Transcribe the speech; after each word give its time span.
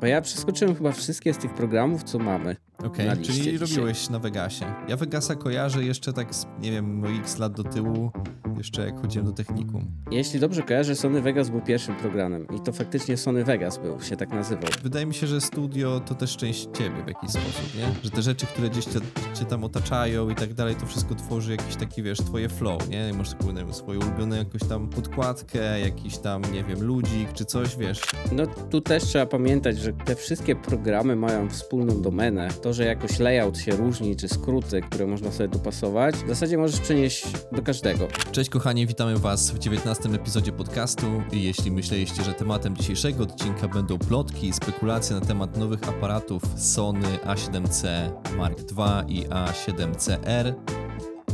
Bo 0.00 0.06
ja 0.06 0.20
przeskoczyłem 0.20 0.74
chyba 0.74 0.92
wszystkie 0.92 1.34
z 1.34 1.38
tych 1.38 1.54
programów, 1.54 2.02
co 2.02 2.18
mamy. 2.18 2.56
Okej, 2.84 3.06
na 3.06 3.16
czyli 3.16 3.26
dzisiaj. 3.26 3.58
robiłeś 3.58 4.10
na 4.10 4.18
Vegasie. 4.18 4.74
Ja 4.88 4.96
Vegasa 4.96 5.34
kojarzę 5.34 5.84
jeszcze 5.84 6.12
tak, 6.12 6.34
z, 6.34 6.46
nie 6.62 6.70
wiem, 6.70 7.04
x 7.20 7.38
lat 7.38 7.52
do 7.52 7.64
tyłu, 7.64 8.10
jeszcze 8.58 8.86
jak 8.86 9.00
chodziłem 9.00 9.26
do 9.26 9.32
technikum. 9.32 9.86
Jeśli 10.10 10.40
dobrze 10.40 10.62
kojarzę, 10.62 10.96
Sony 10.96 11.20
Vegas 11.20 11.50
był 11.50 11.60
pierwszym 11.60 11.96
programem 11.96 12.46
i 12.56 12.60
to 12.60 12.72
faktycznie 12.72 13.16
Sony 13.16 13.44
Vegas 13.44 13.78
był, 13.78 14.00
się 14.00 14.16
tak 14.16 14.30
nazywał. 14.30 14.70
Wydaje 14.82 15.06
mi 15.06 15.14
się, 15.14 15.26
że 15.26 15.40
studio 15.40 16.00
to 16.00 16.14
też 16.14 16.36
część 16.36 16.68
ciebie 16.78 17.02
w 17.04 17.08
jakiś 17.08 17.30
sposób, 17.30 17.74
nie? 17.76 18.04
Że 18.04 18.10
te 18.10 18.22
rzeczy, 18.22 18.46
które 18.46 18.70
gdzieś 18.70 18.84
cię, 18.84 19.00
cię 19.34 19.44
tam 19.44 19.64
otaczają 19.64 20.28
i 20.28 20.34
tak 20.34 20.54
dalej, 20.54 20.74
to 20.74 20.86
wszystko 20.86 21.14
tworzy 21.14 21.50
jakiś 21.50 21.76
taki, 21.76 22.02
wiesz, 22.02 22.18
twoje 22.18 22.48
flow, 22.48 22.88
nie? 22.88 23.12
Masz 23.18 23.30
taką, 23.30 23.52
nie 23.52 23.64
wiem, 23.64 23.72
swoją 23.72 24.00
ulubioną 24.00 24.36
jakąś 24.36 24.62
tam 24.68 24.88
podkładkę, 24.88 25.80
jakiś 25.80 26.18
tam, 26.18 26.42
nie 26.52 26.64
wiem, 26.64 26.82
ludzik 26.82 27.32
czy 27.32 27.44
coś, 27.44 27.76
wiesz. 27.76 28.00
No 28.32 28.46
tu 28.46 28.80
też 28.80 29.04
trzeba 29.04 29.26
pamiętać, 29.26 29.78
że 29.78 29.92
te 29.92 30.14
wszystkie 30.14 30.56
programy 30.56 31.16
mają 31.16 31.48
wspólną 31.48 32.02
domenę. 32.02 32.48
To, 32.62 32.72
że 32.72 32.84
jakoś 32.84 33.18
layout 33.18 33.58
się 33.58 33.72
różni, 33.72 34.16
czy 34.16 34.28
skróty, 34.28 34.80
które 34.80 35.06
można 35.06 35.32
sobie 35.32 35.48
dopasować, 35.48 36.14
w 36.14 36.28
zasadzie 36.28 36.58
możesz 36.58 36.80
przenieść 36.80 37.26
do 37.52 37.62
każdego. 37.62 38.08
Cześć 38.32 38.47
kochani, 38.48 38.86
witamy 38.86 39.18
was 39.18 39.50
w 39.50 39.58
19 39.58 40.08
epizodzie 40.08 40.52
podcastu 40.52 41.22
jeśli 41.32 41.70
myśleliście, 41.70 42.24
że 42.24 42.32
tematem 42.34 42.76
dzisiejszego 42.76 43.22
odcinka 43.22 43.68
będą 43.68 43.98
plotki 43.98 44.48
i 44.48 44.52
spekulacje 44.52 45.16
na 45.16 45.26
temat 45.26 45.56
nowych 45.56 45.88
aparatów 45.88 46.42
Sony 46.56 47.18
A7C 47.26 48.10
Mark 48.36 48.58
II 48.78 49.18
i 49.18 49.28
A7CR, 49.28 50.54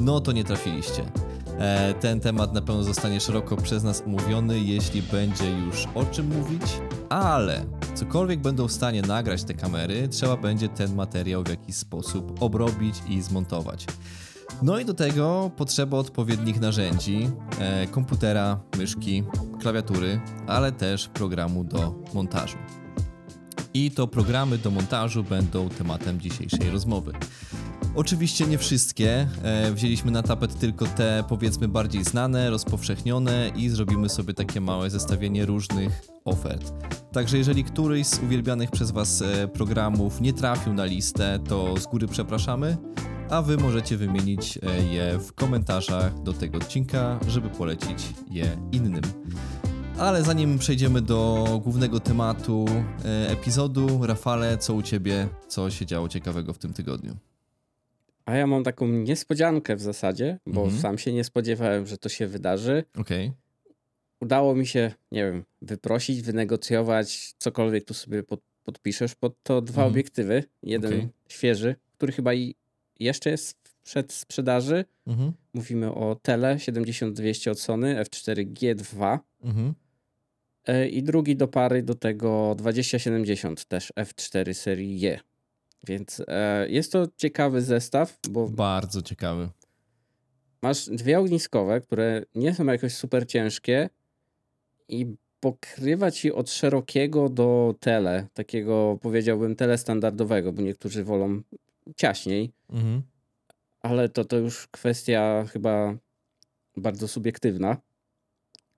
no 0.00 0.20
to 0.20 0.32
nie 0.32 0.44
trafiliście. 0.44 1.04
E, 1.58 1.94
Ten 1.94 2.20
temat 2.20 2.52
na 2.52 2.62
pewno 2.62 2.82
zostanie 2.82 3.20
szeroko 3.20 3.56
przez 3.56 3.82
nas 3.82 4.02
omówiony, 4.06 4.60
jeśli 4.60 5.02
będzie 5.02 5.50
już 5.50 5.86
o 5.94 6.04
czym 6.04 6.26
mówić, 6.26 6.62
ale 7.08 7.64
cokolwiek 7.94 8.40
będą 8.40 8.68
w 8.68 8.72
stanie 8.72 9.02
nagrać 9.02 9.44
te 9.44 9.54
kamery, 9.54 10.08
trzeba 10.08 10.36
będzie 10.36 10.68
ten 10.68 10.94
materiał 10.94 11.42
w 11.44 11.48
jakiś 11.48 11.76
sposób 11.76 12.42
obrobić 12.42 12.96
i 13.08 13.22
zmontować. 13.22 13.86
No 14.62 14.78
i 14.78 14.84
do 14.84 14.94
tego 14.94 15.50
potrzeba 15.56 15.98
odpowiednich 15.98 16.60
narzędzi, 16.60 17.30
e, 17.58 17.86
komputera, 17.86 18.60
myszki, 18.78 19.24
klawiatury, 19.60 20.20
ale 20.46 20.72
też 20.72 21.08
programu 21.08 21.64
do 21.64 21.94
montażu. 22.14 22.58
I 23.74 23.90
to 23.90 24.06
programy 24.06 24.58
do 24.58 24.70
montażu 24.70 25.24
będą 25.24 25.68
tematem 25.68 26.20
dzisiejszej 26.20 26.70
rozmowy. 26.70 27.12
Oczywiście 27.94 28.46
nie 28.46 28.58
wszystkie. 28.58 29.28
E, 29.42 29.72
wzięliśmy 29.72 30.10
na 30.10 30.22
tapet 30.22 30.58
tylko 30.58 30.86
te 30.86 31.24
powiedzmy 31.28 31.68
bardziej 31.68 32.04
znane, 32.04 32.50
rozpowszechnione 32.50 33.50
i 33.56 33.68
zrobimy 33.68 34.08
sobie 34.08 34.34
takie 34.34 34.60
małe 34.60 34.90
zestawienie 34.90 35.46
różnych 35.46 36.02
ofert. 36.24 36.72
Także 37.12 37.38
jeżeli 37.38 37.64
któryś 37.64 38.06
z 38.06 38.22
uwielbianych 38.22 38.70
przez 38.70 38.90
Was 38.90 39.22
e, 39.22 39.48
programów 39.48 40.20
nie 40.20 40.32
trafił 40.32 40.74
na 40.74 40.84
listę, 40.84 41.38
to 41.48 41.76
z 41.76 41.86
góry 41.86 42.08
przepraszamy, 42.08 42.76
a 43.30 43.42
Wy 43.42 43.56
możecie 43.56 43.96
wymienić 43.96 44.58
e, 44.62 44.82
je 44.94 45.18
w 45.18 45.32
komentarzach 45.32 46.22
do 46.22 46.32
tego 46.32 46.56
odcinka, 46.58 47.20
żeby 47.28 47.48
polecić 47.48 48.08
je 48.30 48.56
innym. 48.72 49.02
Ale 49.98 50.22
zanim 50.22 50.58
przejdziemy 50.58 51.02
do 51.02 51.44
głównego 51.64 52.00
tematu 52.00 52.64
e, 53.04 53.30
epizodu, 53.30 54.00
Rafale, 54.06 54.58
co 54.58 54.74
u 54.74 54.82
Ciebie, 54.82 55.28
co 55.48 55.70
się 55.70 55.86
działo 55.86 56.08
ciekawego 56.08 56.52
w 56.52 56.58
tym 56.58 56.72
tygodniu? 56.72 57.16
A 58.26 58.34
ja 58.36 58.46
mam 58.46 58.64
taką 58.64 58.86
niespodziankę 58.88 59.76
w 59.76 59.80
zasadzie, 59.80 60.38
bo 60.46 60.62
Mhm. 60.62 60.80
sam 60.82 60.98
się 60.98 61.12
nie 61.12 61.24
spodziewałem, 61.24 61.86
że 61.86 61.98
to 61.98 62.08
się 62.08 62.26
wydarzy. 62.26 62.84
Okej. 62.98 63.32
Udało 64.20 64.54
mi 64.54 64.66
się, 64.66 64.92
nie 65.12 65.24
wiem, 65.24 65.44
wyprosić, 65.62 66.22
wynegocjować 66.22 67.34
cokolwiek 67.38 67.84
tu 67.84 67.94
sobie 67.94 68.22
pod, 68.22 68.40
podpiszesz 68.64 69.14
pod 69.14 69.34
to 69.42 69.62
dwa 69.62 69.82
Mhm. 69.82 69.92
obiektywy. 69.92 70.44
Jeden 70.62 70.92
Okej. 70.92 71.08
świeży, 71.28 71.76
który 71.96 72.12
chyba 72.12 72.34
i 72.34 72.54
jeszcze 73.00 73.30
jest 73.30 73.56
przed 73.84 74.12
sprzedaży. 74.12 74.84
Mhm. 75.06 75.32
Mówimy 75.54 75.94
o 75.94 76.14
Tele 76.22 76.60
7200 76.60 77.50
od 77.50 77.60
Sony 77.60 78.02
F4G2 78.04 79.18
Mhm. 79.44 79.74
e, 80.66 80.88
i 80.88 81.02
drugi 81.02 81.36
do 81.36 81.48
pary 81.48 81.82
do 81.82 81.94
tego 81.94 82.54
2070 82.58 83.64
też 83.64 83.92
F4 84.00 84.54
serii 84.54 84.98
G. 85.00 85.20
Więc 85.86 86.22
e, 86.28 86.68
jest 86.68 86.92
to 86.92 87.06
ciekawy 87.16 87.62
zestaw, 87.62 88.18
bo 88.30 88.48
Bardzo 88.48 89.02
ciekawy. 89.02 89.48
masz 90.62 90.86
dwie 90.88 91.18
ogniskowe, 91.18 91.80
które 91.80 92.22
nie 92.34 92.54
są 92.54 92.64
jakoś 92.66 92.92
super 92.94 93.26
ciężkie 93.26 93.90
i 94.88 95.06
pokrywa 95.40 96.10
ci 96.10 96.32
od 96.32 96.50
szerokiego 96.50 97.28
do 97.28 97.74
tele, 97.80 98.26
takiego 98.34 98.98
powiedziałbym 99.02 99.56
tele 99.56 99.78
standardowego, 99.78 100.52
bo 100.52 100.62
niektórzy 100.62 101.04
wolą 101.04 101.42
ciaśniej, 101.96 102.52
Mhm. 102.70 103.02
ale 103.80 104.08
to, 104.08 104.24
to 104.24 104.36
już 104.36 104.66
kwestia 104.66 105.44
chyba 105.52 105.96
bardzo 106.76 107.08
subiektywna 107.08 107.76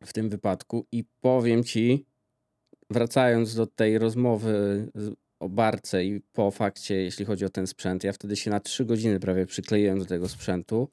w 0.05 0.13
tym 0.13 0.29
wypadku 0.29 0.87
i 0.93 1.05
powiem 1.21 1.65
ci, 1.65 2.07
wracając 2.91 3.55
do 3.55 3.67
tej 3.67 3.99
rozmowy 3.99 4.87
o 5.41 5.49
barce 5.49 6.05
i 6.05 6.21
po 6.33 6.51
fakcie, 6.51 6.95
jeśli 6.95 7.25
chodzi 7.25 7.45
o 7.45 7.49
ten 7.49 7.67
sprzęt, 7.67 8.05
ja 8.05 8.13
wtedy 8.13 8.37
się 8.37 8.51
na 8.51 8.61
trzy 8.61 8.85
godziny 8.85 9.21
prawie 9.21 9.47
przykleiłem 9.47 9.99
do 9.99 10.05
tego 10.05 10.29
sprzętu 10.29 10.89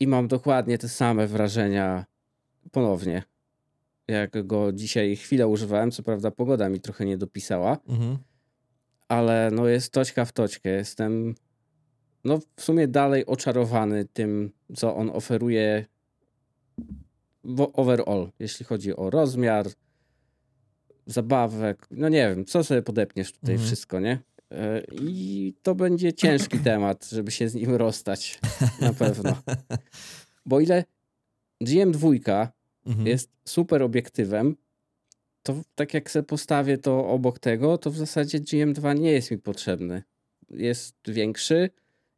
i 0.00 0.06
mam 0.06 0.28
dokładnie 0.28 0.78
te 0.78 0.88
same 0.88 1.26
wrażenia 1.26 2.06
ponownie. 2.72 3.22
Jak 4.08 4.46
go 4.46 4.72
dzisiaj 4.72 5.16
chwilę 5.16 5.46
używałem, 5.48 5.90
co 5.90 6.02
prawda 6.02 6.30
pogoda 6.30 6.68
mi 6.68 6.80
trochę 6.80 7.04
nie 7.04 7.18
dopisała, 7.18 7.78
Mhm. 7.88 8.18
Ale 9.10 9.50
no 9.52 9.66
jest 9.68 9.92
toćka 9.92 10.24
w 10.24 10.32
toćkę. 10.32 10.70
Jestem 10.70 11.34
no 12.24 12.38
w 12.56 12.62
sumie 12.62 12.88
dalej 12.88 13.26
oczarowany 13.26 14.04
tym, 14.04 14.50
co 14.76 14.96
on 14.96 15.10
oferuje 15.10 15.86
overall, 17.72 18.30
jeśli 18.38 18.66
chodzi 18.66 18.96
o 18.96 19.10
rozmiar, 19.10 19.66
zabawek, 21.06 21.86
no 21.90 22.08
nie 22.08 22.28
wiem, 22.28 22.44
co 22.44 22.64
sobie 22.64 22.82
podepniesz 22.82 23.32
tutaj 23.32 23.54
Mhm. 23.54 23.66
wszystko, 23.66 24.00
nie? 24.00 24.18
E, 24.50 24.82
I 24.92 25.54
to 25.62 25.74
będzie 25.74 26.12
ciężki 26.12 26.58
temat, 26.70 27.08
żeby 27.12 27.30
się 27.30 27.48
z 27.48 27.54
nim 27.54 27.74
rozstać, 27.74 28.40
na 28.80 28.92
pewno. 28.92 29.36
Bo 30.46 30.60
ile 30.60 30.84
GM2 31.64 32.46
Mhm. 32.86 33.06
jest 33.06 33.30
super 33.44 33.82
obiektywem, 33.82 34.56
to 35.42 35.62
tak 35.74 35.94
jak 35.94 36.10
sobie 36.10 36.22
postawię 36.22 36.78
to 36.78 37.08
obok 37.08 37.38
tego, 37.38 37.78
to 37.78 37.90
w 37.90 37.96
zasadzie 37.96 38.40
GM2 38.40 38.98
nie 38.98 39.12
jest 39.12 39.30
mi 39.30 39.38
potrzebny. 39.38 40.02
Jest 40.50 40.96
większy, 41.08 41.70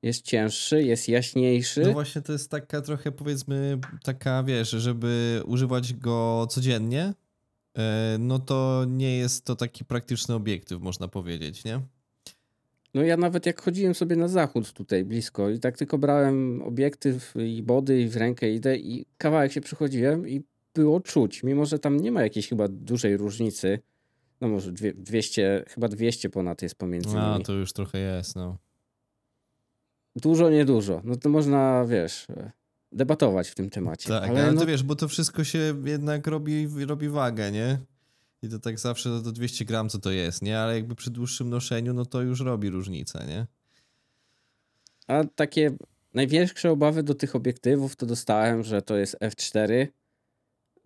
jest 0.03 0.23
cięższy, 0.23 0.83
jest 0.83 1.09
jaśniejszy. 1.09 1.81
No 1.81 1.93
właśnie 1.93 2.23
to 2.23 2.33
jest 2.33 2.51
taka 2.51 2.81
trochę 2.81 3.13
powiedzmy 3.13 3.79
taka, 4.05 4.43
wiesz, 4.43 4.71
żeby 4.71 5.43
używać 5.47 5.95
go 5.95 6.47
codziennie, 6.51 7.15
e, 7.79 8.17
no 8.21 8.39
to 8.39 8.85
nie 8.89 9.17
jest 9.17 9.45
to 9.45 9.57
taki 9.57 9.85
praktyczny 9.85 10.35
obiektyw, 10.35 10.81
można 10.81 11.09
powiedzieć, 11.09 11.65
nie? 11.65 11.81
No 12.95 13.03
ja 13.03 13.17
nawet 13.17 13.47
jak 13.47 13.63
chodziłem 13.63 13.95
sobie 13.95 14.17
na 14.17 14.29
zachód 14.29 14.73
tutaj 14.73 15.05
blisko 15.05 15.51
i 15.51 15.59
tak 15.59 15.79
tylko 15.79 15.99
brałem 15.99 16.63
obiektyw 16.63 17.35
i 17.37 17.63
body 17.63 18.01
i 18.01 18.09
w 18.09 18.17
rękę 18.17 18.53
idę 18.53 18.77
i 18.77 19.07
kawałek 19.19 19.53
się 19.53 19.61
przychodziłem 19.61 20.29
i 20.29 20.43
było 20.75 21.01
czuć, 21.01 21.43
mimo 21.43 21.67
że 21.67 21.79
tam 21.79 21.97
nie 21.97 22.13
ma 22.13 22.23
jakiejś 22.23 22.49
chyba 22.49 22.69
dużej 22.69 23.17
różnicy. 23.17 23.79
No 24.41 24.49
może 24.49 24.73
dwie- 24.73 24.95
200, 24.95 25.65
chyba 25.69 25.89
200 25.89 26.31
ponad 26.31 26.63
jest 26.63 26.75
pomiędzy 26.75 27.19
A, 27.19 27.33
nimi. 27.33 27.45
to 27.45 27.53
już 27.53 27.73
trochę 27.73 27.99
jest, 27.99 28.37
no. 28.37 28.59
Dużo, 30.17 30.51
niedużo. 30.51 31.01
No 31.05 31.17
to 31.17 31.29
można, 31.29 31.85
wiesz, 31.85 32.31
e, 32.31 32.53
debatować 32.93 33.49
w 33.49 33.55
tym 33.55 33.71
temacie. 33.71 34.09
Tak, 34.09 34.31
ale, 34.31 34.43
ale 34.43 34.53
no, 34.53 34.61
to 34.61 34.67
wiesz, 34.67 34.83
bo 34.83 34.97
to 34.97 35.09
wszystko 35.09 35.45
się 35.45 35.75
jednak 35.85 36.27
robi, 36.27 36.69
robi 36.87 37.09
wagę, 37.09 37.53
nie? 37.53 37.79
I 38.43 38.49
to 38.49 38.59
tak 38.59 38.79
zawsze 38.79 39.09
no 39.09 39.23
to 39.23 39.33
200 39.33 39.65
gram 39.65 39.89
co 39.89 39.99
to 39.99 40.11
jest, 40.11 40.43
nie? 40.43 40.59
Ale 40.59 40.75
jakby 40.75 40.95
przy 40.95 41.11
dłuższym 41.11 41.51
noszeniu, 41.51 41.95
no 41.95 42.07
to 42.07 42.23
już 42.23 42.41
robi 42.41 42.71
różnicę, 42.71 43.25
nie? 43.29 43.47
A 45.07 45.25
takie 45.25 45.77
największe 46.15 46.71
obawy 46.71 47.03
do 47.03 47.15
tych 47.15 47.37
obiektywów 47.37 47.97
to 47.97 48.07
dostałem, 48.07 48.63
że 48.63 48.83
to 48.83 48.97
jest 48.97 49.17
f4. 49.21 49.87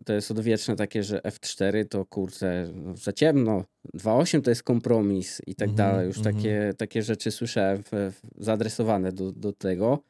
To 0.04 0.12
jest 0.12 0.30
odwieczne 0.30 0.76
takie, 0.76 1.02
że 1.02 1.18
f4 1.18 1.88
to 1.88 2.04
kurczę 2.04 2.70
no, 2.74 2.96
za 2.96 3.12
ciemno. 3.12 3.64
2.8 3.94 4.42
to 4.42 4.50
jest 4.50 4.62
kompromis 4.62 5.42
i 5.46 5.54
tak 5.54 5.68
Mhm, 5.68 5.76
dalej. 5.76 6.06
Już 6.06 6.18
mhm. 6.18 6.36
takie, 6.36 6.74
takie 6.78 7.02
rzeczy 7.02 7.30
słyszałem 7.30 7.82
w, 7.82 7.90
w, 7.92 8.20
zaadresowane 8.44 9.12
do, 9.12 9.32
do 9.32 9.52
tego. 9.52 10.02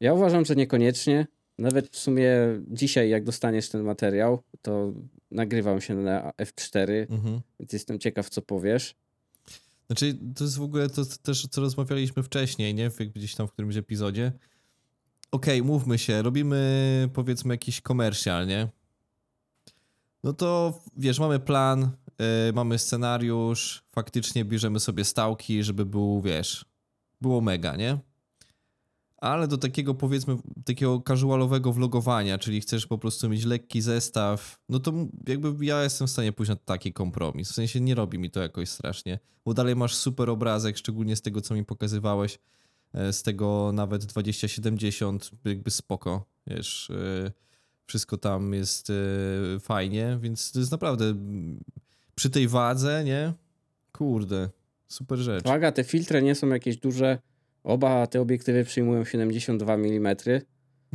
Ja 0.00 0.14
uważam, 0.14 0.44
że 0.44 0.56
niekoniecznie. 0.56 1.26
Nawet 1.58 1.88
w 1.88 1.98
sumie 1.98 2.32
dzisiaj, 2.68 3.10
jak 3.10 3.24
dostaniesz 3.24 3.68
ten 3.68 3.82
materiał, 3.82 4.42
to 4.62 4.92
nagrywam 5.30 5.80
się 5.80 5.94
na 5.94 6.30
f4, 6.30 7.06
Mhm. 7.10 7.40
więc 7.60 7.72
jestem 7.72 7.98
ciekaw, 7.98 8.30
co 8.30 8.42
powiesz. 8.42 8.94
Znaczy, 9.86 10.18
to 10.36 10.44
jest 10.44 10.58
w 10.58 10.62
ogóle 10.62 10.88
to 10.90 11.02
też, 11.22 11.46
co 11.50 11.60
rozmawialiśmy 11.60 12.22
wcześniej, 12.22 12.74
nie? 12.74 12.90
Gdzieś 13.14 13.34
tam 13.34 13.48
w 13.48 13.52
którymś 13.52 13.76
epizodzie. 13.76 14.32
Okej, 15.32 15.62
mówmy 15.62 15.98
się, 15.98 16.22
robimy 16.22 17.08
powiedzmy 17.12 17.54
jakiś 17.54 17.80
komercjal, 17.80 18.46
nie? 18.46 18.68
No 20.24 20.32
to 20.32 20.80
wiesz, 20.96 21.18
mamy 21.18 21.38
plan, 21.38 21.90
e, 22.18 22.52
mamy 22.52 22.78
scenariusz, 22.78 23.82
faktycznie 23.92 24.44
bierzemy 24.44 24.80
sobie 24.80 25.04
stałki, 25.04 25.62
żeby 25.64 25.86
był, 25.86 26.20
wiesz, 26.22 26.64
było 27.20 27.40
mega, 27.40 27.76
nie? 27.76 27.98
Ale 29.16 29.48
do 29.48 29.58
takiego 29.58 29.94
powiedzmy, 29.94 30.36
takiego 30.64 31.02
casualowego 31.08 31.72
vlogowania, 31.72 32.38
czyli 32.38 32.60
chcesz 32.60 32.86
po 32.86 32.98
prostu 32.98 33.28
mieć 33.28 33.44
lekki 33.44 33.80
zestaw, 33.80 34.58
no 34.68 34.78
to 34.78 34.92
jakby 35.28 35.64
ja 35.64 35.82
jestem 35.82 36.06
w 36.06 36.10
stanie 36.10 36.32
pójść 36.32 36.50
na 36.50 36.56
taki 36.56 36.92
kompromis. 36.92 37.50
W 37.50 37.54
sensie 37.54 37.80
nie 37.80 37.94
robi 37.94 38.18
mi 38.18 38.30
to 38.30 38.40
jakoś 38.40 38.68
strasznie, 38.68 39.18
bo 39.44 39.54
dalej 39.54 39.76
masz 39.76 39.94
super 39.94 40.30
obrazek, 40.30 40.78
szczególnie 40.78 41.16
z 41.16 41.22
tego, 41.22 41.40
co 41.40 41.54
mi 41.54 41.64
pokazywałeś, 41.64 42.38
e, 42.94 43.12
z 43.12 43.22
tego 43.22 43.70
nawet 43.74 44.04
2070, 44.04 45.30
jakby 45.44 45.70
spoko, 45.70 46.26
wiesz, 46.46 46.90
e, 46.90 47.32
wszystko 47.90 48.16
tam 48.16 48.54
jest 48.54 48.90
e, 48.90 48.94
fajnie, 49.60 50.18
więc 50.20 50.52
to 50.52 50.58
jest 50.58 50.70
naprawdę 50.72 51.14
przy 52.14 52.30
tej 52.30 52.48
wadze, 52.48 53.04
nie? 53.04 53.32
Kurde, 53.92 54.48
super 54.88 55.18
rzecz. 55.18 55.44
Uwaga, 55.44 55.72
te 55.72 55.84
filtry 55.84 56.22
nie 56.22 56.34
są 56.34 56.48
jakieś 56.48 56.76
duże. 56.76 57.18
Oba 57.64 58.06
te 58.06 58.20
obiektywy 58.20 58.64
przyjmują 58.64 59.04
72 59.04 59.74
mm. 59.74 60.16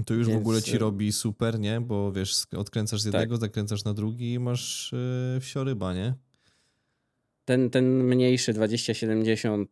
To 0.06 0.14
już 0.14 0.28
w 0.28 0.30
Więc, 0.30 0.42
ogóle 0.42 0.62
ci 0.62 0.76
y- 0.76 0.80
robi 0.80 1.12
super, 1.12 1.60
nie? 1.60 1.82
Bo 1.82 2.12
wiesz, 2.12 2.44
odkręcasz 2.58 3.02
z 3.02 3.04
Tak. 3.04 3.14
jednego, 3.14 3.38
zakręcasz 3.38 3.84
na 3.84 3.94
drugi 3.94 4.34
i 4.34 4.40
masz 4.40 4.94
yy, 5.34 5.40
wsioryba, 5.40 5.94
nie? 5.94 6.14
Ten, 7.46 7.70
ten 7.70 8.04
mniejszy 8.04 8.54
2070 8.54 9.70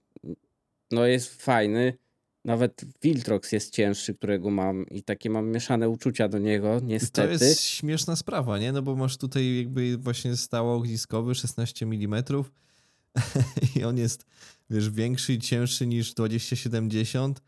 no 0.91 1.05
jest 1.05 1.41
fajny. 1.41 1.97
Nawet 2.45 2.85
Viltrox 3.03 3.51
jest 3.51 3.73
cięższy, 3.73 4.15
którego 4.15 4.51
mam 4.51 4.85
i 4.89 5.03
takie 5.03 5.29
mam 5.29 5.49
mieszane 5.51 5.89
uczucia 5.89 6.27
do 6.27 6.39
niego, 6.39 6.77
I 6.77 6.79
to 6.79 6.85
niestety. 6.85 7.31
jest 7.45 7.61
śmieszna 7.61 8.15
sprawa, 8.15 8.59
nie? 8.59 8.71
No 8.71 8.81
bo 8.81 8.95
masz 8.95 9.17
tutaj 9.17 9.57
jakby 9.57 9.97
właśnie 9.97 10.37
stało 10.37 10.75
ogniskowy 10.75 11.35
16 11.35 11.85
mm 11.85 12.23
i 13.75 13.83
on 13.83 13.97
jest, 13.97 14.25
wiesz, 14.69 14.89
większy 14.89 15.33
i 15.33 15.39
cięższy 15.39 15.87
niż 15.87 16.13
2070. 16.13 17.41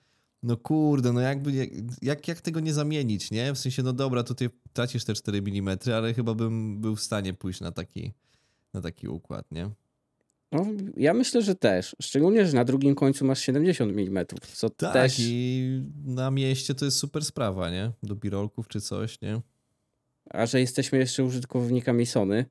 No 0.44 0.57
kurde, 0.57 1.13
no 1.13 1.21
jakby, 1.21 1.51
jak, 1.51 1.69
jak, 2.01 2.27
jak 2.27 2.42
tego 2.42 2.59
nie 2.59 2.74
zamienić, 2.74 3.31
nie? 3.31 3.53
W 3.53 3.57
sensie, 3.57 3.83
no 3.83 3.94
dobra, 3.94 4.24
tutaj 4.24 4.50
tracisz 4.74 5.06
te 5.06 5.13
4 5.13 5.38
mm, 5.38 5.77
ale 5.95 6.13
chyba 6.13 6.33
bym 6.33 6.81
był 6.81 6.95
w 6.95 7.01
stanie 7.01 7.33
pójść 7.33 7.62
na 7.62 7.71
taki, 7.71 8.13
na 8.74 8.81
taki 8.81 9.07
układ, 9.07 9.51
nie? 9.51 9.69
No, 10.51 10.65
ja 10.97 11.13
myślę, 11.13 11.42
że 11.42 11.56
też. 11.56 11.95
Szczególnie, 12.01 12.45
że 12.45 12.53
na 12.56 12.65
drugim 12.65 12.95
końcu 12.95 13.25
masz 13.25 13.39
70 13.39 13.92
mm, 13.92 14.25
co 14.53 14.69
Tak, 14.69 14.94
też 14.94 15.15
i 15.19 15.83
na 16.06 16.31
mieście 16.31 16.75
to 16.75 16.86
jest 16.86 16.97
super 16.97 17.25
sprawa, 17.25 17.71
nie? 17.71 17.92
Do 18.03 18.15
birolków 18.15 18.68
czy 18.68 18.81
coś, 18.81 19.21
nie? 19.21 19.42
A 20.30 20.45
że 20.45 20.59
jesteśmy 20.59 20.97
jeszcze 21.00 21.24
użytkownikami 21.24 22.06
Sony, 22.06 22.45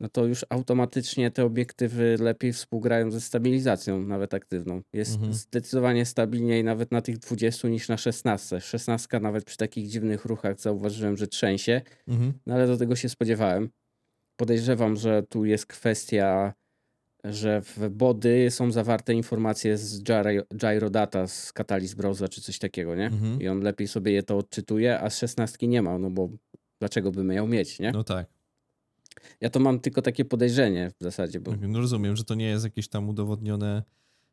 no 0.00 0.08
to 0.08 0.24
już 0.26 0.46
automatycznie 0.50 1.30
te 1.30 1.44
obiektywy 1.44 2.16
lepiej 2.20 2.52
współgrają 2.52 3.10
ze 3.10 3.20
stabilizacją, 3.20 4.02
nawet 4.02 4.34
aktywną. 4.34 4.82
Jest 4.92 5.14
Mhm. 5.14 5.32
zdecydowanie 5.32 6.06
stabilniej 6.06 6.64
nawet 6.64 6.92
na 6.92 7.02
tych 7.02 7.18
20 7.18 7.68
niż 7.68 7.88
na 7.88 7.96
16. 7.96 8.60
16 8.60 9.20
nawet 9.20 9.44
przy 9.44 9.56
takich 9.56 9.88
dziwnych 9.88 10.24
ruchach 10.24 10.60
zauważyłem, 10.60 11.16
że 11.16 11.26
trzęsie, 11.26 11.82
Mhm. 12.08 12.32
no 12.46 12.54
ale 12.54 12.66
do 12.66 12.76
tego 12.76 12.96
się 12.96 13.08
spodziewałem. 13.08 13.70
Podejrzewam, 14.36 14.96
że 14.96 15.22
tu 15.22 15.44
jest 15.44 15.66
kwestia, 15.66 16.54
że 17.24 17.62
w 17.62 17.88
body 17.90 18.50
są 18.50 18.72
zawarte 18.72 19.14
informacje 19.14 19.78
z 19.78 20.00
gyro, 20.02 20.30
gyro 20.50 20.90
data 20.90 21.26
z 21.26 21.52
Catalyst 21.52 21.96
Browser 21.96 22.30
czy 22.30 22.40
coś 22.40 22.58
takiego, 22.58 22.94
nie? 22.94 23.06
Mhm. 23.06 23.42
I 23.42 23.48
on 23.48 23.60
lepiej 23.60 23.88
sobie 23.88 24.12
je 24.12 24.22
to 24.22 24.36
odczytuje, 24.36 25.00
a 25.00 25.10
z 25.10 25.18
16 25.18 25.68
nie 25.68 25.82
ma, 25.82 25.98
no 25.98 26.10
bo 26.10 26.28
dlaczego 26.78 27.10
by 27.10 27.24
miał 27.24 27.48
mieć, 27.48 27.78
nie? 27.78 27.92
No 27.92 28.04
tak. 28.04 28.26
Ja 29.40 29.50
to 29.50 29.60
mam 29.60 29.80
tylko 29.80 30.02
takie 30.02 30.24
podejrzenie 30.24 30.90
w 31.00 31.02
zasadzie, 31.02 31.40
bo 31.40 31.52
No 31.60 31.80
rozumiem, 31.80 32.16
że 32.16 32.24
to 32.24 32.34
nie 32.34 32.48
jest 32.48 32.64
jakieś 32.64 32.88
tam 32.88 33.08
udowodnione, 33.08 33.82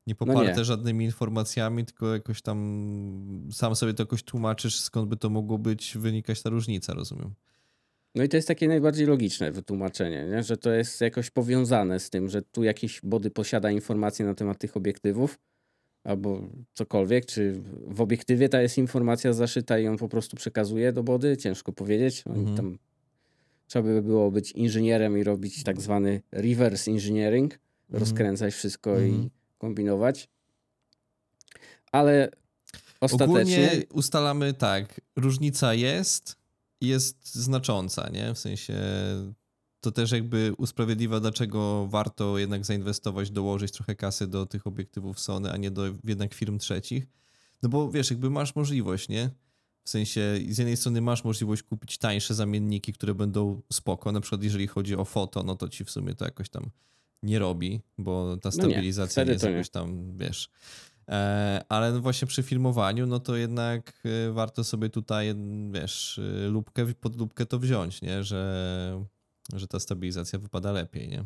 nie 0.08 0.16
poparte 0.16 0.52
No 0.52 0.58
nie. 0.58 0.66
żadnymi 0.66 1.06
informacjami, 1.06 1.86
tylko 1.86 2.14
jakoś 2.14 2.42
tam 2.42 3.48
sam 3.52 3.76
sobie 3.76 3.94
to 3.94 4.04
jakoś 4.04 4.24
tłumaczysz, 4.24 4.80
skąd 4.80 5.10
by 5.10 5.18
to 5.18 5.30
mogło 5.30 5.58
być, 5.58 5.98
wynikać 5.98 6.42
ta 6.42 6.50
różnica, 6.50 6.94
rozumiem. 6.94 7.34
No 8.16 8.24
i 8.24 8.30
to 8.30 8.38
jest 8.38 8.48
takie 8.48 8.68
najbardziej 8.68 9.08
logiczne 9.08 9.52
wytłumaczenie, 9.52 10.26
nie? 10.32 10.44
że 10.44 10.58
to 10.58 10.72
jest 10.74 11.02
jakoś 11.02 11.30
powiązane 11.30 12.00
z 12.00 12.10
tym, 12.10 12.30
że 12.30 12.42
tu 12.42 12.64
jakiś 12.64 13.02
body 13.04 13.32
posiada 13.32 13.72
informacje 13.72 14.26
na 14.26 14.34
temat 14.36 14.58
tych 14.58 14.78
obiektywów 14.78 15.40
albo 16.04 16.42
cokolwiek, 16.74 17.26
czy 17.26 17.62
w 17.88 18.02
obiektywie 18.02 18.50
ta 18.50 18.62
jest 18.62 18.78
informacja 18.78 19.34
zaszyta 19.34 19.80
i 19.80 19.88
on 19.88 19.98
po 19.98 20.10
prostu 20.10 20.38
przekazuje 20.38 20.94
do 20.94 21.04
body, 21.04 21.38
ciężko 21.38 21.74
powiedzieć. 21.74 22.24
Oni 22.28 22.40
Mhm. 22.40 22.58
tam 22.58 22.78
trzeba 23.68 23.90
by 23.90 24.02
było 24.02 24.32
być 24.32 24.52
inżynierem 24.52 25.18
i 25.18 25.24
robić 25.24 25.64
tak 25.64 25.82
zwany 25.82 26.22
reverse 26.32 26.92
engineering, 26.92 27.60
rozkręcać 27.90 28.54
wszystko 28.54 29.00
i 29.00 29.10
Mhm. 29.10 29.30
kombinować. 29.58 30.30
Ale 31.92 32.30
ostatecznie 33.02 33.36
Ogólnie 33.36 33.70
ustalamy 33.94 34.54
tak, 34.54 35.02
różnica 35.16 35.74
jest, 35.74 36.36
jest 36.88 37.36
znacząca, 37.36 38.10
nie? 38.10 38.34
W 38.34 38.40
sensie 38.40 38.76
to 39.80 39.92
też 39.92 40.12
jakby 40.12 40.54
usprawiedliwia, 40.58 41.20
dlaczego 41.20 41.88
warto 41.88 42.38
jednak 42.38 42.66
zainwestować, 42.66 43.32
dołożyć 43.32 43.72
trochę 43.72 43.96
kasy 43.96 44.28
do 44.28 44.46
tych 44.46 44.68
obiektywów 44.68 45.20
Sony, 45.20 45.52
a 45.52 45.58
nie 45.58 45.72
do 45.72 45.84
jednak 46.04 46.34
firm 46.34 46.58
trzecich. 46.58 47.08
No 47.64 47.70
bo 47.70 47.92
wiesz, 47.92 48.10
jakby 48.10 48.30
masz 48.30 48.56
możliwość, 48.56 49.10
nie? 49.10 49.30
W 49.84 49.90
sensie 49.90 50.40
z 50.50 50.58
jednej 50.58 50.78
strony 50.78 51.02
masz 51.02 51.24
możliwość 51.24 51.64
kupić 51.64 51.98
tańsze 51.98 52.34
zamienniki, 52.34 52.94
które 52.94 53.16
będą 53.16 53.62
spoko. 53.74 54.12
Na 54.12 54.22
przykład 54.22 54.44
jeżeli 54.44 54.68
chodzi 54.68 54.96
o 54.96 55.06
foto, 55.06 55.44
no 55.44 55.56
to 55.56 55.70
ci 55.70 55.86
w 55.86 55.92
sumie 55.92 56.16
to 56.16 56.26
jakoś 56.26 56.50
tam 56.50 56.70
nie 57.24 57.40
robi, 57.40 57.82
bo 57.98 58.38
ta 58.38 58.50
No 58.58 58.68
nie, 58.68 58.72
stabilizacja 58.72 59.12
wtedy 59.12 59.30
nie 59.30 59.34
jest 59.34 59.46
jakoś 59.46 59.70
tam, 59.70 60.18
wiesz. 60.18 60.50
E, 61.10 61.62
ale 61.70 61.92
no 61.92 62.02
właśnie 62.02 62.28
przy 62.28 62.44
filmowaniu, 62.44 63.08
no 63.08 63.20
to 63.20 63.36
jednak 63.36 64.04
e, 64.06 64.32
warto 64.32 64.64
sobie 64.64 64.90
tutaj, 64.90 65.36
wiesz, 65.72 66.20
e, 66.20 66.48
lubkę, 66.48 66.94
pod 66.94 67.16
lubkę 67.18 67.46
to 67.46 67.60
wziąć, 67.60 68.02
nie? 68.02 68.24
Że, 68.24 69.06
że 69.54 69.68
ta 69.68 69.80
stabilizacja 69.80 70.40
wypada 70.40 70.72
lepiej, 70.72 71.10
nie? 71.10 71.26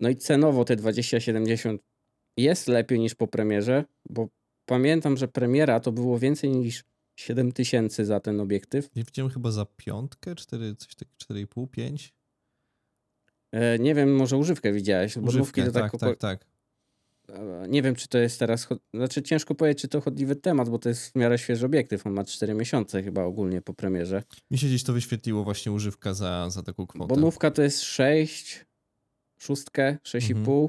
No 0.00 0.08
i 0.08 0.16
cenowo 0.16 0.64
te 0.64 0.76
2070 0.76 1.82
jest 2.36 2.68
lepiej 2.68 3.00
niż 3.00 3.14
po 3.14 3.26
premierze, 3.26 3.84
bo 4.10 4.28
pamiętam, 4.66 5.16
że 5.16 5.28
premiera 5.28 5.80
to 5.80 5.92
było 5.92 6.18
więcej 6.18 6.50
niż 6.50 6.84
7000 7.16 8.06
za 8.06 8.20
ten 8.20 8.40
obiektyw. 8.40 8.96
Nie 8.96 9.04
widziałem 9.04 9.32
chyba 9.32 9.50
za 9.50 9.66
piątkę, 9.76 10.34
4, 10.34 10.76
coś 10.76 10.94
takiego, 10.94 11.44
4,5, 11.46 11.70
5? 11.70 12.14
E, 13.52 13.78
nie 13.78 13.94
wiem, 13.94 14.16
może 14.16 14.36
używkę 14.36 14.72
widziałeś, 14.72 15.16
Używkę, 15.16 15.66
to 15.66 15.72
tak, 15.72 15.92
tak, 15.92 16.00
tak, 16.00 16.18
tak. 16.18 16.49
Nie 17.68 17.82
wiem, 17.82 17.94
czy 17.94 18.08
to 18.08 18.18
jest 18.18 18.38
teraz. 18.38 18.68
Znaczy, 18.94 19.22
ciężko 19.22 19.54
powiedzieć, 19.54 19.82
czy 19.82 19.88
to 19.88 20.00
chodliwy 20.00 20.36
temat, 20.36 20.68
bo 20.68 20.78
to 20.78 20.88
jest 20.88 21.12
w 21.12 21.14
miarę 21.14 21.38
świeży 21.38 21.66
obiektyw. 21.66 22.06
On 22.06 22.12
ma 22.12 22.24
4 22.24 22.54
miesiące 22.54 23.02
chyba 23.02 23.24
ogólnie 23.24 23.62
po 23.62 23.74
premierze. 23.74 24.22
Mi 24.50 24.58
się 24.58 24.66
gdzieś 24.66 24.84
to 24.84 24.92
wyświetliło 24.92 25.44
właśnie 25.44 25.72
używka 25.72 26.14
za, 26.14 26.50
za 26.50 26.62
taką 26.62 26.86
kwotę. 26.86 27.06
Bo 27.06 27.16
nówka 27.16 27.50
to 27.50 27.62
jest 27.62 27.82
6, 27.82 28.66
szóstkę, 29.38 29.98
6,5. 30.04 30.30
Mhm. 30.36 30.68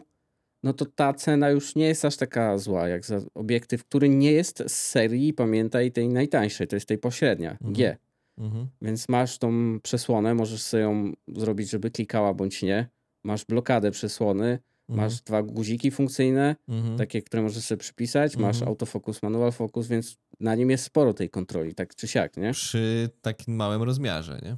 No 0.63 0.73
to 0.73 0.85
ta 0.85 1.13
cena 1.13 1.49
już 1.49 1.75
nie 1.75 1.85
jest 1.85 2.05
aż 2.05 2.17
taka 2.17 2.57
zła, 2.57 2.87
jak 2.87 3.05
za 3.05 3.21
obiektyw, 3.33 3.85
który 3.85 4.09
nie 4.09 4.31
jest 4.31 4.63
z 4.67 4.71
serii, 4.71 5.33
pamiętaj, 5.33 5.91
tej 5.91 6.09
najtańszej, 6.09 6.67
to 6.67 6.75
jest 6.75 6.87
tej 6.87 6.97
pośrednia, 6.97 7.51
Mhm. 7.51 7.73
G. 7.73 7.97
Mhm. 8.37 8.67
Więc 8.81 9.09
masz 9.09 9.37
tą 9.37 9.79
przesłonę, 9.83 10.33
możesz 10.33 10.61
sobie 10.61 10.83
ją 10.83 11.13
zrobić, 11.27 11.69
żeby 11.69 11.91
klikała 11.91 12.33
bądź 12.33 12.63
nie. 12.63 12.89
Masz 13.23 13.45
blokadę 13.45 13.91
przesłony, 13.91 14.59
Mhm. 14.91 15.05
masz 15.09 15.21
dwa 15.21 15.43
guziki 15.43 15.91
funkcyjne, 15.91 16.55
Mhm. 16.67 16.97
takie, 16.97 17.21
które 17.21 17.43
możesz 17.43 17.63
sobie 17.63 17.79
przypisać, 17.79 18.37
masz 18.37 18.55
Mhm. 18.55 18.69
autofokus, 18.69 19.23
manual 19.23 19.51
focus, 19.51 19.87
więc 19.87 20.17
na 20.39 20.55
nim 20.55 20.69
jest 20.69 20.83
sporo 20.83 21.13
tej 21.13 21.29
kontroli, 21.29 21.75
tak 21.75 21.95
czy 21.95 22.07
siak, 22.07 22.37
nie? 22.37 22.51
Przy 22.51 23.09
takim 23.21 23.55
małym 23.55 23.83
rozmiarze, 23.83 24.39
nie? 24.43 24.57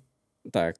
Tak. 0.52 0.76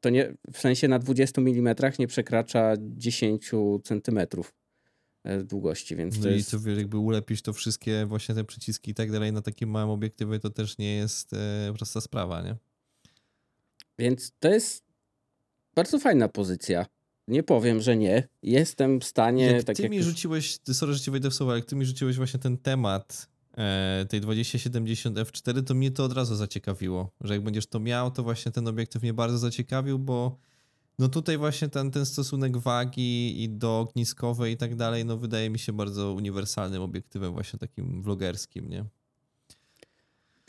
To 0.00 0.10
nie, 0.10 0.34
w 0.52 0.58
sensie 0.58 0.88
na 0.88 0.98
20 0.98 1.40
mm 1.40 1.74
nie 1.98 2.06
przekracza 2.06 2.72
10 2.80 3.50
centymetrów 3.84 4.54
e, 5.24 5.44
długości, 5.44 5.96
więc 5.96 6.18
No 6.20 6.30
i 6.30 6.34
jest... 6.36 6.50
to 6.50 6.70
jakby 6.70 6.98
ulepisz 6.98 7.42
to 7.42 7.52
wszystkie 7.52 8.06
właśnie 8.06 8.34
te 8.34 8.44
przyciski 8.44 8.90
i 8.90 8.94
tak 8.94 9.10
dalej 9.12 9.32
na 9.32 9.42
takim 9.42 9.70
małym 9.70 9.90
obiektywie, 9.90 10.38
to 10.38 10.50
też 10.50 10.78
nie 10.78 10.96
jest 10.96 11.32
e, 11.32 11.72
prosta 11.76 12.00
sprawa, 12.00 12.42
nie? 12.42 12.56
Więc 13.98 14.32
to 14.38 14.48
jest 14.48 14.84
bardzo 15.74 15.98
fajna 15.98 16.28
pozycja. 16.28 16.86
Nie 17.28 17.42
powiem, 17.42 17.80
że 17.80 17.96
nie. 17.96 18.28
Jestem 18.42 19.00
w 19.00 19.04
stanie, 19.04 19.44
jak 19.44 19.64
tak 19.64 19.76
ty 19.76 19.82
jak 19.82 19.90
mi 19.90 19.96
już... 19.96 20.06
rzuciłeś, 20.06 20.58
sorry, 20.72 20.94
że 20.94 21.00
ci 21.00 21.10
wejdę 21.10 21.30
w 21.30 21.34
słowo, 21.34 21.52
ale 21.52 21.58
jak 21.58 21.68
ty 21.68 21.76
mi 21.76 21.84
rzuciłeś 21.86 22.16
właśnie 22.16 22.40
ten 22.40 22.58
temat 22.58 23.28
e, 23.56 24.06
tej 24.08 24.20
2070 24.20 25.16
F4, 25.16 25.64
to 25.64 25.74
mnie 25.74 25.90
to 25.90 26.04
od 26.04 26.12
razu 26.12 26.36
zaciekawiło, 26.36 27.10
że 27.20 27.34
jak 27.34 27.42
będziesz 27.42 27.66
to 27.66 27.80
miał, 27.80 28.10
to 28.10 28.22
właśnie 28.22 28.52
ten 28.52 28.68
obiektyw 28.68 29.02
mnie 29.02 29.14
bardzo 29.14 29.38
zaciekawił, 29.38 29.98
bo 29.98 30.38
no 30.98 31.08
tutaj 31.08 31.38
właśnie 31.38 31.68
ten, 31.68 31.90
ten 31.90 32.06
stosunek 32.06 32.56
wagi 32.56 33.42
i 33.42 33.48
do 33.48 33.80
ogniskowej 33.80 34.52
i 34.52 34.56
tak 34.56 34.76
dalej, 34.76 35.04
no 35.04 35.16
wydaje 35.16 35.50
mi 35.50 35.58
się 35.58 35.72
bardzo 35.72 36.12
uniwersalnym 36.12 36.82
obiektywem 36.82 37.32
właśnie 37.32 37.58
takim 37.58 38.02
vlogerskim, 38.02 38.68
nie? 38.68 38.84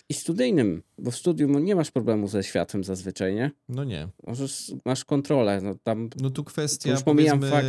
I 0.09 0.13
studyjnym, 0.13 0.83
bo 0.97 1.11
w 1.11 1.15
studium 1.15 1.65
nie 1.65 1.75
masz 1.75 1.91
problemu 1.91 2.27
ze 2.27 2.43
światłem 2.43 2.83
zazwyczaj, 2.83 3.35
nie? 3.35 3.51
No 3.69 3.83
nie. 3.83 4.07
Możesz, 4.27 4.71
masz 4.85 5.05
kontrolę, 5.05 5.61
no 5.61 5.75
tam 5.83 6.09
No 6.21 6.29
tu 6.29 6.43
kwestia 6.43 6.91
już 6.91 7.03
pomijam 7.03 7.41
fakt. 7.41 7.67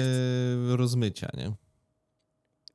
rozmycia, 0.76 1.30
nie? 1.36 1.52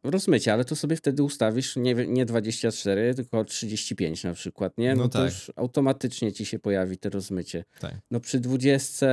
rozmycie, 0.03 0.53
ale 0.53 0.65
to 0.65 0.75
sobie 0.75 0.95
wtedy 0.95 1.23
ustawisz 1.23 1.75
nie, 1.75 1.93
nie 1.93 2.25
24, 2.25 3.15
tylko 3.15 3.43
35 3.45 4.23
na 4.23 4.33
przykład, 4.33 4.77
nie? 4.77 4.95
No 4.95 5.03
No, 5.03 5.09
to 5.09 5.19
tak. 5.19 5.25
już 5.31 5.51
automatycznie 5.55 6.31
ci 6.33 6.45
się 6.45 6.59
pojawi 6.59 6.97
to 6.97 7.09
rozmycie. 7.09 7.65
Tak. 7.79 7.95
No 8.11 8.19
przy 8.19 8.39
20, 8.39 9.07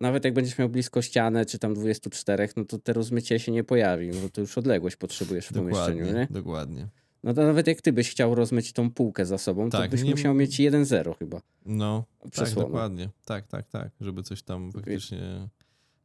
nawet 0.00 0.24
jak 0.24 0.34
będziesz 0.34 0.58
miał 0.58 0.68
blisko 0.68 1.02
ścianę, 1.02 1.46
czy 1.46 1.58
tam 1.58 1.74
24, 1.74 2.48
no 2.56 2.64
to 2.64 2.78
te 2.78 2.92
rozmycie 2.92 3.38
się 3.38 3.52
nie 3.52 3.64
pojawi, 3.64 4.10
bo 4.22 4.28
to 4.28 4.40
już 4.40 4.58
odległość 4.58 4.96
potrzebujesz 4.96 5.46
w 5.46 5.52
pomieszczeniu, 5.52 5.98
Dokładnie, 6.04 6.20
nie? 6.20 6.28
dokładnie. 6.30 6.88
No 7.24 7.34
to 7.34 7.42
nawet 7.42 7.66
jak 7.66 7.80
ty 7.82 7.92
byś 7.92 8.10
chciał 8.10 8.34
rozmyć 8.34 8.72
tą 8.72 8.90
półkę 8.90 9.26
za 9.26 9.38
sobą, 9.38 9.70
Tak, 9.70 9.84
to 9.84 9.90
byś 9.90 10.02
nie- 10.02 10.10
musiał 10.10 10.34
mieć 10.34 10.58
1-0 10.60 11.14
chyba. 11.18 11.40
No, 11.66 12.04
tak, 12.22 12.30
Przesłonę. 12.32 12.66
dokładnie. 12.68 13.08
Tak, 13.24 13.46
tak, 13.46 13.68
tak, 13.68 13.90
żeby 14.00 14.22
coś 14.22 14.42
tam 14.42 14.72
faktycznie 14.72 15.48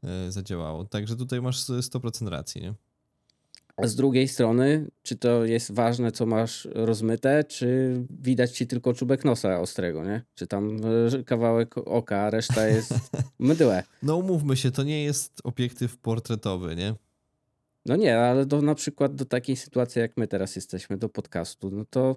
e, 0.03 0.32
zadziałało. 0.32 0.86
Także 0.86 1.15
tutaj 1.15 1.41
masz 1.41 1.60
100% 1.82 2.27
racji, 2.29 2.62
nie? 2.62 2.74
A 3.77 3.88
z 3.88 3.96
drugiej 3.96 4.27
strony, 4.27 4.88
czy 5.03 5.15
to 5.15 5.46
jest 5.46 5.72
ważne, 5.72 6.12
co 6.12 6.25
masz 6.25 6.67
rozmyte, 6.72 7.43
czy 7.43 7.96
widać 8.10 8.51
ci 8.51 8.67
tylko 8.67 8.93
czubek 8.93 9.25
nosa 9.25 9.60
ostrego, 9.60 10.03
nie? 10.05 10.24
Czy 10.36 10.48
tam 10.48 10.77
e, 11.20 11.24
kawałek 11.24 11.77
oka, 11.77 12.17
a 12.20 12.29
reszta 12.29 12.67
jest 12.67 12.93
mydłe. 13.39 13.84
No 14.03 14.17
umówmy 14.17 14.58
się, 14.58 14.72
to 14.72 14.84
nie 14.84 15.03
jest 15.03 15.41
obiektyw 15.43 15.98
portretowy, 15.98 16.75
nie? 16.75 16.96
No 17.86 17.96
nie, 17.96 18.20
ale 18.20 18.46
do, 18.46 18.62
na 18.62 18.75
przykład 18.75 19.16
do 19.16 19.25
takiej 19.25 19.56
sytuacji, 19.56 20.00
jak 20.00 20.18
my 20.18 20.28
teraz 20.28 20.56
jesteśmy, 20.56 20.98
do 20.98 21.10
podcastu, 21.10 21.72
no 21.72 21.86
to 21.90 22.16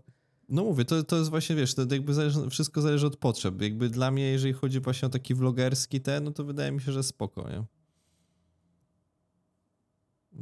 No 0.49 0.65
mówię, 0.65 0.85
to, 0.85 1.03
to 1.05 1.17
jest 1.17 1.31
właśnie, 1.31 1.57
wiesz, 1.57 1.75
to 1.75 1.83
jakby 1.91 2.15
zależy, 2.15 2.51
wszystko 2.51 2.81
zależy 2.81 3.07
od 3.07 3.17
potrzeb. 3.17 3.63
Jakby 3.63 3.89
dla 3.89 4.11
mnie, 4.11 4.33
jeżeli 4.33 4.53
chodzi 4.53 4.81
właśnie 4.81 5.07
o 5.07 5.11
taki 5.11 5.35
vlogerski 5.35 6.01
ten, 6.01 6.25
no 6.25 6.31
to 6.31 6.45
wydaje 6.45 6.73
mi 6.73 6.81
się, 6.81 6.93
że 6.93 7.03
spoko, 7.03 7.49
nie? 7.51 7.65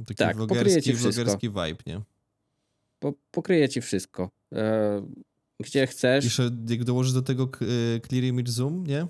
Taki 0.04 0.14
Tak, 0.14 0.36
vlogerski, 0.36 0.92
vlogerski 0.92 1.48
vibe, 1.48 1.82
nie? 1.86 2.00
po, 2.98 3.12
pokryje 3.30 3.68
ci 3.68 3.80
wszystko. 3.80 4.30
E, 4.54 5.06
gdzie 5.60 5.86
chcesz, 5.86 6.24
Jeszcze 6.24 6.50
jak 6.68 6.84
dołożysz 6.84 7.12
do 7.12 7.22
tego 7.22 7.48
y, 7.62 8.00
Clear 8.08 8.24
Image 8.24 8.52
Zoom, 8.52 8.86
nie? 8.86 9.06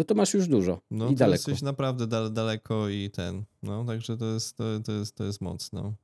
No 0.00 0.04
to 0.04 0.14
masz 0.14 0.34
już 0.34 0.48
dużo 0.48 0.80
No 0.90 1.06
i 1.06 1.08
to 1.08 1.14
daleko. 1.14 1.50
jesteś 1.50 1.62
naprawdę 1.62 2.06
dal, 2.06 2.32
daleko 2.32 2.88
i 2.88 3.10
ten, 3.10 3.44
no 3.62 3.84
także 3.84 4.16
to 4.16 4.26
jest, 4.26 4.56
to, 4.56 4.64
to 4.84 4.92
jest, 4.92 5.14
to 5.14 5.24
jest 5.24 5.40
mocno. 5.40 5.94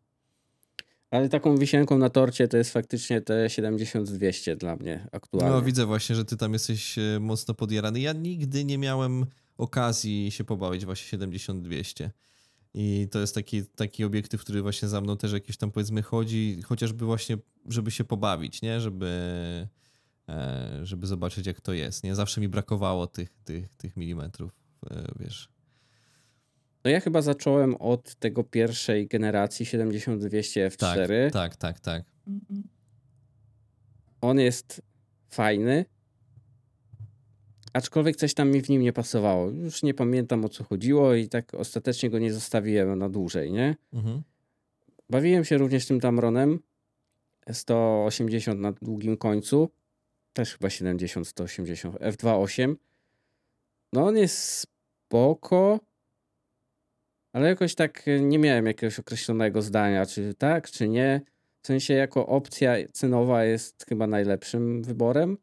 Ale 1.10 1.28
taką 1.28 1.56
wisienką 1.56 1.98
na 1.98 2.10
torcie 2.10 2.48
to 2.48 2.56
jest 2.56 2.72
faktycznie 2.72 3.20
te 3.20 3.46
70-200 3.46 4.56
dla 4.56 4.76
mnie 4.76 5.08
aktualnie. 5.12 5.50
No 5.50 5.62
widzę 5.62 5.86
właśnie, 5.86 6.16
że 6.16 6.24
ty 6.24 6.36
tam 6.36 6.52
jesteś 6.52 6.98
e, 6.98 7.20
mocno 7.20 7.54
podjarany. 7.54 8.00
Ja 8.00 8.12
nigdy 8.12 8.64
nie 8.64 8.78
miałem 8.78 9.26
okazji 9.58 10.30
się 10.30 10.44
pobawić 10.44 10.84
właśnie 10.84 11.18
70-200. 11.18 12.10
I 12.74 13.08
to 13.10 13.18
jest 13.20 13.34
taki, 13.34 13.64
taki 13.64 14.04
obiektyw, 14.04 14.40
który 14.40 14.62
właśnie 14.62 14.88
za 14.88 15.00
mną 15.00 15.16
też 15.16 15.32
jakiś 15.32 15.56
tam 15.56 15.70
powiedzmy 15.70 16.02
chodzi, 16.02 16.62
chociażby 16.64 17.04
właśnie, 17.04 17.38
żeby 17.68 17.90
się 17.90 18.04
pobawić, 18.04 18.62
nie? 18.62 18.80
Żeby, 18.80 19.10
żeby 20.82 21.06
zobaczyć 21.06 21.46
jak 21.46 21.60
to 21.60 21.72
jest, 21.72 22.04
nie? 22.04 22.14
Zawsze 22.14 22.40
mi 22.40 22.48
brakowało 22.48 23.06
tych, 23.06 23.34
tych, 23.44 23.74
tych 23.74 23.96
milimetrów, 23.96 24.52
e, 24.90 25.04
wiesz. 25.20 25.48
No 26.84 26.90
ja 26.90 27.00
chyba 27.00 27.22
zacząłem 27.22 27.74
od 27.74 28.14
tego 28.14 28.44
pierwszej 28.44 29.06
generacji 29.06 29.66
70-200 29.66 30.76
Tak, 30.76 30.98
F4. 30.98 31.30
tak, 31.30 31.56
tak, 31.56 31.80
tak. 31.80 32.04
On 34.20 34.38
jest 34.38 34.82
fajny, 35.28 35.84
aczkolwiek 37.72 38.16
coś 38.16 38.34
tam 38.34 38.50
mi 38.50 38.62
w 38.62 38.68
nim 38.68 38.82
nie 38.82 38.92
pasowało. 38.92 39.50
Już 39.50 39.82
nie 39.82 39.94
pamiętam 39.94 40.44
o 40.44 40.48
co 40.48 40.64
chodziło 40.64 41.14
i 41.14 41.28
tak 41.28 41.54
ostatecznie 41.54 42.10
go 42.10 42.18
nie 42.18 42.32
zostawiłem 42.32 42.98
na 42.98 43.08
dłużej, 43.08 43.52
nie? 43.52 43.76
Mhm. 43.92 44.22
Bawiłem 45.10 45.44
się 45.44 45.58
również 45.58 45.86
tym 45.86 46.00
Tamronem 46.00 46.58
180 47.52 48.60
na 48.60 48.72
długim 48.72 49.16
końcu, 49.16 49.70
też 50.36 50.52
chyba 50.52 50.70
70, 50.70 51.28
180, 51.28 51.94
F2.8. 51.94 52.76
No 53.92 54.06
on 54.06 54.16
jest 54.16 54.68
spoko, 55.08 55.80
ale 57.32 57.48
jakoś 57.48 57.74
tak 57.74 58.04
nie 58.20 58.38
miałem 58.38 58.66
jakiegoś 58.66 58.98
określonego 58.98 59.62
zdania, 59.62 60.06
czy 60.06 60.34
tak, 60.34 60.70
czy 60.70 60.88
nie. 60.88 61.20
W 61.62 61.66
sensie 61.66 61.94
jako 61.94 62.26
opcja 62.26 62.74
cenowa 62.92 63.44
jest 63.44 63.84
chyba 63.88 64.06
najlepszym 64.06 64.82
wyborem. 64.82 65.38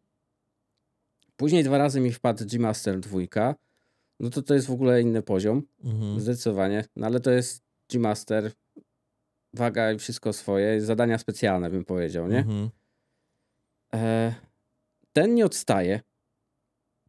Później 1.37 1.63
dwa 1.63 1.77
razy 1.77 1.99
mi 1.99 2.11
wpadł 2.11 2.45
G-Master 2.45 2.99
2. 2.99 3.55
No 4.19 4.29
to 4.29 4.41
to 4.41 4.53
jest 4.53 4.67
w 4.67 4.71
ogóle 4.71 5.01
inny 5.01 5.21
poziom. 5.21 5.63
Mhm. 5.83 6.19
Zdecydowanie. 6.19 6.85
No 6.95 7.05
ale 7.05 7.19
to 7.19 7.31
jest 7.31 7.63
G-Master. 7.91 8.51
Waga 9.53 9.91
i 9.91 9.97
wszystko 9.99 10.33
swoje. 10.33 10.81
Zadania 10.81 11.17
specjalne 11.17 11.69
bym 11.69 11.85
powiedział, 11.85 12.27
nie? 12.27 12.39
Mhm. 12.39 12.69
E, 13.93 14.33
ten 15.13 15.35
nie 15.35 15.45
odstaje. 15.45 16.01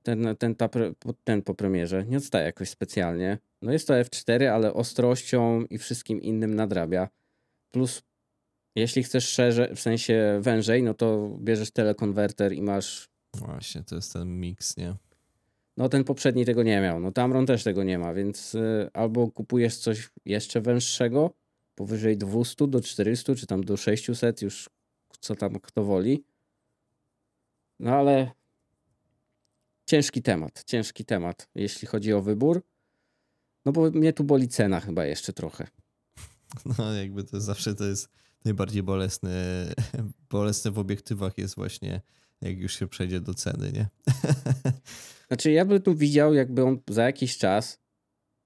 Ten, 0.02 0.36
ten, 0.38 0.54
ta, 0.54 0.68
ten 1.24 1.42
po 1.42 1.54
premierze 1.54 2.04
nie 2.04 2.16
odstaje 2.16 2.44
jakoś 2.44 2.68
specjalnie. 2.68 3.38
No 3.62 3.72
jest 3.72 3.88
to 3.88 3.94
F4, 3.94 4.44
ale 4.44 4.74
ostrością 4.74 5.64
i 5.64 5.78
wszystkim 5.78 6.22
innym 6.22 6.54
nadrabia. 6.54 7.08
Plus, 7.70 8.02
jeśli 8.76 9.02
chcesz 9.02 9.28
szerzej, 9.28 9.76
w 9.76 9.80
sensie 9.80 10.38
wężej, 10.42 10.82
no 10.82 10.94
to 10.94 11.36
bierzesz 11.40 11.70
telekonwerter 11.70 12.52
i 12.52 12.62
masz. 12.62 13.08
Właśnie, 13.34 13.82
to 13.84 13.94
jest 13.94 14.12
ten 14.12 14.40
miks, 14.40 14.76
nie? 14.76 14.94
No 15.76 15.88
ten 15.88 16.04
poprzedni 16.04 16.44
tego 16.44 16.62
nie 16.62 16.80
miał. 16.80 17.00
No 17.00 17.12
Tamron 17.12 17.46
też 17.46 17.64
tego 17.64 17.84
nie 17.84 17.98
ma, 17.98 18.14
więc 18.14 18.54
y, 18.54 18.90
albo 18.92 19.30
kupujesz 19.30 19.76
coś 19.76 20.10
jeszcze 20.24 20.60
węższego, 20.60 21.30
powyżej 21.74 22.16
200 22.16 22.66
do 22.66 22.80
400, 22.80 23.34
czy 23.34 23.46
tam 23.46 23.64
do 23.64 23.76
600, 23.76 24.42
już 24.42 24.70
co 25.20 25.34
tam 25.34 25.60
kto 25.60 25.84
woli. 25.84 26.24
No 27.80 27.96
ale 27.96 28.30
ciężki 29.86 30.22
temat, 30.22 30.64
ciężki 30.66 31.04
temat, 31.04 31.48
jeśli 31.54 31.88
chodzi 31.88 32.12
o 32.12 32.22
wybór. 32.22 32.62
No 33.64 33.72
bo 33.72 33.90
mnie 33.90 34.12
tu 34.12 34.24
boli 34.24 34.48
cena 34.48 34.80
chyba 34.80 35.04
jeszcze 35.04 35.32
trochę. 35.32 35.66
No, 36.78 36.92
jakby 36.92 37.24
to 37.24 37.40
zawsze 37.40 37.74
to 37.74 37.84
jest 37.84 38.08
najbardziej 38.44 38.82
bolesne, 38.82 39.66
bolesne 40.30 40.70
w 40.70 40.78
obiektywach 40.78 41.38
jest 41.38 41.54
właśnie, 41.54 42.00
jak 42.40 42.58
już 42.58 42.78
się 42.78 42.86
przejdzie 42.86 43.20
do 43.20 43.34
ceny, 43.34 43.72
nie? 43.72 43.88
Znaczy 45.28 45.50
ja 45.50 45.64
bym 45.64 45.82
tu 45.82 45.94
widział, 45.94 46.34
jakby 46.34 46.64
on 46.64 46.78
za 46.90 47.04
jakiś 47.04 47.38
czas, 47.38 47.80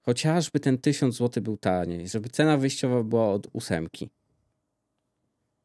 chociażby 0.02 0.60
ten 0.60 0.78
1000 0.78 1.16
zł 1.16 1.42
był 1.42 1.56
taniej, 1.56 2.08
żeby 2.08 2.28
cena 2.28 2.56
wyjściowa 2.56 3.02
była 3.02 3.32
od 3.32 3.46
ósemki. 3.52 4.10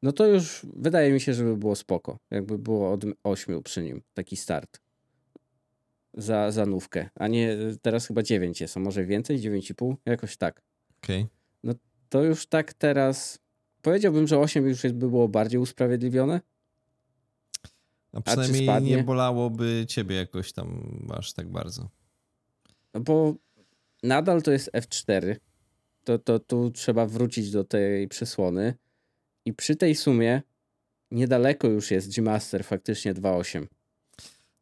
No 0.03 0.11
to 0.11 0.27
już 0.27 0.65
wydaje 0.75 1.11
mi 1.11 1.21
się, 1.21 1.33
żeby 1.33 1.57
było 1.57 1.75
spoko. 1.75 2.19
Jakby 2.31 2.57
było 2.57 2.91
od 2.91 3.05
8 3.23 3.63
przy 3.63 3.83
nim 3.83 4.01
taki 4.13 4.37
start. 4.37 4.81
Za, 6.13 6.51
za 6.51 6.65
nówkę. 6.65 7.09
A 7.15 7.27
nie, 7.27 7.57
teraz 7.81 8.07
chyba 8.07 8.23
9 8.23 8.61
jest, 8.61 8.77
a 8.77 8.79
może 8.79 9.05
więcej? 9.05 9.39
9,5? 9.39 9.95
Jakoś 10.05 10.37
tak. 10.37 10.61
Okej. 11.03 11.27
To 12.09 12.23
już 12.23 12.45
tak 12.45 12.73
teraz. 12.73 13.39
Powiedziałbym, 13.81 14.27
że 14.27 14.39
8 14.39 14.67
już 14.67 14.81
by 14.81 14.93
było 15.09 15.27
bardziej 15.27 15.59
usprawiedliwione. 15.59 16.41
A 18.11 18.21
przynajmniej 18.21 18.63
spadnie? 18.63 18.95
nie 18.95 19.03
bolałoby 19.03 19.85
ciebie 19.87 20.15
jakoś 20.15 20.53
tam 20.53 20.97
aż 21.17 21.33
tak 21.33 21.49
bardzo. 21.49 21.89
No 22.93 22.99
bo 23.01 23.35
nadal 24.03 24.41
to 24.41 24.51
jest 24.51 24.71
F4. 24.71 25.35
To, 26.03 26.19
to 26.19 26.39
tu 26.39 26.71
trzeba 26.71 27.05
wrócić 27.05 27.51
do 27.51 27.63
tej 27.63 28.07
przesłony. 28.07 28.73
I 29.45 29.53
przy 29.53 29.75
tej 29.75 29.95
sumie 29.95 30.41
niedaleko 31.11 31.67
już 31.67 31.91
jest 31.91 32.15
G-Master 32.15 32.63
faktycznie 32.63 33.13
2.8. 33.13 33.67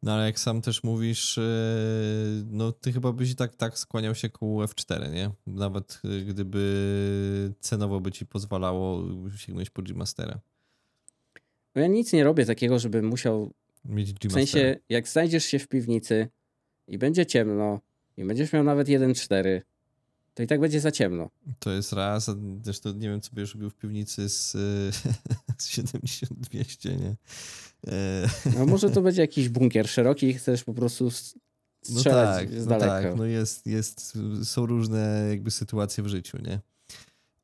No 0.02 0.12
ale 0.12 0.26
jak 0.26 0.38
sam 0.38 0.62
też 0.62 0.84
mówisz, 0.84 1.36
yy, 1.36 2.44
no 2.50 2.72
ty 2.72 2.92
chyba 2.92 3.12
byś 3.12 3.30
i 3.30 3.36
tak, 3.36 3.56
tak 3.56 3.78
skłaniał 3.78 4.14
się 4.14 4.28
ku 4.28 4.60
F4, 4.62 5.12
nie? 5.12 5.30
Nawet 5.46 6.00
yy, 6.04 6.24
gdyby 6.24 7.54
cenowo 7.60 8.00
by 8.00 8.12
ci 8.12 8.26
pozwalało 8.26 9.02
sięgnąć 9.36 9.70
po 9.70 9.82
G-Mastera. 9.82 10.40
No 11.74 11.82
ja 11.82 11.88
nic 11.88 12.12
nie 12.12 12.24
robię 12.24 12.46
takiego, 12.46 12.78
żebym 12.78 13.06
musiał. 13.06 13.52
Mieć 13.84 14.12
W 14.12 14.18
G-Mastera. 14.18 14.46
sensie, 14.46 14.76
jak 14.88 15.08
znajdziesz 15.08 15.44
się 15.44 15.58
w 15.58 15.68
piwnicy 15.68 16.28
i 16.88 16.98
będzie 16.98 17.26
ciemno, 17.26 17.80
i 18.16 18.24
będziesz 18.24 18.52
miał 18.52 18.64
nawet 18.64 18.88
1.4, 18.88 19.60
to 20.34 20.42
i 20.42 20.46
tak 20.46 20.60
będzie 20.60 20.80
za 20.80 20.90
ciemno. 20.90 21.30
To 21.58 21.70
jest 21.70 21.92
raz, 21.92 22.28
a 22.28 22.34
zresztą 22.62 22.92
nie 22.92 23.08
wiem, 23.08 23.20
co 23.20 23.30
byś 23.32 23.54
robił 23.54 23.70
w 23.70 23.74
piwnicy 23.74 24.28
z, 24.28 24.52
z 25.58 25.68
70-200, 25.70 27.00
nie? 27.00 27.16
E, 27.86 28.28
No 28.58 28.66
może 28.66 28.90
to 28.90 29.02
będzie 29.06 29.20
jakiś 29.22 29.48
bunkier 29.48 29.88
szeroki 29.88 30.26
i 30.26 30.34
chcesz 30.34 30.64
po 30.64 30.74
prostu 30.74 31.04
No 31.04 31.10
strzelać 31.98 32.38
tak, 32.38 32.60
z 32.60 32.66
no 32.66 32.78
daleka. 32.78 33.08
tak, 33.08 33.18
no 33.18 33.24
jest, 33.24 33.66
jest, 33.66 34.18
są 34.44 34.66
różne 34.66 35.26
jakby 35.30 35.50
sytuacje 35.50 36.04
w 36.04 36.08
życiu, 36.08 36.38
nie? 36.42 36.60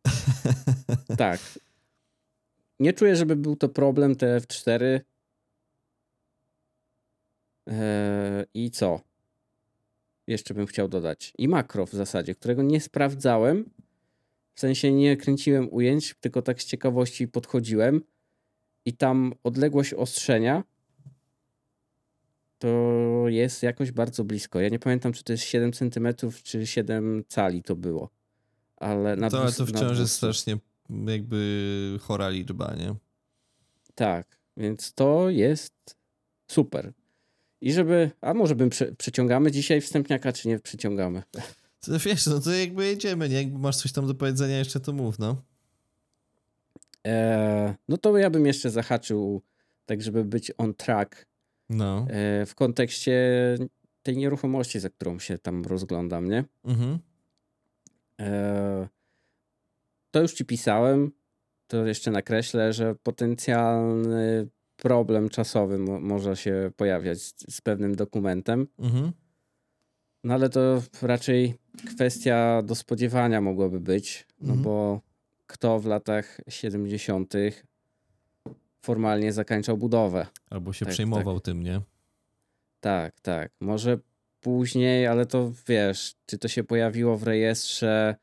Tak. 1.16 1.40
Nie 2.80 2.92
czuję, 2.92 3.16
żeby 3.16 3.36
był 3.36 3.56
to 3.56 3.68
problem 3.68 4.16
te 4.16 4.38
F4. 4.40 5.00
E, 7.68 8.44
I 8.54 8.70
co? 8.70 9.00
Jeszcze 10.28 10.54
bym 10.54 10.66
chciał 10.66 10.88
dodać. 10.88 11.32
I 11.38 11.48
makro 11.48 11.86
w 11.86 11.90
zasadzie, 11.90 12.34
którego 12.34 12.62
nie 12.62 12.80
sprawdzałem. 12.80 13.70
W 14.54 14.60
sensie 14.60 14.92
nie 14.92 15.16
kręciłem 15.16 15.68
ujęć, 15.72 16.14
tylko 16.20 16.42
tak 16.42 16.62
z 16.62 16.64
ciekawości 16.64 17.28
podchodziłem. 17.28 18.02
I 18.84 18.92
tam 18.92 19.32
odległość 19.44 19.94
ostrzenia 19.94 20.64
to 22.58 23.24
jest 23.26 23.62
jakoś 23.62 23.92
bardzo 23.92 24.24
blisko. 24.24 24.60
Ja 24.60 24.68
nie 24.68 24.78
pamiętam, 24.78 25.12
czy 25.12 25.24
to 25.24 25.32
jest 25.32 25.44
7 25.44 25.72
cm, 25.72 26.08
czy 26.42 26.66
7 26.66 27.24
cali 27.28 27.62
to 27.62 27.76
było. 27.76 28.10
Ale 28.76 29.16
na 29.16 29.30
To, 29.30 29.42
ale 29.42 29.52
to 29.52 29.66
wciąż 29.66 29.98
jest 29.98 30.14
strasznie 30.14 30.56
jakby 31.06 31.98
chora 32.00 32.28
liczba, 32.28 32.74
nie? 32.74 32.94
Tak, 33.94 34.38
więc 34.56 34.92
to 34.94 35.30
jest 35.30 35.96
super. 36.50 36.92
I 37.60 37.72
żeby, 37.72 38.10
a 38.20 38.34
może 38.34 38.54
bym 38.54 38.70
prze, 38.70 38.92
przeciągamy 38.92 39.50
dzisiaj 39.50 39.80
wstępniaka, 39.80 40.32
czy 40.32 40.48
nie 40.48 40.58
przeciągamy? 40.58 41.22
To 41.80 41.98
wiesz, 41.98 42.26
no 42.26 42.40
to 42.40 42.50
jakby 42.50 42.86
jedziemy, 42.86 43.28
nie? 43.28 43.36
Jakby 43.36 43.58
masz 43.58 43.76
coś 43.76 43.92
tam 43.92 44.06
do 44.06 44.14
powiedzenia 44.14 44.58
jeszcze, 44.58 44.80
to 44.80 44.92
mów, 44.92 45.18
no. 45.18 45.42
E, 47.06 47.74
no 47.88 47.96
to 47.96 48.18
ja 48.18 48.30
bym 48.30 48.46
jeszcze 48.46 48.70
zahaczył, 48.70 49.42
tak 49.86 50.02
żeby 50.02 50.24
być 50.24 50.52
on 50.58 50.74
track 50.74 51.26
No. 51.68 52.06
e, 52.10 52.46
w 52.46 52.54
kontekście 52.54 53.20
tej 54.02 54.16
nieruchomości, 54.16 54.80
za 54.80 54.90
którą 54.90 55.18
się 55.18 55.38
tam 55.38 55.64
rozglądam, 55.64 56.28
nie? 56.30 56.44
Mhm. 56.64 56.98
E, 58.20 58.88
to 60.10 60.20
już 60.20 60.32
ci 60.32 60.44
pisałem, 60.44 61.12
to 61.66 61.86
jeszcze 61.86 62.10
nakreślę, 62.10 62.72
że 62.72 62.94
potencjalny 62.94 64.48
problem 64.82 65.28
czasowy 65.28 65.78
mo- 65.78 66.00
może 66.00 66.36
się 66.36 66.70
pojawiać 66.76 67.20
z, 67.22 67.54
z 67.54 67.60
pewnym 67.60 67.94
dokumentem. 67.96 68.66
Mhm. 68.78 69.12
No 70.24 70.34
ale 70.34 70.48
to 70.48 70.82
raczej 71.02 71.54
kwestia 71.94 72.62
do 72.62 72.74
spodziewania 72.74 73.40
mogłoby 73.40 73.80
być, 73.80 74.26
no 74.40 74.46
Mhm. 74.48 74.62
bo 74.62 75.00
kto 75.46 75.80
w 75.80 75.86
latach 75.86 76.40
70. 76.48 77.34
formalnie 78.82 79.32
zakończał 79.32 79.76
budowę? 79.76 80.26
Albo 80.50 80.72
się 80.72 80.84
Tak, 80.84 80.94
przejmował 80.94 81.40
tym, 81.40 81.62
nie? 81.62 81.80
Tak, 82.80 83.20
tak. 83.20 83.52
Może 83.60 83.98
później, 84.40 85.06
ale 85.06 85.26
to 85.26 85.52
wiesz, 85.68 86.14
czy 86.26 86.38
to 86.38 86.48
się 86.48 86.64
pojawiło 86.64 87.16
w 87.18 87.22
rejestrze? 87.22 88.16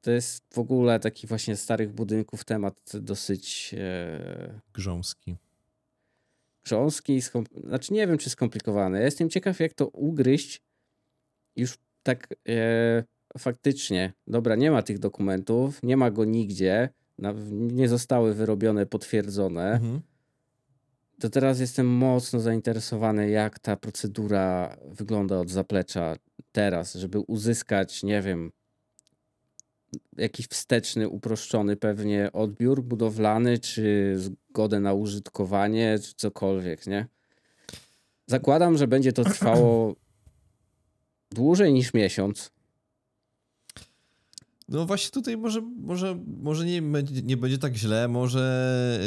To 0.00 0.10
jest 0.10 0.44
w 0.54 0.58
ogóle 0.58 1.00
taki 1.00 1.26
właśnie 1.26 1.56
starych 1.56 1.92
budynków 1.92 2.44
temat 2.44 2.74
dosyć 3.00 3.74
e, 3.78 4.60
Grząski. 4.74 5.36
Grząski, 6.66 7.20
znaczy 7.64 7.94
nie 7.94 8.06
wiem 8.06 8.18
czy 8.18 8.30
skomplikowany. 8.30 8.98
Ja 8.98 9.04
jestem 9.04 9.30
ciekaw 9.30 9.60
jak 9.60 9.74
to 9.74 9.88
ugryźć 9.88 10.62
już 11.56 11.78
tak 12.02 12.28
e, 12.48 13.04
faktycznie. 13.38 14.12
Dobra, 14.26 14.56
nie 14.56 14.70
ma 14.70 14.82
tych 14.82 14.98
dokumentów, 14.98 15.82
nie 15.82 15.96
ma 15.96 16.10
go 16.10 16.24
nigdzie, 16.24 16.88
nie 17.50 17.88
zostały 17.88 18.34
wyrobione, 18.34 18.86
potwierdzone. 18.86 19.72
Mhm. 19.72 20.00
To 21.20 21.30
teraz 21.30 21.60
jestem 21.60 21.86
mocno 21.86 22.40
zainteresowany 22.40 23.30
jak 23.30 23.58
ta 23.58 23.76
procedura 23.76 24.76
wygląda 24.84 25.38
od 25.38 25.50
zaplecza 25.50 26.16
teraz, 26.52 26.94
żeby 26.94 27.20
uzyskać, 27.20 28.02
nie 28.02 28.22
wiem, 28.22 28.52
jakiś 30.16 30.46
wsteczny, 30.46 31.08
uproszczony 31.08 31.76
pewnie 31.76 32.32
odbiór 32.32 32.82
budowlany, 32.82 33.58
czy 33.58 34.14
zgodę 34.18 34.80
na 34.80 34.92
użytkowanie, 34.92 35.98
czy 36.02 36.14
cokolwiek, 36.14 36.86
nie? 36.86 37.06
Zakładam, 38.26 38.78
że 38.78 38.88
będzie 38.88 39.12
to 39.12 39.24
trwało 39.24 39.94
dłużej 41.30 41.72
niż 41.72 41.94
miesiąc. 41.94 42.50
No 44.68 44.86
właśnie 44.86 45.10
tutaj 45.10 45.36
może, 45.36 45.60
może, 45.60 46.18
może 46.26 46.64
nie, 46.64 46.82
nie 47.22 47.36
będzie 47.36 47.58
tak 47.58 47.76
źle, 47.76 48.08
może 48.08 48.98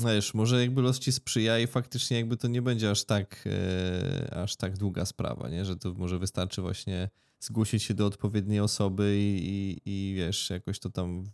yy, 0.00 0.14
wiesz, 0.14 0.34
może 0.34 0.60
jakby 0.60 0.82
los 0.82 0.98
ci 0.98 1.12
sprzyja 1.12 1.58
i 1.58 1.66
faktycznie 1.66 2.16
jakby 2.16 2.36
to 2.36 2.48
nie 2.48 2.62
będzie 2.62 2.90
aż 2.90 3.04
tak, 3.04 3.44
yy, 3.44 4.30
aż 4.30 4.56
tak 4.56 4.78
długa 4.78 5.04
sprawa, 5.04 5.48
nie? 5.48 5.64
Że 5.64 5.76
to 5.76 5.94
może 5.94 6.18
wystarczy 6.18 6.62
właśnie 6.62 7.08
zgłosić 7.40 7.82
się 7.82 7.94
do 7.94 8.06
odpowiedniej 8.06 8.60
osoby 8.60 9.16
i, 9.18 9.38
i, 9.44 9.80
i 9.84 10.14
wiesz, 10.14 10.50
jakoś 10.50 10.78
to 10.78 10.90
tam, 10.90 11.24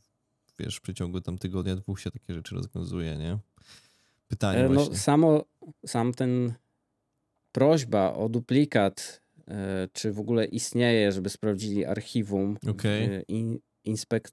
wiesz, 0.58 0.76
w 0.76 0.80
przeciągu 0.80 1.20
tam 1.20 1.38
tygodnia, 1.38 1.76
dwóch 1.76 2.00
się 2.00 2.10
takie 2.10 2.34
rzeczy 2.34 2.54
rozwiązuje, 2.54 3.16
nie? 3.16 3.38
Pytanie 4.28 4.58
E, 4.58 4.68
No, 4.68 4.74
właśnie. 4.74 4.98
samo, 4.98 5.44
sam 5.86 6.14
ten 6.14 6.54
prośba 7.52 8.12
o 8.14 8.28
duplikat, 8.28 9.20
e, 9.48 9.88
czy 9.92 10.12
w 10.12 10.20
ogóle 10.20 10.44
istnieje, 10.44 11.12
żeby 11.12 11.30
sprawdzili 11.30 11.84
archiwum, 11.84 12.58
e, 12.84 13.20
in, 13.22 13.58
inspek, 13.84 14.30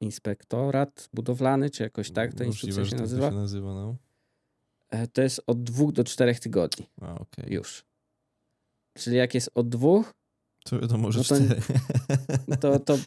inspektorat 0.00 1.08
budowlany, 1.12 1.70
czy 1.70 1.82
jakoś 1.82 2.10
tak 2.10 2.34
ta 2.34 2.44
instytucja 2.44 2.84
się 2.84 2.90
tak 2.90 3.00
nazywa, 3.00 3.26
to 3.28 3.30
się 3.30 3.36
nazywa, 3.40 3.74
no. 3.74 3.96
To 5.12 5.22
jest 5.22 5.42
od 5.46 5.62
dwóch 5.62 5.92
do 5.92 6.04
czterech 6.04 6.40
tygodni 6.40 6.86
A, 7.00 7.14
okej. 7.14 7.52
już. 7.54 7.84
Czyli 8.94 9.16
jak 9.16 9.34
jest 9.34 9.50
od 9.54 9.68
dwóch, 9.68 10.14
To 10.64 10.80
wiadomo, 10.80 11.12
że 11.12 11.18
No 11.18 11.24
to- 11.24 11.36
cztery. 11.36 11.60
to, 12.60 12.78
to 12.78 12.98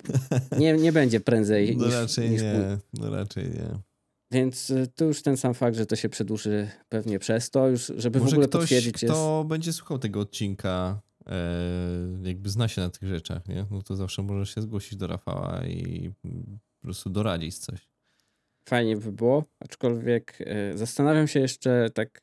nie, 0.59 0.73
nie 0.73 0.91
będzie 0.91 1.19
prędzej 1.19 1.75
No 1.77 1.85
niż, 1.85 1.93
raczej 1.93 2.29
niż 2.29 2.41
nie, 2.41 2.77
no 2.93 3.09
raczej 3.09 3.43
nie. 3.43 3.79
Więc 4.31 4.69
y, 4.69 4.87
to 4.95 5.05
już 5.05 5.21
ten 5.21 5.37
sam 5.37 5.53
fakt, 5.53 5.77
że 5.77 5.85
to 5.85 5.95
się 5.95 6.09
przedłuży 6.09 6.69
pewnie 6.89 7.19
przez 7.19 7.49
to, 7.49 7.67
już 7.67 7.91
żeby 7.97 8.19
w 8.19 8.21
Może 8.21 8.35
ogóle 8.35 8.47
ktoś, 8.47 8.61
potwierdzić 8.61 9.03
jest... 9.03 9.13
kto 9.15 9.45
będzie 9.47 9.73
słuchał 9.73 9.99
tego 9.99 10.19
odcinka, 10.19 11.01
e, 11.27 11.37
jakby 12.23 12.49
zna 12.49 12.67
się 12.67 12.81
na 12.81 12.89
tych 12.89 13.09
rzeczach, 13.09 13.47
nie? 13.47 13.65
No 13.71 13.81
to 13.81 13.95
zawsze 13.95 14.21
może 14.21 14.45
się 14.53 14.61
zgłosić 14.61 14.95
do 14.95 15.07
Rafała 15.07 15.65
i 15.67 16.11
po 16.23 16.81
prostu 16.81 17.09
doradzić 17.09 17.57
coś. 17.57 17.87
Fajnie 18.69 18.97
by 18.97 19.11
było, 19.11 19.43
aczkolwiek 19.59 20.41
y, 20.41 20.77
zastanawiam 20.77 21.27
się 21.27 21.39
jeszcze 21.39 21.89
tak. 21.93 22.21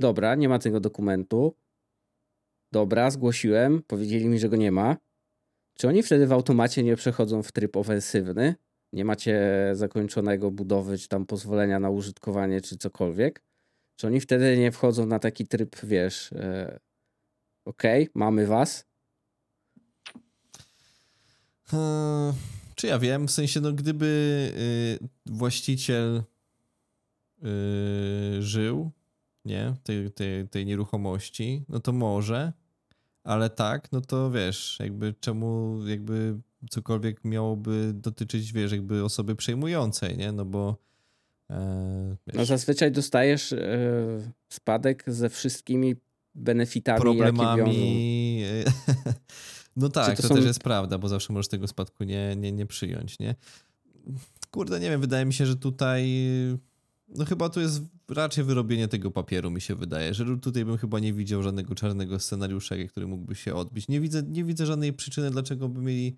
Dobra, 0.00 0.34
nie 0.34 0.48
ma 0.48 0.58
tego 0.58 0.80
dokumentu. 0.80 1.54
Dobra, 2.72 3.10
zgłosiłem, 3.10 3.82
powiedzieli 3.86 4.28
mi, 4.28 4.38
że 4.38 4.48
go 4.48 4.56
nie 4.56 4.72
ma. 4.72 4.96
Czy 5.74 5.88
oni 5.88 6.02
wtedy 6.02 6.26
w 6.26 6.32
automacie 6.32 6.82
nie 6.82 6.96
przechodzą 6.96 7.42
w 7.42 7.52
tryb 7.52 7.76
ofensywny? 7.76 8.54
Nie 8.92 9.04
macie 9.04 9.40
zakończonego 9.72 10.50
budowy, 10.50 10.98
czy 10.98 11.08
tam 11.08 11.26
pozwolenia 11.26 11.80
na 11.80 11.90
użytkowanie, 11.90 12.60
czy 12.60 12.76
cokolwiek? 12.76 13.42
Czy 13.96 14.06
oni 14.06 14.20
wtedy 14.20 14.58
nie 14.58 14.72
wchodzą 14.72 15.06
na 15.06 15.18
taki 15.18 15.46
tryb, 15.46 15.76
wiesz, 15.82 16.32
e, 16.32 16.78
okej, 17.64 18.08
mamy 18.14 18.46
was? 18.46 18.86
Eee, 21.72 22.32
czy 22.74 22.86
ja 22.86 22.98
wiem, 22.98 23.28
w 23.28 23.30
sensie, 23.30 23.60
no 23.60 23.72
gdyby 23.72 24.06
y, 25.02 25.08
właściciel 25.26 26.22
y, 27.44 28.42
żył, 28.42 28.90
nie, 29.46 29.74
tej, 29.82 30.10
tej, 30.10 30.48
tej 30.48 30.66
nieruchomości, 30.66 31.64
no 31.68 31.80
to 31.80 31.92
może, 31.92 32.52
ale 33.24 33.50
tak, 33.50 33.92
no 33.92 34.00
to 34.00 34.30
wiesz, 34.30 34.76
jakby 34.80 35.14
czemu 35.20 35.78
jakby 35.86 36.38
cokolwiek 36.70 37.24
miałoby 37.24 37.90
dotyczyć, 37.94 38.52
wiesz, 38.52 38.72
jakby 38.72 39.04
osoby 39.04 39.36
przejmującej, 39.36 40.16
nie, 40.16 40.32
no 40.32 40.44
bo 40.44 40.76
e, 41.50 42.16
No 42.34 42.44
zazwyczaj 42.44 42.92
dostajesz 42.92 43.52
e, 43.52 44.32
spadek 44.48 45.04
ze 45.06 45.28
wszystkimi 45.30 45.94
benefitami, 46.34 46.98
jakie 46.98 47.18
wiążą. 47.18 47.36
problemami. 47.36 48.42
No 49.76 49.88
tak, 49.88 50.16
to 50.16 50.22
to, 50.22 50.28
są- 50.28 50.34
też 50.34 50.44
jest 50.44 50.60
prawda, 50.62 50.98
bo 50.98 51.08
zawsze 51.08 51.32
możesz 51.32 51.48
tego 51.48 51.68
spadku 51.68 52.04
nie, 52.04 52.36
nie, 52.36 52.52
nie 52.52 52.66
przyjąć, 52.66 53.18
nie? 53.18 53.34
Kurde, 54.50 54.80
nie 54.80 54.90
wiem, 54.90 55.00
wydaje 55.00 55.24
mi 55.24 55.32
się, 55.32 55.46
że 55.46 55.56
tutaj 55.56 56.08
no 57.08 57.24
chyba 57.24 57.48
tu 57.48 57.60
jest 57.60 57.82
raczej 58.08 58.44
wyrobienie 58.44 58.88
tego 58.88 59.10
papieru, 59.10 59.50
mi 59.50 59.60
się 59.60 59.74
wydaje, 59.74 60.14
że 60.14 60.38
tutaj 60.38 60.64
bym 60.64 60.78
chyba 60.78 60.98
nie 60.98 61.12
widział 61.12 61.42
żadnego 61.42 61.74
czarnego 61.74 62.18
scenariusza, 62.18 62.74
który 62.88 63.06
mógłby 63.06 63.34
się 63.34 63.54
odbić. 63.54 63.88
Nie 63.88 64.00
widzę, 64.00 64.22
nie 64.22 64.44
widzę 64.44 64.66
żadnej 64.66 64.92
przyczyny, 64.92 65.30
dlaczego 65.30 65.68
by 65.68 65.80
mieli 65.80 66.16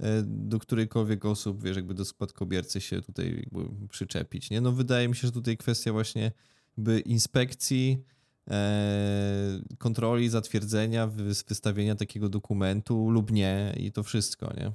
e, 0.00 0.22
do 0.22 0.58
którejkolwiek 0.58 1.24
osób, 1.24 1.62
wiesz, 1.62 1.76
jakby 1.76 1.94
do 1.94 2.04
spadkobiercy 2.04 2.80
się 2.80 3.02
tutaj 3.02 3.36
jakby 3.36 3.88
przyczepić, 3.88 4.50
nie? 4.50 4.60
No 4.60 4.72
wydaje 4.72 5.08
mi 5.08 5.16
się, 5.16 5.28
że 5.28 5.32
tutaj 5.32 5.56
kwestia 5.56 5.92
właśnie 5.92 6.32
by 6.76 7.00
inspekcji, 7.00 8.04
e, 8.50 9.60
kontroli, 9.78 10.28
zatwierdzenia, 10.28 11.06
wy- 11.06 11.34
wystawienia 11.48 11.94
takiego 11.94 12.28
dokumentu 12.28 13.10
lub 13.10 13.30
nie 13.32 13.74
i 13.76 13.92
to 13.92 14.02
wszystko, 14.02 14.52
nie? 14.56 14.72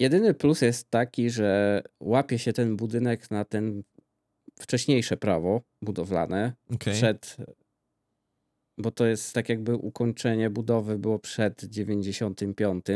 Jedyny 0.00 0.34
plus 0.34 0.62
jest 0.62 0.90
taki, 0.90 1.30
że 1.30 1.82
łapie 2.00 2.38
się 2.38 2.52
ten 2.52 2.76
budynek 2.76 3.30
na 3.30 3.44
ten 3.44 3.82
wcześniejsze 4.60 5.16
prawo 5.16 5.62
budowlane 5.82 6.52
Okej. 6.74 6.94
przed, 6.94 7.36
bo 8.78 8.90
to 8.90 9.06
jest 9.06 9.32
tak 9.32 9.48
jakby 9.48 9.74
ukończenie 9.74 10.50
budowy 10.50 10.98
było 10.98 11.18
przed 11.18 11.64
95, 11.64 12.86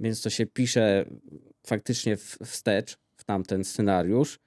więc 0.00 0.22
to 0.22 0.30
się 0.30 0.46
pisze 0.46 1.04
faktycznie 1.66 2.16
wstecz 2.44 2.98
w 3.16 3.24
tamten 3.24 3.64
scenariusz 3.64 4.38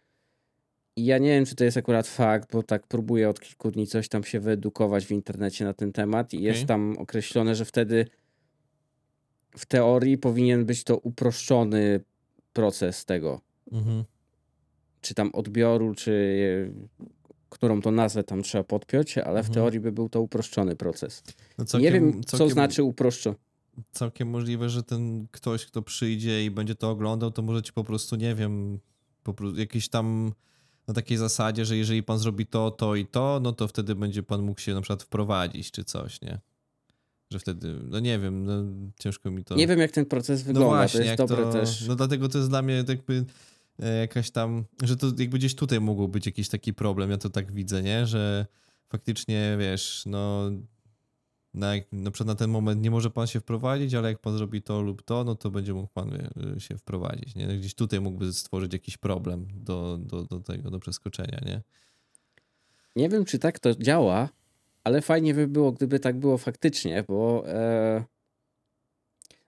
I 0.95 1.05
ja 1.05 1.17
nie 1.17 1.29
wiem, 1.29 1.45
czy 1.45 1.55
to 1.55 1.63
jest 1.63 1.77
akurat 1.77 2.07
fakt, 2.07 2.51
bo 2.51 2.63
tak 2.63 2.87
próbuję 2.87 3.29
od 3.29 3.39
kilku 3.39 3.71
dni 3.71 3.87
coś 3.87 4.09
tam 4.09 4.23
się 4.23 4.39
wyedukować 4.39 5.05
w 5.05 5.11
internecie 5.11 5.65
na 5.65 5.73
ten 5.73 5.91
temat 5.91 6.33
i 6.33 6.41
jest 6.41 6.57
Okej. 6.57 6.67
tam 6.67 6.95
określone, 6.97 7.55
że 7.55 7.65
wtedy 7.65 8.05
w 9.57 9.65
teorii 9.65 10.17
powinien 10.17 10.65
być 10.65 10.83
to 10.83 10.97
uproszczony 10.97 11.99
proces 12.53 13.05
tego, 13.05 13.41
Mhm. 13.71 14.03
czy 15.01 15.13
tam 15.13 15.29
odbioru, 15.33 15.95
czy 15.95 16.73
którą 17.49 17.81
to 17.81 17.91
nazwę 17.91 18.23
tam 18.23 18.43
trzeba 18.43 18.63
podpiąć, 18.63 19.17
ale 19.17 19.43
w 19.43 19.47
Mhm. 19.47 19.53
teorii 19.53 19.79
by 19.79 19.91
był 19.91 20.09
to 20.09 20.21
uproszczony 20.21 20.75
proces. 20.75 21.23
No 21.57 21.79
nie 21.79 21.91
wiem, 21.91 22.11
całkiem- 22.23 22.23
co 22.23 22.49
znaczy 22.49 22.83
uproszczony. 22.83 23.35
Całkiem 23.91 24.29
możliwe, 24.29 24.69
że 24.69 24.83
ten 24.83 25.27
ktoś, 25.31 25.65
kto 25.65 25.81
przyjdzie 25.81 26.45
i 26.45 26.51
będzie 26.51 26.75
to 26.75 26.89
oglądał, 26.89 27.31
to 27.31 27.41
może 27.41 27.61
ci 27.61 27.73
po 27.73 27.83
prostu, 27.83 28.15
nie 28.15 28.35
wiem, 28.35 28.79
po 29.23 29.33
prostu 29.33 29.59
jakiś 29.59 29.89
tam 29.89 30.33
na 30.87 30.93
takiej 30.93 31.17
zasadzie, 31.17 31.65
że 31.65 31.77
jeżeli 31.77 32.03
pan 32.03 32.17
zrobi 32.17 32.45
to, 32.45 32.71
to 32.71 32.95
i 32.95 33.05
to, 33.05 33.39
no 33.43 33.51
to 33.53 33.67
wtedy 33.67 33.95
będzie 33.95 34.23
pan 34.23 34.41
mógł 34.41 34.59
się 34.61 34.73
na 34.73 34.81
przykład 34.81 35.03
wprowadzić 35.03 35.71
czy 35.71 35.83
coś, 35.83 36.21
nie? 36.21 36.39
Że 37.31 37.39
wtedy, 37.39 37.79
no 37.83 37.99
nie 37.99 38.19
wiem, 38.19 38.45
no 38.45 38.63
ciężko 38.99 39.31
mi 39.31 39.43
to... 39.43 39.55
Nie 39.55 39.67
wiem, 39.67 39.79
jak 39.79 39.91
ten 39.91 40.05
proces 40.05 40.41
no 40.41 40.47
wygląda. 40.47 40.77
właśnie, 40.77 40.99
to 40.99 41.05
jest 41.05 41.17
dobre 41.17 41.43
to, 41.43 41.51
też. 41.51 41.87
No 41.87 41.95
dlatego 41.95 42.29
to 42.29 42.37
jest 42.37 42.49
dla 42.49 42.61
mnie 42.61 42.83
jakby 42.87 43.25
e, 43.79 43.97
jakaś 43.97 44.31
tam, 44.31 44.63
że 44.83 44.97
to 44.97 45.07
jakby 45.07 45.37
gdzieś 45.37 45.55
tutaj 45.55 45.79
mógł 45.79 46.07
być 46.07 46.25
jakiś 46.25 46.49
taki 46.49 46.73
problem, 46.73 47.11
ja 47.11 47.17
to 47.17 47.29
tak 47.29 47.51
widzę, 47.51 47.83
nie? 47.83 48.05
Że 48.05 48.45
faktycznie, 48.89 49.57
wiesz, 49.59 50.03
no 50.05 50.51
na, 51.53 51.71
na 51.91 52.11
przykład 52.11 52.27
na 52.27 52.35
ten 52.35 52.49
moment 52.49 52.81
nie 52.81 52.91
może 52.91 53.09
pan 53.09 53.27
się 53.27 53.39
wprowadzić, 53.39 53.93
ale 53.93 54.09
jak 54.09 54.19
pan 54.19 54.37
zrobi 54.37 54.61
to 54.61 54.81
lub 54.81 55.01
to, 55.01 55.23
no 55.23 55.35
to 55.35 55.51
będzie 55.51 55.73
mógł 55.73 55.87
pan 55.93 56.09
wie, 56.09 56.59
się 56.59 56.77
wprowadzić, 56.77 57.35
nie? 57.35 57.47
No 57.47 57.53
Gdzieś 57.53 57.73
tutaj 57.73 58.01
mógłby 58.01 58.33
stworzyć 58.33 58.73
jakiś 58.73 58.97
problem 58.97 59.47
do, 59.53 59.97
do, 59.97 60.23
do 60.23 60.39
tego, 60.39 60.71
do 60.71 60.79
przeskoczenia, 60.79 61.41
nie? 61.45 61.61
Nie 62.95 63.09
wiem, 63.09 63.25
czy 63.25 63.39
tak 63.39 63.59
to 63.59 63.75
działa, 63.75 64.29
ale 64.83 65.01
fajnie 65.01 65.33
by 65.33 65.47
było, 65.47 65.71
gdyby 65.71 65.99
tak 65.99 66.19
było 66.19 66.37
faktycznie, 66.37 67.03
bo 67.07 67.43
e, 67.47 68.03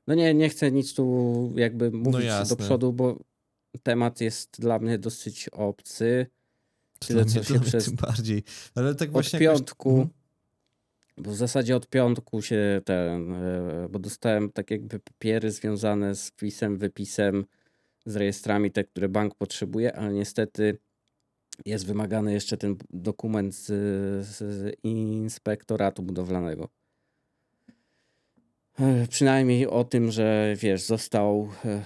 no 0.08 0.13
nie, 0.15 0.34
nie 0.34 0.50
chcę 0.50 0.72
nic 0.72 0.93
tu 0.93 1.54
jakby 1.56 1.91
mówić 1.91 2.13
do 2.13 2.19
jasne. 2.22 2.56
przodu, 2.58 2.93
bo 2.93 3.19
temat 3.84 4.22
jest 4.22 4.62
dla 4.62 4.80
mnie 4.80 4.98
dosyć 4.98 5.50
obcy. 5.50 6.26
Tyle, 7.00 7.26
co 7.26 7.43
się 7.43 7.60
przez- 7.69 7.86
Tym 7.86 7.96
bardziej. 7.96 8.43
Ale 8.76 8.96
tak 8.96 9.08
Od 9.10 9.13
właśnie 9.13 9.39
jakoś- 9.39 9.58
piątku, 9.58 9.89
Mhm. 9.89 10.10
bo 11.17 11.32
w 11.32 11.36
zasadzie 11.36 11.76
od 11.76 11.88
piątku 11.89 12.41
się 12.41 12.82
ten, 12.86 13.34
e, 13.34 13.88
bo 13.89 14.00
dostałem 14.00 14.52
tak 14.52 14.72
jakby 14.72 15.00
papiery 15.00 15.52
związane 15.52 16.15
z 16.15 16.28
wpisem, 16.30 16.78
wypisem, 16.78 17.46
z 18.06 18.15
rejestrami, 18.15 18.72
te, 18.72 18.84
które 18.84 19.10
bank 19.10 19.36
potrzebuje, 19.36 19.96
ale 19.96 20.13
niestety 20.13 20.78
jest 21.66 21.86
wymagany 21.86 22.34
jeszcze 22.34 22.58
ten 22.58 22.76
dokument 22.89 23.56
z, 23.56 23.66
z 24.28 24.76
inspektoratu 24.84 26.04
budowlanego. 26.04 26.70
E, 28.80 29.08
Przynajmniej 29.08 29.68
o 29.68 29.84
tym, 29.84 30.12
że 30.12 30.54
wiesz, 30.58 30.82
został 30.82 31.50
e, 31.66 31.84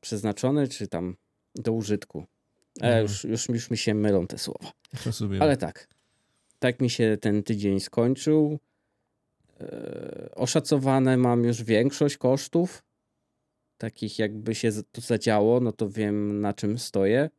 przeznaczony, 0.00 0.68
czy 0.68 0.88
tam 0.88 1.16
do 1.54 1.72
użytku. 1.72 2.18
E, 2.80 2.84
Mhm. 2.86 3.02
już, 3.02 3.24
już, 3.24 3.48
już 3.48 3.70
mi 3.70 3.76
się 3.78 3.94
mylą 3.94 4.26
te 4.26 4.38
słowa. 4.38 4.72
Ale 5.42 5.56
tak. 5.56 5.88
Tak 6.58 6.80
mi 6.80 6.90
się 6.90 7.16
ten 7.20 7.42
tydzień 7.42 7.80
skończył. 7.80 8.58
Oszacowane 10.34 11.16
mam 11.16 11.44
już 11.44 11.62
większość 11.62 12.16
kosztów. 12.16 12.82
Takich 13.78 14.18
jakby 14.18 14.54
się 14.54 14.70
to 14.92 15.00
zadziało, 15.00 15.60
no 15.60 15.72
to 15.72 15.88
wiem 15.88 16.40
na 16.40 16.52
czym 16.52 16.78
stoję 16.78 17.30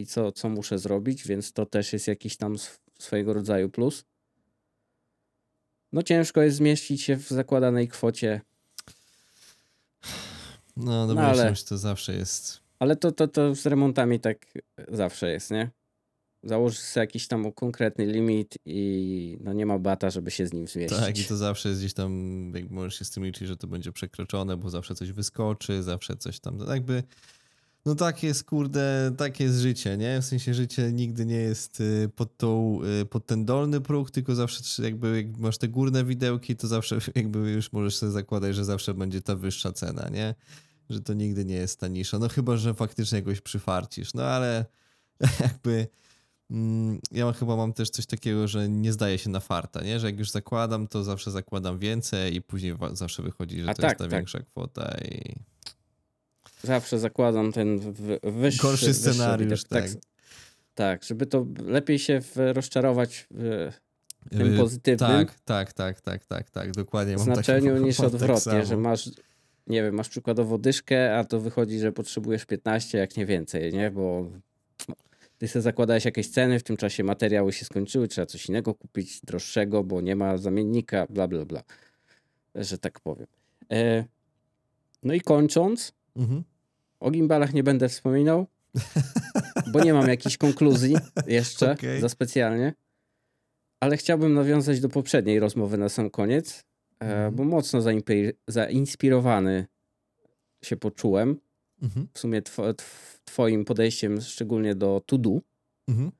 i 0.00 0.06
co, 0.06 0.32
co 0.32 0.48
muszę 0.48 0.78
zrobić, 0.78 1.26
więc 1.26 1.52
to 1.52 1.66
też 1.66 1.92
jest 1.92 2.08
jakiś 2.08 2.36
tam 2.36 2.54
sw- 2.54 2.80
swojego 2.98 3.32
rodzaju 3.32 3.70
plus. 3.70 4.04
No 5.92 6.02
ciężko 6.02 6.42
jest 6.42 6.56
zmieścić 6.56 7.02
się 7.02 7.16
w 7.16 7.28
zakładanej 7.28 7.88
kwocie, 7.88 8.40
No, 10.76 10.84
No, 11.06 11.06
domyślam 11.06 11.30
ale- 11.46 11.56
się, 11.56 11.64
to 11.64 11.78
zawsze 11.78 12.14
jest. 12.14 12.60
ale 12.78 12.96
to, 12.96 13.12
to, 13.12 13.28
to 13.28 13.54
z 13.54 13.66
remontami 13.66 14.20
tak 14.20 14.46
zawsze 14.88 15.30
jest, 15.32 15.50
nie? 15.50 15.70
Założysz 16.42 16.78
sobie 16.78 17.02
jakiś 17.02 17.28
tam 17.28 17.52
konkretny 17.52 18.06
limit 18.06 18.54
i 18.64 19.38
no 19.40 19.52
nie 19.52 19.66
ma 19.66 19.78
bata, 19.78 20.10
żeby 20.10 20.30
się 20.30 20.46
z 20.46 20.52
nim 20.52 20.66
zmieścić. 20.68 20.98
Tak, 20.98 21.18
i 21.18 21.24
to 21.24 21.36
zawsze 21.36 21.68
jest 21.68 21.80
gdzieś 21.80 21.94
tam, 21.94 22.12
jak 22.54 22.70
możesz 22.70 22.98
się 22.98 23.04
z 23.04 23.10
tym 23.10 23.24
liczyć, 23.24 23.48
że 23.48 23.56
to 23.56 23.66
będzie 23.66 23.92
przekroczone, 23.92 24.56
bo 24.56 24.70
zawsze 24.70 24.94
coś 24.94 25.12
wyskoczy, 25.12 25.82
zawsze 25.82 26.16
coś 26.16 26.40
tam, 26.40 26.56
no 26.56 26.74
jakby, 26.74 27.02
no 27.86 27.94
tak 27.94 28.22
jest, 28.22 28.44
kurde, 28.44 29.12
takie 29.16 29.44
jest 29.44 29.58
życie, 29.58 29.96
nie? 29.96 30.20
W 30.20 30.24
sensie 30.24 30.54
życie 30.54 30.92
nigdy 30.92 31.26
nie 31.26 31.36
jest 31.36 31.80
y, 31.80 32.10
pod, 32.16 32.36
tą, 32.36 32.80
y, 33.02 33.06
pod 33.06 33.26
ten 33.26 33.44
dolny 33.44 33.80
próg, 33.80 34.10
tylko 34.10 34.34
zawsze 34.34 34.82
jakby 34.82 35.16
jak 35.16 35.38
masz 35.38 35.58
te 35.58 35.68
górne 35.68 36.04
widełki, 36.04 36.56
to 36.56 36.68
zawsze 36.68 36.98
jakby 37.14 37.38
już 37.38 37.72
możesz 37.72 37.96
sobie 37.96 38.12
zakładać, 38.12 38.54
że 38.54 38.64
zawsze 38.64 38.94
będzie 38.94 39.22
ta 39.22 39.36
wyższa 39.36 39.72
cena, 39.72 40.08
nie? 40.08 40.34
Że 40.90 41.00
to 41.00 41.14
nigdy 41.14 41.44
nie 41.44 41.54
jest 41.54 41.80
ta 41.80 41.88
nisza, 41.88 42.18
no 42.18 42.28
chyba, 42.28 42.56
że 42.56 42.74
faktycznie 42.74 43.18
jakoś 43.18 43.40
przyfarcisz, 43.40 44.14
no 44.14 44.22
ale 44.22 44.64
jakby... 45.40 45.86
Mm, 46.50 47.00
Ja 47.12 47.32
chyba 47.32 47.56
mam 47.56 47.72
też 47.72 47.90
coś 47.90 48.06
takiego, 48.06 48.48
że 48.48 48.68
nie 48.68 48.92
zdaje 48.92 49.18
się 49.18 49.30
na 49.30 49.40
farta, 49.40 49.82
nie? 49.82 50.00
Że 50.00 50.06
jak 50.06 50.18
już 50.18 50.30
zakładam, 50.30 50.88
to 50.88 51.04
zawsze 51.04 51.30
zakładam 51.30 51.78
więcej 51.78 52.34
i 52.34 52.42
później 52.42 52.76
zawsze 52.92 53.22
wychodzi, 53.22 53.60
że 53.60 53.70
A 53.70 53.74
to 53.74 53.82
tak, 53.82 53.90
jest 53.90 53.98
ta 53.98 54.04
tak. 54.04 54.12
większa 54.12 54.40
kwota 54.40 54.96
i 55.04 55.34
Zawsze 56.62 56.98
zakładam 56.98 57.52
ten 57.52 57.80
wyższy, 58.22 58.62
gorszy 58.62 58.94
scenariusz, 58.94 59.64
tak. 59.64 59.82
tak. 59.82 60.00
Tak, 60.74 61.04
żeby 61.04 61.26
to 61.26 61.46
lepiej 61.66 61.98
się 61.98 62.20
rozczarować 62.36 63.26
w 63.30 63.70
tym 64.30 64.56
pozytywnym 64.56 65.26
Tak, 65.26 65.34
tak, 65.44 65.72
tak, 65.72 66.00
tak, 66.00 66.26
tak, 66.26 66.50
tak, 66.50 66.70
dokładnie. 66.70 67.16
mam 67.16 67.26
taki- 67.26 67.34
znaczeniu 67.34 67.76
niż 67.86 67.96
tak 67.96 68.06
odwrotnie, 68.06 68.66
że 68.66 68.76
masz, 68.76 69.10
nie 69.66 69.82
wiem, 69.82 69.94
masz 69.94 70.08
przykładowo 70.08 70.58
dyszkę, 70.58 71.16
a 71.18 71.24
to 71.24 71.40
wychodzi, 71.40 71.78
że 71.78 71.92
potrzebujesz 71.92 72.46
15, 72.46 72.98
jak 72.98 73.16
nie 73.16 73.26
więcej, 73.26 73.72
nie? 73.72 73.90
Bo 73.90 74.30
ty 75.38 75.48
sobie 75.48 75.62
zakładałeś 75.62 76.04
jakieś 76.04 76.28
ceny, 76.30 76.58
w 76.58 76.62
tym 76.62 76.76
czasie 76.76 77.04
materiały 77.04 77.52
się 77.52 77.64
skończyły, 77.64 78.08
trzeba 78.08 78.26
coś 78.26 78.46
innego 78.46 78.74
kupić, 78.74 79.20
droższego, 79.20 79.84
bo 79.84 80.00
nie 80.00 80.16
ma 80.16 80.38
zamiennika, 80.38 81.06
bla, 81.10 81.28
bla, 81.28 81.44
bla. 81.44 81.62
Że 82.54 82.78
tak 82.78 83.00
powiem. 83.00 83.26
E, 83.72 84.04
no 85.02 85.14
i 85.14 85.20
kończąc, 85.20 85.92
Mhm. 86.16 86.44
O 87.00 87.10
gimbalach 87.10 87.54
nie 87.54 87.62
będę 87.62 87.88
wspominał, 87.88 88.46
bo 89.72 89.84
nie 89.84 89.94
mam 89.94 90.08
jakichś 90.08 90.36
konkluzji 90.36 90.96
jeszcze 91.26 91.72
Okej. 91.72 92.00
za 92.00 92.08
specjalnie. 92.08 92.74
Ale 93.80 93.96
chciałbym 93.96 94.34
nawiązać 94.34 94.80
do 94.80 94.88
poprzedniej 94.88 95.40
rozmowy 95.40 95.78
na 95.78 95.88
sam 95.88 96.10
koniec, 96.10 96.64
e, 97.00 97.04
Mhm. 97.04 97.34
bo 97.34 97.44
mocno 97.44 97.80
zainspirowany 98.48 99.66
się 100.64 100.76
poczułem. 100.76 101.40
Mhm. 101.82 102.08
W 102.14 102.18
sumie 102.18 102.42
tw- 102.42 102.74
twoim 103.24 103.64
podejściem, 103.64 104.20
szczególnie 104.20 104.74
do 104.74 105.02
to 105.06 105.18
do. 105.18 105.38
Mhm. 105.88 106.12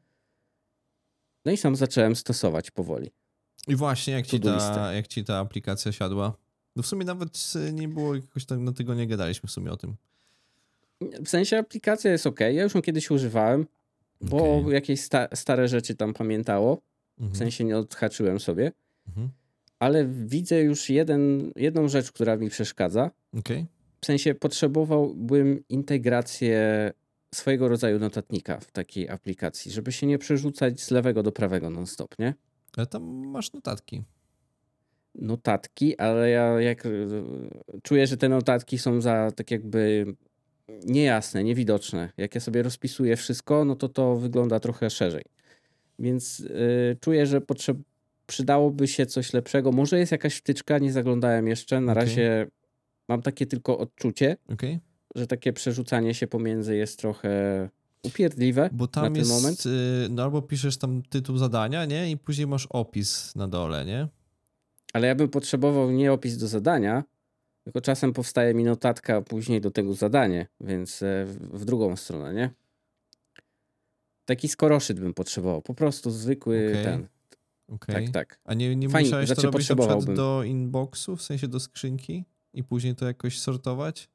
No 1.44 1.52
i 1.52 1.56
sam 1.56 1.76
zacząłem 1.76 2.16
stosować 2.16 2.70
powoli. 2.70 3.10
I 3.68 3.76
właśnie, 3.76 4.12
jak 4.14 4.26
ci, 4.26 4.40
ta, 4.40 4.92
jak 4.92 5.06
ci 5.08 5.24
ta 5.24 5.38
aplikacja 5.38 5.92
siadła? 5.92 6.36
No 6.80 6.84
w 6.84 6.86
sumie 6.86 7.04
nawet 7.04 7.52
nie 7.72 7.88
było 7.88 8.14
jakoś 8.14 8.44
tak, 8.44 8.58
na 8.58 8.72
tego 8.72 8.94
nie 8.94 9.06
gadaliśmy 9.06 9.46
w 9.46 9.52
sumie 9.52 9.72
o 9.72 9.76
tym. 9.76 9.96
W 11.00 11.28
sensie 11.28 11.58
aplikacja 11.58 12.12
jest 12.12 12.26
ok. 12.26 12.40
Ja 12.40 12.62
już 12.62 12.74
ją 12.74 12.82
kiedyś 12.82 13.10
używałem, 13.10 13.66
bo 14.20 14.56
Okej. 14.58 14.72
jakieś 14.72 15.00
sta- 15.00 15.28
stare 15.34 15.68
rzeczy 15.68 15.94
tam 15.94 16.14
pamiętało. 16.14 16.82
Mhm. 17.18 17.34
W 17.34 17.38
sensie 17.38 17.64
nie 17.64 17.78
odhaczyłem 17.78 18.40
sobie. 18.40 18.72
Mhm. 19.08 19.28
ale 19.78 20.06
widzę 20.06 20.62
już 20.62 20.90
jeden, 20.90 21.52
jedną 21.56 21.88
rzecz, 21.88 22.12
która 22.12 22.36
mi 22.36 22.50
przeszkadza. 22.50 23.10
Okej. 23.38 23.66
W 24.00 24.06
sensie 24.06 24.34
potrzebowałbym 24.34 25.64
integrację 25.68 26.92
swojego 27.34 27.68
rodzaju 27.68 27.98
notatnika 27.98 28.60
w 28.60 28.70
takiej 28.72 29.08
aplikacji, 29.08 29.72
żeby 29.72 29.92
się 29.92 30.06
nie 30.06 30.18
przerzucać 30.18 30.80
z 30.80 30.90
lewego 30.90 31.22
do 31.22 31.32
prawego 31.32 31.70
non-stop, 31.70 32.18
nie? 32.18 32.34
Ale 32.76 32.86
tam 32.86 33.26
masz 33.26 33.52
notatki. 33.52 34.02
Notatki, 35.14 35.96
ale 35.98 36.30
ja 36.30 36.60
jak 36.60 36.86
e, 36.86 36.90
czuję, 37.82 38.06
że 38.06 38.16
te 38.16 38.28
notatki 38.28 38.78
są 38.78 39.00
za 39.00 39.30
tak 39.36 39.50
jakby 39.50 40.14
niejasne, 40.86 41.44
niewidoczne. 41.44 42.12
Jak 42.16 42.34
ja 42.34 42.40
sobie 42.40 42.62
rozpisuję 42.62 43.16
wszystko, 43.16 43.64
no 43.64 43.76
to 43.76 43.88
to 43.88 44.16
wygląda 44.16 44.60
trochę 44.60 44.90
szerzej. 44.90 45.24
Więc 45.98 46.40
y, 46.40 46.96
czuję, 47.00 47.26
że 47.26 47.40
potrzeb, 47.40 47.78
przydałoby 48.26 48.88
się 48.88 49.06
coś 49.06 49.32
lepszego. 49.32 49.72
Może 49.72 49.98
jest 49.98 50.12
jakaś 50.12 50.34
wtyczka, 50.34 50.78
nie 50.78 50.92
zaglądałem 50.92 51.48
jeszcze. 51.48 51.80
Na 51.80 51.92
Okej. 51.92 52.04
razie 52.04 52.46
mam 53.08 53.22
takie 53.22 53.46
tylko 53.46 53.78
odczucie, 53.78 54.36
Okej? 54.52 54.78
że 55.14 55.26
takie 55.26 55.52
przerzucanie 55.52 56.14
się 56.14 56.26
pomiędzy 56.26 56.76
jest 56.76 56.98
trochę 56.98 57.68
upierdliwe 58.02 58.70
Bo 58.72 58.84
na 58.84 58.88
tam 58.88 59.04
ten 59.04 59.16
jest, 59.16 59.30
moment. 59.30 59.66
y, 59.66 60.08
no 60.10 60.22
albo 60.22 60.42
piszesz 60.42 60.76
tam 60.76 61.02
tytuł 61.02 61.36
zadania, 61.36 61.84
nie? 61.84 62.10
I 62.10 62.16
później 62.16 62.46
masz 62.46 62.66
opis 62.70 63.36
na 63.36 63.48
dole, 63.48 63.84
nie? 63.84 64.08
Ale 64.92 65.06
ja 65.06 65.14
bym 65.14 65.28
potrzebował 65.28 65.90
nie 65.90 66.12
opis 66.12 66.36
do 66.36 66.48
zadania, 66.48 67.04
tylko 67.64 67.80
czasem 67.80 68.12
powstaje 68.12 68.54
mi 68.54 68.64
notatka 68.64 69.22
później 69.22 69.60
do 69.60 69.70
tego 69.70 69.94
zadanie, 69.94 70.46
więc 70.60 71.02
e, 71.02 71.24
w 71.26 71.64
drugą 71.64 71.96
stronę, 71.96 72.34
nie? 72.34 72.50
Taki 74.24 74.48
skoroszyt 74.48 75.00
bym 75.00 75.14
potrzebował. 75.14 75.62
Po 75.62 75.74
prostu 75.74 76.10
zwykły 76.10 76.68
Okej, 76.68 76.84
ten. 76.84 77.08
Okej. 77.68 78.04
Tak, 78.04 78.14
tak. 78.14 78.40
A 78.44 78.54
nie, 78.54 78.76
nie 78.76 78.88
Fajnie, 78.88 79.08
musiałeś 79.08 79.26
znaczy 79.26 79.42
to 79.42 79.46
robić 79.46 79.68
na 79.68 79.76
przykład 79.76 79.98
potrzebowałbym. 79.98 80.16
do 80.16 80.44
inboxu, 80.44 81.16
w 81.16 81.22
sensie 81.22 81.48
do 81.48 81.60
skrzynki 81.60 82.24
i 82.54 82.64
później 82.64 82.94
to 82.94 83.06
jakoś 83.06 83.40
sortować? 83.40 84.08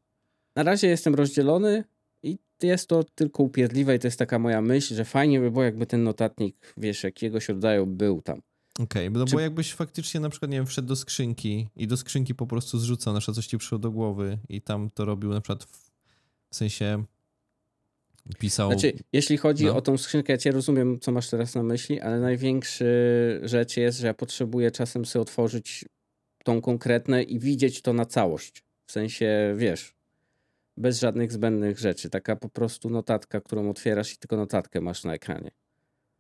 Na 0.56 0.64
razie 0.64 0.88
jestem 0.88 1.16
rozdzielony 1.16 1.84
i 2.24 2.38
jest 2.64 2.90
to 2.90 3.04
tylko 3.04 3.44
upierdliwe 3.44 3.96
i 3.96 4.00
to 4.00 4.08
jest 4.08 4.20
taka 4.20 4.40
moja 4.40 4.62
myśl, 4.62 4.96
że 4.96 5.06
fajnie 5.06 5.40
by 5.40 5.52
było, 5.52 5.64
jakby 5.64 5.86
ten 5.86 6.04
notatnik, 6.04 6.74
wiesz, 6.78 7.04
jakiegoś 7.04 7.50
rodzaju 7.50 7.88
był 7.88 8.22
tam. 8.22 8.42
Okej, 8.80 9.12
no 9.12 9.26
Czy- 9.26 9.34
bo 9.36 9.40
jakbyś 9.40 9.74
faktycznie 9.74 10.20
na 10.20 10.30
przykład, 10.30 10.52
nie 10.52 10.58
wiem, 10.58 10.66
wszedł 10.66 10.88
do 10.88 10.96
skrzynki 10.96 11.68
i 11.76 11.88
do 11.88 11.98
skrzynki 11.98 12.36
po 12.36 12.48
prostu 12.48 12.80
zrzucał, 12.80 13.14
na 13.14 13.20
przykład 13.20 13.36
coś 13.36 13.48
ci 13.48 13.58
przyszło 13.58 13.78
do 13.80 13.92
głowy 13.92 14.38
i 14.50 14.62
tam 14.62 14.90
to 14.90 15.06
robił 15.06 15.30
na 15.30 15.42
przykład 15.42 15.64
w, 15.64 15.92
w 16.50 16.56
sensie 16.56 17.04
pisał... 18.40 18.72
Znaczy, 18.72 18.94
jeśli 19.14 19.38
chodzi 19.38 19.66
No. 19.66 19.76
o 19.76 19.82
tą 19.82 19.98
skrzynkę, 19.98 20.34
ja 20.34 20.38
cię 20.38 20.52
rozumiem, 20.52 21.00
co 21.00 21.12
masz 21.12 21.30
teraz 21.30 21.56
na 21.56 21.64
myśli, 21.64 22.00
ale 22.02 22.20
największy 22.20 22.86
rzecz 23.44 23.78
jest, 23.78 24.00
że 24.00 24.08
ja 24.08 24.14
potrzebuję 24.14 24.72
czasem 24.72 25.06
sobie 25.06 25.22
otworzyć 25.22 25.86
tą 26.44 26.62
konkretne 26.62 27.24
i 27.24 27.40
widzieć 27.40 27.82
to 27.82 27.94
na 27.94 28.06
całość. 28.06 28.64
W 28.86 28.92
sensie, 28.92 29.54
wiesz, 29.58 29.96
bez 30.78 31.00
żadnych 31.00 31.32
zbędnych 31.32 31.80
rzeczy. 31.80 32.10
Taka 32.10 32.36
po 32.36 32.50
prostu 32.50 32.90
notatka, 32.90 33.42
którą 33.42 33.70
otwierasz 33.70 34.14
i 34.14 34.18
tylko 34.18 34.38
notatkę 34.38 34.82
masz 34.82 35.04
na 35.04 35.14
ekranie. 35.14 35.52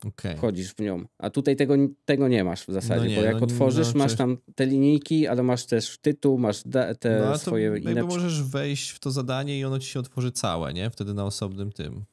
Okej. 0.05 0.37
Wchodzisz 0.37 0.73
w 0.73 0.79
nią. 0.79 1.05
A 1.17 1.29
tutaj 1.29 1.55
tego, 1.55 1.75
tego 2.05 2.27
nie 2.27 2.43
masz 2.43 2.63
w 2.65 2.73
zasadzie, 2.73 3.07
nie, 3.09 3.15
bo 3.15 3.21
jak 3.21 3.35
no, 3.35 3.43
otworzysz, 3.43 3.93
no, 3.93 3.97
masz 3.99 4.15
tam 4.15 4.37
te 4.55 4.65
linijki, 4.65 5.27
ale 5.27 5.43
masz 5.43 5.65
też 5.65 5.97
tytuł, 6.01 6.37
masz 6.37 6.63
da, 6.65 6.95
te 6.95 7.19
No, 7.25 7.31
to 7.31 7.37
swoje 7.37 7.63
jakby 7.65 7.91
inne... 7.91 8.03
możesz 8.03 8.43
wejść 8.43 8.89
w 8.89 8.99
to 8.99 9.11
zadanie 9.11 9.59
i 9.59 9.65
ono 9.65 9.79
ci 9.79 9.87
się 9.89 9.99
otworzy 9.99 10.31
całe, 10.31 10.73
nie? 10.73 10.89
Wtedy 10.89 11.13
na 11.13 11.25
osobnym 11.25 11.71
tym. 11.71 12.05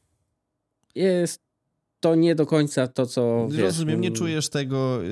Jest 0.94 1.40
to 2.00 2.14
nie 2.14 2.34
do 2.34 2.46
końca 2.46 2.88
to, 2.88 3.06
co 3.06 3.48
wiesz, 3.50 3.60
rozumiem, 3.60 4.00
nie 4.00 4.08
mm, 4.08 4.18
czujesz 4.18 4.48
tego, 4.48 5.02
yy, 5.02 5.08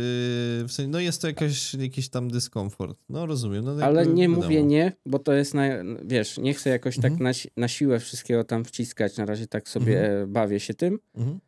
w 0.65 0.69
sensie, 0.71 0.89
no 0.91 1.01
jest 1.01 1.23
to 1.23 1.27
jakaś, 1.29 1.75
jakiś 1.75 2.09
tam 2.09 2.31
dyskomfort. 2.31 2.99
No 3.09 3.27
rozumiem. 3.27 3.65
No, 3.65 3.85
Ale 3.85 4.07
nie 4.07 4.23
wiadomo. 4.29 4.43
mówię 4.43 4.63
nie, 4.65 4.93
bo 5.07 5.19
to 5.19 5.33
jest, 5.33 5.55
na, 5.55 5.63
wiesz, 6.05 6.39
nie 6.39 6.55
chcę 6.55 6.71
jakoś 6.71 6.97
tak 6.97 7.05
Mhm. 7.05 7.23
na, 7.23 7.33
si- 7.33 7.51
na 7.57 7.69
siłę 7.69 8.01
wszystkiego 8.01 8.45
tam 8.45 8.65
wciskać. 8.65 9.17
Na 9.17 9.25
razie 9.27 9.47
tak 9.47 9.69
sobie 9.69 10.21
e, 10.23 10.27
bawię 10.27 10.61
się 10.61 10.75
tym. 10.75 10.99
Mhm. 11.15 11.41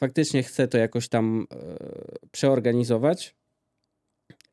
Faktycznie 0.00 0.42
chcę 0.42 0.68
to 0.68 0.78
jakoś 0.78 1.08
tam 1.08 1.46
e, 1.50 1.56
przeorganizować. 2.32 3.34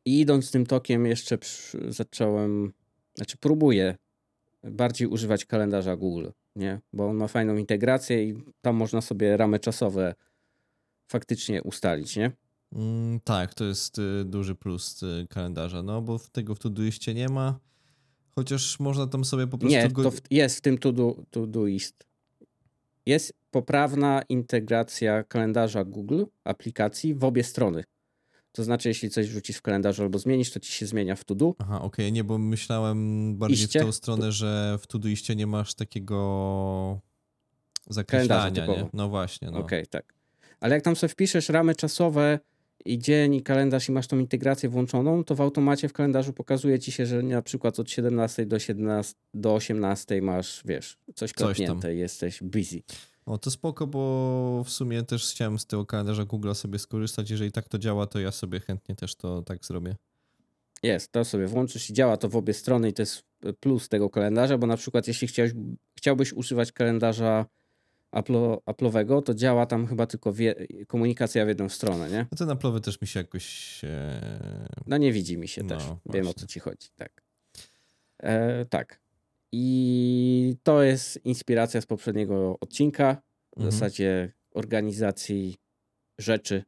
I 0.04 0.20
idąc 0.20 0.50
tym 0.50 0.66
tokiem 0.66 1.06
jeszcze 1.06 1.38
zacząłem, 1.88 2.72
znaczy 3.14 3.36
próbuję 3.40 3.96
bardziej 4.62 5.08
używać 5.08 5.44
kalendarza 5.44 5.96
Google, 5.96 6.28
nie? 6.56 6.80
Bo 6.92 7.08
on 7.08 7.16
ma 7.16 7.28
fajną 7.28 7.56
integrację 7.56 8.24
i 8.24 8.42
tam 8.60 8.76
można 8.76 9.00
sobie 9.00 9.36
ramy 9.36 9.58
czasowe 9.58 10.14
faktycznie 11.08 11.62
ustalić, 11.62 12.16
nie? 12.16 12.32
Mm, 12.72 13.20
tak, 13.20 13.54
to 13.54 13.64
jest 13.64 13.98
y, 13.98 14.24
duży 14.24 14.54
plus 14.54 15.02
y, 15.02 15.26
kalendarza, 15.30 15.82
no 15.82 16.02
bo 16.02 16.18
w 16.18 16.30
tego 16.30 16.54
w 16.54 16.58
Todoistie 16.58 17.14
nie 17.14 17.28
ma, 17.28 17.60
chociaż 18.30 18.80
można 18.80 19.06
tam 19.06 19.24
sobie 19.24 19.46
po 19.46 19.58
prostu... 19.58 19.78
Nie, 19.78 19.88
go... 19.88 20.10
w, 20.10 20.20
jest 20.30 20.58
w 20.58 20.60
tym 20.60 20.78
to-do, 20.78 21.16
to-doist. 21.30 22.07
Jest 23.08 23.34
poprawna 23.50 24.22
integracja 24.28 25.24
kalendarza 25.24 25.84
Google, 25.84 26.24
aplikacji 26.44 27.14
w 27.14 27.24
obie 27.24 27.44
strony. 27.44 27.84
To 28.52 28.64
znaczy, 28.64 28.88
jeśli 28.88 29.10
coś 29.10 29.28
wrzucisz 29.28 29.56
w 29.56 29.62
kalendarzu 29.62 30.02
albo 30.02 30.18
zmienisz, 30.18 30.50
to 30.50 30.60
ci 30.60 30.72
się 30.72 30.86
zmienia 30.86 31.16
w 31.16 31.24
to-do. 31.24 31.54
Aha, 31.58 31.82
okej, 31.82 32.12
nie, 32.12 32.24
bo 32.24 32.38
myślałem 32.38 33.36
bardziej 33.36 33.64
Iście? 33.64 33.80
w 33.80 33.82
tą 33.82 33.92
stronę, 33.92 34.32
że 34.32 34.78
w 34.82 34.86
Todoistie 34.86 35.36
nie 35.36 35.46
masz 35.46 35.74
takiego 35.74 37.00
zakreślania, 37.86 38.66
nie? 38.66 38.88
No 38.92 39.08
właśnie, 39.08 39.50
no. 39.50 39.58
Okej, 39.58 39.86
tak. 39.86 40.14
Ale 40.60 40.74
jak 40.74 40.84
tam 40.84 40.96
sobie 40.96 41.08
wpiszesz 41.08 41.48
ramy 41.48 41.74
czasowe 41.74 42.38
i 42.88 42.98
dzień 42.98 43.34
i 43.34 43.42
kalendarz 43.42 43.88
i 43.88 43.92
masz 43.92 44.06
tą 44.06 44.18
integrację 44.18 44.68
włączoną, 44.68 45.24
to 45.24 45.34
w 45.34 45.40
automacie 45.40 45.88
w 45.88 45.92
kalendarzu 45.92 46.32
pokazuje 46.32 46.78
ci 46.78 46.92
się, 46.92 47.06
że 47.06 47.22
na 47.22 47.42
przykład 47.42 47.80
od 47.80 47.90
17 47.90 48.46
do, 48.46 48.58
17, 48.58 49.14
do 49.34 49.54
18 49.54 50.22
masz, 50.22 50.62
wiesz, 50.64 50.98
coś 51.14 51.32
klepnięte 51.32 51.94
i 51.94 51.98
jesteś 51.98 52.42
busy. 52.42 52.82
O, 53.26 53.38
to 53.38 53.50
spoko, 53.50 53.86
bo 53.86 54.64
w 54.64 54.70
sumie 54.70 55.02
też 55.02 55.30
chciałem 55.30 55.58
z 55.58 55.66
tego 55.66 55.86
kalendarza 55.86 56.24
Google 56.24 56.52
sobie 56.52 56.78
skorzystać. 56.78 57.30
Jeżeli 57.30 57.52
tak 57.52 57.68
to 57.68 57.78
działa, 57.78 58.06
to 58.06 58.20
ja 58.20 58.30
sobie 58.32 58.60
chętnie 58.60 58.94
też 58.94 59.14
to 59.14 59.42
tak 59.42 59.64
zrobię. 59.64 59.96
Jest, 60.82 61.12
to 61.12 61.24
sobie 61.24 61.46
włączysz 61.46 61.90
i 61.90 61.92
działa 61.92 62.16
to 62.16 62.28
w 62.28 62.36
obie 62.36 62.54
strony 62.54 62.88
i 62.88 62.92
to 62.92 63.02
jest 63.02 63.22
plus 63.60 63.88
tego 63.88 64.10
kalendarza, 64.10 64.58
bo 64.58 64.66
na 64.66 64.76
przykład 64.76 65.08
jeśli 65.08 65.28
chciałeś, 65.28 65.52
chciałbyś 65.98 66.32
używać 66.32 66.72
kalendarza 66.72 67.46
Apple'o- 68.12 68.58
Apple'owego, 68.66 69.22
to 69.22 69.34
działa 69.34 69.66
tam 69.66 69.86
chyba 69.86 70.06
tylko 70.06 70.32
komunikacja 70.86 71.44
w 71.44 71.48
jedną 71.48 71.68
stronę, 71.68 72.10
nie? 72.10 72.26
No 72.32 72.38
ten 72.38 72.48
Apple'owy 72.48 72.80
też 72.80 73.00
mi 73.00 73.06
się 73.08 73.20
jakoś... 73.20 73.80
E... 73.84 74.68
No 74.86 74.96
nie 74.96 75.12
widzi 75.12 75.38
mi 75.38 75.48
się 75.48 75.62
No, 75.62 75.68
też. 75.68 75.82
Wiem 75.84 75.96
właśnie. 76.06 76.30
o 76.30 76.34
co 76.34 76.46
ci 76.46 76.60
chodzi, 76.60 76.88
tak. 76.96 77.22
E, 78.18 78.64
tak. 78.64 79.00
I 79.52 80.56
to 80.62 80.82
jest 80.82 81.24
inspiracja 81.24 81.80
z 81.80 81.86
poprzedniego 81.86 82.56
odcinka, 82.60 83.16
w 83.56 83.56
Mhm. 83.56 83.72
zasadzie 83.72 84.32
organizacji 84.54 85.56
rzeczy 86.18 86.64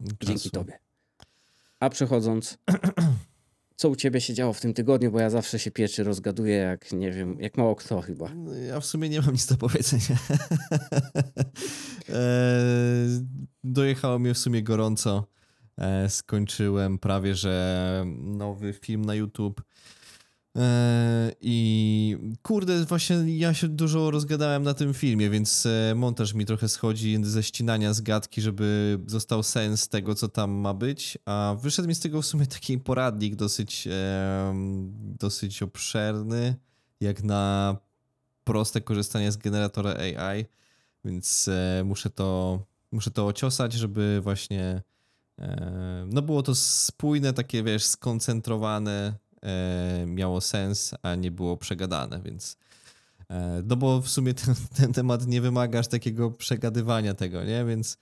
dzięki 0.00 0.34
czasu. 0.42 0.50
tobie. 0.50 0.78
A 1.80 1.90
przechodząc, 1.90 2.58
co 3.76 3.88
u 3.88 3.96
ciebie 3.96 4.20
się 4.20 4.34
działo 4.34 4.52
w 4.52 4.60
tym 4.60 4.74
tygodniu, 4.74 5.12
bo 5.12 5.20
ja 5.20 5.30
zawsze 5.30 5.58
się 5.58 5.70
pieczy, 5.70 6.04
rozgaduję 6.04 6.56
jak, 6.56 6.92
nie 6.92 7.10
wiem, 7.10 7.40
jak 7.40 7.56
mało 7.56 7.76
kto 7.76 8.00
chyba. 8.00 8.28
No, 8.34 8.54
Ja 8.54 8.80
w 8.80 8.86
sumie 8.86 9.08
nie 9.08 9.20
mam 9.20 9.32
nic 9.32 9.46
do 9.46 9.56
powiedzenia. 9.56 10.18
e, 12.08 12.22
dojechało 13.64 14.18
mnie 14.18 14.34
w 14.34 14.38
sumie 14.38 14.62
gorąco. 14.62 15.26
E, 15.78 16.08
skończyłem 16.08 16.98
prawie, 16.98 17.34
że 17.34 18.04
nowy 18.18 18.72
film 18.72 19.04
na 19.04 19.14
YouTube. 19.14 19.62
E, 20.56 21.32
I 21.40 22.16
kurde, 22.42 22.84
właśnie 22.84 23.38
ja 23.38 23.54
się 23.54 23.68
dużo 23.68 24.10
rozgadałem 24.10 24.62
na 24.62 24.74
tym 24.74 24.94
filmie, 24.94 25.30
więc 25.30 25.66
e, 25.66 25.94
montaż 25.94 26.34
mi 26.34 26.46
trochę 26.46 26.68
schodzi 26.68 27.18
ze 27.22 27.42
ścinania 27.42 27.94
z 27.94 28.00
gadki, 28.00 28.40
żeby 28.40 28.98
został 29.06 29.42
sens 29.42 29.88
tego, 29.88 30.14
co 30.14 30.28
tam 30.28 30.50
ma 30.50 30.74
być. 30.74 31.18
A 31.26 31.56
wyszedł 31.62 31.88
mi 31.88 31.94
z 31.94 32.00
tego 32.00 32.22
w 32.22 32.26
sumie 32.26 32.46
taki 32.46 32.78
poradnik 32.78 33.36
dosyć, 33.36 33.86
e, 33.86 34.54
dosyć 35.18 35.62
obszerny, 35.62 36.54
jak 37.00 37.22
na 37.22 37.76
proste 38.44 38.80
korzystanie 38.80 39.32
z 39.32 39.36
generatora 39.36 39.94
AI, 39.94 40.44
więc 41.04 41.50
muszę 41.84 42.10
to 42.10 42.58
muszę 42.92 43.10
to 43.10 43.26
ociosać, 43.26 43.72
żeby 43.72 44.20
właśnie 44.22 44.82
no 46.06 46.22
było 46.22 46.42
to 46.42 46.54
spójne, 46.54 47.32
takie 47.32 47.62
wiesz, 47.62 47.84
skoncentrowane, 47.84 49.14
miało 50.06 50.40
sens, 50.40 50.94
a 51.02 51.14
nie 51.14 51.30
było 51.30 51.56
przegadane, 51.56 52.20
więc 52.24 52.56
e, 53.30 53.62
no 53.66 53.76
bo 53.76 54.00
w 54.00 54.08
sumie 54.08 54.34
ten, 54.34 54.54
ten 54.78 54.92
temat 54.92 55.26
nie 55.26 55.40
wymaga 55.40 55.78
aż 55.78 55.88
takiego 55.88 56.30
przegadywania 56.30 57.14
tego, 57.14 57.44
nie, 57.44 57.64
więc 57.64 57.98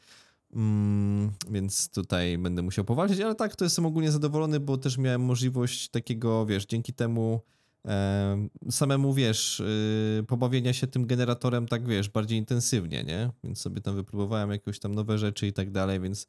Mm, 0.53 1.33
więc 1.50 1.90
tutaj 1.90 2.38
będę 2.38 2.62
musiał 2.62 2.85
powalczyć, 2.85 3.20
ale 3.20 3.35
tak, 3.35 3.57
to 3.57 3.64
jestem 3.64 3.87
ogólnie 3.87 4.11
zadowolony, 4.11 4.61
bo 4.61 4.79
też 4.79 4.98
miałem 4.98 5.20
możliwość 5.20 5.88
takiego, 5.88 6.46
wiesz, 6.46 6.66
dzięki 6.66 6.92
temu 6.92 7.40
e, 7.85 8.48
samemu, 8.70 9.14
wiesz, 9.14 9.61
y, 9.61 10.24
pobawienia 10.29 10.72
się 10.72 10.87
tym 10.87 11.07
generatorem 11.07 11.68
tak, 11.68 11.87
wiesz, 11.87 12.09
bardziej 12.09 12.38
intensywnie, 12.38 13.05
nie? 13.05 13.31
Więc 13.44 13.61
sobie 13.61 13.81
tam 13.81 13.94
wypróbowałem 13.94 14.50
jakieś 14.50 14.79
tam 14.79 14.94
nowe 14.94 15.18
rzeczy 15.18 15.46
i 15.46 15.53
tak 15.53 15.70
dalej, 15.70 16.00
więc 16.00 16.26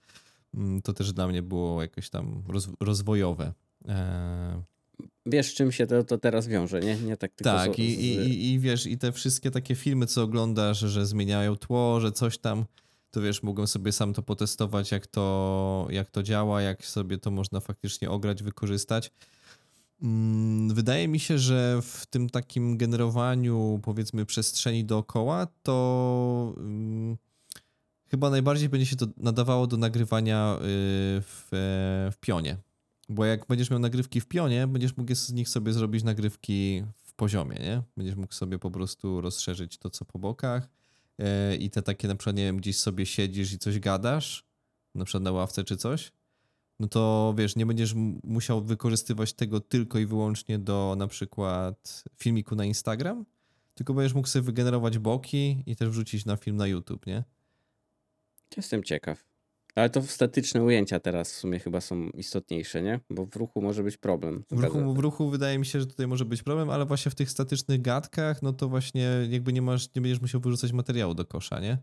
mm, 0.53 0.81
to 0.81 0.93
też 0.93 1.13
dla 1.13 1.27
mnie 1.27 1.41
było 1.41 1.81
jakoś 1.81 2.09
tam 2.09 2.43
roz, 2.47 2.69
rozwojowe. 2.79 3.53
E, 3.87 4.63
Wiesz, 5.25 5.53
czym 5.53 5.71
się 5.71 5.87
to, 5.87 6.03
to 6.03 6.17
teraz 6.17 6.47
wiąże, 6.47 6.79
nie? 6.79 6.95
Nie 6.95 7.17
tak 7.17 7.31
tylko 7.33 7.51
tak, 7.51 7.75
z, 7.75 7.79
i, 7.79 7.95
z, 7.95 7.99
i, 7.99 8.05
i, 8.05 8.51
i 8.51 8.59
wiesz, 8.59 8.85
i 8.85 8.97
te 8.97 9.11
wszystkie 9.11 9.51
takie 9.51 9.75
filmy, 9.75 10.05
co 10.05 10.23
oglądasz, 10.23 10.79
że 10.79 11.05
zmieniają 11.05 11.55
tło, 11.55 11.99
że 11.99 12.11
coś 12.11 12.37
tam, 12.37 12.65
to 13.11 13.21
wiesz, 13.21 13.43
mogłem 13.43 13.67
sobie 13.67 13.91
sam 13.91 14.13
to 14.13 14.21
potestować, 14.21 14.91
jak 14.91 15.07
to, 15.07 15.87
jak 15.89 16.11
to 16.11 16.23
działa, 16.23 16.61
jak 16.61 16.85
sobie 16.85 17.17
to 17.17 17.31
można 17.31 17.59
faktycznie 17.59 18.09
ograć, 18.09 18.43
wykorzystać. 18.43 19.11
Mm, 20.01 20.73
Wydaje 20.73 21.07
mi 21.07 21.19
się, 21.19 21.37
że 21.37 21.79
w 21.81 22.05
tym 22.05 22.29
takim 22.29 22.77
generowaniu, 22.77 23.79
powiedzmy, 23.83 24.25
przestrzeni 24.25 24.85
dookoła, 24.85 25.47
to 25.63 26.53
mm, 26.57 27.17
chyba 28.07 28.29
najbardziej 28.29 28.69
będzie 28.69 28.85
się 28.85 28.95
to 28.95 29.07
nadawało 29.17 29.67
do 29.67 29.77
nagrywania 29.77 30.55
y, 30.55 30.59
w, 31.21 31.47
e, 31.51 32.11
w 32.11 32.17
pionie. 32.19 32.57
Bo 33.11 33.25
jak 33.25 33.45
będziesz 33.47 33.69
miał 33.69 33.79
nagrywki 33.79 34.21
w 34.21 34.25
pionie, 34.25 34.67
będziesz 34.67 34.97
mógł 34.97 35.15
z 35.15 35.31
nich 35.31 35.49
sobie 35.49 35.73
zrobić 35.73 36.03
nagrywki 36.03 36.83
w 37.03 37.13
poziomie, 37.13 37.55
nie? 37.55 37.81
Będziesz 37.97 38.15
mógł 38.15 38.33
sobie 38.33 38.59
po 38.59 38.71
prostu 38.71 39.21
rozszerzyć 39.21 39.77
to, 39.77 39.89
co 39.89 40.05
po 40.05 40.19
bokach 40.19 40.69
e, 41.19 41.55
i 41.55 41.69
te 41.69 41.81
takie 41.81 42.07
na 42.07 42.15
przykład, 42.15 42.35
nie 42.35 42.43
wiem, 42.43 42.57
gdzieś 42.57 42.77
sobie 42.77 43.05
siedzisz 43.05 43.53
i 43.53 43.59
coś 43.59 43.79
gadasz, 43.79 44.45
na 44.95 45.05
przykład 45.05 45.23
na 45.23 45.31
ławce 45.31 45.63
czy 45.63 45.77
coś, 45.77 46.11
no 46.79 46.87
to 46.87 47.33
wiesz, 47.37 47.55
nie 47.55 47.65
będziesz 47.65 47.93
musiał 48.23 48.61
wykorzystywać 48.61 49.33
tego 49.33 49.59
tylko 49.59 49.99
i 49.99 50.05
wyłącznie 50.05 50.59
do 50.59 50.95
na 50.97 51.07
przykład 51.07 52.03
filmiku 52.17 52.55
na 52.55 52.65
Instagram, 52.65 53.25
tylko 53.75 53.93
będziesz 53.93 54.13
mógł 54.13 54.27
sobie 54.27 54.43
wygenerować 54.43 54.99
boki 54.99 55.63
i 55.65 55.75
też 55.75 55.89
wrzucić 55.89 56.25
na 56.25 56.37
film 56.37 56.57
na 56.57 56.67
YouTube, 56.67 57.05
nie? 57.05 57.23
Jestem 58.57 58.83
ciekaw. 58.83 59.30
Ale 59.75 59.89
to 59.89 60.01
statyczne 60.01 60.63
ujęcia 60.63 60.99
teraz 60.99 61.33
w 61.33 61.35
sumie 61.35 61.59
chyba 61.59 61.81
są 61.81 62.09
istotniejsze, 62.09 62.81
nie? 62.81 62.99
Bo 63.09 63.25
w 63.25 63.35
ruchu 63.35 63.61
może 63.61 63.83
być 63.83 63.97
problem. 63.97 64.43
W 64.51 64.63
ruchu, 64.63 64.93
w 64.93 64.99
ruchu 64.99 65.29
wydaje 65.29 65.59
mi 65.59 65.65
się, 65.65 65.79
że 65.79 65.85
tutaj 65.85 66.07
może 66.07 66.25
być 66.25 66.43
problem, 66.43 66.69
ale 66.69 66.85
właśnie 66.85 67.11
w 67.11 67.15
tych 67.15 67.29
statycznych 67.29 67.81
gadkach, 67.81 68.41
no 68.41 68.53
to 68.53 68.69
właśnie 68.69 69.27
jakby 69.29 69.53
nie 69.53 69.61
masz, 69.61 69.95
nie 69.95 70.01
będziesz 70.01 70.21
musiał 70.21 70.41
wyrzucać 70.41 70.71
materiału 70.71 71.13
do 71.13 71.25
kosza, 71.25 71.59
nie? 71.59 71.77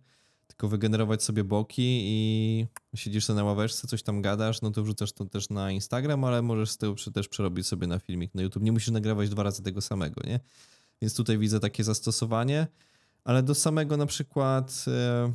Tylko 0.46 0.68
wygenerować 0.68 1.22
sobie 1.22 1.44
boki 1.44 2.00
i 2.04 2.66
siedzisz 2.94 3.24
sobie 3.24 3.36
na 3.36 3.44
ławeczce, 3.44 3.88
coś 3.88 4.02
tam 4.02 4.22
gadasz, 4.22 4.62
no 4.62 4.70
to 4.70 4.82
wrzucasz 4.82 5.12
to 5.12 5.24
też 5.24 5.50
na 5.50 5.70
Instagram, 5.70 6.24
ale 6.24 6.42
możesz 6.42 6.70
z 6.70 6.76
tego 6.76 6.94
też 7.14 7.28
przerobić 7.28 7.66
sobie 7.66 7.86
na 7.86 7.98
filmik 7.98 8.34
na 8.34 8.42
YouTube. 8.42 8.62
Nie 8.62 8.72
musisz 8.72 8.90
nagrywać 8.90 9.28
dwa 9.28 9.42
razy 9.42 9.62
tego 9.62 9.80
samego, 9.80 10.20
nie? 10.26 10.40
Więc 11.02 11.14
tutaj 11.14 11.38
widzę 11.38 11.60
takie 11.60 11.84
zastosowanie, 11.84 12.66
ale 13.24 13.42
do 13.42 13.54
samego 13.54 13.96
na 13.96 14.06
przykład 14.06 14.84
e, 14.88 15.32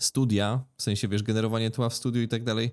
studia, 0.00 0.64
w 0.76 0.82
sensie 0.82 1.08
wiesz, 1.08 1.22
generowanie 1.22 1.70
tła 1.70 1.88
w 1.88 1.94
studiu 1.94 2.22
i 2.22 2.28
tak 2.28 2.44
dalej, 2.44 2.70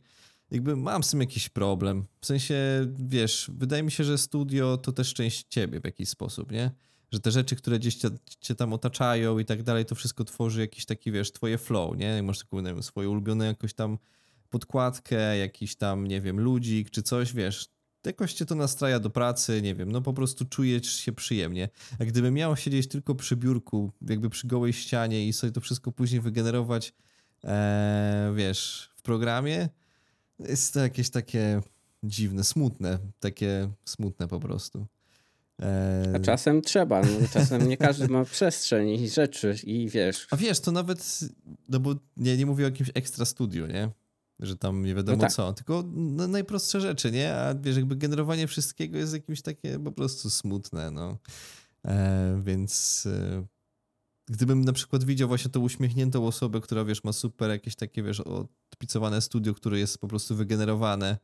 jakby 0.52 0.76
mam 0.76 1.04
z 1.04 1.12
tym 1.12 1.20
jakiś 1.20 1.50
problem. 1.50 2.06
W 2.22 2.26
sensie, 2.26 2.56
wiesz, 3.00 3.52
wydaje 3.54 3.84
mi 3.84 3.92
się, 3.92 4.04
że 4.04 4.18
studio 4.18 4.78
to 4.78 4.92
też 4.92 5.14
część 5.14 5.46
ciebie 5.50 5.80
w 5.80 5.86
jakiś 5.86 6.10
sposób, 6.10 6.52
nie? 6.52 6.72
Że 7.12 7.20
te 7.20 7.32
rzeczy, 7.32 7.56
które 7.56 7.80
gdzieś 7.80 7.96
cię, 7.96 8.10
cię 8.40 8.56
tam 8.56 8.74
otaczają 8.74 9.40
i 9.40 9.46
tak 9.46 9.64
dalej, 9.64 9.86
to 9.86 9.96
wszystko 9.96 10.24
tworzy 10.24 10.62
jakiś 10.62 10.86
taki, 10.86 11.12
wiesz, 11.12 11.32
twoje 11.32 11.58
flow, 11.58 11.98
nie? 11.98 12.24
Masz 12.24 12.40
taką, 12.40 12.62
nie 12.62 12.74
wiem, 12.74 12.84
swoje 12.84 13.10
ulubione 13.10 13.46
jakoś 13.46 13.74
tam 13.74 13.98
podkładkę, 14.50 15.38
jakiś 15.38 15.76
tam, 15.76 16.08
nie 16.08 16.22
wiem, 16.22 16.40
ludzik 16.40 16.90
czy 16.90 17.04
coś, 17.04 17.34
wiesz, 17.34 17.70
jakoś 18.06 18.34
cię 18.34 18.46
to 18.46 18.56
nastraja 18.56 19.00
do 19.00 19.10
pracy, 19.10 19.62
nie 19.62 19.76
wiem, 19.76 19.92
no 19.92 20.02
po 20.02 20.14
prostu 20.14 20.46
czujesz 20.46 20.94
się 20.94 21.12
przyjemnie. 21.12 21.70
A 22.00 22.06
gdybym 22.06 22.34
miał 22.34 22.56
siedzieć 22.56 22.88
tylko 22.88 23.16
przy 23.16 23.36
biurku, 23.36 23.92
jakby 24.10 24.30
przy 24.30 24.48
gołej 24.48 24.74
ścianie 24.74 25.28
i 25.28 25.34
sobie 25.34 25.54
to 25.54 25.62
wszystko 25.62 25.92
później 25.92 26.22
wygenerować, 26.22 26.94
e, 27.44 28.34
wiesz, 28.36 28.90
w 28.96 29.02
programie, 29.02 29.70
jest 30.40 30.74
to 30.74 30.80
jakieś 30.80 31.10
takie 31.10 31.62
dziwne, 32.04 32.44
smutne, 32.44 33.00
takie 33.20 33.70
smutne 33.86 34.28
po 34.28 34.40
prostu. 34.40 34.88
E... 35.62 36.14
A 36.16 36.20
czasem 36.20 36.62
trzeba, 36.62 37.02
no, 37.02 37.28
czasem 37.34 37.70
nie 37.70 37.78
każdy 37.78 38.08
ma 38.08 38.26
przestrzeń 38.26 38.90
i 38.90 39.10
rzeczy 39.10 39.56
i 39.64 39.90
wiesz. 39.90 40.28
A 40.32 40.38
wiesz, 40.38 40.60
to 40.60 40.72
nawet, 40.72 41.20
no 41.70 41.80
bo 41.80 41.96
nie, 42.18 42.38
nie 42.38 42.46
mówię 42.46 42.66
o 42.66 42.68
jakimś 42.68 42.90
ekstra 42.94 43.26
studiu, 43.26 43.68
nie? 43.68 43.90
że 44.42 44.58
tam 44.58 44.86
nie 44.86 44.96
wiadomo 44.96 45.18
no 45.18 45.22
tak. 45.22 45.32
co, 45.32 45.54
tylko 45.54 45.84
no, 45.94 46.28
najprostsze 46.28 46.82
rzeczy, 46.82 47.12
nie? 47.12 47.36
A 47.36 47.56
wiesz, 47.56 47.76
jakby 47.76 47.96
generowanie 47.96 48.48
wszystkiego 48.48 48.98
jest 48.98 49.14
jakimś 49.14 49.42
takie 49.42 49.80
po 49.80 49.92
prostu 49.92 50.30
smutne, 50.30 50.92
no. 50.92 51.18
E, 51.86 52.42
więc 52.44 53.04
e, 53.06 53.46
gdybym 54.32 54.66
na 54.66 54.74
przykład 54.74 55.04
widział 55.04 55.28
właśnie 55.28 55.52
tą 55.52 55.60
uśmiechniętą 55.60 56.28
osobę, 56.28 56.62
która 56.62 56.86
wiesz, 56.86 57.04
ma 57.04 57.14
super 57.14 57.50
jakieś 57.50 57.76
takie, 57.76 58.04
wiesz, 58.04 58.20
odpicowane 58.20 59.22
studio, 59.22 59.54
które 59.54 59.80
jest 59.80 59.98
po 59.98 60.08
prostu 60.08 60.36
wygenerowane, 60.36 61.18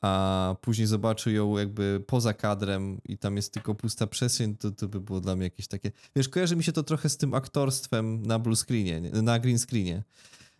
a 0.00 0.56
później 0.60 0.86
zobaczył 0.86 1.32
ją 1.32 1.58
jakby 1.58 2.04
poza 2.06 2.34
kadrem 2.34 3.00
i 3.04 3.18
tam 3.18 3.36
jest 3.36 3.52
tylko 3.52 3.74
pusta 3.74 4.06
przestrzeń, 4.06 4.56
to, 4.56 4.70
to 4.70 4.88
by 4.88 5.00
było 5.00 5.20
dla 5.20 5.36
mnie 5.36 5.44
jakieś 5.44 5.66
takie... 5.66 5.92
Wiesz, 6.16 6.28
kojarzy 6.28 6.56
mi 6.56 6.64
się 6.64 6.72
to 6.72 6.82
trochę 6.82 7.08
z 7.08 7.16
tym 7.16 7.34
aktorstwem 7.34 8.26
na 8.26 8.38
blue 8.38 8.56
screenie, 8.56 9.00
na 9.00 9.38
green 9.38 9.58
screenie 9.58 10.02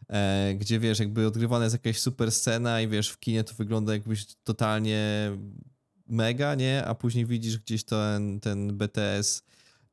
e, 0.09 0.55
gdzie 0.55 0.81
wiesz, 0.81 0.99
jakby 0.99 1.27
odgrywana 1.27 1.65
jest 1.65 1.75
jakaś 1.75 1.99
super 1.99 2.33
scena 2.33 2.81
i 2.81 2.89
wiesz, 2.89 3.09
w 3.09 3.19
kinie 3.19 3.45
to 3.45 3.55
wygląda 3.55 3.93
jakbyś 3.93 4.27
totalnie 4.45 5.31
mega, 6.07 6.55
nie? 6.55 6.85
A 6.85 6.95
później 6.95 7.27
widzisz 7.27 7.59
gdzieś 7.59 7.85
ten, 7.85 8.41
ten 8.41 8.77
BTS 8.77 9.43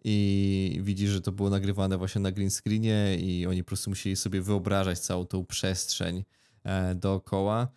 i 0.03 0.79
widzisz, 0.83 1.09
że 1.09 1.21
to 1.21 1.31
było 1.31 1.49
nagrywane 1.49 1.97
właśnie 1.97 2.21
na 2.21 2.31
green 2.31 2.51
screenie 2.51 3.17
i 3.19 3.45
oni 3.45 3.63
po 3.63 3.67
prostu 3.67 3.89
musieli 3.89 4.15
sobie 4.15 4.41
wyobrażać 4.41 4.99
całą 4.99 5.25
tą 5.25 5.45
przestrzeń 5.45 6.23
e, 6.63 6.95
dookoła. 6.95 7.67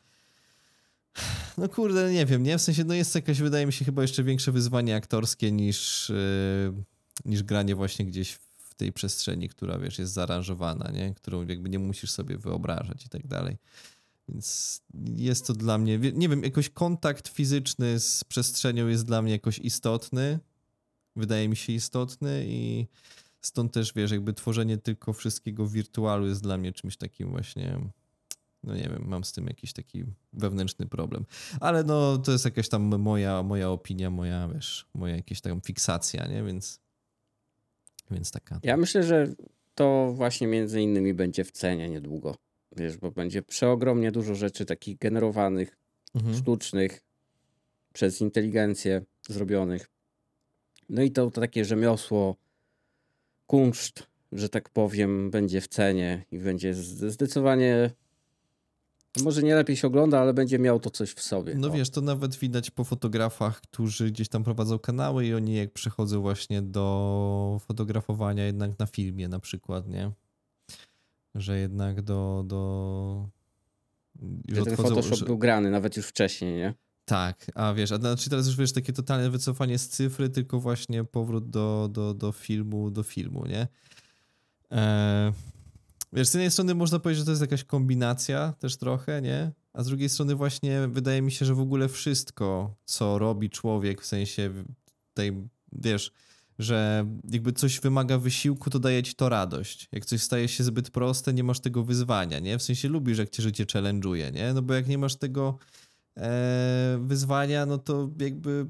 No 1.59 1.69
kurde, 1.69 2.13
nie 2.13 2.27
wiem, 2.27 2.43
nie? 2.43 2.59
W 2.59 2.63
sensie, 2.63 2.85
no 2.85 2.95
jest 2.95 3.15
jakaś, 3.15 3.41
wydaje 3.41 3.67
mi 3.67 3.73
się, 3.73 3.85
chyba 3.85 4.03
jeszcze 4.03 4.25
większe 4.25 4.53
wyzwanie 4.53 4.97
aktorskie 4.97 5.53
niż, 5.53 6.09
yy, 6.09 6.85
niż 7.25 7.43
granie 7.43 7.75
właśnie 7.75 8.05
gdzieś 8.05 8.33
w 8.33 8.75
tej 8.75 8.93
przestrzeni, 8.93 9.49
która 9.49 9.79
wiesz, 9.79 9.99
jest 9.99 10.13
zaaranżowana, 10.13 10.91
nie? 10.91 11.15
którą 11.15 11.47
jakby 11.47 11.69
nie 11.69 11.79
musisz 11.79 12.11
sobie 12.11 12.39
wyobrażać 12.39 13.07
i 13.07 13.09
tak 13.09 13.27
dalej. 13.27 13.57
Więc 14.29 14.81
jest 15.17 15.47
to 15.47 15.53
dla 15.53 15.79
mnie, 15.79 15.99
nie 15.99 16.29
wiem, 16.29 16.43
jakoś 16.43 16.71
kontakt 16.71 17.29
fizyczny 17.29 18.01
z 18.01 18.25
przestrzenią 18.25 18.89
jest 18.89 19.07
dla 19.07 19.23
mnie 19.23 19.33
jakoś 19.33 19.59
istotny. 19.59 20.39
Wydaje 21.17 21.49
mi 21.49 21.57
się 21.57 21.73
istotny 21.73 22.45
i 22.47 22.87
stąd 23.41 23.73
też 23.73 23.93
wiesz, 23.95 24.11
jakby 24.11 24.33
tworzenie 24.33 24.79
tylko 24.79 25.13
wszystkiego 25.13 25.67
wirtualu 25.67 26.27
jest 26.27 26.43
dla 26.43 26.59
mnie 26.59 26.73
czymś 26.73 26.97
takim 26.97 27.31
właśnie. 27.31 27.79
No 28.65 28.75
nie 28.75 28.83
wiem, 28.83 29.05
mam 29.07 29.25
z 29.25 29.33
tym 29.33 29.47
jakiś 29.47 29.73
taki 29.73 30.05
wewnętrzny 30.33 30.87
problem. 30.87 31.25
Ale 31.61 31.85
no 31.85 32.19
to 32.19 32.33
jest 32.33 32.45
jakaś 32.45 32.69
tam 32.69 32.83
moja, 32.83 33.43
moja 33.43 33.71
opinia, 33.71 34.11
moja, 34.11 34.49
wiesz, 34.49 34.87
moja 34.95 35.17
jakaś 35.17 35.41
tam 35.41 35.61
fiksacja, 35.61 36.27
nie? 36.27 36.43
Więc 36.43 36.81
więc 38.11 38.31
taka. 38.31 38.61
Ja 38.63 38.77
myślę, 38.77 39.03
że 39.03 39.35
to 39.75 40.13
właśnie 40.15 40.47
między 40.47 40.81
innymi 40.81 41.15
będzie 41.15 41.45
w 41.45 41.51
cenie 41.51 41.89
niedługo. 41.89 42.37
Wiesz, 42.77 42.97
bo 42.97 43.11
będzie 43.11 43.43
przeogromnie 43.43 44.13
dużo 44.13 44.35
rzeczy 44.35 44.65
takich 44.65 44.99
generowanych, 44.99 45.79
mhm. 46.15 46.37
sztucznych, 46.37 47.03
przez 47.93 48.21
inteligencję 48.21 49.03
zrobionych. 49.29 49.91
No 50.93 51.03
i 51.03 51.11
to, 51.11 51.31
to 51.31 51.41
takie 51.41 51.65
rzemiosło, 51.65 52.37
kunszt, 53.47 54.07
że 54.33 54.49
tak 54.49 54.69
powiem, 54.69 55.31
będzie 55.31 55.61
w 55.61 55.69
cenie 55.69 56.25
i 56.31 56.39
będzie 56.39 56.75
zdecydowanie 56.75 57.91
może 59.21 59.43
nie 59.43 59.55
lepiej 59.55 59.77
się 59.77 59.87
ogląda, 59.87 60.21
ale 60.21 60.35
będzie 60.35 60.59
miał 60.59 60.81
to 60.81 60.91
coś 60.91 61.13
w 61.13 61.23
sobie. 61.23 61.55
No 61.55 61.69
o. 61.69 61.71
wiesz, 61.71 61.91
to 61.91 62.01
nawet 62.01 62.37
widać 62.37 62.71
po 62.71 62.85
fotografach, 62.85 63.61
którzy 63.61 64.11
gdzieś 64.11 64.29
tam 64.29 64.45
prowadzą 64.45 64.79
kanały 64.79 65.27
i 65.27 65.35
oni 65.35 65.55
jak 65.55 65.73
przechodzą 65.73 66.21
właśnie 66.21 66.63
do 66.63 67.61
fotografowania 67.67 68.45
jednak 68.45 68.79
na 68.79 68.87
filmie 68.87 69.29
na 69.29 69.39
przykład, 69.39 69.89
nie? 69.89 70.11
Że 71.35 71.59
jednak 71.59 72.03
do... 72.03 72.45
do... 72.47 73.29
Że 74.49 74.65
ten 74.65 74.77
Photoshop 74.77 75.17
że... 75.17 75.27
był 75.27 75.39
grany 75.39 75.71
nawet 75.71 75.97
już 75.97 76.07
wcześniej, 76.07 76.55
nie? 76.55 76.75
Tak, 77.05 77.51
a 77.55 77.75
wiesz, 77.75 77.93
a 77.93 77.97
znaczy 77.97 78.31
teraz 78.31 78.47
już 78.47 78.57
wiesz, 78.57 78.73
takie 78.73 78.93
totalne 78.93 79.31
wycofanie 79.31 79.79
z 79.79 79.89
cyfry, 79.89 80.29
tylko 80.29 80.61
właśnie 80.61 81.05
powrót 81.05 81.51
do, 81.51 81.89
do, 81.93 82.15
do 82.15 82.33
filmu, 82.33 82.91
do 82.91 83.03
filmu, 83.03 83.47
nie? 83.47 83.69
Eee, 84.71 85.33
Wiesz, 86.13 86.29
z 86.29 86.35
jednej 86.35 86.51
strony 86.51 86.75
można 86.75 86.99
powiedzieć, 86.99 87.19
że 87.19 87.25
to 87.25 87.31
jest 87.31 87.41
jakaś 87.41 87.65
kombinacja 87.65 88.53
też 88.59 88.77
trochę, 88.77 89.23
nie? 89.23 89.53
A 89.73 89.83
z 89.83 89.87
drugiej 89.87 90.09
strony 90.09 90.35
właśnie 90.35 90.89
wydaje 90.89 91.23
mi 91.23 91.33
się, 91.33 91.47
że 91.47 91.55
w 91.55 91.61
ogóle 91.61 91.89
wszystko, 91.89 92.75
co 92.85 93.19
robi 93.19 93.51
człowiek, 93.51 94.03
w 94.03 94.07
sensie 94.07 94.51
tej, 95.15 95.49
wiesz, 95.73 96.13
że 96.59 97.07
jakby 97.31 97.53
coś 97.53 97.81
wymaga 97.81 98.19
wysiłku, 98.19 98.71
to 98.71 98.79
daje 98.79 99.03
ci 99.03 99.15
to 99.15 99.29
radość. 99.29 99.89
Jak 99.93 100.05
coś 100.05 100.23
staje 100.23 100.49
się 100.49 100.65
zbyt 100.65 100.91
proste, 100.91 101.33
nie 101.33 101.45
masz 101.45 101.61
tego 101.61 101.85
wyzwania, 101.85 102.39
nie? 102.39 102.59
W 102.59 102.63
sensie 102.63 102.89
lubisz, 102.89 103.19
jak 103.19 103.31
cię 103.31 103.43
życie 103.43 103.65
challenge'uje, 103.65 104.33
nie? 104.33 104.53
No 104.55 104.63
bo 104.63 104.75
jak 104.75 104.89
nie 104.89 104.99
masz 104.99 105.17
tego 105.17 105.59
wyzwania, 106.99 107.67
no 107.67 107.79
to 107.79 108.11
jakby 108.21 108.67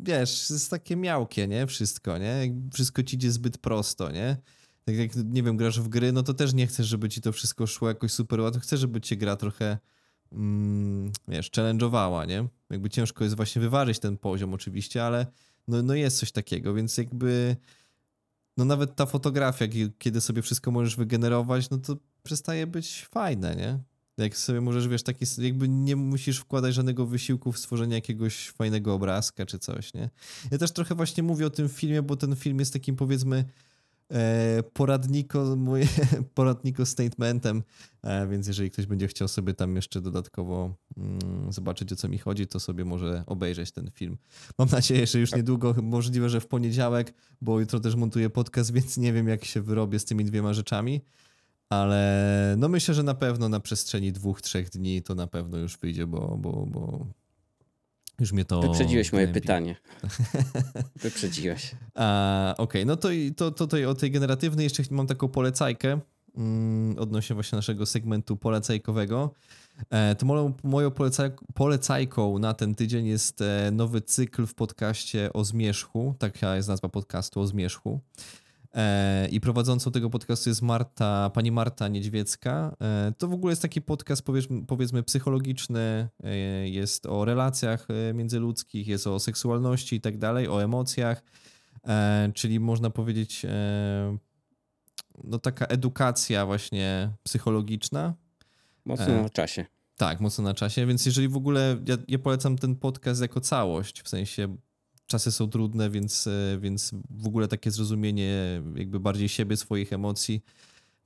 wiesz, 0.00 0.50
jest 0.50 0.70
takie 0.70 0.96
miałkie, 0.96 1.48
nie? 1.48 1.66
Wszystko, 1.66 2.18
nie? 2.18 2.54
Wszystko 2.74 3.02
ci 3.02 3.16
idzie 3.16 3.32
zbyt 3.32 3.58
prosto, 3.58 4.10
nie? 4.10 4.36
tak 4.88 4.96
jak, 4.96 5.10
nie 5.16 5.42
wiem, 5.42 5.56
grasz 5.56 5.80
w 5.80 5.88
gry, 5.88 6.12
no 6.12 6.22
to 6.22 6.34
też 6.34 6.54
nie 6.54 6.66
chcesz, 6.66 6.86
żeby 6.86 7.08
ci 7.08 7.20
to 7.20 7.32
wszystko 7.32 7.66
szło 7.66 7.88
jakoś 7.88 8.12
super 8.12 8.40
łatwo. 8.40 8.60
Chcesz, 8.60 8.80
żeby 8.80 9.00
cię 9.00 9.16
gra 9.16 9.36
trochę, 9.36 9.78
mm, 10.32 11.12
wiesz, 11.28 11.50
challenge'owała, 11.50 12.28
nie? 12.28 12.48
Jakby 12.70 12.90
ciężko 12.90 13.24
jest 13.24 13.36
właśnie 13.36 13.62
wyważyć 13.62 13.98
ten 13.98 14.18
poziom 14.18 14.54
oczywiście, 14.54 15.04
ale 15.04 15.26
no, 15.68 15.82
no 15.82 15.94
jest 15.94 16.18
coś 16.18 16.32
takiego, 16.32 16.74
więc 16.74 16.98
jakby 16.98 17.56
no 18.56 18.64
nawet 18.64 18.96
ta 18.96 19.06
fotografia, 19.06 19.66
kiedy 19.98 20.20
sobie 20.20 20.42
wszystko 20.42 20.70
możesz 20.70 20.96
wygenerować, 20.96 21.70
no 21.70 21.78
to 21.78 21.96
przestaje 22.22 22.66
być 22.66 23.06
fajne, 23.10 23.56
nie? 23.56 23.78
Jak 24.18 24.36
sobie 24.36 24.60
możesz, 24.60 24.88
wiesz, 24.88 25.02
taki, 25.02 25.24
jakby 25.38 25.68
nie 25.68 25.96
musisz 25.96 26.38
wkładać 26.38 26.74
żadnego 26.74 27.06
wysiłku 27.06 27.52
w 27.52 27.58
stworzenie 27.58 27.94
jakiegoś 27.94 28.50
fajnego 28.50 28.94
obrazka 28.94 29.46
czy 29.46 29.58
coś, 29.58 29.94
nie? 29.94 30.10
Ja 30.50 30.58
też 30.58 30.72
trochę 30.72 30.94
właśnie 30.94 31.22
mówię 31.22 31.46
o 31.46 31.50
tym 31.50 31.68
filmie, 31.68 32.02
bo 32.02 32.16
ten 32.16 32.36
film 32.36 32.58
jest 32.58 32.72
takim, 32.72 32.96
powiedzmy, 32.96 33.44
E, 34.12 34.62
poradniko, 34.72 35.56
moje, 35.56 35.86
poradniko 36.34 36.86
statementem, 36.86 37.62
e, 38.02 38.26
więc 38.26 38.46
jeżeli 38.46 38.70
ktoś 38.70 38.86
będzie 38.86 39.08
chciał 39.08 39.28
sobie 39.28 39.54
tam 39.54 39.76
jeszcze 39.76 40.00
dodatkowo 40.00 40.74
mm, 40.96 41.52
zobaczyć 41.52 41.92
o 41.92 41.96
co 41.96 42.08
mi 42.08 42.18
chodzi, 42.18 42.46
to 42.46 42.60
sobie 42.60 42.84
może 42.84 43.24
obejrzeć 43.26 43.72
ten 43.72 43.90
film. 43.90 44.18
Mam 44.58 44.68
nadzieję, 44.68 45.06
że 45.06 45.18
już 45.18 45.34
niedługo, 45.34 45.74
możliwe, 45.82 46.28
że 46.28 46.40
w 46.40 46.46
poniedziałek, 46.46 47.14
bo 47.40 47.60
jutro 47.60 47.80
też 47.80 47.94
montuję 47.94 48.30
podcast, 48.30 48.72
więc 48.72 48.96
nie 48.96 49.12
wiem 49.12 49.28
jak 49.28 49.44
się 49.44 49.60
wyrobię 49.60 49.98
z 49.98 50.04
tymi 50.04 50.24
dwiema 50.24 50.54
rzeczami, 50.54 51.00
ale 51.70 52.54
no 52.58 52.68
myślę, 52.68 52.94
że 52.94 53.02
na 53.02 53.14
pewno 53.14 53.48
na 53.48 53.60
przestrzeni 53.60 54.12
dwóch, 54.12 54.42
trzech 54.42 54.70
dni 54.70 55.02
to 55.02 55.14
na 55.14 55.26
pewno 55.26 55.58
już 55.58 55.78
wyjdzie, 55.78 56.06
bo, 56.06 56.36
bo, 56.38 56.66
bo 56.66 57.06
już 58.20 58.32
mnie 58.32 58.44
to. 58.44 58.60
Wyprzedziłeś 58.60 59.12
moje 59.12 59.28
pytanie. 59.28 59.76
Wyprzedziłeś. 61.02 61.74
Okej, 61.94 62.54
okay, 62.56 62.84
no 62.84 62.96
to, 62.96 63.08
to, 63.36 63.50
to, 63.50 63.66
to 63.66 63.90
o 63.90 63.94
tej 63.94 64.10
generatywnej 64.10 64.64
jeszcze 64.64 64.82
mam 64.90 65.06
taką 65.06 65.28
polecajkę. 65.28 66.00
mm, 66.36 66.98
odnośnie 66.98 67.34
właśnie 67.34 67.56
naszego 67.56 67.86
segmentu 67.86 68.36
polecajkowego. 68.36 69.34
E, 69.90 70.14
to 70.14 70.26
moją, 70.26 70.52
moją 70.62 70.90
polecaj, 70.90 71.30
polecajką 71.54 72.38
na 72.38 72.54
ten 72.54 72.74
tydzień 72.74 73.06
jest 73.06 73.40
e, 73.40 73.70
nowy 73.72 74.00
cykl 74.00 74.46
w 74.46 74.54
podcaście 74.54 75.32
o 75.32 75.44
zmierzchu. 75.44 76.14
Taka 76.18 76.56
jest 76.56 76.68
nazwa 76.68 76.88
podcastu 76.88 77.40
o 77.40 77.46
zmierzchu. 77.46 78.00
E, 78.78 79.28
I 79.28 79.40
prowadzącą 79.40 79.90
tego 79.90 80.10
podcastu 80.10 80.50
jest 80.50 80.62
Marta, 80.62 81.30
pani 81.34 81.52
Marta 81.52 81.88
Niedźwiecka. 81.88 82.76
E, 82.80 83.12
to 83.18 83.28
w 83.28 83.32
ogóle 83.32 83.52
jest 83.52 83.62
taki 83.62 83.82
podcast 83.82 84.22
powiedzmy, 84.22 84.66
powiedzmy 84.66 85.02
psychologiczny, 85.02 86.08
e, 86.24 86.36
jest 86.68 87.06
o 87.06 87.24
relacjach 87.24 87.88
międzyludzkich, 88.14 88.88
jest 88.88 89.06
o 89.06 89.20
seksualności 89.20 89.96
i 89.96 90.00
tak 90.00 90.18
dalej, 90.18 90.48
o 90.48 90.62
emocjach, 90.62 91.22
czyli 92.34 92.60
można 92.60 92.90
powiedzieć 92.90 93.46
no 95.24 95.38
taka 95.38 95.66
edukacja 95.66 96.46
właśnie 96.46 97.10
psychologiczna. 97.22 98.14
Mocno 98.84 99.22
na 99.22 99.30
czasie. 99.30 99.66
Tak, 99.96 100.20
mocno 100.20 100.44
na 100.44 100.54
czasie, 100.54 100.86
więc 100.86 101.06
jeżeli 101.06 101.28
w 101.28 101.36
ogóle, 101.36 101.76
ja, 101.86 101.96
ja 102.08 102.18
polecam 102.18 102.58
ten 102.58 102.76
podcast 102.76 103.22
jako 103.22 103.40
całość, 103.40 104.02
w 104.02 104.08
sensie 104.08 104.56
czasy 105.08 105.32
są 105.32 105.48
trudne, 105.48 105.90
więc, 105.90 106.26
e, 106.26 106.58
więc 106.60 106.92
w 107.10 107.26
ogóle 107.26 107.48
takie 107.48 107.70
zrozumienie 107.70 108.62
jakby 108.74 109.00
bardziej 109.00 109.28
siebie, 109.28 109.56
swoich 109.56 109.92
emocji 109.92 110.42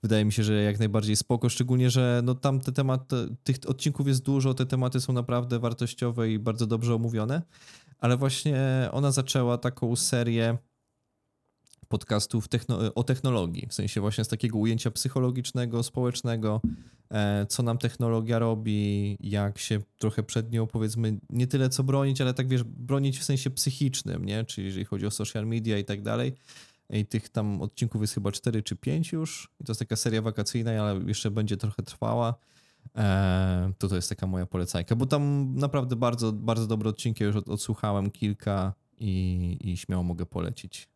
wydaje 0.02 0.24
mi 0.24 0.32
się, 0.32 0.44
że 0.44 0.62
jak 0.62 0.78
najbardziej 0.78 1.16
spoko, 1.16 1.48
szczególnie, 1.48 1.90
że 1.90 2.20
no 2.24 2.34
tam 2.34 2.60
te 2.60 2.72
tematy, 2.72 3.16
tych 3.44 3.56
odcinków 3.66 4.08
jest 4.08 4.22
dużo, 4.22 4.54
te 4.54 4.66
tematy 4.66 5.00
są 5.00 5.12
naprawdę 5.12 5.58
wartościowe 5.58 6.30
i 6.30 6.38
bardzo 6.38 6.66
dobrze 6.66 6.94
omówione, 6.94 7.42
ale 7.98 8.16
właśnie 8.16 8.88
ona 8.92 9.12
zaczęła 9.12 9.58
taką 9.58 9.96
serię 9.96 10.58
podcastów 11.92 12.48
techno 12.48 12.94
o 12.94 13.04
technologii, 13.04 13.66
w 13.68 13.74
sensie 13.74 14.00
właśnie 14.00 14.24
z 14.24 14.28
takiego 14.28 14.58
ujęcia 14.58 14.90
psychologicznego, 14.90 15.82
społecznego, 15.82 16.60
e, 17.10 17.46
co 17.48 17.62
nam 17.62 17.78
technologia 17.78 18.38
robi, 18.38 19.16
jak 19.20 19.58
się 19.58 19.80
trochę 19.98 20.22
przed 20.22 20.52
nią 20.52 20.66
powiedzmy 20.66 21.18
nie 21.30 21.46
tyle 21.46 21.68
co 21.68 21.84
bronić, 21.84 22.20
ale 22.20 22.34
tak 22.34 22.48
wiesz, 22.48 22.64
bronić 22.64 23.18
w 23.18 23.24
sensie 23.24 23.50
psychicznym, 23.50 24.24
nie? 24.24 24.44
Czyli 24.44 24.66
jeżeli 24.66 24.84
chodzi 24.84 25.06
o 25.06 25.10
social 25.10 25.46
media 25.46 25.78
i 25.78 25.84
tak 25.84 26.02
dalej. 26.02 26.32
I 26.90 27.06
tych 27.06 27.28
tam 27.28 27.62
odcinków 27.62 28.00
jest 28.00 28.14
chyba 28.14 28.32
4 28.32 28.62
czy 28.62 28.76
5 28.76 29.12
już. 29.12 29.50
I 29.60 29.64
to 29.64 29.70
jest 29.70 29.78
taka 29.78 29.96
seria 29.96 30.22
wakacyjna, 30.22 30.70
ale 30.82 31.00
jeszcze 31.06 31.30
będzie 31.30 31.56
trochę 31.56 31.82
trwała. 31.82 32.34
E, 32.96 33.72
to 33.78 33.88
to 33.88 33.96
jest 33.96 34.08
taka 34.08 34.26
moja 34.26 34.46
polecajka, 34.46 34.96
bo 34.96 35.06
tam 35.06 35.54
naprawdę 35.54 35.96
bardzo, 35.96 36.32
bardzo 36.32 36.66
dobre 36.66 36.90
odcinki 36.90 37.24
już 37.24 37.36
odsłuchałem 37.36 38.10
kilka 38.10 38.74
i, 38.98 39.58
i 39.60 39.76
śmiało 39.76 40.02
mogę 40.02 40.26
polecić. 40.26 40.91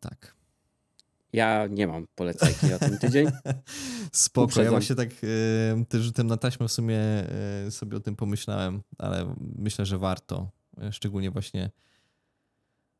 Tak. 0.00 0.40
Ja 1.32 1.66
nie 1.66 1.86
mam 1.86 2.06
polecajki 2.14 2.66
na 2.66 2.78
ten 2.78 2.98
tydzień. 2.98 3.26
Spoko, 4.12 4.44
Uprzedzam. 4.44 4.64
ja 4.64 4.70
właśnie 4.70 4.96
tak 4.96 5.08
y, 5.24 5.84
też 5.88 6.02
rzutem 6.02 6.26
na 6.26 6.36
taśmę 6.36 6.68
w 6.68 6.72
sumie 6.72 6.98
y, 7.66 7.70
sobie 7.70 7.96
o 7.96 8.00
tym 8.00 8.16
pomyślałem, 8.16 8.82
ale 8.98 9.34
myślę, 9.58 9.86
że 9.86 9.98
warto. 9.98 10.50
Szczególnie 10.90 11.30
właśnie 11.30 11.70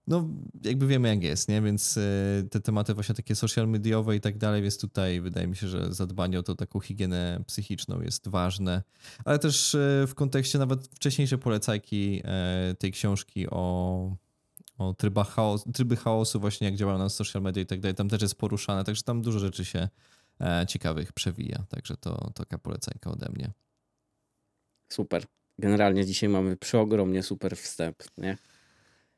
no 0.07 0.29
jakby 0.65 0.87
wiemy 0.87 1.09
jak 1.09 1.23
jest, 1.23 1.49
nie? 1.49 1.63
Więc 1.63 1.97
y, 1.97 2.49
te 2.51 2.61
tematy 2.61 2.95
właśnie 2.95 3.15
takie 3.15 3.35
social 3.35 3.69
mediowe 3.69 4.17
i 4.17 4.21
tak 4.21 4.39
dalej, 4.39 4.63
więc 4.63 4.79
tutaj 4.79 5.21
wydaje 5.21 5.47
mi 5.47 5.57
się, 5.57 5.69
że 5.69 5.95
zadbanie 5.95 6.39
o 6.39 6.43
to 6.43 6.55
taką 6.55 6.81
higienę 6.81 7.41
psychiczną 7.47 8.01
jest 8.01 8.29
ważne. 8.29 8.83
Ale 9.25 9.39
też 9.39 9.77
w 10.07 10.15
kontekście 10.15 10.59
nawet 10.59 10.87
wcześniejsze 10.87 11.39
polecajki 11.39 12.23
tej 12.79 12.93
książki 12.93 13.47
o 13.51 14.17
o 14.81 14.95
trybach 14.95 15.28
chaos, 15.28 15.64
tryby 15.74 15.97
chaosu, 15.97 16.41
właśnie 16.41 16.66
jak 16.66 16.76
działają 16.76 16.99
na 16.99 17.09
social 17.09 17.43
media 17.43 17.62
i 17.62 17.66
tak 17.66 17.81
dalej. 17.81 17.95
Tam 17.95 18.09
też 18.09 18.22
jest 18.22 18.35
poruszane, 18.35 18.85
także 18.85 19.03
tam 19.03 19.22
dużo 19.22 19.39
rzeczy 19.39 19.64
się 19.64 19.89
e, 20.41 20.66
ciekawych 20.68 21.12
przewija. 21.12 21.64
Także 21.68 21.97
to 21.97 22.31
taka 22.35 22.59
polecajka 22.59 23.11
ode 23.11 23.28
mnie. 23.28 23.53
Super. 24.93 25.24
Generalnie 25.59 26.07
dzisiaj 26.07 26.28
mamy 26.28 26.57
przeogromnie 26.57 27.22
super 27.22 27.57
wstęp, 27.57 27.97
nie? 28.18 28.39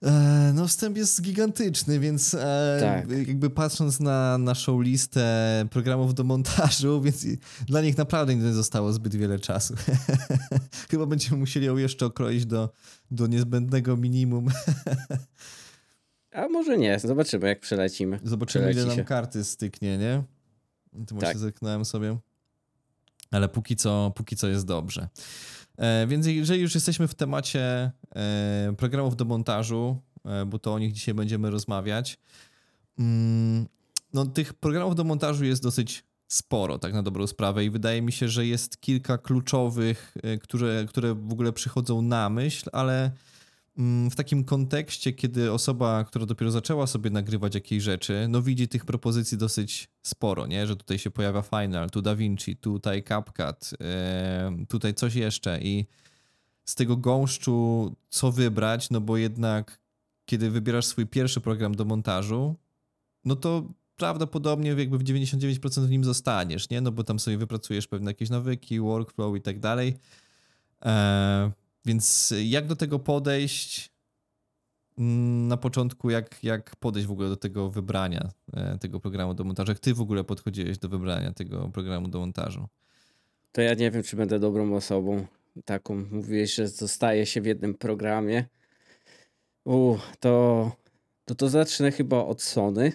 E, 0.02 0.52
no, 0.54 0.68
wstęp 0.68 0.96
jest 0.96 1.22
gigantyczny, 1.22 2.00
więc 2.00 2.34
e, 2.34 2.78
tak. 2.80 3.10
jakby 3.28 3.50
patrząc 3.50 4.00
na 4.00 4.38
naszą 4.38 4.80
listę 4.80 5.66
programów 5.70 6.14
do 6.14 6.24
montażu, 6.24 7.00
więc 7.04 7.26
dla 7.66 7.80
nich 7.80 7.98
naprawdę 7.98 8.36
nie 8.36 8.52
zostało 8.52 8.92
zbyt 8.92 9.14
wiele 9.14 9.38
czasu. 9.38 9.74
Chyba 10.90 11.06
będziemy 11.06 11.36
musieli 11.36 11.66
ją 11.66 11.76
jeszcze 11.76 12.06
okroić 12.06 12.46
do, 12.46 12.72
do 13.10 13.26
niezbędnego 13.26 13.96
minimum. 13.96 14.48
A 16.32 16.48
może 16.48 16.78
nie, 16.78 16.98
zobaczymy 16.98 17.48
jak 17.48 17.60
przelecimy. 17.60 18.20
Zobaczymy 18.24 18.64
Przeleci 18.64 18.78
ile 18.78 18.88
nam 18.88 18.96
się. 18.96 19.04
karty 19.04 19.44
styknie, 19.44 19.98
nie? 19.98 20.22
To 20.92 21.14
właśnie 21.14 21.28
tak. 21.28 21.38
zerknąłem 21.38 21.84
sobie. 21.84 22.18
Ale 23.30 23.48
póki 23.48 23.76
co, 23.76 24.12
póki 24.16 24.36
co 24.36 24.48
jest 24.48 24.66
dobrze. 24.66 25.08
E, 25.76 26.06
więc 26.06 26.26
jeżeli 26.26 26.62
już 26.62 26.74
jesteśmy 26.74 27.08
w 27.08 27.14
temacie 27.14 27.92
programów 28.76 29.16
do 29.16 29.24
montażu, 29.24 29.98
e, 30.24 30.46
bo 30.46 30.58
to 30.58 30.74
o 30.74 30.78
nich 30.78 30.92
dzisiaj 30.92 31.14
będziemy 31.14 31.50
rozmawiać, 31.50 32.18
mm, 32.98 33.66
no 34.14 34.26
tych 34.26 34.54
programów 34.54 34.94
do 34.94 35.04
montażu 35.04 35.44
jest 35.44 35.62
dosyć 35.62 36.04
sporo, 36.28 36.78
tak 36.78 36.92
na 36.92 37.02
dobrą 37.02 37.26
sprawę 37.26 37.64
i 37.64 37.70
wydaje 37.70 38.02
mi 38.02 38.12
się, 38.12 38.28
że 38.28 38.46
jest 38.46 38.80
kilka 38.80 39.18
kluczowych, 39.18 40.14
które, 40.42 40.84
które 40.88 41.14
w 41.14 41.32
ogóle 41.32 41.52
przychodzą 41.52 42.02
na 42.02 42.30
myśl, 42.30 42.70
ale 42.72 43.10
Mm, 43.78 44.10
w 44.10 44.16
takim 44.16 44.44
kontekście, 44.44 45.12
kiedy 45.12 45.52
osoba, 45.52 46.04
która 46.04 46.26
dopiero 46.26 46.50
zaczęła 46.50 46.86
sobie 46.86 47.10
nagrywać 47.10 47.54
jakieś 47.54 47.82
rzeczy, 47.82 48.26
no 48.28 48.42
widzi 48.42 48.68
tych 48.68 48.84
propozycji 48.84 49.38
dosyć 49.38 49.88
sporo, 50.02 50.46
nie? 50.46 50.66
Że 50.66 50.76
tutaj 50.76 50.98
się 50.98 51.10
pojawia 51.10 51.42
Final, 51.42 51.90
tu 51.90 52.02
DaVinci, 52.02 52.56
tutaj 52.56 53.02
CapCut, 53.02 53.70
tutaj 54.68 54.94
coś 54.94 55.14
jeszcze 55.14 55.60
i 55.60 55.86
z 56.64 56.74
tego 56.74 56.96
gąszczu 56.96 57.92
co 58.08 58.32
wybrać, 58.32 58.90
no 58.90 59.00
bo 59.00 59.16
jednak 59.16 59.82
kiedy 60.24 60.50
wybierasz 60.50 60.86
swój 60.86 61.06
pierwszy 61.06 61.40
program 61.40 61.74
do 61.74 61.84
montażu, 61.84 62.54
no 63.24 63.36
to 63.36 63.68
prawdopodobnie 63.96 64.70
jakby 64.70 64.98
w 64.98 65.04
99% 65.04 65.86
w 65.86 65.90
nim 65.90 66.04
zostaniesz, 66.04 66.70
nie? 66.70 66.80
No 66.80 66.92
bo 66.92 67.04
tam 67.04 67.18
sobie 67.18 67.38
wypracujesz 67.38 67.86
pewne 67.86 68.10
jakieś 68.10 68.30
nawyki, 68.30 68.80
workflow 68.80 69.36
i 69.36 69.40
tak 69.40 69.60
dalej. 69.60 69.94
E, 70.84 71.50
więc 71.84 72.34
jak 72.44 72.66
do 72.66 72.76
tego 72.76 72.98
podejść? 72.98 73.92
Mm, 74.98 75.48
na 75.48 75.56
początku, 75.56 76.10
jak, 76.10 76.44
jak 76.44 76.76
podejść 76.76 77.08
w 77.08 77.12
ogóle 77.12 77.28
do 77.28 77.36
tego 77.36 77.70
wybrania 77.70 78.30
e, 78.52 78.78
tego 78.78 79.00
programu 79.00 79.34
do 79.34 79.44
montażu? 79.44 79.70
Jak 79.70 79.78
ty 79.78 79.94
w 79.94 80.00
ogóle 80.00 80.24
podchodziłeś 80.24 80.78
do 80.78 80.88
wybrania 80.88 81.32
tego 81.32 81.68
programu 81.68 82.08
do 82.08 82.18
montażu? 82.18 82.68
To 83.52 83.60
ja 83.60 83.74
nie 83.74 83.90
wiem, 83.90 84.02
czy 84.02 84.16
będę 84.16 84.38
dobrą 84.38 84.74
osobą 84.74 85.26
taką. 85.64 85.94
Mówiłeś, 86.10 86.54
że 86.54 86.68
zostaje 86.68 87.26
się 87.26 87.40
w 87.40 87.46
jednym 87.46 87.74
programie. 87.74 88.44
U, 89.64 89.96
to, 90.20 90.76
to 91.24 91.34
to 91.34 91.48
zacznę 91.48 91.92
chyba 91.92 92.24
od 92.24 92.42
Sony. 92.42 92.92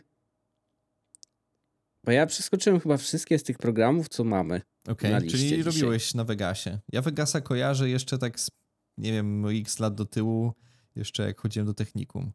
Bo 2.03 2.11
ja 2.11 2.25
przeskoczyłem 2.25 2.79
chyba 2.79 2.97
wszystkie 2.97 3.39
z 3.39 3.43
tych 3.43 3.57
programów, 3.57 4.09
co 4.09 4.23
mamy. 4.23 4.61
Okej, 4.87 5.13
okay, 5.13 5.29
czyli 5.29 5.43
dzisiaj. 5.43 5.63
robiłeś 5.63 6.13
na 6.13 6.23
Vegasie. 6.23 6.79
Ja 6.91 7.01
Vegasa 7.01 7.41
kojarzę 7.41 7.89
jeszcze 7.89 8.17
tak 8.17 8.39
z 8.39 8.49
nie 8.97 9.11
wiem, 9.11 9.45
x 9.45 9.79
lat 9.79 9.95
do 9.95 10.05
tyłu, 10.05 10.53
jeszcze 10.95 11.27
jak 11.27 11.41
chodziłem 11.41 11.65
do 11.65 11.73
technikum. 11.73 12.31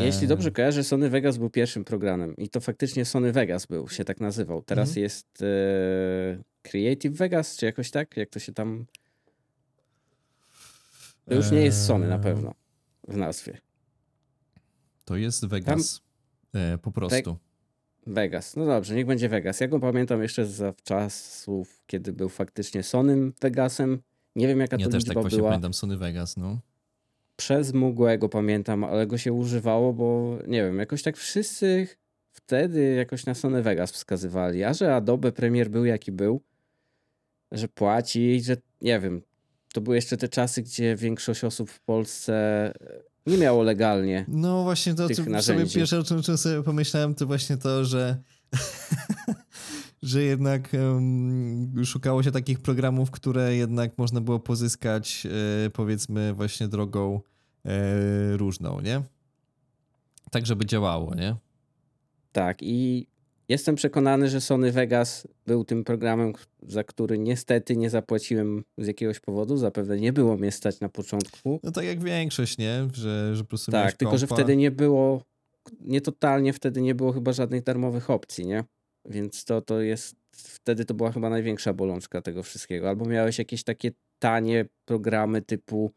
Jeśli 0.00 0.28
dobrze 0.28 0.50
kojarzę, 0.50 0.84
Sony 0.84 1.10
Vegas 1.10 1.38
był 1.38 1.50
pierwszym 1.50 1.84
programem 1.84 2.36
i 2.36 2.48
to 2.48 2.60
faktycznie 2.60 3.04
Sony 3.04 3.32
Vegas 3.32 3.66
był, 3.66 3.88
się 3.88 4.04
tak 4.04 4.20
nazywał. 4.20 4.62
Teraz 4.62 4.88
mhm. 4.88 5.02
jest 5.02 5.42
e, 5.42 6.42
Creative 6.62 7.16
Vegas, 7.16 7.56
czy 7.56 7.66
jakoś 7.66 7.90
tak? 7.90 8.16
Jak 8.16 8.30
to 8.30 8.38
się 8.38 8.52
tam... 8.52 8.86
To 11.30 11.36
już 11.36 11.50
nie 11.50 11.60
jest 11.60 11.86
Sony 11.86 12.08
na 12.08 12.18
pewno 12.18 12.54
w 13.08 13.16
nazwie. 13.16 13.58
To 15.04 15.16
jest 15.16 15.46
Vegas 15.46 16.02
tam... 16.52 16.62
e, 16.62 16.78
po 16.78 16.92
prostu. 16.92 17.36
Vegas. 18.06 18.56
No 18.56 18.66
dobrze, 18.66 18.94
niech 18.94 19.06
będzie 19.06 19.28
Vegas. 19.28 19.60
Ja 19.60 19.68
go 19.68 19.80
pamiętam 19.80 20.22
jeszcze 20.22 20.46
za 20.46 20.74
czasów, 20.84 21.82
kiedy 21.86 22.12
był 22.12 22.28
faktycznie 22.28 22.82
Sonym 22.82 23.32
Vegasem 23.40 24.02
nie 24.36 24.48
wiem, 24.48 24.60
jaka 24.60 24.76
ja 24.76 24.86
to 24.86 24.90
też 24.90 25.02
liczba 25.02 25.14
tak 25.14 25.22
właśnie 25.22 25.38
była. 25.38 25.50
pamiętam 25.50 25.74
Sony 25.74 25.96
Vegas, 25.96 26.36
no. 26.36 26.58
Przez 27.36 27.72
mgłę 27.72 28.18
pamiętam, 28.18 28.84
ale 28.84 29.06
go 29.06 29.18
się 29.18 29.32
używało, 29.32 29.92
bo 29.92 30.38
nie 30.46 30.62
wiem, 30.62 30.78
jakoś 30.78 31.02
tak 31.02 31.16
wszyscy 31.16 31.88
wtedy 32.32 32.94
jakoś 32.94 33.26
na 33.26 33.34
Sony 33.34 33.62
Vegas 33.62 33.92
wskazywali, 33.92 34.64
a 34.64 34.74
że 34.74 34.94
Adobe 34.94 35.32
Premiere 35.32 35.70
był 35.70 35.84
jaki 35.84 36.12
był, 36.12 36.42
że 37.52 37.68
płaci, 37.68 38.40
że 38.42 38.56
nie 38.80 39.00
wiem, 39.00 39.22
to 39.72 39.80
były 39.80 39.96
jeszcze 39.96 40.16
te 40.16 40.28
czasy, 40.28 40.62
gdzie 40.62 40.96
większość 40.96 41.44
osób 41.44 41.70
w 41.70 41.80
Polsce 41.80 42.72
nie 43.26 43.38
miało 43.38 43.62
legalnie. 43.62 44.24
No 44.28 44.62
właśnie 44.62 44.94
to, 44.94 45.08
co 45.08 45.42
sobie 45.42 45.66
pierwsze 45.66 45.98
o 45.98 46.04
czym 46.22 46.38
sobie 46.38 46.62
pomyślałem, 46.62 47.14
to 47.14 47.26
właśnie 47.26 47.56
to, 47.56 47.84
że 47.84 48.22
że 50.02 50.22
jednak 50.22 50.72
um, 50.72 51.84
szukało 51.84 52.22
się 52.22 52.32
takich 52.32 52.60
programów, 52.60 53.10
które 53.10 53.56
jednak 53.56 53.98
można 53.98 54.20
było 54.20 54.40
pozyskać 54.40 55.26
e, 55.66 55.70
powiedzmy 55.70 56.34
właśnie 56.34 56.68
drogą 56.68 57.20
e, 57.64 58.36
różną, 58.36 58.80
nie? 58.80 59.02
Tak, 60.30 60.46
żeby 60.46 60.66
działało, 60.66 61.14
nie? 61.14 61.36
Tak 62.32 62.62
i 62.62 63.06
Jestem 63.50 63.74
przekonany, 63.74 64.28
że 64.28 64.40
Sony 64.40 64.72
Vegas 64.72 65.28
był 65.46 65.64
tym 65.64 65.84
programem, 65.84 66.32
za 66.62 66.84
który 66.84 67.18
niestety 67.18 67.76
nie 67.76 67.90
zapłaciłem 67.90 68.64
z 68.78 68.86
jakiegoś 68.86 69.20
powodu. 69.20 69.56
Zapewne 69.56 69.96
nie 70.00 70.12
było 70.12 70.36
mnie 70.36 70.52
stać 70.52 70.80
na 70.80 70.88
początku. 70.88 71.60
No 71.62 71.70
tak 71.70 71.84
jak 71.84 72.04
większość, 72.04 72.58
nie? 72.58 72.88
Że, 72.92 73.36
że 73.36 73.42
po 73.44 73.48
prostu 73.48 73.72
Tak, 73.72 73.92
tylko 73.96 74.18
że 74.18 74.26
kompa. 74.26 74.42
wtedy 74.42 74.56
nie 74.56 74.70
było, 74.70 75.22
nie 75.80 76.00
totalnie 76.00 76.52
wtedy 76.52 76.82
nie 76.82 76.94
było 76.94 77.12
chyba 77.12 77.32
żadnych 77.32 77.62
darmowych 77.62 78.10
opcji, 78.10 78.46
nie? 78.46 78.64
Więc 79.04 79.44
to, 79.44 79.60
to 79.60 79.80
jest, 79.80 80.16
wtedy 80.32 80.84
to 80.84 80.94
była 80.94 81.12
chyba 81.12 81.30
największa 81.30 81.72
bolączka 81.72 82.22
tego 82.22 82.42
wszystkiego. 82.42 82.88
Albo 82.88 83.04
miałeś 83.04 83.38
jakieś 83.38 83.64
takie 83.64 83.90
tanie 84.18 84.64
programy 84.84 85.42
typu 85.42 85.90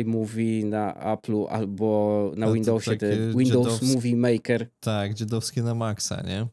iMovie 0.00 0.64
na 0.64 0.94
Apple'u 0.94 1.46
albo 1.48 2.32
na 2.36 2.52
Windowsie, 2.52 2.96
Windows 3.36 3.48
dziadowskie. 3.48 3.86
Movie 3.86 4.16
Maker. 4.16 4.66
Tak, 4.80 5.14
dziadowskie 5.14 5.62
na 5.62 5.74
maksa, 5.74 6.22
nie? 6.22 6.46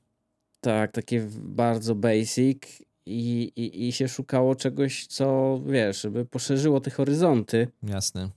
Tak, 0.62 0.92
takie 0.92 1.28
bardzo 1.40 1.96
basic 1.96 2.64
i, 3.06 3.52
i, 3.56 3.88
i 3.88 3.92
się 3.92 4.08
szukało 4.08 4.56
czegoś, 4.56 5.08
co 5.08 5.60
wiesz, 5.66 6.02
żeby 6.02 6.26
poszerzyło 6.26 6.80
te 6.82 6.92
horyzonty. 6.92 7.68
Jasne. 7.84 8.30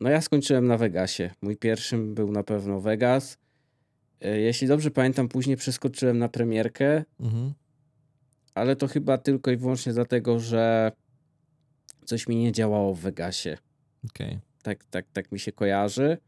No 0.00 0.10
ja 0.10 0.20
skończyłem 0.20 0.66
na 0.66 0.78
Vegasie. 0.78 1.30
Mój 1.42 1.56
pierwszym 1.56 2.14
był 2.14 2.32
na 2.32 2.42
pewno 2.42 2.80
Vegas. 2.80 3.38
E, 4.20 4.38
Jeśli 4.40 4.68
dobrze 4.68 4.90
pamiętam, 4.90 5.28
później 5.28 5.56
przeskoczyłem 5.56 6.18
na 6.18 6.28
premierkę, 6.28 7.04
Mhm. 7.20 7.52
ale 8.54 8.76
to 8.76 8.88
chyba 8.88 9.18
tylko 9.18 9.50
i 9.50 9.56
wyłącznie 9.56 9.92
dlatego, 9.92 10.40
że 10.40 10.92
coś 12.04 12.28
mi 12.28 12.36
nie 12.36 12.52
działało 12.52 12.94
w 12.94 13.00
Vegasie. 13.00 13.58
Okej. 14.10 14.38
Tak, 14.62 14.84
tak, 14.84 15.06
tak 15.12 15.32
mi 15.32 15.38
się 15.38 15.52
kojarzy. 15.52 16.18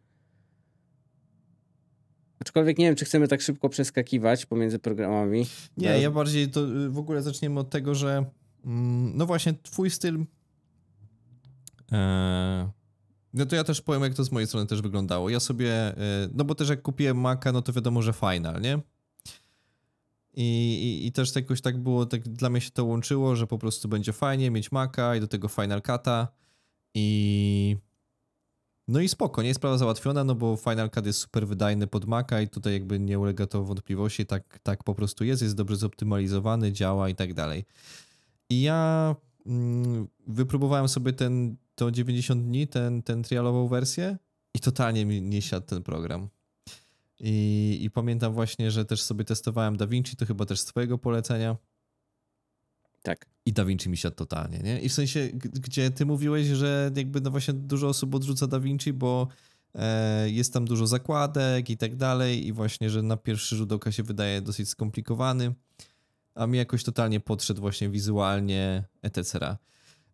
Aczkolwiek 2.40 2.78
nie 2.78 2.84
wiem, 2.86 2.94
czy 2.96 3.04
chcemy 3.04 3.28
tak 3.28 3.40
szybko 3.40 3.68
przeskakiwać 3.68 4.46
pomiędzy 4.46 4.78
programami. 4.78 5.46
Nie, 5.76 5.88
Bo- 5.88 5.98
ja 5.98 6.10
bardziej 6.10 6.50
to 6.50 6.60
y, 6.60 6.90
w 6.90 6.98
ogóle 6.98 7.22
zaczniemy 7.22 7.60
od 7.60 7.70
tego, 7.70 7.94
że 7.94 8.24
mm, 8.64 9.16
no 9.16 9.26
właśnie 9.26 9.54
twój 9.62 9.90
styl 9.90 10.24
e, 11.92 12.70
no 13.34 13.46
to 13.46 13.56
ja 13.56 13.64
też 13.64 13.82
powiem, 13.82 14.02
jak 14.02 14.14
to 14.14 14.24
z 14.24 14.32
mojej 14.32 14.46
strony 14.46 14.66
też 14.66 14.82
wyglądało. 14.82 15.30
Ja 15.30 15.40
sobie, 15.40 15.72
e, 15.72 16.28
no 16.34 16.44
bo 16.44 16.54
też 16.54 16.68
jak 16.68 16.82
kupiłem 16.82 17.16
Maca, 17.16 17.52
no 17.52 17.62
to 17.62 17.72
wiadomo, 17.72 18.02
że 18.02 18.12
final, 18.12 18.60
nie? 18.60 18.78
I, 20.34 20.42
i, 20.42 21.06
I 21.06 21.12
też 21.12 21.36
jakoś 21.36 21.60
tak 21.60 21.78
było, 21.78 22.06
tak 22.06 22.28
dla 22.28 22.50
mnie 22.50 22.60
się 22.60 22.70
to 22.70 22.84
łączyło, 22.84 23.36
że 23.36 23.46
po 23.46 23.58
prostu 23.58 23.88
będzie 23.88 24.12
fajnie 24.12 24.50
mieć 24.50 24.72
Maca 24.72 25.16
i 25.16 25.20
do 25.20 25.28
tego 25.28 25.48
Final 25.48 25.80
Cut'a 25.80 26.26
i 26.94 27.76
no 28.88 29.00
i 29.00 29.08
spoko, 29.08 29.42
nie 29.42 29.48
jest 29.48 29.58
sprawa 29.58 29.78
załatwiona, 29.78 30.24
no 30.24 30.34
bo 30.34 30.56
Final 30.56 30.90
Cut 30.90 31.06
jest 31.06 31.18
super 31.18 31.46
wydajny 31.46 31.86
pod 31.86 32.04
Maca 32.04 32.40
i 32.40 32.48
tutaj 32.48 32.72
jakby 32.72 32.98
nie 33.00 33.18
ulega 33.18 33.46
to 33.46 33.64
wątpliwości, 33.64 34.26
tak, 34.26 34.58
tak 34.62 34.84
po 34.84 34.94
prostu 34.94 35.24
jest, 35.24 35.42
jest 35.42 35.56
dobrze 35.56 35.76
zoptymalizowany, 35.76 36.72
działa 36.72 37.08
i 37.08 37.14
tak 37.14 37.34
dalej. 37.34 37.64
I 38.50 38.62
ja 38.62 39.14
mm, 39.46 40.08
wypróbowałem 40.26 40.88
sobie 40.88 41.12
ten, 41.12 41.56
to 41.74 41.90
90 41.90 42.44
dni, 42.44 42.68
ten, 42.68 43.02
ten 43.02 43.22
trialową 43.22 43.68
wersję 43.68 44.16
i 44.54 44.60
totalnie 44.60 45.06
mi 45.06 45.22
nie 45.22 45.42
siadł 45.42 45.66
ten 45.66 45.82
program. 45.82 46.28
I, 47.20 47.78
I 47.82 47.90
pamiętam 47.90 48.32
właśnie, 48.32 48.70
że 48.70 48.84
też 48.84 49.02
sobie 49.02 49.24
testowałem 49.24 49.76
DaVinci, 49.76 50.16
to 50.16 50.26
chyba 50.26 50.46
też 50.46 50.60
z 50.60 50.64
twojego 50.64 50.98
polecenia. 50.98 51.56
Tak. 53.06 53.26
I 53.46 53.52
Da 53.52 53.64
Vinci 53.64 53.88
mi 53.88 53.96
siadł 53.96 54.16
totalnie, 54.16 54.58
nie? 54.58 54.80
I 54.80 54.88
w 54.88 54.92
sensie, 54.92 55.28
gdzie 55.34 55.90
ty 55.90 56.06
mówiłeś, 56.06 56.46
że 56.46 56.90
jakby 56.96 57.20
no 57.20 57.30
właśnie 57.30 57.54
dużo 57.54 57.88
osób 57.88 58.14
odrzuca 58.14 58.46
Da 58.46 58.60
Vinci, 58.60 58.92
bo 58.92 59.28
e, 59.74 60.30
jest 60.30 60.52
tam 60.52 60.64
dużo 60.64 60.86
zakładek 60.86 61.70
i 61.70 61.76
tak 61.76 61.96
dalej 61.96 62.46
i 62.46 62.52
właśnie, 62.52 62.90
że 62.90 63.02
na 63.02 63.16
pierwszy 63.16 63.56
rzut 63.56 63.72
oka 63.72 63.92
się 63.92 64.02
wydaje 64.02 64.40
dosyć 64.40 64.68
skomplikowany, 64.68 65.54
a 66.34 66.46
mi 66.46 66.58
jakoś 66.58 66.84
totalnie 66.84 67.20
podszedł 67.20 67.60
właśnie 67.60 67.88
wizualnie 67.88 68.84
etc. 69.02 69.56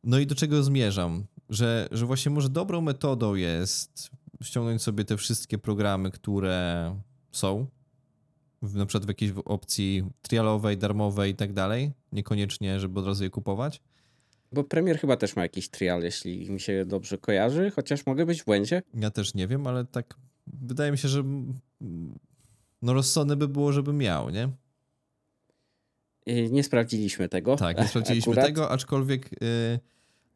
No 0.04 0.18
i 0.18 0.26
do 0.26 0.34
czego 0.34 0.62
zmierzam? 0.62 1.24
Że, 1.48 1.88
że 1.90 2.06
właśnie 2.06 2.30
może 2.30 2.48
dobrą 2.48 2.80
metodą 2.80 3.34
jest 3.34 4.10
ściągnąć 4.42 4.82
sobie 4.82 5.04
te 5.04 5.16
wszystkie 5.16 5.58
programy, 5.58 6.10
które 6.10 6.96
są, 7.30 7.66
w, 8.62 8.74
na 8.74 8.86
przykład 8.86 9.04
w 9.04 9.08
jakiejś 9.08 9.32
opcji 9.44 10.04
trialowej, 10.22 10.78
darmowej 10.78 11.32
i 11.32 11.34
tak 11.34 11.52
dalej. 11.52 11.92
Niekoniecznie, 12.12 12.80
żeby 12.80 13.00
od 13.00 13.06
razu 13.06 13.24
je 13.24 13.30
kupować. 13.30 13.80
Bo 14.52 14.64
premier 14.64 14.98
chyba 14.98 15.16
też 15.16 15.36
ma 15.36 15.42
jakiś 15.42 15.68
trial, 15.68 16.02
jeśli 16.02 16.50
mi 16.50 16.60
się 16.60 16.84
dobrze 16.84 17.18
kojarzy, 17.18 17.70
chociaż 17.70 18.06
mogę 18.06 18.26
być 18.26 18.42
w 18.42 18.44
błędzie. 18.44 18.82
Ja 18.94 19.10
też 19.10 19.34
nie 19.34 19.48
wiem, 19.48 19.66
ale 19.66 19.84
tak 19.84 20.14
wydaje 20.46 20.92
mi 20.92 20.98
się, 20.98 21.08
że 21.08 21.24
no 22.82 22.92
rozsądne 22.92 23.36
by 23.36 23.48
było, 23.48 23.72
żeby 23.72 23.92
miał, 23.92 24.30
nie? 24.30 24.48
I 26.26 26.52
Nie 26.52 26.62
sprawdziliśmy 26.64 27.28
tego. 27.28 27.56
Tak, 27.56 27.78
nie 27.78 27.88
sprawdziliśmy 27.88 28.32
akurat. 28.32 28.46
tego, 28.46 28.70
aczkolwiek 28.70 29.30
yy, 29.32 29.78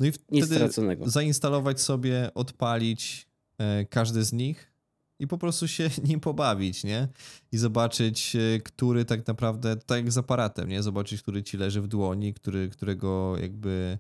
no 0.01 0.07
i 0.07 0.13
wtedy 0.43 0.69
zainstalować 1.05 1.81
sobie, 1.81 2.31
odpalić 2.35 3.27
e, 3.59 3.85
każdy 3.85 4.25
z 4.25 4.33
nich 4.33 4.73
i 5.19 5.27
po 5.27 5.39
prostu 5.39 5.69
się 5.69 5.91
nim 6.09 6.21
pobawić, 6.21 6.85
nie? 6.85 7.09
I 7.53 7.59
zobaczyć, 7.59 8.37
e, 8.37 8.61
który 8.61 9.05
tak 9.05 9.27
naprawdę, 9.27 9.77
tak 9.77 9.99
jak 9.99 10.13
z 10.13 10.19
aparatem, 10.19 10.69
nie? 10.69 10.83
Zobaczyć, 10.83 11.23
który 11.23 11.43
ci 11.43 11.57
leży 11.57 11.81
w 11.81 11.89
dłoni, 11.89 12.35
który, 12.35 12.69
którego 12.69 13.39
jakby 13.39 13.99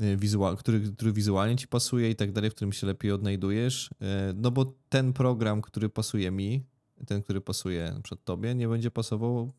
e, 0.00 0.16
wizual, 0.16 0.56
który, 0.56 0.80
który 0.80 1.12
wizualnie 1.12 1.56
ci 1.56 1.68
pasuje 1.68 2.10
i 2.10 2.16
tak 2.16 2.32
dalej, 2.32 2.50
w 2.50 2.54
którym 2.54 2.72
się 2.72 2.86
lepiej 2.86 3.12
odnajdujesz. 3.12 3.90
E, 4.00 4.32
No 4.36 4.50
bo 4.50 4.74
ten 4.88 5.12
program, 5.12 5.62
który 5.62 5.88
pasuje 5.88 6.30
mi, 6.30 6.64
ten, 7.06 7.22
który 7.22 7.40
pasuje 7.40 8.00
przykład 8.02 8.24
tobie, 8.24 8.54
nie 8.54 8.68
będzie 8.68 8.90
pasował 8.90 9.52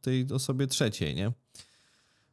tej 0.00 0.26
osobie 0.32 0.66
trzeciej, 0.66 1.14
nie? 1.14 1.32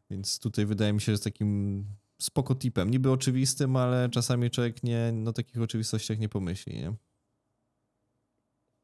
Więc 0.09 0.39
tutaj 0.39 0.65
wydaje 0.65 0.93
mi 0.93 1.01
się, 1.01 1.05
że 1.05 1.11
jest 1.11 1.23
takim 1.23 1.85
spoko 2.21 2.55
tipem. 2.55 2.89
Niby 2.89 3.11
oczywistym, 3.11 3.75
ale 3.75 4.09
czasami 4.09 4.49
człowiek 4.49 4.83
nie, 4.83 5.11
no 5.13 5.33
takich 5.33 5.61
oczywistościach 5.61 6.19
nie 6.19 6.29
pomyśli, 6.29 6.75
nie? 6.75 6.93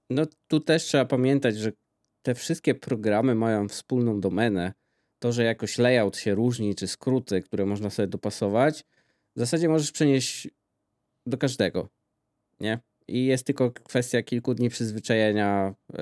No 0.09 0.23
tu 0.47 0.59
też 0.59 0.83
trzeba 0.83 1.05
pamiętać, 1.05 1.57
że 1.57 1.71
te 2.21 2.35
wszystkie 2.35 2.75
programy 2.75 3.35
mają 3.35 3.67
wspólną 3.67 4.19
domenę. 4.19 4.73
To, 5.19 5.31
że 5.31 5.43
jakoś 5.43 5.77
layout 5.77 6.17
się 6.17 6.35
różni, 6.35 6.75
czy 6.75 6.87
skróty, 6.87 7.41
które 7.41 7.65
można 7.65 7.89
sobie 7.89 8.07
dopasować, 8.07 8.83
w 9.35 9.39
zasadzie 9.39 9.69
możesz 9.69 9.91
przenieść 9.91 10.47
do 11.25 11.37
każdego, 11.37 11.89
nie? 12.59 12.79
I 13.07 13.25
jest 13.25 13.45
tylko 13.45 13.71
kwestia 13.71 14.23
kilku 14.23 14.53
dni 14.53 14.69
przyzwyczajenia 14.69 15.75
yy, 15.93 15.99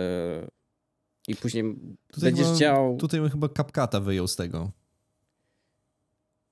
i 1.27 1.35
później 1.35 1.63
Tutaj 2.07 2.31
będziesz 2.31 2.45
chyba, 2.45 2.57
działał... 2.57 2.97
Tutaj 2.97 3.19
bym 3.19 3.29
chyba 3.29 3.47
CapCut'a 3.47 4.03
wyjął 4.03 4.27
z 4.27 4.35
tego. 4.35 4.71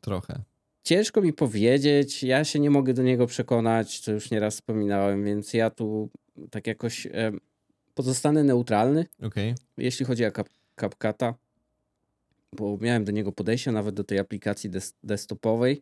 Trochę. 0.02 0.44
Ciężko 0.84 1.22
mi 1.22 1.34
powiedzieć, 1.34 2.24
ja 2.24 2.44
się 2.44 2.60
nie 2.60 2.70
mogę 2.70 2.94
do 2.94 3.04
niego 3.04 3.28
przekonać, 3.28 4.00
co 4.00 4.12
już 4.12 4.32
nieraz 4.32 4.56
wspominałem, 4.56 5.24
więc 5.24 5.54
ja 5.54 5.70
tu 5.70 6.10
tak 6.52 6.68
jakoś 6.68 7.08
pozostanę 7.94 8.44
neutralny, 8.44 9.06
Okej. 9.22 9.56
jeśli 9.78 10.06
chodzi 10.06 10.26
o 10.26 10.30
Cap- 10.32 10.50
CapCut'a, 10.78 11.34
bo 12.54 12.78
miałem 12.82 13.06
do 13.06 13.12
niego 13.12 13.32
podejście 13.32 13.72
nawet 13.72 13.96
do 13.96 14.04
tej 14.04 14.20
aplikacji 14.20 14.70
des- 14.70 14.94
desktopowej, 15.04 15.82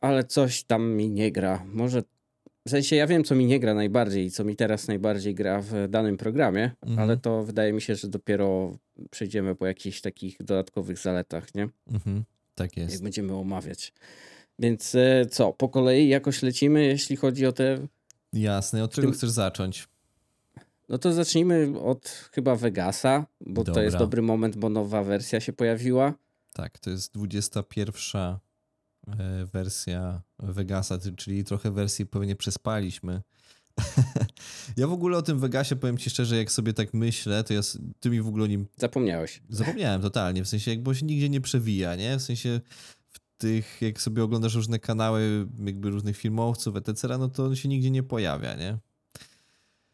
ale 0.00 0.24
coś 0.24 0.64
tam 0.64 0.92
mi 0.92 1.10
nie 1.10 1.32
gra. 1.32 1.64
Może 1.66 2.02
w 2.66 2.70
sensie 2.70 2.96
ja 2.96 3.06
wiem, 3.06 3.24
co 3.24 3.34
mi 3.34 3.46
nie 3.46 3.60
gra 3.60 3.74
najbardziej 3.74 4.24
i 4.26 4.30
co 4.30 4.44
mi 4.44 4.56
teraz 4.56 4.88
najbardziej 4.88 5.34
gra 5.34 5.60
w 5.62 5.72
danym 5.88 6.16
programie, 6.16 6.70
Mhm. 6.82 6.98
ale 6.98 7.16
to 7.16 7.42
wydaje 7.44 7.72
mi 7.72 7.82
się, 7.82 7.94
że 7.96 8.08
dopiero 8.08 8.76
przejdziemy 9.10 9.54
po 9.54 9.66
jakichś 9.66 10.00
takich 10.00 10.36
dodatkowych 10.38 10.98
zaletach, 10.98 11.54
nie? 11.54 11.68
Mhm. 11.92 12.24
Tak 12.54 12.76
jak 12.76 12.90
jest. 12.90 13.02
będziemy 13.02 13.34
omawiać. 13.34 13.92
Więc 14.58 14.94
e, 14.94 15.26
co, 15.30 15.52
po 15.52 15.68
kolei 15.68 16.08
jakoś 16.08 16.42
lecimy, 16.42 16.84
jeśli 16.84 17.16
chodzi 17.16 17.46
o 17.46 17.52
te. 17.52 17.86
Jasne. 18.34 18.84
Od 18.84 18.92
czego 18.92 19.10
chcesz 19.10 19.30
zacząć? 19.30 19.88
No 20.88 20.98
to 20.98 21.12
zacznijmy 21.12 21.80
od 21.80 22.28
chyba 22.32 22.56
Vegasa, 22.56 23.26
bo 23.40 23.64
to 23.64 23.82
jest 23.82 23.94
Dobra. 23.94 24.06
dobry 24.06 24.22
moment, 24.22 24.56
bo 24.56 24.68
nowa 24.68 25.02
wersja 25.02 25.40
się 25.40 25.52
pojawiła. 25.52 26.14
Tak, 26.52 26.78
to 26.78 26.90
jest 26.90 27.14
21 27.14 28.22
e, 28.22 28.38
wersja 29.52 30.22
Vegasa, 30.38 30.98
czyli 31.16 31.44
trochę 31.44 31.70
wersji 31.70 32.06
pewnie 32.06 32.36
przespaliśmy. 32.36 33.22
ja 34.76 34.86
w 34.86 34.92
ogóle 34.92 35.18
o 35.18 35.22
tym 35.22 35.38
Vegasie 35.38 35.76
powiem 35.76 35.98
ci 35.98 36.10
szczerze, 36.10 36.36
jak 36.36 36.52
sobie 36.52 36.72
tak 36.72 36.94
myślę, 36.94 37.44
to 37.44 37.54
ja, 37.54 37.60
ty 38.00 38.10
mi 38.10 38.20
w 38.20 38.28
ogóle 38.28 38.44
o 38.44 38.46
nim 38.46 38.66
Zapomniałeś. 38.76 39.42
Zapomniałem 39.48 40.02
totalnie, 40.02 40.44
w 40.44 40.48
sensie 40.48 40.70
jakby 40.70 40.94
się 40.94 41.06
nigdzie 41.06 41.28
nie 41.28 41.40
przewija, 41.40 41.96
nie? 41.96 42.18
W 42.18 42.22
sensie 42.22 42.60
tych, 43.38 43.82
jak 43.82 44.00
sobie 44.00 44.22
oglądasz 44.24 44.54
różne 44.54 44.78
kanały 44.78 45.46
jakby 45.64 45.90
różnych 45.90 46.16
filmowców, 46.16 46.76
etc., 46.76 47.08
no 47.18 47.28
to 47.28 47.44
on 47.44 47.56
się 47.56 47.68
nigdzie 47.68 47.90
nie 47.90 48.02
pojawia, 48.02 48.54
nie? 48.54 48.78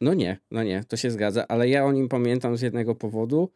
No 0.01 0.15
nie, 0.15 0.39
no 0.51 0.63
nie, 0.63 0.85
to 0.85 0.97
się 0.97 1.11
zgadza, 1.11 1.49
ale 1.49 1.69
ja 1.69 1.85
o 1.85 1.93
nim 1.93 2.09
pamiętam 2.09 2.57
z 2.57 2.61
jednego 2.63 2.95
powodu. 2.95 3.51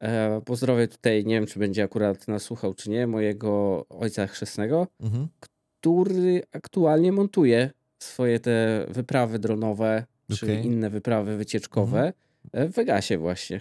E, 0.00 0.40
pozdrowię 0.44 0.88
tutaj, 0.88 1.24
nie 1.24 1.34
wiem, 1.34 1.46
czy 1.46 1.58
będzie 1.58 1.82
akurat 1.84 2.28
nas 2.28 2.42
słuchał, 2.42 2.74
czy 2.74 2.90
nie, 2.90 3.06
mojego 3.06 3.84
ojca 3.88 4.26
chrzestnego, 4.26 4.86
Mhm. 5.00 5.28
który 5.40 6.42
aktualnie 6.52 7.12
montuje 7.12 7.70
swoje 7.98 8.40
te 8.40 8.86
wyprawy 8.88 9.38
dronowe, 9.38 10.04
czy 10.30 10.46
Okej. 10.46 10.66
inne 10.66 10.90
wyprawy 10.90 11.36
wycieczkowe 11.36 12.12
e, 12.52 12.68
w 12.68 12.72
Vegasie 12.72 13.18
właśnie. 13.18 13.60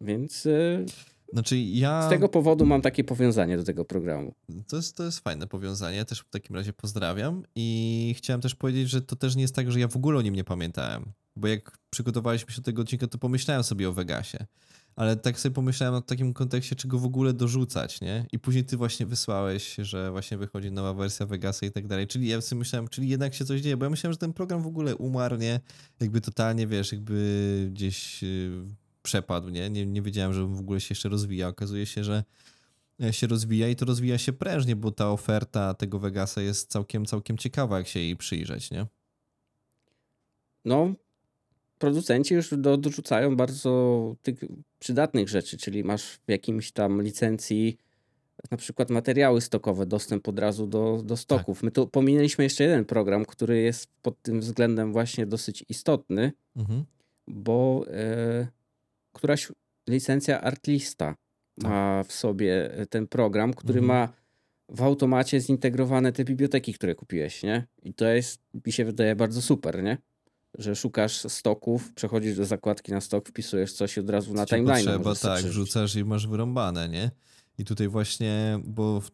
Więc 0.00 0.46
y, 0.46 0.84
Znaczy 1.32 1.58
ja... 1.58 2.06
z 2.06 2.10
tego 2.10 2.28
powodu 2.28 2.66
mam 2.66 2.82
takie 2.82 3.04
powiązanie 3.04 3.56
do 3.56 3.64
tego 3.64 3.84
programu. 3.84 4.34
To 4.68 4.76
jest, 4.76 4.96
to 4.96 5.04
jest 5.04 5.20
fajne 5.20 5.46
powiązanie, 5.46 6.04
też 6.04 6.20
w 6.20 6.30
takim 6.30 6.56
razie 6.56 6.72
pozdrawiam 6.72 7.42
i 7.54 8.14
chciałem 8.18 8.40
też 8.40 8.54
powiedzieć, 8.54 8.90
że 8.90 9.02
to 9.02 9.16
też 9.16 9.36
nie 9.36 9.42
jest 9.42 9.54
tak, 9.54 9.72
że 9.72 9.80
ja 9.80 9.88
w 9.88 9.96
ogóle 9.96 10.18
o 10.18 10.22
nim 10.22 10.34
nie 10.34 10.44
pamiętałem, 10.44 11.12
bo 11.36 11.48
jak 11.48 11.78
przygotowaliśmy 11.90 12.52
się 12.52 12.60
do 12.60 12.64
tego 12.64 12.82
odcinka, 12.82 13.06
to 13.06 13.18
pomyślałem 13.18 13.64
sobie 13.64 13.88
o 13.88 13.92
Vegasie, 13.92 14.46
ale 14.96 15.16
tak 15.16 15.40
sobie 15.40 15.54
pomyślałem 15.54 15.94
o 15.94 16.00
takim 16.00 16.34
kontekście, 16.34 16.76
czego 16.76 16.98
w 16.98 17.04
ogóle 17.04 17.32
dorzucać, 17.32 18.00
nie? 18.00 18.26
I 18.32 18.38
później 18.38 18.64
ty 18.64 18.76
właśnie 18.76 19.06
wysłałeś, 19.06 19.76
że 19.78 20.10
właśnie 20.10 20.38
wychodzi 20.38 20.72
nowa 20.72 20.94
wersja 20.94 21.26
Vegasa 21.26 21.66
i 21.66 21.70
tak 21.70 21.86
dalej, 21.86 22.06
czyli 22.06 22.28
ja 22.28 22.40
sobie 22.40 22.58
myślałem, 22.58 22.88
czyli 22.88 23.08
jednak 23.08 23.34
się 23.34 23.44
coś 23.44 23.60
dzieje, 23.60 23.76
bo 23.76 23.84
ja 23.84 23.90
myślałem, 23.90 24.12
że 24.12 24.18
ten 24.18 24.32
program 24.32 24.62
w 24.62 24.66
ogóle 24.66 24.96
umarł, 24.96 25.36
nie? 25.36 25.60
Jakby 26.00 26.20
totalnie, 26.20 26.66
wiesz, 26.66 26.92
jakby 26.92 27.68
gdzieś 27.72 28.22
yy, 28.22 28.81
przepadł, 29.02 29.48
nie? 29.48 29.70
nie? 29.70 29.86
Nie 29.86 30.02
wiedziałem, 30.02 30.32
że 30.32 30.46
w 30.46 30.58
ogóle 30.60 30.80
się 30.80 30.86
jeszcze 30.90 31.08
rozwija, 31.08 31.48
okazuje 31.48 31.86
się, 31.86 32.04
że 32.04 32.24
się 33.10 33.26
rozwija 33.26 33.68
i 33.68 33.76
to 33.76 33.84
rozwija 33.84 34.18
się 34.18 34.32
prężnie, 34.32 34.76
bo 34.76 34.90
ta 34.90 35.10
oferta 35.10 35.74
tego 35.74 35.98
Vegasa 35.98 36.42
jest 36.42 36.70
całkiem, 36.70 37.06
całkiem 37.06 37.38
ciekawa, 37.38 37.78
jak 37.78 37.88
się 37.88 38.00
jej 38.00 38.16
przyjrzeć, 38.16 38.70
nie? 38.70 38.86
No, 40.64 40.94
producenci 41.78 42.34
już 42.34 42.54
do, 42.56 42.76
dorzucają 42.76 43.36
bardzo 43.36 44.14
tych 44.22 44.44
przydatnych 44.78 45.28
rzeczy, 45.28 45.58
czyli 45.58 45.84
masz 45.84 46.02
w 46.04 46.30
jakimś 46.30 46.72
tam 46.72 47.02
licencji 47.02 47.76
na 48.50 48.56
przykład 48.56 48.90
materiały 48.90 49.40
stokowe, 49.40 49.86
dostęp 49.86 50.28
od 50.28 50.38
razu 50.38 50.66
do, 50.66 51.02
do 51.04 51.16
stoków. 51.16 51.62
My 51.62 51.70
tu 51.70 51.88
pominęliśmy 51.88 52.44
jeszcze 52.44 52.64
jeden 52.64 52.84
program, 52.84 53.24
który 53.24 53.60
jest 53.60 53.90
pod 54.02 54.22
tym 54.22 54.40
względem 54.40 54.92
właśnie 54.92 55.26
dosyć 55.26 55.64
istotny, 55.68 56.32
Mhm. 56.56 56.84
bo 57.28 57.84
e, 57.88 58.46
któraś 59.12 59.52
licencja 59.88 60.40
Artlista 60.40 61.14
ma 61.62 62.04
w 62.04 62.12
sobie 62.12 62.70
ten 62.90 63.08
program, 63.08 63.54
który 63.54 63.80
Mhm. 63.80 63.98
ma 63.98 64.12
w 64.68 64.82
automacie 64.82 65.40
zintegrowane 65.40 66.12
te 66.12 66.24
biblioteki, 66.24 66.74
które 66.74 66.94
kupiłeś, 66.94 67.42
nie? 67.42 67.66
I 67.82 67.94
to 67.94 68.04
jest, 68.04 68.40
mi 68.66 68.72
się 68.72 68.84
wydaje, 68.84 69.16
bardzo 69.16 69.42
super, 69.42 69.82
nie? 69.82 69.98
Że 70.58 70.76
szukasz 70.76 71.12
stoków, 71.32 71.92
przechodzisz 71.94 72.36
do 72.36 72.44
zakładki 72.44 72.92
na 72.92 73.00
stok, 73.00 73.28
wpisujesz 73.28 73.72
coś 73.72 73.96
i 73.96 74.00
od 74.00 74.10
razu 74.10 74.34
na 74.34 74.46
Co 74.46 74.56
timeline 74.56 75.00
potrzeba, 75.02 75.34
tak, 75.36 75.44
wrzucasz 75.44 75.96
i 75.96 76.04
masz 76.04 76.26
wyrąbane, 76.26 76.88
nie? 76.88 77.10
I 77.58 77.64
tutaj 77.64 77.88
właśnie, 77.88 78.60
bo 78.64 79.00
w, 79.00 79.10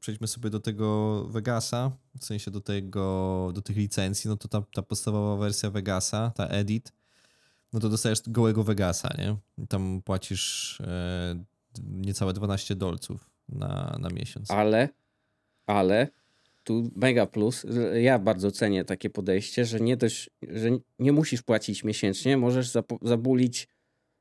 przejdźmy 0.00 0.26
sobie 0.26 0.50
do 0.50 0.60
tego 0.60 1.24
Vegasa, 1.28 1.92
w 2.20 2.24
sensie 2.24 2.50
do 2.50 2.60
tego, 2.60 3.50
do 3.54 3.62
tych 3.62 3.76
licencji, 3.76 4.28
no 4.30 4.36
to 4.36 4.48
ta, 4.48 4.62
ta 4.74 4.82
podstawowa 4.82 5.36
wersja 5.36 5.70
Vegasa, 5.70 6.32
ta 6.36 6.46
Edit, 6.46 6.92
no 7.72 7.80
to 7.80 7.88
dostajesz 7.88 8.20
gołego 8.26 8.64
Vegasa, 8.64 9.08
nie? 9.18 9.36
Tam 9.68 10.02
płacisz 10.04 10.80
e, 10.80 11.44
niecałe 11.84 12.32
12 12.32 12.76
dolców 12.76 13.30
na, 13.48 13.96
na 14.00 14.08
miesiąc. 14.08 14.50
Ale, 14.50 14.88
ale 15.66 16.08
tu 16.64 16.90
mega 16.96 17.26
plus. 17.26 17.66
Ja 18.00 18.18
bardzo 18.18 18.50
cenię 18.50 18.84
takie 18.84 19.10
podejście, 19.10 19.64
że 19.64 19.80
nie 19.80 19.96
dość, 19.96 20.30
że 20.42 20.68
nie 20.98 21.12
musisz 21.12 21.42
płacić 21.42 21.84
miesięcznie, 21.84 22.36
możesz 22.36 22.72
zabulić 23.02 23.68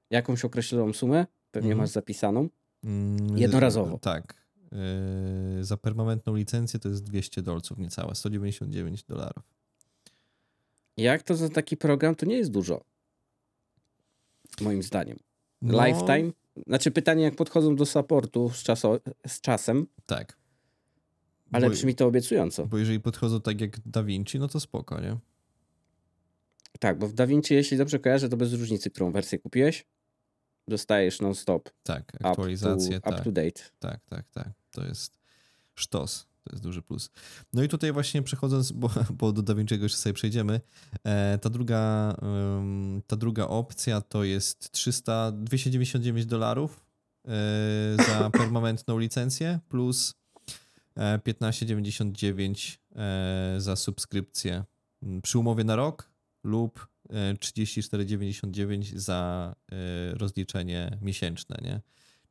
jakąś 0.09 0.45
określoną 0.45 0.93
sumę, 0.93 1.25
pewnie 1.51 1.71
Mhm. 1.71 1.77
masz 1.83 1.89
zapisaną. 1.89 2.49
Mm, 2.83 3.37
jednorazowo. 3.37 3.99
Tak. 3.99 4.41
E, 5.59 5.63
za 5.63 5.77
permanentną 5.77 6.35
licencję 6.35 6.79
to 6.79 6.89
jest 6.89 7.03
200 7.03 7.41
dolców 7.41 7.77
niecałe, 7.77 8.15
199 8.15 9.03
dolarów. 9.03 9.43
Jak 10.97 11.23
to 11.23 11.35
za 11.35 11.49
taki 11.49 11.77
program, 11.77 12.15
to 12.15 12.25
nie 12.25 12.35
jest 12.37 12.51
dużo. 12.51 12.83
Moim 14.61 14.83
zdaniem. 14.83 15.19
No, 15.61 15.85
Lifetime. 15.85 16.31
Znaczy 16.67 16.91
pytanie, 16.91 17.23
jak 17.23 17.35
podchodzą 17.35 17.75
do 17.75 17.85
supportu 17.85 18.49
z, 18.49 18.63
czaso, 18.63 18.99
z 19.27 19.41
czasem, 19.41 19.87
Tak. 20.05 20.37
ale 21.51 21.67
Bo- 21.67 21.71
brzmi 21.73 21.95
to 21.95 22.07
obiecująco. 22.07 22.65
Bo 22.67 22.77
jeżeli 22.77 22.99
podchodzą 22.99 23.41
tak 23.41 23.61
jak 23.61 23.79
Da 23.85 24.03
Vinci, 24.03 24.39
no 24.39 24.47
to 24.47 24.59
spoko, 24.59 25.01
nie? 25.01 25.17
Tak, 26.79 26.97
bo 26.99 27.07
w 27.07 27.13
DaVinci, 27.13 27.53
jeśli 27.53 27.77
dobrze 27.77 27.99
kojarzę, 27.99 28.29
to 28.29 28.37
bez 28.37 28.53
różnicy, 28.53 28.89
którą 28.89 29.11
wersję 29.11 29.39
kupiłeś, 29.39 29.85
dostajesz 30.67 31.21
non-stop 31.21 31.69
Tak, 31.83 32.01
up 32.13 32.19
to, 32.19 32.29
aktualizacje, 32.29 32.97
up 32.97 33.11
tak, 33.11 33.23
to 33.23 33.31
date. 33.31 33.61
tak, 33.79 33.99
tak, 34.09 34.25
tak. 34.31 34.49
To 34.71 34.85
jest 34.85 35.19
sztos. 35.75 36.27
To 36.43 36.53
jest 36.53 36.63
duży 36.63 36.81
plus. 36.81 37.09
No 37.53 37.63
i 37.63 37.67
tutaj 37.67 37.91
właśnie 37.91 38.21
przechodząc, 38.21 38.71
bo, 38.71 38.89
bo 39.19 39.31
do 39.31 39.41
Da 39.41 39.53
Vinci'ego 39.53 39.83
jeszcze 39.83 39.97
sobie 39.97 40.13
przejdziemy, 40.13 40.61
e, 41.03 41.37
ta 41.41 41.49
druga, 41.49 42.15
ta 43.07 43.15
druga 43.15 43.47
opcja 43.47 44.01
to 44.01 44.23
jest 44.23 44.71
300, 44.71 45.31
299 45.31 46.25
dolarów 46.25 46.85
e, 47.27 47.97
za 48.07 48.29
permanentną 48.39 48.99
licencję 48.99 49.59
plus 49.69 50.13
e, 50.95 51.17
15,99 51.17 52.77
e, 52.95 53.55
za 53.61 53.75
subskrypcję 53.75 54.63
m, 55.03 55.21
przy 55.21 55.39
umowie 55.39 55.63
na 55.63 55.75
rok 55.75 56.09
lub 56.43 56.87
e, 57.09 57.33
34,99 57.33 58.97
za 58.97 59.55
rozliczenie 60.13 60.97
miesięczne, 61.01 61.57
nie? 61.61 61.81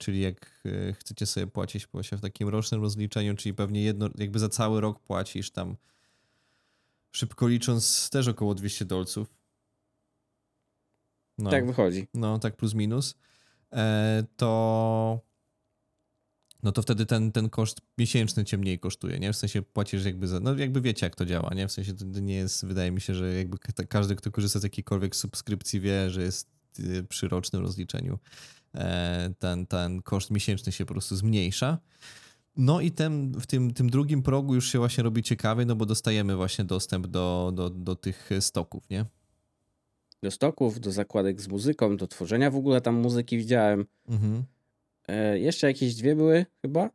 Czyli 0.01 0.21
jak 0.21 0.63
e, 0.67 0.93
chcecie 0.93 1.27
sobie 1.27 1.47
płacić 1.47 1.87
właśnie 1.87 2.19
w 2.19 2.21
takim 2.21 2.49
rocznym 2.49 2.81
rozliczeniu, 2.83 3.35
czyli 3.37 3.55
pewnie 3.55 3.83
jedno, 3.83 4.09
jakby 4.19 4.39
za 4.39 4.49
cały 4.49 4.81
rok 4.81 5.01
płacisz 5.01 5.51
tam 5.51 5.77
szybko 7.13 7.49
licząc 7.49 8.11
też 8.11 8.29
około 8.29 8.55
200 8.55 8.85
dolców. 8.85 9.35
No, 11.39 11.51
Tak 11.51 11.67
wychodzi. 11.67 12.07
no 12.15 12.39
tak 12.39 12.57
plus 12.57 12.75
minus. 12.75 13.15
E, 13.73 14.25
to 14.37 15.21
no 16.63 16.73
to 16.73 16.83
wtedy 16.83 17.07
ten, 17.07 17.33
ten 17.33 17.51
koszt 17.51 17.81
miesięczny 17.99 18.45
cię 18.45 18.59
mniej 18.59 18.79
kosztuje, 18.79 19.19
nie? 19.19 19.33
W 19.33 19.37
sensie 19.37 19.63
płacisz 19.63 20.05
jakby 20.05 20.29
za, 20.29 20.41
no 20.41 20.55
jakby 20.55 20.81
wiecie 20.81 21.07
jak 21.07 21.17
to 21.17 21.27
działa, 21.27 21.55
nie? 21.55 21.69
W 21.69 21.73
sensie 21.73 21.95
to 21.95 22.05
nie 22.05 22.35
jest, 22.35 22.67
wydaje 22.67 22.91
mi 22.91 23.01
się, 23.01 23.15
że 23.15 23.35
jakby 23.35 23.59
ka- 23.59 23.85
każdy, 23.89 24.17
kto 24.17 24.31
korzysta 24.31 24.59
z 24.59 24.63
jakiejkolwiek 24.63 25.17
subskrypcji 25.17 25.81
wie, 25.81 26.11
że 26.11 26.23
jest 26.23 26.49
y, 26.79 27.03
przy 27.09 27.29
rocznym 27.29 27.63
rozliczeniu 27.63 28.15
e, 28.15 28.60
ten, 29.39 29.67
ten 29.67 30.03
koszt 30.03 30.31
miesięczny 30.31 30.73
się 30.73 30.87
po 30.87 30.95
prostu 30.95 31.17
zmniejsza. 31.17 31.79
No 32.57 32.81
i 32.81 32.91
ten, 32.91 33.33
w 33.33 33.47
tym, 33.47 33.75
tym 33.75 33.91
drugim 33.91 34.23
progu 34.23 34.55
już 34.55 34.73
się 34.73 34.79
właśnie 34.79 35.05
robi 35.05 35.23
ciekawie, 35.23 35.65
no 35.65 35.77
bo 35.77 35.87
dostajemy 35.87 36.37
właśnie 36.37 36.65
dostęp 36.65 37.07
do, 37.07 37.53
do, 37.55 37.71
do 37.71 37.97
tych 37.97 38.31
stoków, 38.41 38.91
nie? 38.91 39.05
Do 40.23 40.31
stoków, 40.31 40.81
do 40.81 40.93
zakładek 40.93 41.41
z 41.41 41.49
muzyką, 41.49 41.97
do 41.97 42.07
tworzenia 42.07 42.51
w 42.51 42.57
ogóle 42.57 42.81
tam 42.81 42.95
muzyki 42.95 43.39
widziałem. 43.39 43.87
Mhm. 44.09 44.45
E, 45.09 45.39
jeszcze 45.39 45.67
jakieś 45.67 45.95
dwie 45.95 46.17
były 46.17 46.47
chyba? 46.63 46.91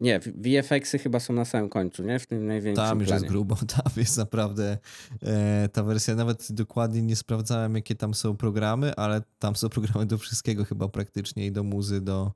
Nie, 0.00 0.20
VFX-y 0.20 0.98
chyba 0.98 1.20
są 1.20 1.34
na 1.34 1.44
samym 1.44 1.68
końcu, 1.68 2.02
nie? 2.02 2.18
W 2.18 2.26
tym 2.26 2.46
największym 2.46 2.84
Tam 2.86 3.00
już 3.00 3.08
planie. 3.08 3.22
jest 3.22 3.32
grubo, 3.32 3.56
tam 3.76 3.92
jest 3.96 4.16
naprawdę 4.16 4.78
e, 5.22 5.68
ta 5.72 5.82
wersja, 5.82 6.14
nawet 6.14 6.52
dokładnie 6.52 7.02
nie 7.02 7.16
sprawdzałem 7.16 7.74
jakie 7.74 7.94
tam 7.94 8.14
są 8.14 8.36
programy, 8.36 8.94
ale 8.94 9.22
tam 9.38 9.56
są 9.56 9.68
programy 9.78 10.06
do 10.06 10.18
wszystkiego 10.18 10.64
chyba 10.64 10.88
praktycznie 10.88 11.46
i 11.46 11.52
do 11.52 11.62
muzy, 11.64 12.00
do, 12.00 12.32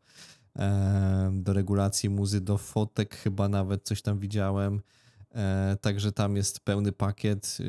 e, 0.58 1.30
do 1.32 1.52
regulacji 1.52 2.10
muzy, 2.10 2.40
do 2.40 2.58
fotek 2.58 3.16
chyba 3.16 3.48
nawet 3.48 3.82
coś 3.84 4.02
tam 4.02 4.18
widziałem, 4.18 4.80
e, 5.34 5.76
także 5.80 6.12
tam 6.12 6.36
jest 6.36 6.60
pełny 6.60 6.92
pakiet, 6.92 7.58
e, 7.60 7.64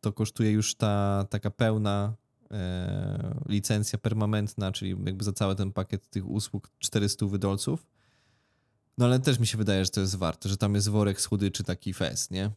to 0.00 0.12
kosztuje 0.12 0.50
już 0.50 0.74
ta 0.74 1.26
taka 1.30 1.50
pełna 1.50 2.14
e, 2.50 3.34
licencja 3.48 3.98
permanentna, 3.98 4.72
czyli 4.72 4.96
jakby 5.04 5.24
za 5.24 5.32
cały 5.32 5.54
ten 5.54 5.72
pakiet 5.72 6.10
tych 6.10 6.30
usług 6.30 6.70
400 6.78 7.26
wydolców. 7.26 7.86
No 8.98 9.04
ale 9.04 9.20
też 9.20 9.38
mi 9.38 9.46
się 9.46 9.58
wydaje, 9.58 9.84
że 9.84 9.90
to 9.90 10.00
jest 10.00 10.16
warte, 10.16 10.48
że 10.48 10.56
tam 10.56 10.74
jest 10.74 10.88
worek 10.88 11.20
słodyczy 11.20 11.64
taki 11.64 11.92
fest, 11.94 12.30
nie? 12.30 12.50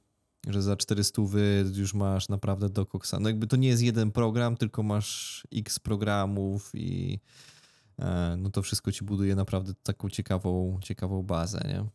Że 0.48 0.62
za 0.62 0.76
400 0.76 1.22
wy 1.22 1.66
już 1.76 1.94
masz 1.94 2.30
naprawdę 2.30 2.70
do 2.70 2.86
koksa. 2.86 3.20
No 3.20 3.30
jakby 3.30 3.48
to 3.48 3.56
nie 3.56 3.68
jest 3.68 3.84
jeden 3.84 4.12
program, 4.12 4.58
tylko 4.58 4.84
masz 4.84 5.44
x 5.54 5.80
programów 5.80 6.72
i 6.74 7.20
e, 8.00 8.36
no 8.38 8.50
to 8.50 8.62
wszystko 8.62 8.92
ci 8.92 9.06
buduje 9.06 9.36
naprawdę 9.36 9.74
taką 9.84 10.10
ciekawą, 10.10 10.80
ciekawą 10.84 11.24
bazę, 11.24 11.62
nie? 11.68 11.86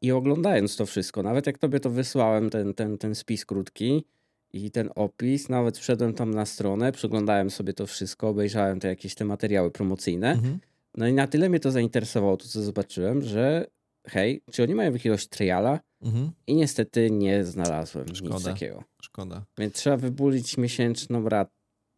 I 0.00 0.12
oglądając 0.12 0.76
to 0.76 0.86
wszystko, 0.86 1.22
nawet 1.22 1.46
jak 1.46 1.58
tobie 1.58 1.80
to 1.80 1.90
wysłałem, 1.90 2.50
ten, 2.50 2.74
ten, 2.74 2.98
ten 2.98 3.14
spis 3.14 3.44
krótki 3.44 4.04
i 4.52 4.70
ten 4.70 4.90
opis, 4.94 5.48
nawet 5.48 5.78
wszedłem 5.78 6.14
tam 6.14 6.34
na 6.34 6.46
stronę, 6.46 6.92
przeglądałem 6.92 7.50
sobie 7.50 7.72
to 7.72 7.86
wszystko, 7.86 8.28
obejrzałem 8.28 8.80
te 8.80 8.88
jakieś 8.88 9.14
te 9.14 9.24
materiały 9.24 9.70
promocyjne. 9.70 10.32
Mhm. 10.32 10.58
No 10.96 11.06
i 11.08 11.12
na 11.12 11.26
tyle 11.26 11.48
mnie 11.48 11.60
to 11.60 11.70
zainteresowało, 11.70 12.36
to 12.36 12.48
co 12.48 12.62
zobaczyłem, 12.62 13.22
że 13.22 13.66
hej, 14.08 14.42
czy 14.52 14.62
oni 14.62 14.74
mają 14.74 14.92
jakiegoś 14.92 15.26
triala? 15.28 15.80
Mhm. 16.02 16.30
I 16.46 16.54
niestety 16.54 17.10
nie 17.10 17.44
znalazłem 17.44 18.06
nic 18.06 18.16
Szkoda. 18.16 18.40
takiego. 18.52 18.84
Szkoda. 19.02 19.44
Więc 19.58 19.74
trzeba 19.74 19.96
wybulić 19.96 20.56
miesięczną 20.58 21.28
rat, 21.28 21.50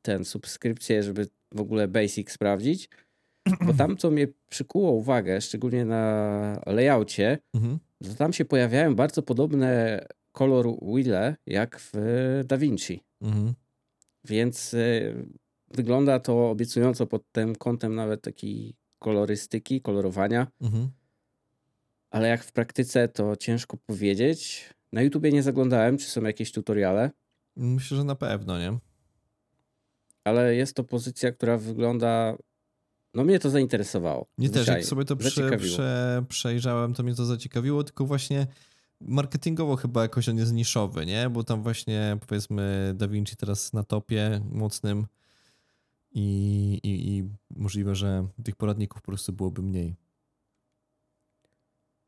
ten 0.03 0.25
subskrypcję, 0.25 1.03
żeby 1.03 1.27
w 1.55 1.61
ogóle 1.61 1.89
basic 1.89 2.31
sprawdzić. 2.31 2.89
Bo 3.67 3.75
tam, 3.75 3.97
co 3.97 4.11
mnie 4.11 4.29
przykuło 4.51 4.91
uwagę, 4.93 5.41
szczególnie 5.41 5.85
na 5.85 6.63
layoutie, 6.67 7.39
Mhm. 7.55 7.79
to 8.05 8.15
tam 8.15 8.33
się 8.33 8.45
pojawiają 8.45 8.95
bardzo 8.95 9.23
podobne 9.23 10.01
kolor 10.33 10.67
wheel 10.83 11.37
jak 11.47 11.81
w 11.81 11.93
DaVinci. 12.47 13.03
Mhm. 13.23 13.55
Więc 14.25 14.75
y, 14.75 15.15
wygląda 15.75 16.21
to 16.21 16.51
obiecująco 16.51 17.07
pod 17.07 17.23
tym 17.33 17.57
kątem 17.57 17.95
nawet 17.95 18.23
takiej 18.23 18.75
kolorystyki, 18.99 19.81
kolorowania, 19.81 20.47
Mhm. 20.61 20.91
ale 22.11 22.29
jak 22.29 22.45
w 22.45 22.53
praktyce 22.53 23.09
to 23.09 23.37
ciężko 23.37 23.77
powiedzieć. 23.77 24.71
Na 24.93 25.03
YouTubie 25.03 25.33
nie 25.33 25.43
zaglądałem, 25.43 25.99
czy 25.99 26.07
są 26.07 26.23
jakieś 26.23 26.53
tutoriale, 26.53 27.11
Myślę, 27.57 27.97
że 27.97 28.05
na 28.05 28.15
pewno, 28.15 28.59
nie? 28.59 28.79
ale 30.25 30.55
jest 30.55 30.77
to 30.77 30.85
pozycja, 30.85 31.33
która 31.33 31.59
wygląda. 31.59 32.37
No 33.15 33.25
mnie 33.25 33.39
to 33.39 33.51
zainteresowało. 33.51 34.27
Mnie 34.39 34.51
też, 34.51 34.67
jak 34.67 34.85
sobie 34.85 35.05
to 35.05 35.17
prze, 35.17 35.57
prze, 35.57 36.25
przejrzałem, 36.29 36.95
to 36.95 37.03
mnie 37.03 37.15
to 37.15 37.25
zaciekawiło, 37.25 37.85
tylko 37.85 38.05
właśnie 38.07 38.47
marketingowo 39.01 39.77
chyba 39.77 40.03
jakoś 40.03 40.29
on 40.29 40.37
jest 40.39 40.53
niszowy, 40.53 41.07
nie? 41.07 41.31
Bo 41.31 41.45
tam 41.45 41.63
właśnie 41.63 42.17
powiedzmy 42.29 42.93
Da 42.97 43.09
Vinci 43.09 43.37
teraz 43.37 43.73
na 43.73 43.83
topie 43.83 44.41
mocnym 44.51 45.07
i, 46.11 46.81
i, 46.83 47.17
i 47.17 47.25
możliwe, 47.51 47.95
że 47.95 48.29
tych 48.45 48.57
poradników 48.57 49.03
po 49.03 49.07
prostu 49.07 49.33
byłoby 49.33 49.63
mniej. 49.63 49.97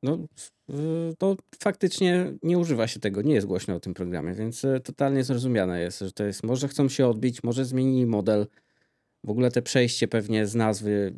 No, 0.02 0.18
y, 0.70 1.14
to 1.18 1.36
faktycznie 1.62 2.32
nie 2.42 2.58
używa 2.58 2.86
się 2.88 3.00
tego, 3.00 3.22
nie 3.22 3.34
jest 3.34 3.46
głośno 3.46 3.74
o 3.74 3.80
tym 3.80 3.94
programie, 3.94 4.34
więc 4.34 4.64
y, 4.64 4.80
totalnie 4.84 5.24
zrozumiane 5.24 5.80
jest, 5.80 5.98
że 5.98 6.12
to 6.12 6.24
jest, 6.24 6.42
może 6.44 6.68
chcą 6.68 6.88
się 6.88 7.06
odbić, 7.06 7.42
może 7.42 7.64
zmienili 7.64 8.06
model. 8.06 8.46
W 9.24 9.30
ogóle 9.30 9.50
te 9.50 9.62
przejście 9.62 10.08
pewnie 10.08 10.46
z 10.46 10.54
nazwy, 10.54 11.14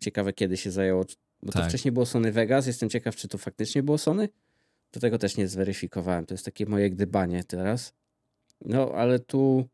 ciekawe 0.00 0.32
kiedy 0.32 0.56
się 0.56 0.70
zajęło, 0.70 1.04
bo 1.42 1.52
to 1.52 1.58
Tak. 1.58 1.68
wcześniej 1.68 1.92
było 1.92 2.06
Sony 2.06 2.32
Vegas, 2.32 2.66
jestem 2.66 2.88
ciekaw, 2.90 3.16
czy 3.16 3.28
to 3.28 3.38
faktycznie 3.38 3.82
było 3.82 3.98
Sony. 3.98 4.28
Do 4.92 5.00
tego 5.00 5.18
też 5.18 5.36
nie 5.36 5.48
zweryfikowałem, 5.48 6.26
to 6.26 6.34
jest 6.34 6.44
takie 6.44 6.66
moje 6.66 6.90
gdybanie 6.90 7.44
teraz. 7.44 7.92
No, 8.64 8.92
ale 8.94 9.18
tu 9.18 9.68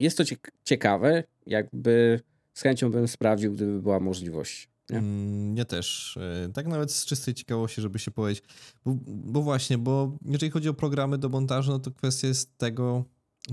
jest 0.00 0.16
to 0.18 0.24
ciek- 0.24 0.50
ciekawe, 0.64 1.24
jakby 1.46 2.20
z 2.54 2.62
chęcią 2.62 2.90
bym 2.90 3.08
sprawdził, 3.08 3.52
gdyby 3.52 3.82
była 3.82 4.00
możliwość. 4.00 4.68
Nie? 4.90 4.98
Mm, 4.98 5.56
Ja 5.56 5.64
też. 5.64 6.16
e, 6.46 6.52
Tak 6.52 6.66
nawet 6.66 6.92
z 6.92 7.06
czystej 7.06 7.34
ciekawości, 7.34 7.80
żeby 7.80 7.98
się 7.98 8.10
powiedzieć. 8.10 8.44
Bo, 8.84 8.96
bo 9.06 9.42
właśnie, 9.42 9.78
bo 9.78 10.18
jeżeli 10.24 10.50
chodzi 10.52 10.68
o 10.68 10.74
programy 10.74 11.18
do 11.18 11.28
montażu, 11.28 11.70
no 11.72 11.78
to 11.78 11.90
kwestia 11.90 12.28
jest 12.28 12.58
tego, 12.58 13.04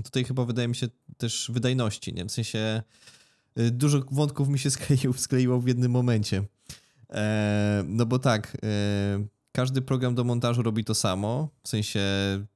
tutaj 0.04 0.24
chyba 0.24 0.44
wydaje 0.44 0.68
mi 0.68 0.74
się 0.76 0.88
też 1.16 1.50
wydajności, 1.54 2.14
nie? 2.14 2.24
W 2.24 2.32
sensie 2.32 2.82
y, 3.58 3.70
dużo 3.70 4.02
wątków 4.10 4.48
mi 4.48 4.58
się 4.58 4.70
skleiło, 4.76 5.14
skleiło 5.14 5.60
w 5.60 5.68
jednym 5.68 5.90
momencie. 5.92 6.42
E, 7.10 7.84
no 7.86 8.06
bo 8.06 8.18
tak, 8.18 8.56
e, 8.62 9.26
każdy 9.56 9.82
program 9.82 10.14
do 10.14 10.24
montażu 10.24 10.62
robi 10.62 10.84
to 10.84 10.94
samo, 10.94 11.48
w 11.62 11.68
sensie 11.68 12.00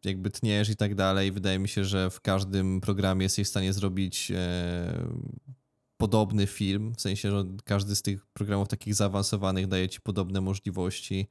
jakby 0.05 0.31
tniesz 0.31 0.69
i 0.69 0.77
tak 0.77 0.95
dalej. 0.95 1.33
Wydaje 1.33 1.59
mi 1.59 1.69
się, 1.69 1.85
że 1.85 2.11
w 2.11 2.21
każdym 2.21 2.81
programie 2.81 3.23
jesteś 3.23 3.47
w 3.47 3.51
stanie 3.51 3.73
zrobić 3.73 4.31
e, 4.31 5.09
podobny 5.97 6.47
film, 6.47 6.95
w 6.97 7.01
sensie, 7.01 7.31
że 7.31 7.45
każdy 7.65 7.97
z 7.97 8.03
tych 8.03 8.27
programów 8.27 8.69
takich 8.69 8.95
zaawansowanych 8.95 9.67
daje 9.67 9.89
ci 9.89 10.01
podobne 10.01 10.41
możliwości 10.41 11.29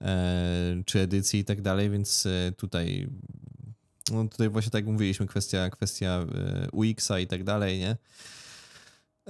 e, 0.00 0.82
czy 0.86 1.00
edycji 1.00 1.40
i 1.40 1.44
tak 1.44 1.62
dalej, 1.62 1.90
więc 1.90 2.26
e, 2.26 2.52
tutaj 2.56 3.08
no 4.10 4.28
tutaj 4.28 4.48
właśnie 4.48 4.70
tak 4.70 4.84
jak 4.84 4.92
mówiliśmy, 4.92 5.26
kwestia, 5.26 5.70
kwestia 5.70 6.26
UX-a 6.72 7.18
i 7.18 7.26
tak 7.26 7.44
dalej, 7.44 7.78
nie? 7.78 7.96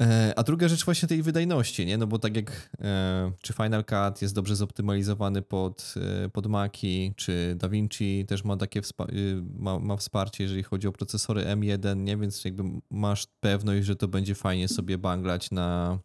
E, 0.00 0.32
A 0.36 0.42
druga 0.42 0.68
rzecz 0.68 0.84
właśnie 0.84 1.08
tej 1.08 1.22
wydajności, 1.22 1.86
nie? 1.86 1.98
No 1.98 2.06
bo 2.06 2.18
tak 2.18 2.36
jak 2.36 2.70
e, 2.80 3.32
czy 3.40 3.52
Final 3.52 3.84
Cut 3.84 4.22
jest 4.22 4.34
dobrze 4.34 4.56
zoptymalizowany 4.56 5.42
pod, 5.42 5.94
e, 6.24 6.28
pod 6.28 6.46
Maki, 6.46 7.14
czy 7.16 7.54
DaVinci 7.58 8.24
też 8.28 8.44
ma 8.44 8.56
takie 8.56 8.80
y, 8.80 9.42
ma, 9.58 9.78
ma 9.78 9.96
wsparcie, 9.96 10.44
jeżeli 10.44 10.62
chodzi 10.62 10.88
o 10.88 10.92
procesory 10.92 11.44
M1, 11.44 11.96
nie? 11.96 12.16
Więc 12.16 12.44
jakby 12.44 12.62
masz 12.90 13.26
pewność, 13.40 13.86
że 13.86 13.96
to 13.96 14.08
będzie 14.08 14.34
fajnie 14.34 14.68
sobie 14.68 14.98
banglać 14.98 15.50
na, 15.50 15.98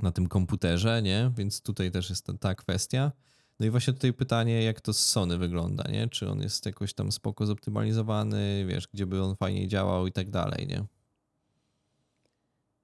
na 0.00 0.12
tym 0.12 0.26
komputerze, 0.26 1.02
nie? 1.02 1.32
Więc 1.36 1.62
tutaj 1.62 1.90
też 1.90 2.10
jest 2.10 2.26
ta, 2.26 2.32
ta 2.32 2.54
kwestia. 2.54 3.12
No 3.60 3.66
i 3.66 3.70
właśnie 3.70 3.92
tutaj 3.92 4.12
pytanie, 4.12 4.62
jak 4.62 4.80
to 4.80 4.92
z 4.92 4.98
Sony 4.98 5.38
wygląda, 5.38 5.90
nie? 5.90 6.08
Czy 6.08 6.28
on 6.28 6.40
jest 6.40 6.66
jakoś 6.66 6.94
tam 6.94 7.12
spoko 7.12 7.46
zoptymalizowany, 7.46 8.64
wiesz, 8.68 8.88
gdzie 8.88 9.06
by 9.06 9.22
on 9.22 9.36
fajnie 9.36 9.68
działał 9.68 10.06
i 10.06 10.12
tak 10.12 10.30
dalej, 10.30 10.66
nie? 10.66 10.84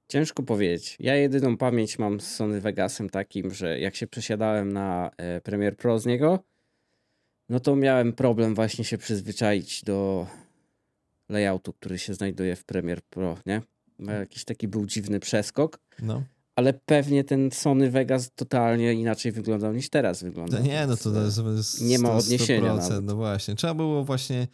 Ciężko 0.08 0.42
powiedzieć. 0.42 0.96
Ja 1.00 1.16
jedyną 1.16 1.56
pamięć 1.56 1.98
mam 1.98 2.20
z 2.20 2.34
Sony 2.36 2.60
Vegasem 2.60 3.10
takim, 3.10 3.54
że 3.54 3.78
jak 3.80 3.96
się 3.96 4.06
przesiadałem 4.06 4.72
na 4.72 5.10
e, 5.16 5.40
Premiere 5.40 5.76
Pro 5.76 5.98
z 5.98 6.06
niego, 6.06 6.38
no 7.48 7.60
to 7.60 7.76
miałem 7.76 8.12
problem 8.12 8.54
właśnie 8.54 8.84
się 8.84 8.98
przyzwyczaić 8.98 9.84
do 9.84 10.26
layoutu, 11.28 11.72
który 11.72 11.98
się 11.98 12.14
znajduje 12.14 12.56
w 12.56 12.64
Premiere 12.64 13.00
Pro, 13.10 13.38
nie? 13.46 13.62
Bo 13.98 14.12
Jakiś 14.12 14.44
taki 14.44 14.68
był 14.68 14.86
dziwny 14.86 15.20
przeskok, 15.20 15.78
No. 16.02 16.22
ale 16.56 16.72
pewnie 16.72 17.24
ten 17.24 17.50
Sony 17.50 17.90
Vegas 17.90 18.30
totalnie 18.34 18.92
inaczej 18.92 19.32
wyglądał 19.32 19.72
niż 19.72 19.88
teraz 19.90 20.22
wygląda. 20.22 20.58
No 20.58 20.64
nie, 20.64 20.86
no 20.86 20.96
to, 20.96 21.12
więc, 21.12 21.36
to 21.36 21.50
e, 21.52 21.54
jest 21.56 21.82
nie 21.82 21.98
ma 21.98 22.08
100%, 22.08 22.18
odniesienia 22.18 22.74
nawet. 22.74 23.04
No 23.04 23.16
właśnie, 23.16 23.54
trzeba 23.54 23.74
było 23.74 24.04
właśnie 24.04 24.36
e, 24.40 24.46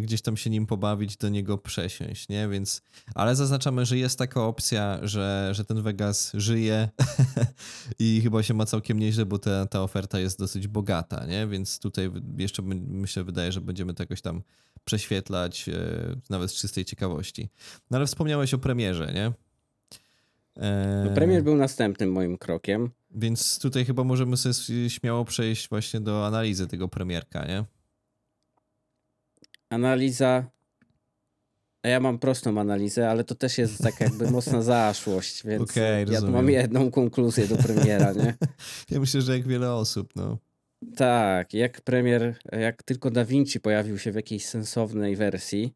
gdzieś 0.00 0.22
tam 0.22 0.36
się 0.36 0.50
nim 0.50 0.66
pobawić, 0.66 1.16
do 1.16 1.28
niego 1.28 1.58
przesiąść, 1.58 2.28
nie? 2.28 2.48
Więc, 2.48 2.82
ale 3.14 3.36
zaznaczamy, 3.36 3.86
że 3.86 3.98
jest 3.98 4.18
taka 4.18 4.42
opcja, 4.42 4.98
że, 5.02 5.48
że 5.52 5.64
ten 5.64 5.82
Vegas 5.82 6.32
żyje 6.34 6.88
i 7.98 8.20
chyba 8.22 8.42
się 8.42 8.54
ma 8.54 8.66
całkiem 8.66 8.98
nieźle, 8.98 9.26
bo 9.26 9.38
ta, 9.38 9.66
ta 9.66 9.82
oferta 9.82 10.20
jest 10.20 10.38
dosyć 10.38 10.68
bogata, 10.68 11.26
nie? 11.26 11.46
Więc 11.46 11.78
tutaj 11.78 12.10
jeszcze 12.38 12.62
my- 12.62 12.82
myślę, 12.88 13.24
wydaje, 13.24 13.52
że 13.52 13.60
będziemy 13.60 13.94
to 13.94 14.02
jakoś 14.02 14.20
tam 14.22 14.42
prześwietlać, 14.84 15.68
e, 15.68 15.72
nawet 16.30 16.50
z 16.50 16.54
czystej 16.54 16.84
ciekawości. 16.84 17.48
No 17.90 17.96
ale 17.98 18.06
wspomniałeś 18.06 18.54
o 18.54 18.58
premierze, 18.58 19.12
nie? 19.14 19.32
E, 20.56 21.04
No, 21.08 21.14
premier 21.14 21.42
był 21.44 21.56
następnym 21.56 22.12
moim 22.12 22.38
krokiem. 22.38 22.90
Więc 23.10 23.58
tutaj 23.58 23.84
chyba 23.84 24.04
możemy 24.04 24.36
sobie 24.36 24.90
śmiało 24.90 25.24
przejść 25.24 25.68
właśnie 25.68 26.00
do 26.00 26.26
analizy 26.26 26.66
tego 26.66 26.88
premierka, 26.88 27.44
nie? 27.46 27.64
Analiza. 29.70 30.50
a 31.82 31.88
Ja 31.88 32.00
mam 32.00 32.18
prostą 32.18 32.60
analizę, 32.60 33.10
ale 33.10 33.24
to 33.24 33.34
też 33.34 33.58
jest 33.58 33.82
tak 33.82 34.00
jakby 34.00 34.30
mocna 34.30 34.62
zaszłość, 34.72 35.46
więc 35.46 35.70
Okej, 35.70 36.06
ja 36.10 36.20
mam 36.20 36.50
jedną 36.50 36.90
konkluzję 36.90 37.46
do 37.48 37.56
premiera, 37.56 38.12
nie? 38.12 38.34
Ja 38.90 39.00
myślę, 39.00 39.20
że 39.22 39.38
jak 39.38 39.46
wiele 39.48 39.72
osób, 39.74 40.16
no. 40.16 40.38
Tak, 40.96 41.54
jak 41.54 41.80
premier, 41.80 42.38
jak 42.52 42.82
tylko 42.82 43.10
Da 43.10 43.24
Vinci 43.24 43.60
pojawił 43.60 43.98
się 43.98 44.12
w 44.12 44.14
jakiejś 44.14 44.46
sensownej 44.46 45.16
wersji, 45.16 45.74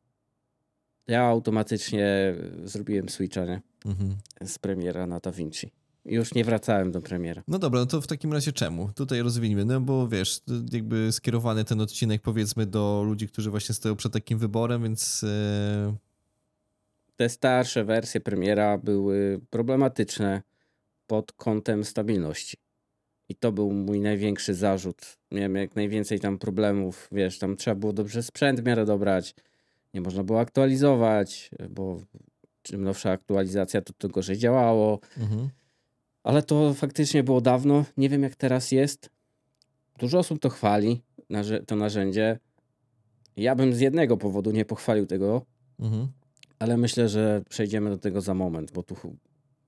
ja 1.07 1.22
automatycznie 1.22 2.34
zrobiłem 2.64 3.09
switcha, 3.09 3.45
nie? 3.45 3.61
Mhm. 3.86 4.16
Z 4.45 4.59
premiera 4.59 5.07
na 5.07 5.20
Da 5.20 5.32
Vinci. 5.32 5.70
Już 6.09 6.34
nie 6.34 6.44
wracałem 6.44 6.92
do 6.92 7.00
premiera. 7.00 7.42
No 7.48 7.59
dobra, 7.59 7.80
no 7.80 7.86
to 7.86 8.00
w 8.00 8.06
takim 8.06 8.32
razie 8.32 8.52
czemu? 8.52 8.90
Tutaj 8.96 9.22
rozwiniemy, 9.22 9.64
no 9.64 9.80
bo 9.80 10.09
wiesz, 10.09 10.40
jakby 10.72 11.12
skierowany 11.12 11.64
ten 11.64 11.80
odcinek 11.80 12.22
powiedzmy 12.22 12.66
do 12.66 13.02
ludzi, 13.06 13.28
którzy 13.28 13.50
właśnie 13.50 13.74
stoją 13.74 13.96
przed 13.96 14.12
takim 14.12 14.38
wyborem, 14.38 14.82
więc 14.82 15.24
e, 15.24 15.96
Te 17.16 17.28
starsze 17.28 17.84
wersje 17.84 18.20
premiera 18.20 18.78
były 18.78 19.40
problematyczne 19.50 20.42
pod 21.06 21.32
kątem 21.32 21.84
stabilności. 21.84 22.56
I 23.28 23.34
to 23.34 23.52
był 23.52 23.72
mój 23.72 24.00
największy 24.00 24.54
zarzut. 24.54 25.18
Miałem 25.32 25.54
jak 25.54 25.76
najwięcej 25.76 26.20
tam 26.20 26.38
problemów, 26.38 27.09
wiesz, 27.12 27.38
tam 27.38 27.56
trzeba 27.56 27.74
było 27.74 27.92
dobrze 27.92 28.22
sprzęt 28.22 28.61
w 28.61 28.64
miarę 28.64 28.84
dobrać, 28.84 29.34
nie 29.94 30.00
można 30.00 30.24
było 30.24 30.40
aktualizować, 30.40 31.50
bo 31.70 32.00
czym 32.62 32.84
nowsza 32.84 33.11
aktualizacja, 33.11 33.82
to 33.82 33.92
to 33.98 34.09
gorzej 34.09 34.38
działało. 34.38 35.00
mhm. 35.18 35.48
Ale 36.29 36.43
to 36.43 36.74
faktycznie 36.74 37.22
było 37.24 37.41
dawno. 37.41 37.85
Nie 37.97 38.09
wiem, 38.09 38.22
jak 38.22 38.37
teraz 38.37 38.72
jest. 38.72 39.11
Dużo 39.99 40.18
osób 40.18 40.39
to 40.41 40.49
chwali, 40.49 41.03
to 41.66 41.76
narzędzie. 41.76 42.39
Ja 43.37 43.55
bym 43.55 43.74
z 43.74 43.81
jednego 43.81 44.16
powodu 44.16 44.51
nie 44.51 44.64
pochwalił 44.64 45.07
tego, 45.07 45.43
Mhm. 45.79 46.09
ale 46.59 46.76
myślę, 46.76 47.09
że 47.09 47.43
przejdziemy 47.49 47.91
do 47.91 47.99
tego 47.99 48.20
za 48.20 48.35
moment, 48.35 48.72
bo 48.72 48.83
tu 48.83 48.97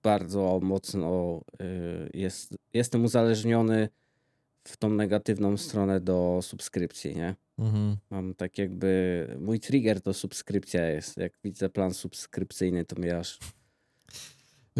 bardzo 0.03 0.61
mocno 0.63 1.41
y, 1.63 2.11
jest, 2.15 2.55
jestem 2.75 3.05
uzależniony 3.05 3.89
w 4.65 4.77
tą 4.77 4.91
negatywną 4.91 5.57
stronę 5.57 6.01
do 6.01 6.39
subskrypcji, 6.43 7.17
nie? 7.17 7.35
Mhm. 7.59 7.97
Mam 8.11 8.35
tak 8.35 8.59
jakby, 8.59 9.37
mój 9.41 9.61
trigger 9.61 10.01
to 10.01 10.15
subskrypcja 10.15 10.87
jest. 10.87 11.17
Jak 11.17 11.33
widzę 11.45 11.69
plan 11.69 11.95
subskrypcyjny, 11.95 12.85
to 12.85 12.97
mnie 13.01 13.19
aż 13.19 13.39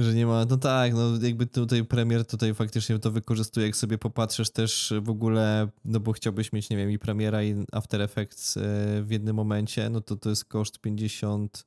Że 0.01 0.15
nie 0.15 0.27
ma, 0.27 0.45
no 0.45 0.57
tak, 0.57 0.95
no 0.95 1.03
jakby 1.23 1.47
tutaj 1.47 1.85
premier 1.85 2.27
tutaj 2.27 2.55
faktycznie 2.55 2.99
to 2.99 3.11
wykorzystuje, 3.11 3.67
jak 3.67 3.77
sobie 3.77 3.99
popatrzysz 3.99 4.51
też 4.51 4.93
w 5.01 5.11
ogóle, 5.11 5.69
no 5.85 6.01
bo 6.01 6.13
chciałbyś 6.13 6.53
mieć, 6.53 6.71
nie 6.71 6.77
wiem, 6.77 6.91
i 6.91 6.99
premiera 6.99 7.43
i 7.43 7.65
After 7.73 8.03
Effects 8.03 8.57
e, 8.57 8.61
w 9.03 9.11
jednym 9.11 9.37
momencie, 9.37 9.91
no 9.91 10.01
to 10.01 10.17
to 10.17 10.31
jest 10.31 10.45
koszt 10.45 10.79
50, 10.79 11.65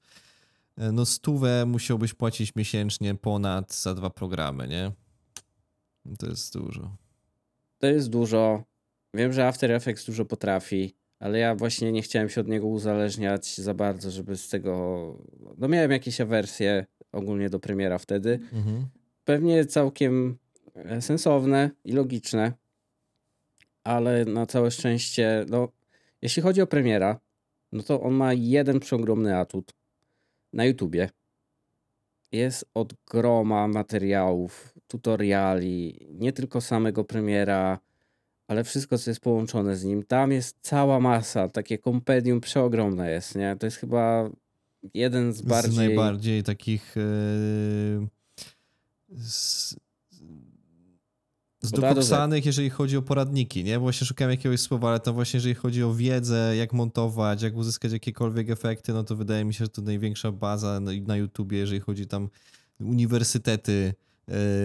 e, 0.77 0.91
no 0.91 1.05
stówę 1.05 1.65
musiałbyś 1.65 2.13
płacić 2.13 2.55
miesięcznie 2.55 3.15
ponad 3.15 3.73
za 3.73 3.95
dwa 3.95 4.09
programy, 4.09 4.67
nie? 4.67 4.91
To 6.19 6.27
jest 6.27 6.53
dużo. 6.53 6.97
To 7.79 7.88
jest 7.88 8.09
dużo. 8.09 8.63
Wiem, 9.13 9.34
że 9.34 9.47
After 9.47 9.71
Effects 9.71 10.05
dużo 10.05 10.25
potrafi, 10.25 10.95
ale 11.19 11.39
ja 11.39 11.55
właśnie 11.55 11.91
nie 11.91 12.01
chciałem 12.01 12.29
się 12.29 12.41
od 12.41 12.47
niego 12.47 12.67
uzależniać 12.67 13.57
za 13.57 13.73
bardzo, 13.73 14.11
żeby 14.11 14.38
z 14.38 14.49
tego. 14.49 14.73
No, 15.57 15.67
miałem 15.67 15.91
jakieś 15.91 16.21
awersje 16.21 16.86
ogólnie 17.14 17.49
do 17.49 17.59
premiera 17.59 17.97
wtedy. 17.97 18.39
Mhm. 18.53 18.86
Pewnie 19.26 19.66
całkiem 19.66 20.38
e, 20.76 21.01
sensowne 21.01 21.70
i 21.86 21.91
logiczne, 21.91 22.53
ale 23.84 24.26
na 24.26 24.45
całe 24.45 24.72
szczęście, 24.72 25.45
no, 25.49 25.68
jeśli 26.22 26.41
chodzi 26.41 26.61
o 26.61 26.68
premiera, 26.68 27.20
no 27.72 27.84
to 27.84 28.01
on 28.01 28.14
ma 28.14 28.34
jeden 28.34 28.80
przeogromny 28.80 29.38
atut 29.38 29.74
na 30.53 30.66
YouTubie. 30.66 31.09
Jest 32.32 32.66
od 32.74 32.93
groma 33.11 33.68
materiałów, 33.68 34.74
tutoriali, 34.88 36.07
nie 36.11 36.34
tylko 36.34 36.61
samego 36.61 37.03
premiera, 37.03 37.80
ale 38.47 38.64
wszystko, 38.64 38.97
co 38.97 39.11
jest 39.11 39.22
połączone 39.22 39.76
z 39.76 39.84
nim. 39.84 40.03
Tam 40.03 40.32
jest 40.32 40.57
cała 40.61 40.99
masa, 40.99 41.47
takie 41.49 41.78
kompendium 41.78 42.41
przeogromne 42.41 43.11
jest, 43.11 43.36
nie? 43.36 43.55
To 43.59 43.66
jest 43.68 43.78
chyba 43.78 44.30
jeden 44.93 45.34
z 45.34 45.38
Z 45.38 45.41
bardziej... 45.41 45.77
najbardziej 45.77 46.43
takich. 46.43 46.97
e, 46.97 47.01
z, 49.17 49.75
Z. 51.61 51.67
zdokoksanych, 51.67 52.45
jeżeli 52.45 52.69
chodzi 52.69 52.97
o 52.97 53.01
poradniki, 53.01 53.63
nie? 53.63 53.75
Bo 53.75 53.81
właśnie 53.81 54.07
szukałem 54.07 54.31
jakiegoś 54.31 54.59
słowa, 54.59 54.89
ale 54.89 54.99
to 54.99 55.13
właśnie 55.13 55.38
jeżeli 55.38 55.55
chodzi 55.55 55.84
o 55.84 55.93
wiedzę, 55.93 56.55
jak 56.57 56.73
montować, 56.73 57.41
jak 57.41 57.55
uzyskać 57.55 57.91
jakiekolwiek 57.91 58.49
efekty, 58.49 58.93
no 58.93 59.03
to 59.03 59.15
wydaje 59.15 59.45
mi 59.45 59.53
się, 59.53 59.65
że 59.65 59.69
to 59.69 59.81
największa 59.81 60.31
baza 60.31 60.79
na, 60.79 61.15
YouTubie, 61.15 61.57
jeżeli 61.57 61.79
chodzi 61.79 62.07
tam 62.07 62.29
uniwersytety 62.79 63.93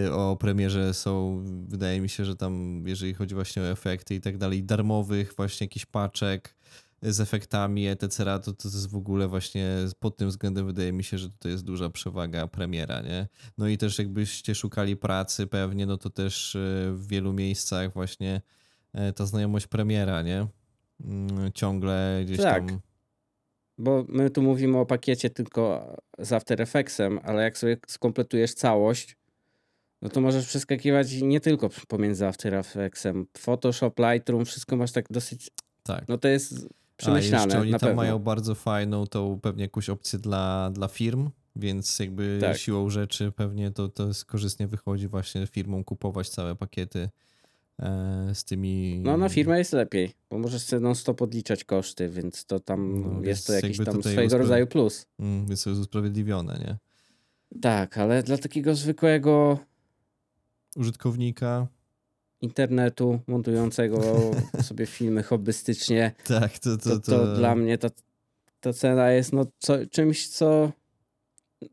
e, 0.06 0.12
o 0.12 0.36
premierze 0.36 0.94
są, 0.94 1.44
wydaje 1.68 2.00
mi 2.00 2.08
się, 2.08 2.24
że 2.24 2.36
tam, 2.36 2.82
jeżeli 2.86 3.14
chodzi 3.14 3.34
właśnie 3.34 3.62
o 3.62 3.70
efekty 3.70 4.14
i 4.14 4.20
tak 4.20 4.38
dalej, 4.38 4.64
darmowych 4.64 5.34
właśnie 5.36 5.64
jakiś 5.64 5.86
paczek 5.86 6.57
z 7.02 7.20
efektami, 7.20 7.88
etc., 7.88 8.24
to, 8.24 8.52
to 8.52 8.68
jest 8.68 8.90
w 8.90 8.96
ogóle 8.96 9.28
właśnie 9.28 9.76
pod 10.00 10.16
tym 10.16 10.28
względem 10.28 10.66
wydaje 10.66 10.92
mi 10.92 11.04
się, 11.04 11.18
że 11.18 11.30
tutaj 11.30 11.52
jest 11.52 11.64
duża 11.64 11.90
przewaga 11.90 12.46
premiera, 12.46 13.00
nie? 13.00 13.28
No 13.58 13.68
i 13.68 13.78
też 13.78 13.98
jakbyście 13.98 14.54
szukali 14.54 14.96
pracy 14.96 15.46
pewnie, 15.46 15.86
no 15.86 15.96
to 15.96 16.10
też 16.10 16.56
e, 16.56 16.58
w 16.92 17.06
wielu 17.06 17.32
miejscach 17.32 17.92
właśnie 17.92 18.40
e, 18.92 19.12
ta 19.12 19.26
znajomość 19.26 19.66
premiera, 19.66 20.22
nie? 20.22 20.46
Mm, 21.04 21.52
Ciągle 21.52 22.20
gdzieś 22.24 22.38
Tak. 22.38 22.66
tam... 22.66 22.80
Bo 23.78 24.04
my 24.08 24.30
tu 24.30 24.42
mówimy 24.42 24.78
o 24.78 24.86
pakiecie 24.86 25.30
tylko 25.30 25.96
z 26.18 26.32
After 26.32 26.62
Effectsem, 26.62 27.20
ale 27.22 27.42
jak 27.42 27.58
sobie 27.58 27.76
skompletujesz 27.86 28.54
całość, 28.54 29.16
no 30.02 30.08
to 30.08 30.20
możesz 30.20 30.46
przeskakiwać 30.46 31.12
nie 31.22 31.40
tylko 31.40 31.68
pomiędzy 31.88 32.26
After 32.26 32.54
Effectsem. 32.54 33.26
Photoshop, 33.38 33.92
Lightroom, 33.98 34.44
wszystko 34.44 34.76
masz 34.76 34.92
tak 34.92 35.06
dosyć, 35.10 35.50
Tak. 35.82 36.08
no 36.08 36.18
to 36.18 36.28
jest 36.28 36.68
A 36.98 37.02
przemyślane 37.02 37.44
jeszcze 37.44 37.60
oni 37.60 37.70
tam 37.70 37.80
pewno. 37.80 37.96
mają 37.96 38.18
bardzo 38.18 38.54
fajną 38.54 39.06
tą 39.06 39.40
pewnie 39.42 39.62
jakąś 39.62 39.88
opcję 39.90 40.18
dla, 40.18 40.70
dla 40.70 40.88
firm, 40.88 41.30
więc 41.56 41.98
jakby 41.98 42.38
Tak. 42.40 42.56
siłą 42.58 42.90
rzeczy 42.90 43.32
pewnie 43.32 43.70
to, 43.70 43.88
to 43.88 44.08
jest 44.08 44.24
korzystnie 44.24 44.66
wychodzi 44.66 45.08
właśnie 45.08 45.46
firmom 45.46 45.84
kupować 45.84 46.28
całe 46.30 46.54
pakiety 46.56 47.08
e, 47.78 48.30
z 48.34 48.44
tymi... 48.44 49.00
No 49.04 49.16
na 49.16 49.28
firmę 49.28 49.58
jest 49.58 49.72
lepiej, 49.72 50.12
bo 50.30 50.38
możesz 50.38 50.62
sobie 50.62 50.80
non-stop 50.80 51.22
odliczać 51.22 51.64
koszty, 51.64 52.08
więc 52.08 52.44
to 52.44 52.60
tam 52.60 53.02
No, 53.14 53.28
jest 53.28 53.46
to 53.46 53.52
jakiś 53.52 53.76
tam 53.84 54.02
swojego 54.02 54.22
uspra- 54.36 54.38
rodzaju 54.38 54.66
plus. 54.66 55.06
Mm, 55.18 55.46
Więc 55.46 55.62
to 55.64 55.70
jest 55.70 55.82
usprawiedliwione, 55.82 56.58
nie? 56.58 56.76
Tak, 57.60 57.98
ale 57.98 58.22
dla 58.22 58.38
takiego 58.38 58.74
zwykłego 58.74 59.58
Użytkownika, 60.76 61.66
internetu 62.40 63.20
montującego 63.26 64.00
sobie 64.62 64.86
filmy 64.86 65.22
hobbystycznie, 65.22 66.12
tak, 66.40 66.58
to, 66.58 66.76
to, 66.76 66.90
to, 66.90 67.00
to 67.00 67.36
dla 67.36 67.54
mnie 67.54 67.78
ta, 67.78 67.88
ta 68.60 68.72
cena 68.72 69.10
jest 69.10 69.32
no, 69.32 69.46
co, 69.58 69.86
czymś, 69.86 70.28
co 70.28 70.72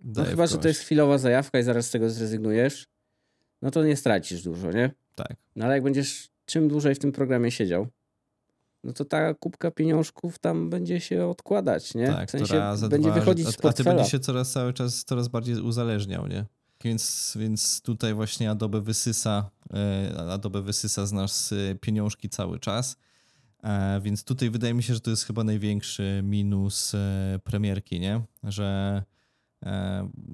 No 0.03 0.23
chyba, 0.23 0.47
że 0.47 0.57
to 0.57 0.67
jest 0.67 0.81
chwilowa 0.81 1.17
zajawka 1.17 1.59
i 1.59 1.63
zaraz 1.63 1.87
z 1.87 1.91
tego 1.91 2.09
zrezygnujesz, 2.09 2.87
no 3.61 3.71
to 3.71 3.83
nie 3.83 3.95
stracisz 3.95 4.43
dużo, 4.43 4.71
nie? 4.71 4.91
Tak. 5.15 5.33
No 5.55 5.65
ale 5.65 5.73
jak 5.73 5.83
będziesz 5.83 6.29
czym 6.45 6.67
dłużej 6.67 6.95
w 6.95 6.99
tym 6.99 7.11
programie 7.11 7.51
siedział, 7.51 7.87
no 8.83 8.93
to 8.93 9.05
ta 9.05 9.33
kubka 9.33 9.71
pieniążków 9.71 10.39
tam 10.39 10.69
będzie 10.69 10.99
się 10.99 11.25
odkładać, 11.25 11.95
nie? 11.95 12.07
Tak, 12.07 12.27
w 12.27 12.31
sensie 12.31 12.61
będzie 12.89 13.09
dwa, 13.09 13.19
wychodzić 13.19 13.45
z 13.45 13.49
a 13.49 13.51
ty 13.51 13.61
portfela. 13.61 13.95
będziesz 13.95 14.11
się 14.11 14.19
coraz 14.19 14.51
cały 14.51 14.73
czas 14.73 15.03
coraz 15.03 15.27
bardziej 15.27 15.55
uzależniał, 15.55 16.27
nie? 16.27 16.45
Więc, 16.85 17.33
więc 17.39 17.81
tutaj 17.81 18.13
właśnie 18.13 18.51
Adobe 18.51 18.81
wysysa, 18.81 19.49
e, 19.73 20.31
Adobe 20.31 20.61
wysysa 20.61 21.05
z 21.05 21.11
nas 21.11 21.51
e, 21.51 21.75
pieniążki 21.75 22.29
cały 22.29 22.59
czas. 22.59 22.97
E, 23.63 24.01
Więc 24.01 24.23
tutaj 24.23 24.49
wydaje 24.49 24.73
mi 24.73 24.83
się, 24.83 24.93
że 24.93 24.99
to 24.99 25.09
jest 25.09 25.23
chyba 25.23 25.43
największy 25.43 26.21
minus 26.23 26.93
premierki, 27.43 27.99
nie? 27.99 28.21
Że 28.43 29.03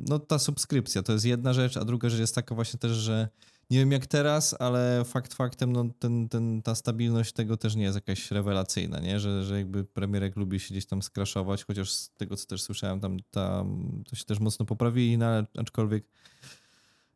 no 0.07 0.19
ta 0.19 0.39
subskrypcja 0.39 1.03
to 1.03 1.13
jest 1.13 1.25
jedna 1.25 1.53
rzecz, 1.53 1.77
a 1.77 1.85
druga 1.85 2.09
rzecz 2.09 2.19
jest 2.19 2.35
taka 2.35 2.55
właśnie 2.55 2.79
też, 2.79 2.91
że 2.91 3.29
nie 3.71 3.79
wiem 3.79 3.91
jak 3.91 4.05
teraz, 4.05 4.55
ale 4.59 5.03
fakt 5.05 5.33
faktem, 5.33 5.71
no 5.71 5.85
ten, 5.99 6.29
ten, 6.29 6.61
ta 6.61 6.75
stabilność 6.75 7.33
tego 7.33 7.57
też 7.57 7.75
nie 7.75 7.83
jest 7.83 7.95
jakaś 7.95 8.31
rewelacyjna, 8.31 8.99
nie? 8.99 9.19
Że, 9.19 9.43
że 9.43 9.57
jakby 9.57 9.83
premierek 9.83 10.35
lubi 10.35 10.59
się 10.59 10.69
gdzieś 10.71 10.85
tam 10.85 11.01
skraszować, 11.01 11.63
chociaż 11.63 11.91
z 11.91 12.09
tego 12.09 12.37
co 12.37 12.45
też 12.45 12.61
słyszałem, 12.61 12.99
tam, 12.99 13.17
tam 13.31 14.03
to 14.09 14.15
się 14.15 14.23
też 14.23 14.39
mocno 14.39 14.65
poprawili, 14.65 15.17
no 15.17 15.25
ale 15.25 15.45
aczkolwiek 15.57 16.05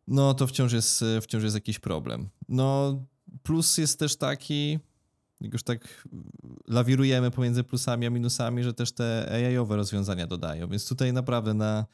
no 0.07 0.33
to 0.33 0.47
wciąż 0.47 0.73
jest, 0.73 1.05
wciąż 1.21 1.43
jest 1.43 1.55
jakiś 1.55 1.79
problem. 1.79 2.29
No 2.49 2.99
plus 3.43 3.77
jest 3.77 3.99
też 3.99 4.15
taki, 4.15 4.79
jak 5.41 5.53
już 5.53 5.63
tak 5.63 6.07
lawirujemy 6.67 7.31
pomiędzy 7.31 7.63
plusami 7.63 8.05
a 8.05 8.09
minusami, 8.09 8.63
że 8.63 8.73
też 8.73 8.91
te 8.91 9.31
AI-owe 9.31 9.75
rozwiązania 9.75 10.27
dodają, 10.27 10.67
więc 10.67 10.87
tutaj 10.89 11.13
naprawdę 11.13 11.53
na, 11.53 11.85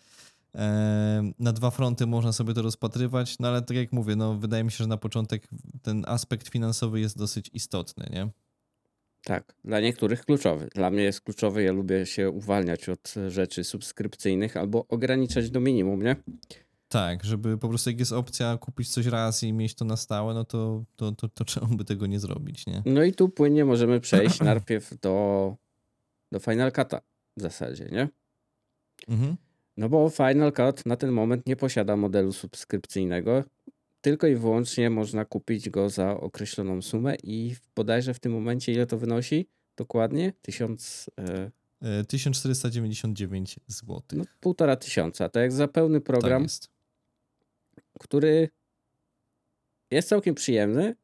na 1.39 1.53
dwa 1.53 1.71
fronty 1.71 2.07
można 2.07 2.33
sobie 2.33 2.53
to 2.53 2.61
rozpatrywać, 2.61 3.39
no 3.39 3.47
ale 3.47 3.61
tak 3.61 3.77
jak 3.77 3.91
mówię, 3.91 4.15
no 4.15 4.35
wydaje 4.35 4.63
mi 4.63 4.71
się, 4.71 4.77
że 4.77 4.87
na 4.87 4.97
początek 4.97 5.47
ten 5.81 6.03
aspekt 6.07 6.47
finansowy 6.47 6.99
jest 6.99 7.17
dosyć 7.17 7.49
istotny, 7.53 8.09
nie? 8.13 8.29
Tak, 9.23 9.55
dla 9.63 9.79
niektórych 9.79 10.25
kluczowy. 10.25 10.69
Dla 10.75 10.89
mnie 10.89 11.03
jest 11.03 11.21
kluczowy, 11.21 11.63
ja 11.63 11.71
lubię 11.71 12.05
się 12.05 12.29
uwalniać 12.29 12.89
od 12.89 13.13
rzeczy 13.27 13.63
subskrypcyjnych 13.63 14.57
albo 14.57 14.87
ograniczać 14.87 15.51
do 15.51 15.59
minimum, 15.59 16.03
nie? 16.03 16.15
Tak, 16.87 17.23
żeby 17.23 17.57
po 17.57 17.69
prostu 17.69 17.89
jak 17.89 17.99
jest 17.99 18.11
opcja 18.11 18.57
kupić 18.57 18.89
coś 18.89 19.05
raz 19.05 19.43
i 19.43 19.53
mieć 19.53 19.75
to 19.75 19.85
na 19.85 19.97
stałe, 19.97 20.33
no 20.33 20.45
to, 20.45 20.83
to, 20.95 21.11
to, 21.11 21.29
to 21.29 21.45
czemu 21.45 21.75
by 21.75 21.85
tego 21.85 22.07
nie 22.07 22.19
zrobić, 22.19 22.67
nie? 22.67 22.83
No 22.85 23.03
i 23.03 23.13
tu 23.13 23.29
płynnie 23.29 23.65
możemy 23.65 23.99
przejść 23.99 24.39
najpierw 24.51 24.99
do, 24.99 25.55
do 26.31 26.39
Final 26.39 26.71
Cut'a 26.71 26.99
w 27.37 27.41
zasadzie, 27.41 27.89
nie? 27.91 28.09
Mhm. 29.07 29.37
No 29.77 29.89
bo 29.89 30.09
Final 30.09 30.53
Cut 30.53 30.85
na 30.85 30.95
ten 30.95 31.11
moment 31.11 31.47
nie 31.47 31.55
posiada 31.55 31.97
modelu 31.97 32.33
subskrypcyjnego, 32.33 33.43
tylko 34.01 34.27
i 34.27 34.35
wyłącznie 34.35 34.89
można 34.89 35.25
kupić 35.25 35.69
go 35.69 35.89
za 35.89 36.11
określoną 36.19 36.81
sumę 36.81 37.15
i 37.23 37.55
bodajże 37.75 38.13
w 38.13 38.19
tym 38.19 38.31
momencie 38.31 38.71
ile 38.71 38.87
to 38.87 38.97
wynosi? 38.97 39.47
Dokładnie? 39.77 40.33
Tysiąc, 40.41 41.09
e, 41.19 41.51
E, 41.81 42.03
1499 42.05 43.59
zł. 43.67 44.01
no 44.13 44.23
półtora 44.39 44.75
tysiąca. 44.75 45.29
To 45.29 45.39
jak 45.39 45.51
za 45.51 45.67
pełny 45.67 46.01
program, 46.01 46.45
Tak 46.45 47.85
który 47.99 48.49
jest 49.91 50.09
całkiem 50.09 50.35
przyjemny, 50.35 50.95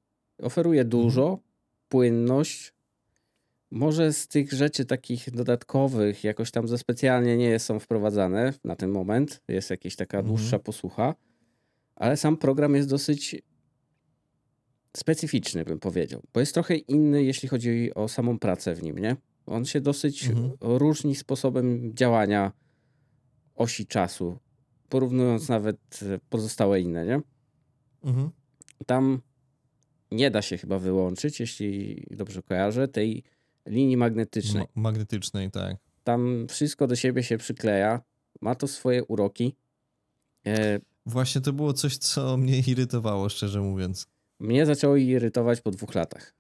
oferuje 0.42 0.86
dużo, 0.86 1.40
płynność. 1.90 2.74
Może 3.72 4.14
z 4.14 4.28
tych 4.28 4.54
rzeczy 4.54 4.86
takich 4.86 5.32
dodatkowych 5.32 6.24
jakoś 6.24 6.52
tam 6.52 6.68
za 6.68 6.78
specjalnie 6.78 7.38
nie 7.38 7.60
są 7.60 7.80
wprowadzane 7.80 8.54
na 8.64 8.76
ten 8.76 8.90
moment. 8.90 9.42
Jest 9.48 9.70
jakaś 9.70 9.96
taka 9.96 10.18
Mhm. 10.18 10.36
dłuższa 10.36 10.60
posłucha, 10.60 11.16
ale 11.96 12.18
sam 12.18 12.38
program 12.38 12.76
jest 12.76 12.90
dosyć 12.90 13.36
specyficzny, 14.98 15.64
bym 15.66 15.80
powiedział, 15.80 16.24
bo 16.34 16.40
jest 16.40 16.54
trochę 16.54 16.76
inny, 16.76 17.24
jeśli 17.24 17.50
chodzi 17.50 17.92
o 17.96 18.08
samą 18.08 18.40
pracę 18.40 18.76
w 18.76 18.84
nim, 18.84 18.98
nie? 18.98 19.16
On 19.46 19.66
się 19.66 19.82
dosyć 19.82 20.28
Mhm. 20.28 20.52
różni 20.62 21.16
sposobem 21.16 21.96
działania 21.96 22.52
osi 23.56 23.88
czasu, 23.88 24.40
porównując 24.90 25.50
nawet 25.50 26.00
pozostałe 26.30 26.82
inne, 26.82 27.06
nie? 27.06 27.22
Mhm. 28.04 28.30
Tam 28.86 29.22
nie 30.12 30.32
da 30.32 30.42
się 30.42 30.58
chyba 30.58 30.80
wyłączyć, 30.80 31.40
jeśli 31.40 32.04
dobrze 32.12 32.44
kojarzę, 32.44 32.88
tej 32.88 33.24
linii 33.68 33.98
magnetycznej. 33.98 34.64
Ma- 34.76 34.82
magnetycznej, 34.82 35.52
tak. 35.52 35.76
Tam 36.04 36.48
wszystko 36.50 36.88
do 36.88 36.96
siebie 36.96 37.24
się 37.24 37.38
przykleja, 37.38 38.02
ma 38.42 38.56
to 38.56 38.68
swoje 38.68 39.04
uroki. 39.04 39.56
E, 40.48 40.80
Właśnie 41.06 41.42
to 41.42 41.54
było 41.54 41.74
coś, 41.74 41.98
co 41.98 42.38
mnie 42.38 42.60
irytowało, 42.60 43.30
szczerze 43.30 43.62
mówiąc. 43.62 44.08
mnie 44.40 44.66
zaczęło 44.66 44.96
irytować 44.96 45.62
po 45.62 45.72
dwóch 45.72 45.96
latach. 45.96 46.34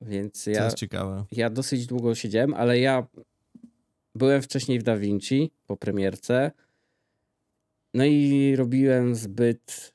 Więc 0.00 0.44
To 0.44 0.50
ja, 0.50 0.64
jest 0.64 0.76
ciekawe. 0.76 1.24
ja 1.32 1.50
dosyć 1.50 1.86
długo 1.86 2.14
siedziałem, 2.14 2.54
ale 2.54 2.78
ja 2.78 3.06
byłem 4.14 4.42
wcześniej 4.42 4.78
w 4.78 4.82
Da 4.82 4.96
Vinci 4.96 5.50
po 5.66 5.76
premierce. 5.76 6.50
No 7.94 8.04
i 8.04 8.56
robiłem 8.56 9.14
zbyt 9.14 9.94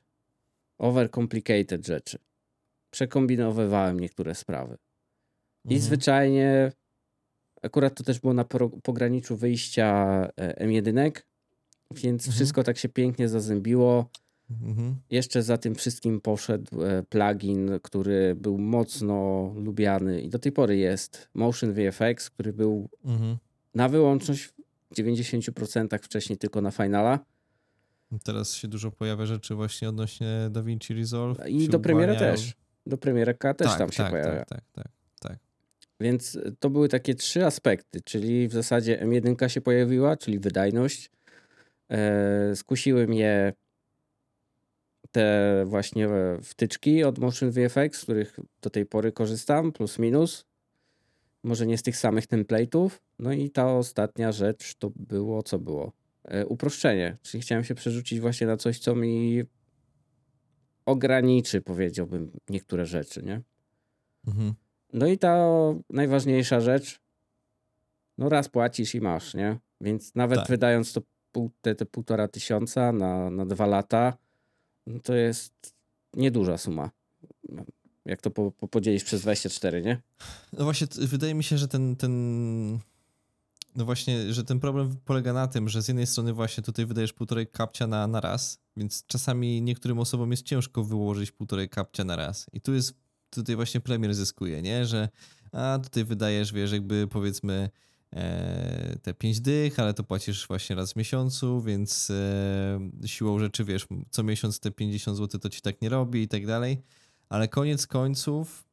overcomplicated 0.78 1.88
rzeczy. 1.88 2.18
Przekombinowywałem 2.91 3.99
niektóre 3.99 4.36
sprawy. 4.36 4.78
I 5.66 5.68
Mhm. 5.74 5.82
zwyczajnie 5.82 6.72
Akurat 7.62 7.95
to 7.95 8.03
też 8.03 8.20
było 8.20 8.34
na 8.34 8.45
pograniczu 8.84 9.38
wyjścia 9.38 9.88
e, 10.38 10.66
M1, 10.68 11.12
więc 11.91 12.22
Mhm. 12.22 12.36
wszystko 12.36 12.64
tak 12.64 12.78
się 12.78 12.89
pięknie 12.89 13.30
zazębiło. 13.30 14.10
Mhm. 14.51 14.95
Jeszcze 15.10 15.43
za 15.43 15.57
tym 15.57 15.76
wszystkim 15.76 16.22
poszedł 16.22 16.84
e, 16.84 17.03
plugin, 17.03 17.80
który 17.84 18.36
był 18.36 18.57
mocno 18.57 19.51
lubiany 19.55 20.22
i 20.22 20.30
do 20.30 20.39
tej 20.39 20.51
pory 20.51 20.78
jest. 20.78 21.30
Motion 21.34 21.74
VFX, 21.74 22.30
który 22.30 22.53
był 22.53 22.89
Mhm. 23.05 23.38
na 23.76 23.89
wyłączność 23.89 24.43
w 24.91 24.95
90% 24.95 25.97
wcześniej 26.03 26.38
tylko 26.38 26.62
na 26.62 26.72
Finala. 26.72 27.20
Teraz 28.24 28.53
się 28.53 28.68
dużo 28.68 28.91
pojawia 28.91 29.26
rzeczy 29.26 29.55
właśnie 29.55 29.89
odnośnie 29.89 30.47
DaVinci 30.51 30.93
Resolve. 30.93 31.47
I 31.47 31.70
do 31.70 31.80
premiera 31.80 32.16
też. 32.16 32.53
Do 32.86 32.97
premiera 32.97 33.34
K 33.34 33.53
też 33.53 33.68
tak, 33.68 33.78
tam 33.78 33.91
się 33.91 34.03
tak, 34.03 34.12
pojawia. 34.12 34.45
Tak, 34.45 34.47
tak, 34.47 34.64
tak. 34.74 34.98
Więc 35.99 36.35
e, 36.35 36.51
to 36.59 36.69
były 36.69 36.89
takie 36.89 37.15
trzy 37.15 37.45
aspekty, 37.45 38.01
czyli 38.01 38.47
w 38.47 38.53
zasadzie 38.53 39.05
M1 39.05 39.47
się 39.47 39.61
pojawiła, 39.61 40.17
czyli 40.17 40.39
wydajność. 40.39 41.11
E, 41.89 42.55
skusiły 42.55 43.07
mnie 43.07 43.53
te 45.11 45.63
właśnie 45.67 46.07
e, 46.07 46.39
wtyczki 46.43 47.03
od 47.03 47.19
Motion 47.19 47.51
VFX, 47.51 47.99
z 47.99 48.03
których 48.03 48.39
do 48.61 48.69
tej 48.69 48.85
pory 48.85 49.11
korzystam, 49.11 49.71
plus 49.71 49.99
minus. 49.99 50.45
Może 51.43 51.67
nie 51.67 51.77
z 51.77 51.83
tych 51.83 51.97
samych 51.97 52.27
template'ów. 52.27 52.89
No 53.19 53.31
i 53.33 53.49
ta 53.49 53.75
ostatnia 53.75 54.31
rzecz 54.31 54.75
to 54.75 54.91
było, 54.95 55.43
co 55.43 55.59
było? 55.59 55.91
Uproszczenie, 56.47 57.17
czyli 57.21 57.41
chciałem 57.41 57.63
się 57.63 57.75
przerzucić 57.75 58.19
właśnie 58.19 58.47
na 58.47 58.57
coś, 58.57 58.79
co 58.79 58.95
mi 58.95 59.43
ograniczy, 60.85 61.61
powiedziałbym, 61.61 62.31
niektóre 62.49 62.85
rzeczy, 62.85 63.23
nie? 63.23 63.41
Mhm. 64.27 64.53
No 64.93 65.07
i 65.07 65.17
ta 65.17 65.45
najważniejsza 65.89 66.61
rzecz, 66.61 66.99
no 68.17 68.29
raz 68.29 68.49
płacisz 68.49 68.95
i 68.95 69.01
masz, 69.01 69.33
nie? 69.33 69.59
Więc 69.81 70.15
nawet 70.15 70.39
Tak. 70.39 70.47
wydając 70.47 70.93
to 70.93 71.01
te, 71.61 71.75
te 71.75 71.85
półtora 71.85 72.27
tysiąca 72.27 72.91
na, 72.91 73.29
na 73.29 73.45
dwa 73.45 73.65
lata, 73.65 74.17
no 74.87 74.99
to 74.99 75.13
jest 75.15 75.73
nieduża 76.13 76.57
suma. 76.57 76.91
Jak 78.05 78.21
to 78.21 78.31
po, 78.31 78.51
po, 78.51 78.67
podzielisz 78.67 79.03
przez 79.03 79.21
24, 79.21 79.81
nie? 79.81 80.01
No 80.53 80.63
właśnie, 80.63 80.87
wydaje 80.97 81.33
mi 81.33 81.43
się, 81.43 81.57
że 81.57 81.67
ten, 81.67 81.95
ten. 81.95 82.79
No 83.75 83.85
właśnie, 83.85 84.33
że 84.33 84.43
ten 84.43 84.59
problem 84.59 84.95
polega 85.05 85.33
na 85.33 85.47
tym, 85.47 85.69
że 85.69 85.81
z 85.81 85.87
jednej 85.87 86.07
strony 86.07 86.33
właśnie 86.33 86.63
tutaj 86.63 86.85
wydajesz 86.85 87.13
półtorej 87.13 87.47
kapcia 87.47 87.87
na, 87.87 88.07
na 88.07 88.21
raz, 88.21 88.59
więc 88.77 89.05
czasami 89.07 89.61
niektórym 89.61 89.99
osobom 89.99 90.31
jest 90.31 90.43
ciężko 90.43 90.83
wyłożyć 90.83 91.31
półtorej 91.31 91.69
kapcia 91.69 92.03
na 92.03 92.15
raz. 92.15 92.45
I 92.53 92.61
tu 92.61 92.73
jest, 92.73 92.93
tutaj 93.30 93.55
właśnie 93.55 93.80
premier 93.80 94.15
zyskuje, 94.15 94.61
nie? 94.61 94.86
Że 94.86 95.09
a 95.51 95.80
tutaj 95.84 96.05
wydajesz, 96.05 96.53
wiesz, 96.53 96.71
jakby 96.71 97.07
powiedzmy 97.07 97.69
e, 98.13 98.97
te 99.01 99.13
pięć 99.13 99.41
dych, 99.41 99.80
ale 99.80 99.93
to 99.93 100.03
płacisz 100.03 100.47
właśnie 100.47 100.75
raz 100.75 100.93
w 100.93 100.95
miesiącu, 100.95 101.61
więc 101.61 102.09
e, 102.09 103.07
siłą 103.07 103.39
rzeczy, 103.39 103.63
wiesz, 103.63 103.88
co 104.09 104.23
miesiąc 104.23 104.59
te 104.59 104.71
50 104.71 105.17
zł 105.17 105.39
to 105.39 105.49
ci 105.49 105.61
tak 105.61 105.82
nie 105.82 105.89
robi 105.89 106.21
i 106.21 106.27
tak 106.27 106.45
dalej. 106.45 106.82
Ale 107.30 107.47
koniec 107.47 107.88
końców 107.88 108.69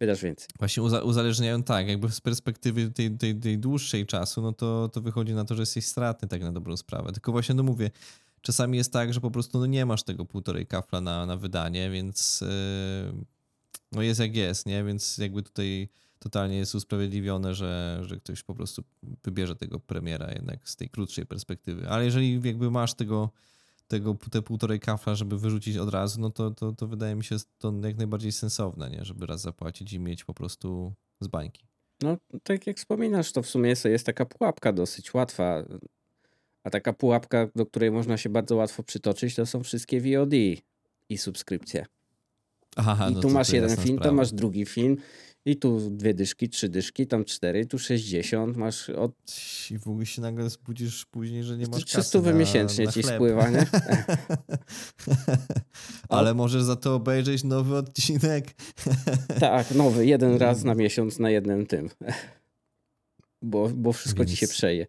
Wydasz 0.00 0.22
więcej. 0.22 0.48
Właśnie 0.58 0.82
uza- 0.82 1.02
uzależniają 1.02 1.62
tak, 1.62 1.88
jakby 1.88 2.08
z 2.08 2.20
perspektywy 2.20 2.90
tej, 2.90 3.16
tej, 3.16 3.40
tej 3.40 3.58
dłuższej 3.58 4.06
czasu, 4.06 4.42
no 4.42 4.52
to, 4.52 4.88
to 4.88 5.00
wychodzi 5.00 5.34
na 5.34 5.44
to, 5.44 5.54
że 5.54 5.62
jesteś 5.62 5.86
stratny 5.86 6.28
tak 6.28 6.42
na 6.42 6.52
dobrą 6.52 6.76
sprawę. 6.76 7.12
Tylko 7.12 7.32
właśnie, 7.32 7.54
no 7.54 7.62
mówię, 7.62 7.90
czasami 8.40 8.78
jest 8.78 8.92
tak, 8.92 9.14
że 9.14 9.20
po 9.20 9.30
prostu 9.30 9.58
no 9.58 9.66
nie 9.66 9.86
masz 9.86 10.02
tego 10.02 10.24
półtorej 10.24 10.66
kafla 10.66 11.00
na, 11.00 11.26
na 11.26 11.36
wydanie, 11.36 11.90
więc 11.90 12.40
yy, 12.40 13.24
no 13.92 14.02
jest 14.02 14.20
jak 14.20 14.36
jest, 14.36 14.66
nie? 14.66 14.84
Więc 14.84 15.18
jakby 15.18 15.42
tutaj 15.42 15.88
totalnie 16.18 16.56
jest 16.56 16.74
usprawiedliwione, 16.74 17.54
że, 17.54 18.00
że 18.02 18.16
ktoś 18.16 18.42
po 18.42 18.54
prostu 18.54 18.82
wybierze 19.24 19.56
tego 19.56 19.80
premiera 19.80 20.32
jednak 20.32 20.68
z 20.68 20.76
tej 20.76 20.88
krótszej 20.88 21.26
perspektywy. 21.26 21.88
Ale 21.88 22.04
jeżeli 22.04 22.40
jakby 22.44 22.70
masz 22.70 22.94
tego, 22.94 23.30
tego 23.88 24.16
te 24.30 24.42
półtorej 24.42 24.80
kafla, 24.80 25.14
żeby 25.14 25.38
wyrzucić 25.38 25.76
od 25.76 25.90
razu, 25.90 26.20
no 26.20 26.30
to, 26.30 26.50
to, 26.50 26.72
to 26.72 26.86
wydaje 26.86 27.14
mi 27.14 27.24
się 27.24 27.36
to 27.58 27.72
jak 27.82 27.96
najbardziej 27.96 28.32
sensowne, 28.32 28.90
nie? 28.90 29.04
Żeby 29.04 29.26
raz 29.26 29.40
zapłacić 29.40 29.92
i 29.92 30.00
mieć 30.00 30.24
po 30.24 30.34
prostu 30.34 30.92
z 31.20 31.28
bańki. 31.28 31.66
No, 32.02 32.16
tak 32.42 32.66
jak 32.66 32.76
wspominasz, 32.76 33.32
to 33.32 33.42
w 33.42 33.46
sumie 33.46 33.68
jest, 33.68 33.84
jest 33.84 34.06
taka 34.06 34.26
pułapka 34.26 34.72
dosyć 34.72 35.14
łatwa. 35.14 35.64
A 36.64 36.70
taka 36.70 36.92
pułapka, 36.92 37.48
do 37.56 37.66
której 37.66 37.90
można 37.90 38.16
się 38.16 38.28
bardzo 38.28 38.56
łatwo 38.56 38.82
przytoczyć, 38.82 39.34
to 39.34 39.46
są 39.46 39.62
wszystkie 39.62 40.00
VOD 40.00 40.32
i 41.08 41.18
subskrypcje. 41.18 41.86
Aha, 42.76 43.08
I 43.10 43.14
no 43.14 43.20
tu 43.20 43.28
to- 43.28 43.34
masz 43.34 43.48
to 43.48 43.56
jeden 43.56 43.76
film, 43.76 43.96
sprawa. 43.98 44.16
masz 44.16 44.32
drugi 44.32 44.66
film. 44.66 44.96
I 45.44 45.56
tu 45.56 45.90
dwie 45.90 46.14
dyszki, 46.14 46.48
trzy 46.48 46.68
dyszki, 46.68 47.06
tam 47.06 47.24
cztery, 47.24 47.66
tu 47.66 47.78
60, 47.78 48.56
masz 48.56 48.90
od 48.90 49.12
I 49.70 49.78
w 49.78 49.88
ogóle 49.88 50.06
się 50.06 50.22
nagle 50.22 50.50
zbudzisz 50.50 51.04
później, 51.06 51.44
że 51.44 51.56
nie 51.58 51.66
masz 51.66 51.84
300 51.84 52.18
kasy 52.18 52.32
na, 52.32 52.38
miesięcznie 52.38 52.84
na 52.84 52.92
ci 52.92 53.02
chleb. 53.02 53.14
spływa, 53.14 53.50
nie? 53.50 53.66
Ale 56.08 56.34
możesz 56.34 56.62
za 56.62 56.76
to 56.76 56.94
obejrzeć 56.94 57.44
nowy 57.44 57.76
odcinek. 57.76 58.54
Tak, 59.40 59.70
nowy, 59.70 60.06
jeden 60.06 60.36
raz 60.36 60.64
na 60.64 60.74
miesiąc 60.74 61.18
na 61.18 61.30
jednym 61.30 61.66
tym. 61.66 61.90
Bo, 63.42 63.68
bo 63.68 63.92
wszystko 63.92 64.24
ci 64.24 64.36
się 64.36 64.46
Więc- 64.46 64.52
przeje. 64.56 64.86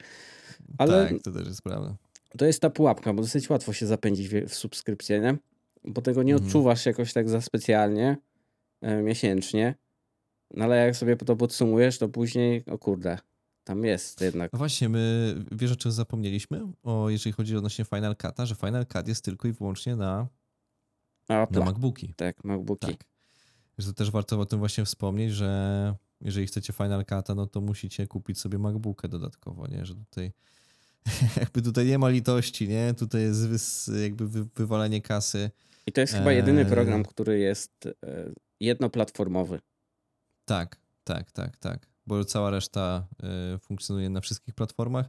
Ale 0.77 1.09
Tak, 1.09 1.21
to 1.23 1.31
też 1.31 1.47
jest 1.47 1.61
prawda. 1.61 1.95
to 2.37 2.45
jest 2.45 2.61
ta 2.61 2.69
pułapka, 2.69 3.13
bo 3.13 3.21
dosyć 3.21 3.49
łatwo 3.49 3.73
się 3.73 3.87
zapędzić 3.87 4.29
w, 4.29 4.47
w 4.49 4.55
subskrypcję, 4.55 5.19
nie? 5.19 5.37
Bo 5.85 6.01
tego 6.01 6.23
nie 6.23 6.33
Mhm. 6.33 6.47
odczuwasz 6.47 6.85
jakoś 6.85 7.13
tak 7.13 7.29
za 7.29 7.41
specjalnie 7.41 8.17
e, 8.81 9.01
miesięcznie. 9.01 9.75
No 10.53 10.65
ale 10.65 10.85
jak 10.85 10.95
sobie 10.95 11.15
to 11.15 11.35
podsumujesz, 11.35 11.97
to 11.97 12.09
później, 12.09 12.63
o 12.65 12.77
kurde, 12.77 13.17
tam 13.63 13.83
jest 13.83 14.21
jednak. 14.21 14.53
No 14.53 14.57
właśnie, 14.59 14.89
my 14.89 15.35
wiesz 15.51 15.71
o 15.71 15.75
czym 15.75 15.91
zapomnieliśmy? 15.91 16.61
O, 16.83 17.09
jeżeli 17.09 17.33
chodzi 17.33 17.57
odnośnie 17.57 17.85
Final 17.85 18.13
Cut'a, 18.13 18.45
że 18.45 18.55
Final 18.55 18.85
Cut 18.87 19.07
jest 19.07 19.25
tylko 19.25 19.47
i 19.47 19.51
wyłącznie 19.51 19.95
na, 19.95 20.27
na 21.29 21.47
MacBooki. 21.65 22.13
tak, 22.17 22.43
MacBooki. 22.43 22.87
Tak. 22.87 23.05
Że 23.77 23.87
to 23.87 23.93
też 23.93 24.11
warto 24.11 24.39
o 24.39 24.45
tym 24.45 24.59
właśnie 24.59 24.85
wspomnieć, 24.85 25.33
że 25.33 25.95
jeżeli 26.21 26.47
chcecie 26.47 26.73
Final 26.73 27.01
Cut'a, 27.03 27.35
no 27.35 27.47
to 27.47 27.61
musicie 27.61 28.07
kupić 28.07 28.39
sobie 28.39 28.57
MacBookę 28.57 29.07
dodatkowo, 29.07 29.67
nie? 29.67 29.85
Że 29.85 29.95
tutaj 29.95 30.31
jakby 31.39 31.61
tutaj 31.61 31.85
nie 31.85 31.97
ma 31.97 32.09
litości, 32.09 32.67
nie? 32.67 32.93
Tutaj 32.93 33.21
jest 33.21 33.91
jakby 34.03 34.27
wy, 34.27 34.45
wywalenie 34.55 35.01
kasy. 35.01 35.51
I 35.87 35.91
to 35.91 36.01
jest 36.01 36.13
chyba 36.13 36.31
jedyny 36.31 36.61
Eee. 36.61 36.71
program, 36.71 37.03
który 37.03 37.39
jest 37.39 37.85
e, 37.85 37.91
jednoplatformowy. 38.59 39.59
Tak, 40.45 40.77
tak, 41.03 41.31
tak, 41.31 41.57
tak. 41.57 41.87
Bo 42.07 42.25
cała 42.25 42.49
reszta 42.49 43.07
y, 43.55 43.59
funkcjonuje 43.59 44.09
na 44.09 44.21
wszystkich 44.21 44.53
platformach. 44.53 45.05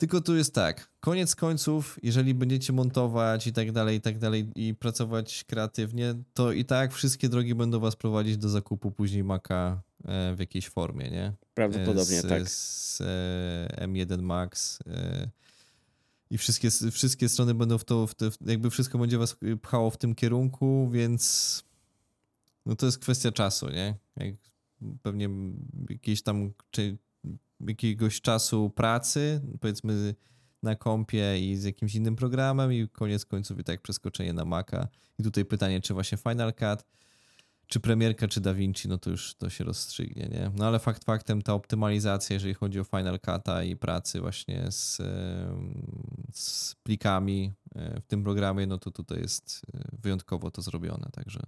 Tylko 0.00 0.20
tu 0.20 0.36
jest 0.36 0.54
tak, 0.54 0.90
koniec 1.00 1.34
końców, 1.34 1.98
jeżeli 2.02 2.34
będziecie 2.34 2.72
montować 2.72 3.46
i 3.46 3.52
tak 3.52 3.72
dalej, 3.72 3.96
i 3.96 4.00
tak 4.00 4.18
dalej 4.18 4.50
i 4.56 4.74
pracować 4.74 5.44
kreatywnie, 5.44 6.14
to 6.34 6.52
i 6.52 6.64
tak 6.64 6.92
wszystkie 6.92 7.28
drogi 7.28 7.54
będą 7.54 7.80
was 7.80 7.96
prowadzić 7.96 8.36
do 8.36 8.48
zakupu 8.48 8.90
później 8.90 9.24
Maca 9.24 9.82
e, 10.04 10.34
w 10.34 10.40
jakiejś 10.40 10.68
formie, 10.68 11.10
nie? 11.10 11.32
Prawdopodobnie 11.54 12.20
z, 12.20 12.28
tak. 12.28 12.48
Z 12.48 13.00
e, 13.00 13.86
M1 13.86 14.22
Max 14.22 14.78
e, 14.86 15.28
i 16.30 16.38
wszystkie, 16.38 16.70
wszystkie 16.90 17.28
strony 17.28 17.54
będą 17.54 17.78
w 17.78 17.84
to, 17.84 18.06
w 18.06 18.14
te, 18.14 18.30
jakby 18.46 18.70
wszystko 18.70 18.98
będzie 18.98 19.18
was 19.18 19.36
pchało 19.62 19.90
w 19.90 19.96
tym 19.96 20.14
kierunku, 20.14 20.90
więc 20.92 21.64
no 22.66 22.76
to 22.76 22.86
jest 22.86 22.98
kwestia 22.98 23.32
czasu, 23.32 23.70
nie? 23.70 23.94
Jak 24.16 24.34
pewnie 25.02 25.28
jakieś 25.90 26.22
tam, 26.22 26.52
czy 26.70 26.98
jakiegoś 27.60 28.20
czasu 28.20 28.70
pracy, 28.70 29.40
powiedzmy 29.60 30.14
na 30.62 30.76
kompie 30.76 31.50
i 31.50 31.56
z 31.56 31.64
jakimś 31.64 31.94
innym 31.94 32.16
programem 32.16 32.72
i 32.72 32.88
koniec 32.88 33.24
końców 33.24 33.58
i 33.58 33.64
tak 33.64 33.82
przeskoczenie 33.82 34.32
na 34.32 34.44
Maca. 34.44 34.88
I 35.18 35.22
tutaj 35.22 35.44
pytanie, 35.44 35.80
czy 35.80 35.94
właśnie 35.94 36.18
Final 36.18 36.54
Cut, 36.54 36.84
czy 37.72 37.80
Premierka, 37.80 38.28
czy 38.28 38.40
DaVinci, 38.40 38.88
no 38.88 38.98
to 38.98 39.10
już 39.10 39.34
to 39.34 39.50
się 39.50 39.64
rozstrzygnie, 39.64 40.28
nie? 40.32 40.50
No 40.56 40.66
ale 40.66 40.78
fakt 40.78 41.04
faktem 41.04 41.42
ta 41.42 41.54
optymalizacja, 41.54 42.34
jeżeli 42.34 42.54
chodzi 42.54 42.80
o 42.80 42.84
Final 42.84 43.16
Cut'a 43.16 43.66
i 43.66 43.76
pracy 43.76 44.20
właśnie 44.20 44.64
z, 44.70 44.96
z 46.32 46.74
plikami 46.82 47.52
e, 47.74 48.00
w 48.00 48.06
tym 48.06 48.24
programie, 48.24 48.66
no 48.66 48.78
to 48.78 48.90
tutaj 48.90 49.20
jest 49.20 49.62
e, 49.74 49.80
wyjątkowo 50.02 50.50
to 50.50 50.62
zrobione, 50.62 51.08
także 51.12 51.40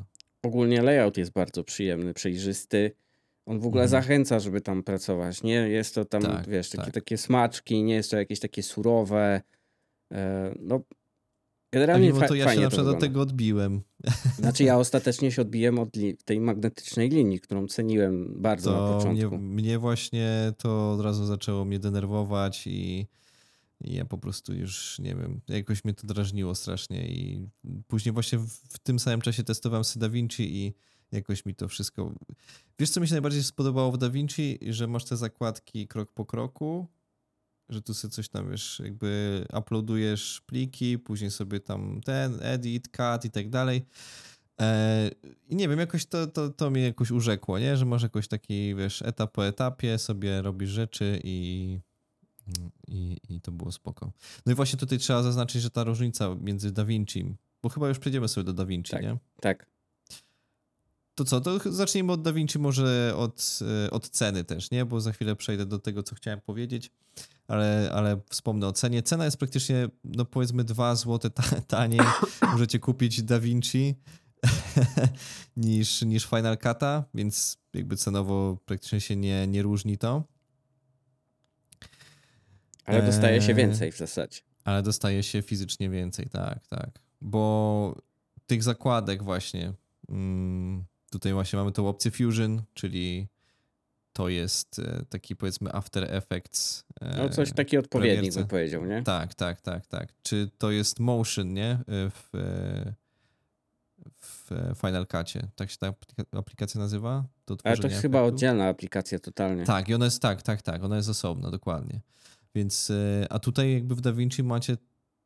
Ogólnie 0.42 0.82
layout 0.82 1.16
jest 1.16 1.32
bardzo 1.32 1.64
przyjemny, 1.64 2.14
przejrzysty. 2.14 2.92
On 3.46 3.60
w 3.60 3.66
ogóle 3.66 3.82
Mhm. 3.84 4.02
zachęca, 4.02 4.40
żeby 4.40 4.60
tam 4.60 4.82
pracować. 4.82 5.42
Nie 5.42 5.52
jest 5.54 5.94
to 5.94 6.04
tam, 6.04 6.22
Tak, 6.22 6.48
wiesz, 6.48 6.70
takie, 6.70 6.84
tak. 6.84 6.94
takie 6.94 7.18
smaczki, 7.18 7.82
nie 7.82 7.94
jest 7.94 8.10
to 8.10 8.16
jakieś 8.16 8.40
takie 8.40 8.62
surowe. 8.62 9.42
E, 10.12 10.54
No, 11.72 11.78
A 11.78 11.80
generalnie 11.80 12.06
mimo 12.12 12.28
to 12.28 12.34
ja 12.34 12.54
się 12.54 12.60
na 12.60 12.68
przykład 12.68 12.88
od 12.88 13.00
tego 13.00 13.20
odbiłem. 13.20 13.80
Znaczy 14.38 14.64
ja 14.64 14.78
ostatecznie 14.78 15.32
się 15.32 15.42
odbiłem 15.42 15.78
od 15.78 15.88
tej 16.24 16.40
magnetycznej 16.40 17.08
linii, 17.08 17.40
którą 17.40 17.66
ceniłem 17.66 18.34
bardzo 18.42 18.72
na 18.72 18.78
To 19.02 19.10
mnie, 19.10 19.22
początku. 19.22 19.38
mnie 19.38 19.78
właśnie 19.78 20.52
to 20.58 20.92
od 20.92 21.00
razu 21.00 21.26
zaczęło 21.26 21.64
mnie 21.64 21.78
denerwować 21.78 22.66
i, 22.66 23.06
i 23.80 23.94
ja 23.94 24.04
po 24.04 24.18
prostu 24.18 24.54
już 24.54 24.98
nie 24.98 25.14
wiem, 25.14 25.40
jakoś 25.48 25.84
mnie 25.84 25.94
to 25.94 26.06
drażniło 26.06 26.54
strasznie 26.54 27.08
i 27.08 27.48
później 27.88 28.12
właśnie 28.12 28.38
w, 28.38 28.46
w 28.48 28.78
tym 28.78 28.98
samym 28.98 29.20
czasie 29.20 29.42
testowałem 29.42 29.84
sobie 29.84 30.00
DaVinci 30.00 30.56
i 30.56 30.74
jakoś 31.12 31.46
mi 31.46 31.54
to 31.54 31.68
wszystko... 31.68 32.12
Wiesz, 32.78 32.90
co 32.90 33.00
mi 33.00 33.08
się 33.08 33.14
najbardziej 33.14 33.42
spodobało 33.42 33.92
w 33.92 33.98
DaVinci? 33.98 34.58
Że 34.70 34.86
masz 34.86 35.04
te 35.04 35.16
zakładki 35.16 35.88
krok 35.88 36.12
po 36.12 36.24
kroku, 36.24 36.86
że 37.72 37.82
tu 37.82 37.94
sobie 37.94 38.12
coś 38.12 38.28
tam, 38.28 38.50
wiesz, 38.50 38.80
jakby 38.84 39.44
uploadujesz 39.58 40.42
pliki, 40.46 40.98
później 40.98 41.30
sobie 41.30 41.60
tam 41.60 42.00
ten, 42.04 42.38
edit, 42.40 42.88
cut 42.88 43.24
i 43.24 43.30
tak 43.30 43.50
dalej. 43.50 43.86
E, 44.60 45.10
I 45.48 45.56
nie 45.56 45.68
wiem, 45.68 45.78
jakoś 45.78 46.06
to, 46.06 46.26
to, 46.26 46.50
to 46.50 46.70
mnie 46.70 46.82
jakoś 46.82 47.10
urzekło, 47.10 47.58
nie? 47.58 47.76
Że 47.76 47.84
masz 47.84 48.02
jakoś 48.02 48.28
taki, 48.28 48.74
wiesz, 48.74 49.02
etap 49.02 49.32
po 49.32 49.46
etapie, 49.46 49.98
sobie 49.98 50.42
robisz 50.42 50.70
rzeczy 50.70 51.20
i, 51.24 51.78
i, 52.88 53.16
i 53.28 53.40
to 53.40 53.52
było 53.52 53.72
spoko. 53.72 54.12
No 54.46 54.52
i 54.52 54.54
właśnie 54.54 54.78
tutaj 54.78 54.98
trzeba 54.98 55.22
zaznaczyć, 55.22 55.62
że 55.62 55.70
ta 55.70 55.84
różnica 55.84 56.36
między 56.40 56.72
DaVinci, 56.72 57.36
bo 57.62 57.68
chyba 57.68 57.88
już 57.88 57.98
przejdziemy 57.98 58.28
sobie 58.28 58.44
do 58.44 58.52
DaVinci, 58.52 58.90
Tak. 58.90 59.02
nie? 59.02 59.16
Tak. 59.40 59.71
To 61.14 61.24
co, 61.24 61.40
to 61.40 61.72
zacznijmy 61.72 62.12
od 62.12 62.22
DaVinci, 62.22 62.58
może 62.58 63.14
od, 63.16 63.58
e, 63.86 63.90
od 63.90 64.08
ceny 64.08 64.44
też, 64.44 64.70
nie? 64.70 64.84
Bo 64.84 65.00
za 65.00 65.12
chwilę 65.12 65.36
przejdę 65.36 65.66
do 65.66 65.78
tego, 65.78 66.02
co 66.02 66.14
chciałem 66.14 66.40
powiedzieć, 66.40 66.90
ale, 67.48 67.90
ale 67.94 68.20
wspomnę 68.30 68.66
o 68.66 68.72
cenie. 68.72 69.02
Cena 69.02 69.24
jest 69.24 69.36
praktycznie, 69.36 69.88
no 70.04 70.24
powiedzmy 70.24 70.64
2 70.64 70.94
zł 70.96 71.30
ta, 71.30 71.42
taniej. 71.60 72.00
Możecie 72.52 72.78
kupić 72.78 73.22
DaVinci 73.22 73.94
niż, 75.56 76.02
niż 76.02 76.26
Final 76.26 76.56
Cut'a, 76.56 77.02
więc 77.14 77.58
jakby 77.74 77.96
cenowo 77.96 78.58
praktycznie 78.64 79.00
się 79.00 79.16
nie, 79.16 79.46
nie 79.46 79.62
różni 79.62 79.98
to. 79.98 80.24
Ale 82.84 83.02
dostaje 83.02 83.42
się 83.42 83.48
Eee. 83.48 83.56
więcej 83.56 83.92
w 83.92 83.96
zasadzie. 83.96 84.40
Ale 84.64 84.82
dostaje 84.82 85.22
się 85.22 85.42
fizycznie 85.42 85.90
więcej, 85.90 86.28
tak, 86.28 86.66
tak. 86.66 86.90
Bo 87.20 87.96
tych 88.46 88.62
zakładek 88.62 89.22
właśnie, 89.22 89.72
mm, 90.08 90.84
tutaj 91.12 91.32
właśnie 91.32 91.58
mamy 91.58 91.72
tą 91.72 91.88
opcję 91.88 92.10
Fusion, 92.10 92.62
czyli 92.74 93.28
to 94.12 94.28
jest 94.28 94.78
e, 94.78 95.04
taki 95.08 95.36
powiedzmy 95.36 95.72
After 95.72 96.04
Effects. 96.14 96.84
e, 97.00 97.16
No 97.22 97.28
coś 97.28 97.52
taki 97.52 97.78
odpowiednik 97.78 98.34
bym 98.34 98.46
powiedział, 98.46 98.84
nie? 98.86 99.02
Tak, 99.02 99.34
tak, 99.34 99.60
tak, 99.60 99.86
tak. 99.86 100.12
Czy 100.22 100.50
to 100.58 100.70
jest 100.70 101.00
Motion, 101.00 101.52
nie? 101.52 101.70
E, 101.70 101.80
W, 102.10 102.30
w 104.20 104.50
Final 104.80 105.06
Cutie. 105.06 105.48
Tak 105.56 105.70
się 105.70 105.76
ta 105.78 105.90
aplika- 105.90 106.38
aplikacja 106.38 106.80
nazywa? 106.80 107.24
Do 107.46 107.56
Ale 107.64 107.76
to 107.76 107.88
chyba 107.88 107.98
efektów? 108.18 108.34
oddzielna 108.34 108.68
aplikacja 108.68 109.18
totalnie. 109.18 109.64
Tak, 109.64 109.88
i 109.88 109.94
ona 109.94 110.04
jest 110.04 110.22
tak, 110.22 110.42
tak, 110.42 110.62
tak, 110.62 110.84
ona 110.84 110.96
jest 110.96 111.08
osobna, 111.08 111.50
dokładnie. 111.50 112.00
Więc, 112.54 112.92
a 113.30 113.38
tutaj 113.38 113.72
jakby 113.72 113.94
w 113.94 114.00
DaVinci 114.00 114.42
macie 114.42 114.76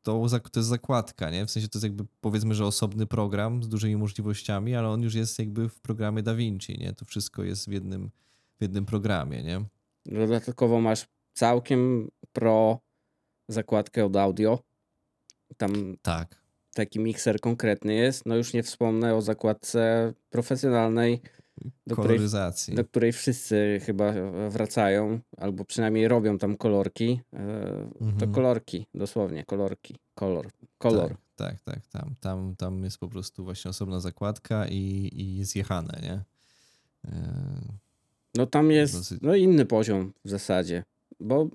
to, 0.07 0.21
zak- 0.29 0.49
to 0.49 0.59
jest 0.59 0.69
zakładka, 0.69 1.29
nie? 1.29 1.45
W 1.45 1.51
sensie 1.51 1.69
to 1.69 1.77
jest 1.77 1.83
jakby 1.83 2.05
powiedzmy, 2.21 2.55
że 2.55 2.65
osobny 2.65 3.05
program 3.05 3.63
z 3.63 3.67
dużymi 3.67 3.97
możliwościami, 3.97 4.75
ale 4.75 4.89
on 4.89 5.01
już 5.01 5.13
jest 5.15 5.39
jakby 5.39 5.69
w 5.69 5.79
programie 5.79 6.23
DaVinci, 6.23 6.77
nie? 6.79 6.93
To 6.93 7.05
wszystko 7.05 7.43
jest 7.43 7.69
w 7.69 7.71
jednym, 7.71 8.11
w 8.59 8.61
jednym 8.61 8.85
programie, 8.85 9.43
nie? 9.43 9.61
Dodatkowo 10.05 10.81
masz 10.81 11.05
całkiem 11.33 12.07
pro 12.33 12.79
zakładkę 13.47 14.05
od 14.05 14.15
audio. 14.15 14.59
Tam 15.57 15.97
Tak. 16.01 16.41
taki 16.73 16.99
mikser 16.99 17.39
konkretny 17.39 17.93
jest. 17.93 18.25
No 18.25 18.35
już 18.35 18.53
nie 18.53 18.63
wspomnę 18.63 19.15
o 19.15 19.21
zakładce 19.21 20.13
profesjonalnej, 20.29 21.21
do 21.87 21.95
której, 21.95 21.95
Koloryzacji. 21.95 22.75
do 22.75 22.85
której 22.85 23.11
wszyscy 23.11 23.81
chyba 23.85 24.13
wracają, 24.49 25.19
albo 25.37 25.65
przynajmniej 25.65 26.07
robią 26.07 26.37
tam 26.37 26.57
kolorki. 26.57 27.21
E, 27.33 27.39
To 27.99 28.05
Mhm. 28.05 28.31
kolorki, 28.31 28.85
dosłownie, 28.95 29.43
kolorki, 29.45 29.95
kolor, 30.15 30.47
kolor. 30.77 31.09
Tak, 31.35 31.55
tak, 31.63 31.63
tak. 31.63 31.87
Tam, 31.87 32.15
tam, 32.19 32.55
tam 32.55 32.83
jest 32.83 32.97
po 32.97 33.07
prostu 33.07 33.43
właśnie 33.43 33.69
osobna 33.69 33.99
zakładka 33.99 34.67
i, 34.67 35.11
i 35.15 35.45
zjechane, 35.45 35.99
nie? 36.03 36.23
E, 37.11 37.61
No 38.35 38.45
tam 38.45 38.71
jest 38.71 39.21
no, 39.21 39.35
inny 39.35 39.65
poziom 39.65 40.13
w 40.25 40.29
zasadzie, 40.29 40.83
bo 41.19 41.47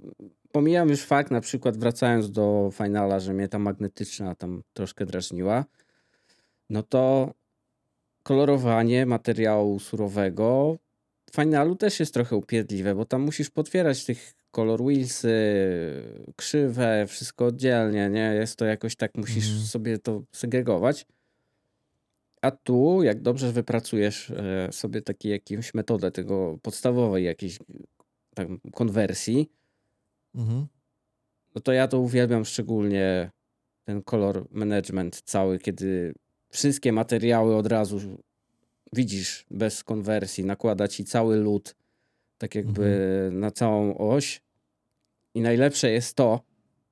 pomijam 0.53 0.89
już 0.89 1.03
fakt, 1.03 1.31
na 1.31 1.41
przykład 1.41 1.77
wracając 1.77 2.31
do 2.31 2.71
finala, 2.73 3.21
że 3.21 3.35
mnie 3.35 3.49
ta 3.49 3.59
magnetyczna 3.59 4.35
tam 4.35 4.63
troszkę 4.75 5.07
drażniła, 5.07 5.65
no 6.71 6.83
to 6.83 7.35
kolorowanie 8.23 9.07
materiału 9.07 9.79
surowego 9.79 10.79
w 11.33 11.37
finalu 11.37 11.77
też 11.77 12.01
jest 12.01 12.15
trochę 12.15 12.37
upierdliwe, 12.37 12.95
bo 12.95 13.05
tam 13.05 13.23
musisz 13.23 13.51
potwierać 13.51 14.05
tych 14.05 14.35
kolor 14.51 14.83
wheelsy, 14.83 15.35
krzywe, 16.37 17.07
wszystko 17.09 17.47
oddzielnie, 17.47 18.11
nie? 18.11 18.35
Jest 18.35 18.57
to 18.57 18.65
jakoś 18.65 18.97
tak, 18.97 19.15
musisz 19.15 19.49
Mhm. 19.49 19.67
sobie 19.67 19.99
to 19.99 20.23
segregować. 20.33 21.07
A 22.43 22.51
tu, 22.51 23.03
jak 23.03 23.21
dobrze 23.21 23.53
wypracujesz 23.53 24.31
e, 24.31 24.69
sobie 24.73 25.03
taki 25.03 25.29
jakąś 25.29 25.75
metodę 25.75 26.11
tego 26.11 26.59
podstawowej 26.63 27.25
jakiejś 27.25 27.59
tam 28.35 28.61
konwersji, 28.73 29.51
mhm. 30.35 30.67
no 31.55 31.61
to 31.61 31.73
ja 31.73 31.89
to 31.89 32.01
uwielbiam 32.01 32.45
szczególnie 32.45 33.31
ten 33.85 34.03
kolor 34.03 34.47
management 34.51 35.23
cały, 35.25 35.59
kiedy 35.59 36.15
wszystkie 36.53 36.93
materiały 36.93 37.57
od 37.57 37.67
razu 37.67 38.01
widzisz 38.93 39.47
bez 39.51 39.85
konwersji, 39.85 40.45
nakłada 40.45 40.89
ci 40.89 41.05
cały 41.05 41.37
lód 41.37 41.75
tak 42.39 42.55
jakby 42.55 43.29
na 43.33 43.51
całą 43.51 43.99
oś. 43.99 44.43
I 45.35 45.41
najlepsze 45.41 45.91
jest 45.91 46.17
to, 46.17 46.41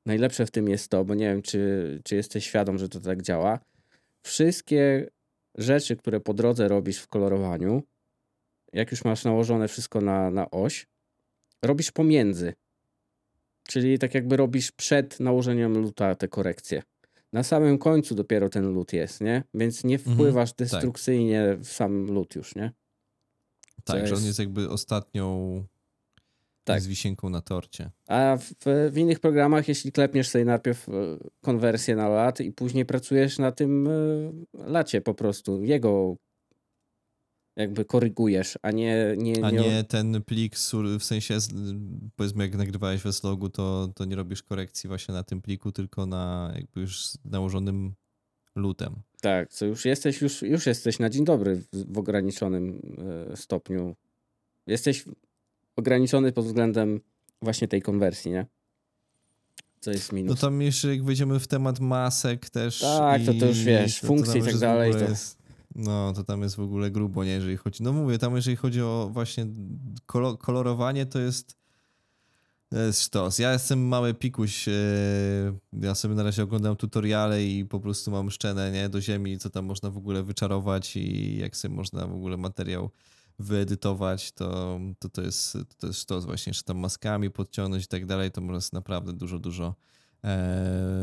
najlepsze 0.06 0.46
w 0.46 0.50
tym 0.50 0.68
jest 0.68 0.88
to, 0.88 1.04
bo 1.04 1.14
nie 1.14 1.26
wiem, 1.26 1.42
czy, 1.42 2.00
czy 2.04 2.16
jesteś 2.16 2.46
świadom, 2.46 2.78
że 2.78 2.88
to 2.88 3.00
tak 3.00 3.22
działa. 3.22 3.61
Wszystkie 4.22 5.11
rzeczy, 5.54 5.96
które 5.96 6.20
po 6.20 6.34
drodze 6.34 6.68
robisz 6.68 6.98
w 6.98 7.08
kolorowaniu, 7.08 7.82
jak 8.72 8.90
już 8.90 9.04
masz 9.04 9.24
nałożone 9.24 9.68
wszystko 9.68 10.00
na, 10.00 10.30
na 10.30 10.50
oś, 10.50 10.86
robisz 11.62 11.90
pomiędzy. 11.90 12.54
Czyli 13.68 13.98
tak 13.98 14.14
jakby 14.14 14.36
robisz 14.36 14.72
przed 14.72 15.20
nałożeniem 15.20 15.78
luta 15.78 16.14
te 16.14 16.28
korekcje. 16.28 16.82
Na 17.32 17.42
samym 17.42 17.78
końcu 17.78 18.14
dopiero 18.14 18.48
ten 18.48 18.72
lód 18.72 18.92
jest, 18.92 19.20
nie? 19.20 19.42
Więc 19.54 19.84
nie 19.84 19.94
Mhm, 19.96 20.14
wpływasz 20.16 20.52
destrukcyjnie 20.52 21.56
w 21.60 21.68
sam 21.68 22.06
lód 22.06 22.34
już, 22.34 22.54
nie? 22.54 22.72
Tak, 23.84 24.00
Co 24.00 24.06
że 24.06 24.14
on 24.14 24.18
jest- 24.18 24.26
jest 24.26 24.38
jakby 24.38 24.68
ostatnią 24.70 25.64
Tak. 26.64 26.80
z 26.80 26.86
wisienką 26.86 27.30
na 27.30 27.40
torcie. 27.40 27.90
A 28.08 28.36
w, 28.40 28.52
w 28.92 28.96
innych 28.98 29.20
programach, 29.20 29.68
jeśli 29.68 29.92
klepniesz 29.92 30.28
sobie 30.28 30.44
najpierw 30.44 30.88
e, 30.88 30.92
konwersję 31.40 31.96
na 31.96 32.08
lat 32.08 32.40
i 32.40 32.52
później 32.52 32.84
pracujesz 32.84 33.38
na 33.38 33.52
tym 33.52 33.88
e, 33.88 33.90
lacie 34.70 35.00
po 35.00 35.14
prostu, 35.14 35.62
jego 35.64 36.16
jakby 37.61 37.84
korygujesz, 37.84 38.58
a 38.62 38.70
nie... 38.70 39.14
nie, 39.18 39.44
A 39.44 39.50
nie 39.50 39.84
ten 39.84 40.22
plik, 40.22 40.56
w 40.98 41.04
sensie, 41.04 41.38
powiedzmy, 42.16 42.44
jak 42.44 42.54
nagrywałeś 42.56 43.00
w 43.02 43.06
S-Logu, 43.06 43.48
to, 43.48 43.88
to 43.95 44.04
nie 44.04 44.16
robisz 44.16 44.42
korekcji 44.42 44.88
właśnie 44.88 45.14
na 45.14 45.22
tym 45.22 45.42
pliku, 45.42 45.72
tylko 45.72 46.07
na 46.07 46.53
jakby 46.54 46.80
już 46.80 47.08
nałożonym 47.24 47.95
lutem. 48.54 48.95
Tak, 49.20 49.49
co 49.49 49.66
już 49.66 49.84
jesteś, 49.84 50.20
już, 50.20 50.42
już 50.42 50.66
jesteś 50.66 50.99
na 50.99 51.11
dzień 51.11 51.24
dobry 51.24 51.57
w, 51.57 51.92
w 51.92 51.99
ograniczonym 51.99 52.96
e, 53.32 53.37
stopniu. 53.37 53.96
Jesteś 54.66 55.04
ograniczony 55.76 56.32
pod 56.32 56.45
względem 56.45 57.00
właśnie 57.42 57.68
tej 57.68 57.82
konwersji, 57.82 58.30
nie? 58.30 58.46
Co 59.80 59.91
jest 59.91 60.12
No 60.12 60.16
minus. 60.16 60.41
tam 60.41 60.62
jeszcze 60.62 60.88
jak 60.88 61.04
wejdziemy 61.04 61.41
w 61.41 61.46
temat 61.49 61.80
masek 61.80 62.50
też 62.50 62.80
Tak, 62.80 63.22
to- 63.26 63.34
to 63.34 63.46
już 63.46 63.64
wiesz, 63.64 64.00
to- 64.00 64.07
funkcje 64.07 64.41
i 64.41 64.45
tak 64.45 64.58
dalej, 64.58 64.92
to- 64.92 64.99
Jest, 64.99 65.38
no, 65.75 66.13
to 66.13 66.25
tam 66.25 66.42
jest 66.42 66.57
w 66.57 66.61
ogóle 66.61 66.91
grubo, 66.91 67.25
nie? 67.25 67.30
Jeżeli 67.30 67.57
chodzi, 67.57 67.83
no 67.83 67.92
mówię, 67.92 68.18
tam 68.18 68.37
jeżeli 68.37 68.57
chodzi 68.57 68.83
o 68.83 69.11
właśnie 69.13 69.47
kolo- 70.07 70.38
kolorowanie, 70.38 71.07
to 71.07 71.18
jest 71.18 71.61
to 72.68 72.79
jest 72.79 73.03
sztos. 73.03 73.38
Ja 73.38 73.53
jestem 73.53 73.88
mały 73.88 74.14
pikuś, 74.14 74.68
e, 74.68 74.72
ja 75.72 75.95
sobie 75.95 76.14
na 76.14 76.22
razie 76.22 76.42
oglądam 76.42 76.76
tutoriale 76.76 77.45
i 77.45 77.64
po 77.64 77.80
prostu 77.80 78.11
mam 78.11 78.30
szczenę, 78.30 78.71
nie? 78.72 78.88
Do 78.88 79.01
ziemi, 79.01 79.38
co 79.38 79.51
tam 79.51 79.64
można 79.64 79.91
w 79.91 79.97
ogóle 79.97 80.22
wyczarować 80.22 80.97
i 80.97 81.37
jak 81.38 81.57
sobie 81.57 81.75
można 81.75 82.07
w 82.07 82.14
ogóle 82.14 82.37
materiał 82.37 82.91
wyedytować, 83.38 84.33
to 84.33 84.80
to, 84.99 85.09
to 85.09 85.22
jest 85.22 85.59
to 85.79 85.87
jest 85.87 86.01
sztos 86.01 86.25
właśnie, 86.25 86.55
że 86.55 86.63
tam 86.63 86.79
maskami 86.79 87.30
podciągnąć 87.30 87.84
i 87.84 87.88
tak 87.88 88.07
dalej, 88.07 88.30
to 88.30 88.41
można 88.41 88.76
naprawdę 88.76 89.13
dużo, 89.13 89.38
dużo 89.38 89.75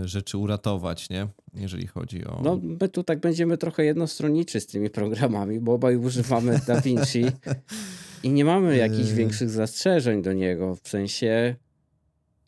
rzeczy 0.06 0.38
uratować, 0.38 1.10
nie? 1.10 1.28
Jeżeli 1.54 1.88
chodzi 1.88 2.26
o... 2.26 2.42
No, 2.44 2.60
my 2.64 2.90
tu 2.90 3.04
tak 3.04 3.20
będziemy 3.20 3.58
trochę 3.58 3.86
jednostronniczy 3.86 4.60
z 4.60 4.68
tymi 4.68 4.90
programami, 4.90 5.60
bo 5.60 5.74
obaj 5.74 5.98
używamy 5.98 6.60
DaVinci 6.68 7.26
i 8.24 8.30
nie 8.30 8.46
mamy 8.46 8.78
jakichś 8.78 9.10
Yy. 9.10 9.16
większych 9.16 9.50
zastrzeżeń 9.50 10.22
do 10.22 10.34
niego. 10.34 10.76
W 10.76 10.88
sensie 10.88 11.56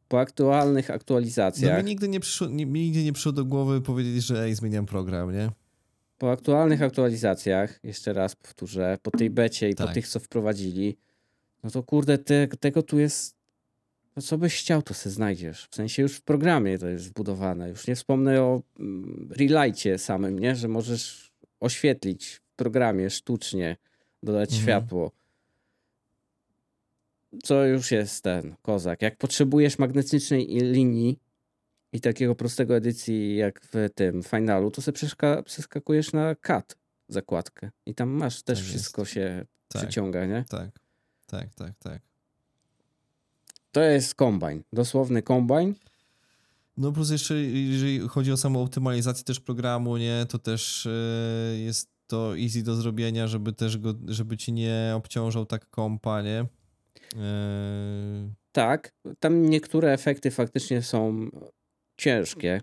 po 0.07 0.19
aktualnych 0.19 0.89
no 0.89 0.95
aktualizacjach, 0.95 1.83
mi 1.83 1.89
nigdy 1.89 2.07
nie 2.07 2.19
przyszło, 2.19 2.49
mi 2.49 2.65
nigdy 2.65 3.03
nie 3.03 3.13
przyszło 3.13 3.31
do 3.31 3.45
głowy 3.45 3.81
powiedzieć, 3.81 4.23
że 4.23 4.43
ej, 4.43 4.55
zmieniam 4.55 4.85
program, 4.85 5.33
nie? 5.33 5.51
po 6.17 6.31
aktualnych 6.31 6.81
aktualizacjach, 6.81 7.79
jeszcze 7.83 8.13
raz 8.13 8.35
powtórzę, 8.35 8.97
po 9.01 9.11
tej 9.11 9.29
becie 9.29 9.69
i 9.69 9.75
po 9.75 9.83
Tak. 9.83 9.93
tych, 9.93 10.07
co 10.07 10.19
wprowadzili, 10.19 10.97
no 11.63 11.71
to 11.71 11.83
kurde, 11.83 12.17
te, 12.17 12.47
tego 12.47 12.83
tu 12.83 12.99
jest. 12.99 13.38
No 14.19 14.23
co 14.23 14.37
byś 14.37 14.59
chciał, 14.59 14.81
to 14.81 14.93
se 14.93 15.09
znajdziesz. 15.09 15.67
W 15.71 15.75
sensie 15.75 16.01
już 16.01 16.15
w 16.15 16.21
programie 16.21 16.79
to 16.79 16.87
jest 16.87 17.09
wbudowane. 17.09 17.69
Już 17.69 17.87
nie 17.87 17.95
wspomnę 17.95 18.41
o 18.41 18.61
mm, 18.79 19.29
relightie 19.31 19.97
samym, 19.97 20.39
nie? 20.39 20.55
Że 20.55 20.67
możesz 20.67 21.31
oświetlić 21.59 22.41
programie 22.55 23.09
sztucznie 23.09 23.77
dodać 24.23 24.49
Mhm. 24.49 24.63
światło, 24.63 25.11
co 27.43 27.65
już 27.65 27.91
jest 27.91 28.23
ten 28.23 28.55
kozak. 28.61 29.01
Jak 29.01 29.17
potrzebujesz 29.17 29.79
magnetycznej 29.79 30.47
linii 30.47 31.19
i 31.93 32.01
takiego 32.01 32.35
prostego 32.35 32.75
edycji 32.75 33.35
jak 33.35 33.61
w 33.61 33.89
tym 33.95 34.23
finalu, 34.23 34.71
to 34.71 34.81
sobie 34.81 34.97
przeskakujesz 35.45 36.13
na 36.13 36.35
cut 36.35 36.75
zakładkę 37.07 37.69
i 37.85 37.95
tam 37.95 38.09
masz 38.09 38.35
też 38.43 38.45
Tak 38.45 38.57
jest. 38.57 38.69
wszystko 38.69 39.05
się 39.05 39.45
Tak. 39.67 39.81
przyciąga, 39.81 40.25
nie? 40.25 40.45
Tak, 40.49 40.69
tak, 41.27 41.53
tak, 41.55 41.73
tak. 41.79 42.08
To 43.71 43.81
jest 43.81 44.15
kombine, 44.15 44.61
dosłowny 44.73 45.21
kombine. 45.21 45.73
No 46.77 46.91
plus 46.91 47.09
jeszcze 47.09 47.35
jeżeli 47.35 47.99
chodzi 47.99 48.31
o 48.31 48.37
samą 48.37 48.61
optymalizację 48.61 49.23
też 49.23 49.39
programu, 49.39 49.97
nie, 49.97 50.25
to 50.29 50.37
też 50.39 50.85
e, 50.85 50.89
jest 51.57 51.89
to 52.07 52.37
easy 52.37 52.63
do 52.63 52.75
zrobienia, 52.75 53.27
żeby 53.27 53.53
też 53.53 53.77
go, 53.77 53.93
żeby 54.07 54.37
ci 54.37 54.53
nie 54.53 54.93
obciążał 54.95 55.45
tak 55.45 55.69
kompa, 55.69 56.21
nie? 56.21 56.45
E, 57.15 58.33
Tak, 58.51 58.93
tam 59.19 59.49
niektóre 59.49 59.93
efekty 59.93 60.31
faktycznie 60.31 60.81
są 60.81 61.29
ciężkie, 61.97 62.61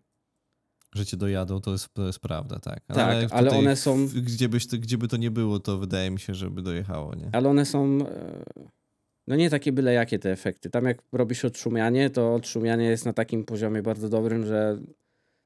że 0.94 1.06
cię 1.06 1.16
dojadą, 1.16 1.60
to 1.60 1.72
jest, 1.72 1.94
to 1.94 2.06
jest 2.06 2.18
prawda, 2.18 2.58
tak. 2.58 2.84
Tak, 2.86 2.98
ale 2.98 3.28
tutaj 3.28 3.58
one 3.58 3.76
są- 3.76 4.06
Gdzie, 4.08 4.48
byś 4.48 4.66
gdzie 4.66 4.98
by 4.98 5.08
to 5.08 5.16
nie 5.16 5.30
było, 5.30 5.60
to 5.60 5.78
wydaje 5.78 6.10
mi 6.10 6.20
się, 6.20 6.34
żeby 6.34 6.62
dojechało, 6.62 7.14
nie? 7.14 7.30
ale 7.32 7.48
one 7.48 7.64
są 7.66 7.98
e, 8.06 8.44
no 9.26 9.36
nie 9.36 9.50
takie 9.50 9.72
byle 9.72 9.92
jakie 9.92 10.18
te 10.18 10.30
efekty. 10.32 10.70
Tam 10.70 10.84
jak 10.84 11.02
robisz 11.12 11.44
odszumianie, 11.44 12.10
to 12.10 12.34
odszumianie 12.34 12.84
jest 12.84 13.04
na 13.04 13.12
takim 13.12 13.44
poziomie 13.44 13.82
bardzo 13.82 14.08
dobrym, 14.08 14.46
że 14.46 14.78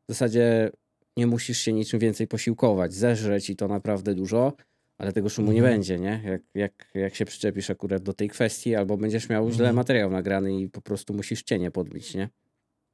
w 0.08 0.12
zasadzie 0.12 0.70
nie 1.16 1.26
musisz 1.26 1.58
się 1.58 1.72
niczym 1.72 2.00
więcej 2.00 2.26
posiłkować. 2.26 2.94
Zeżre 2.94 3.40
ci 3.40 3.56
to 3.56 3.68
naprawdę 3.68 4.14
dużo, 4.14 4.52
ale 4.98 5.12
tego 5.12 5.28
szumu 5.28 5.52
nie 5.52 5.58
Mhm. 5.58 5.74
będzie, 5.74 5.98
nie? 5.98 6.22
Jak, 6.24 6.42
jak, 6.54 6.90
jak 6.94 7.14
się 7.14 7.24
przyczepisz 7.24 7.70
akurat 7.70 8.02
do 8.02 8.12
tej 8.12 8.28
kwestii, 8.28 8.74
albo 8.74 8.96
będziesz 8.96 9.28
miał 9.28 9.50
źle 9.50 9.64
Mhm. 9.64 9.76
materiał 9.76 10.10
nagrany 10.10 10.60
i 10.60 10.68
po 10.68 10.80
prostu 10.80 11.14
musisz 11.14 11.42
cienie 11.42 11.70
podbić, 11.70 12.14
nie? 12.14 12.28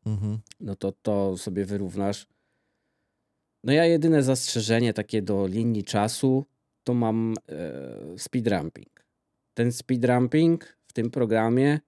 Mhm. 0.07 0.39
no 0.61 0.75
to 0.77 0.93
to 1.03 1.37
sobie 1.37 1.65
wyrównasz. 1.65 2.27
No 3.65 3.73
ja 3.73 3.85
jedyne 3.85 4.23
zastrzeżenie 4.23 4.93
takie 4.93 5.23
do 5.23 5.47
linii 5.47 5.85
czasu 5.85 6.45
to 6.85 6.95
mam 6.95 7.35
e, 7.49 8.19
speedramping. 8.19 9.05
Ten 9.55 9.73
speedramping 9.73 10.65
w 10.65 10.76
tym 10.97 11.11
programie, 11.11 11.81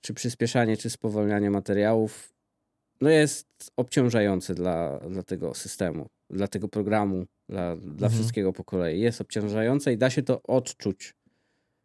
czy 0.00 0.14
przyspieszanie, 0.14 0.76
czy 0.76 0.90
spowalnianie 0.90 1.50
materiałów, 1.50 2.32
no 3.00 3.10
jest 3.10 3.46
obciążający 3.76 4.54
dla, 4.54 4.98
dla 4.98 5.22
tego 5.22 5.54
systemu, 5.54 6.06
dla 6.30 6.48
tego 6.48 6.68
programu, 6.68 7.26
dla, 7.48 7.76
dla 7.76 8.06
Mhm. 8.06 8.12
wszystkiego 8.12 8.52
po 8.52 8.64
kolei. 8.64 9.00
Jest 9.00 9.20
obciążające 9.20 9.92
i 9.92 9.98
da 9.98 10.10
się 10.10 10.22
to 10.22 10.42
odczuć. 10.42 11.14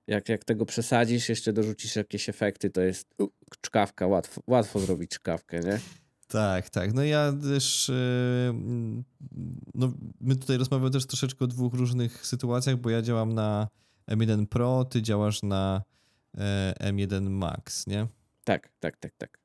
Jak, 0.08 0.30
jak 0.30 0.44
tego 0.46 0.66
przesadzisz, 0.66 1.30
jeszcze 1.30 1.54
dorzucisz 1.54 1.96
jakieś 1.96 2.30
efekty, 2.30 2.70
to 2.70 2.82
jest 2.82 3.08
u, 3.20 3.28
czkawka, 3.62 4.08
łatwo, 4.08 4.42
łatwo 4.48 4.80
zrobić 4.80 5.12
czkawkę, 5.12 5.60
nie? 5.60 5.80
Tak, 6.28 6.70
tak. 6.70 6.94
No 6.94 7.04
ja 7.04 7.34
też. 7.44 7.90
e, 7.90 8.50
mm, 8.50 9.04
No, 9.74 9.94
my 10.22 10.36
tutaj 10.36 10.58
rozmawiamy 10.58 10.92
też 10.92 11.06
troszeczkę 11.06 11.46
o 11.46 11.48
dwóch 11.48 11.74
różnych 11.74 12.26
sytuacjach, 12.26 12.76
bo 12.78 12.90
ja 12.90 13.02
działam 13.02 13.34
na 13.34 13.68
M1 14.12 14.46
Pro, 14.48 14.86
ty 14.86 15.02
działasz 15.02 15.44
na 15.44 15.82
M1 16.80 17.30
Max, 17.30 17.88
nie? 17.88 18.08
Tak, 18.44 18.70
tak, 18.80 18.98
tak, 18.98 19.14
tak. 19.18 19.40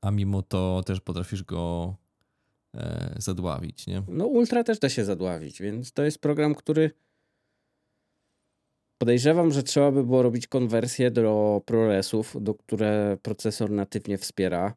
A 0.00 0.10
mimo 0.10 0.42
to 0.42 0.82
też 0.86 1.00
potrafisz 1.00 1.42
go 1.44 1.94
e, 2.74 3.14
zadławić, 3.18 3.86
nie? 3.86 4.02
No 4.08 4.26
Ultra 4.26 4.64
też 4.64 4.78
da 4.78 4.88
się 4.88 5.04
zadławić, 5.04 5.62
więc 5.62 5.92
to 5.92 6.02
jest 6.02 6.18
program, 6.18 6.54
który 6.54 6.90
podejrzewam, 8.98 9.52
że 9.52 9.62
trzeba 9.62 9.92
by 9.92 10.04
było 10.04 10.22
robić 10.22 10.46
konwersję 10.46 11.10
do 11.10 11.62
ProResów, 11.66 12.36
do 12.40 12.54
które 12.54 13.18
procesor 13.22 13.70
natywnie 13.70 14.18
wspiera 14.18 14.74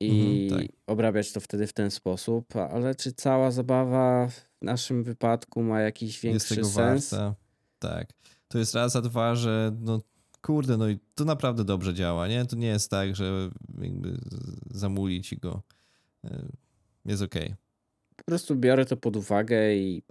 i 0.00 0.42
Mhm, 0.50 0.60
tak. 0.68 0.76
obrabiać 0.86 1.32
to 1.32 1.40
wtedy 1.40 1.66
w 1.66 1.72
ten 1.72 1.90
sposób, 1.90 2.56
ale 2.56 2.94
czy 2.94 3.12
cała 3.12 3.50
zabawa 3.50 4.28
w 4.28 4.46
naszym 4.62 5.02
wypadku 5.04 5.62
ma 5.62 5.80
jakiś 5.80 6.08
Jest 6.08 6.22
większy 6.24 6.54
tego 6.56 6.68
sens? 6.68 7.10
warta. 7.10 7.34
Tak. 7.78 8.08
To 8.48 8.58
jest 8.58 8.74
raz, 8.74 8.96
a 8.96 9.00
dwa, 9.02 9.34
że 9.34 9.72
no 9.80 10.00
kurde, 10.42 10.76
no 10.76 10.88
i 10.88 10.98
to 11.14 11.24
naprawdę 11.24 11.64
dobrze 11.64 11.94
działa, 11.94 12.28
nie? 12.28 12.44
To 12.44 12.56
nie 12.56 12.66
jest 12.66 12.90
tak, 12.90 13.16
że 13.16 13.50
jakby 13.80 14.18
zamuli 14.70 15.22
ci 15.22 15.36
go. 15.36 15.62
E, 16.24 16.46
Jest 17.04 17.22
okej. 17.22 17.54
Po 18.16 18.24
prostu 18.24 18.56
biorę 18.56 18.84
to 18.84 18.96
pod 18.96 19.16
uwagę 19.16 19.74
i 19.76 20.02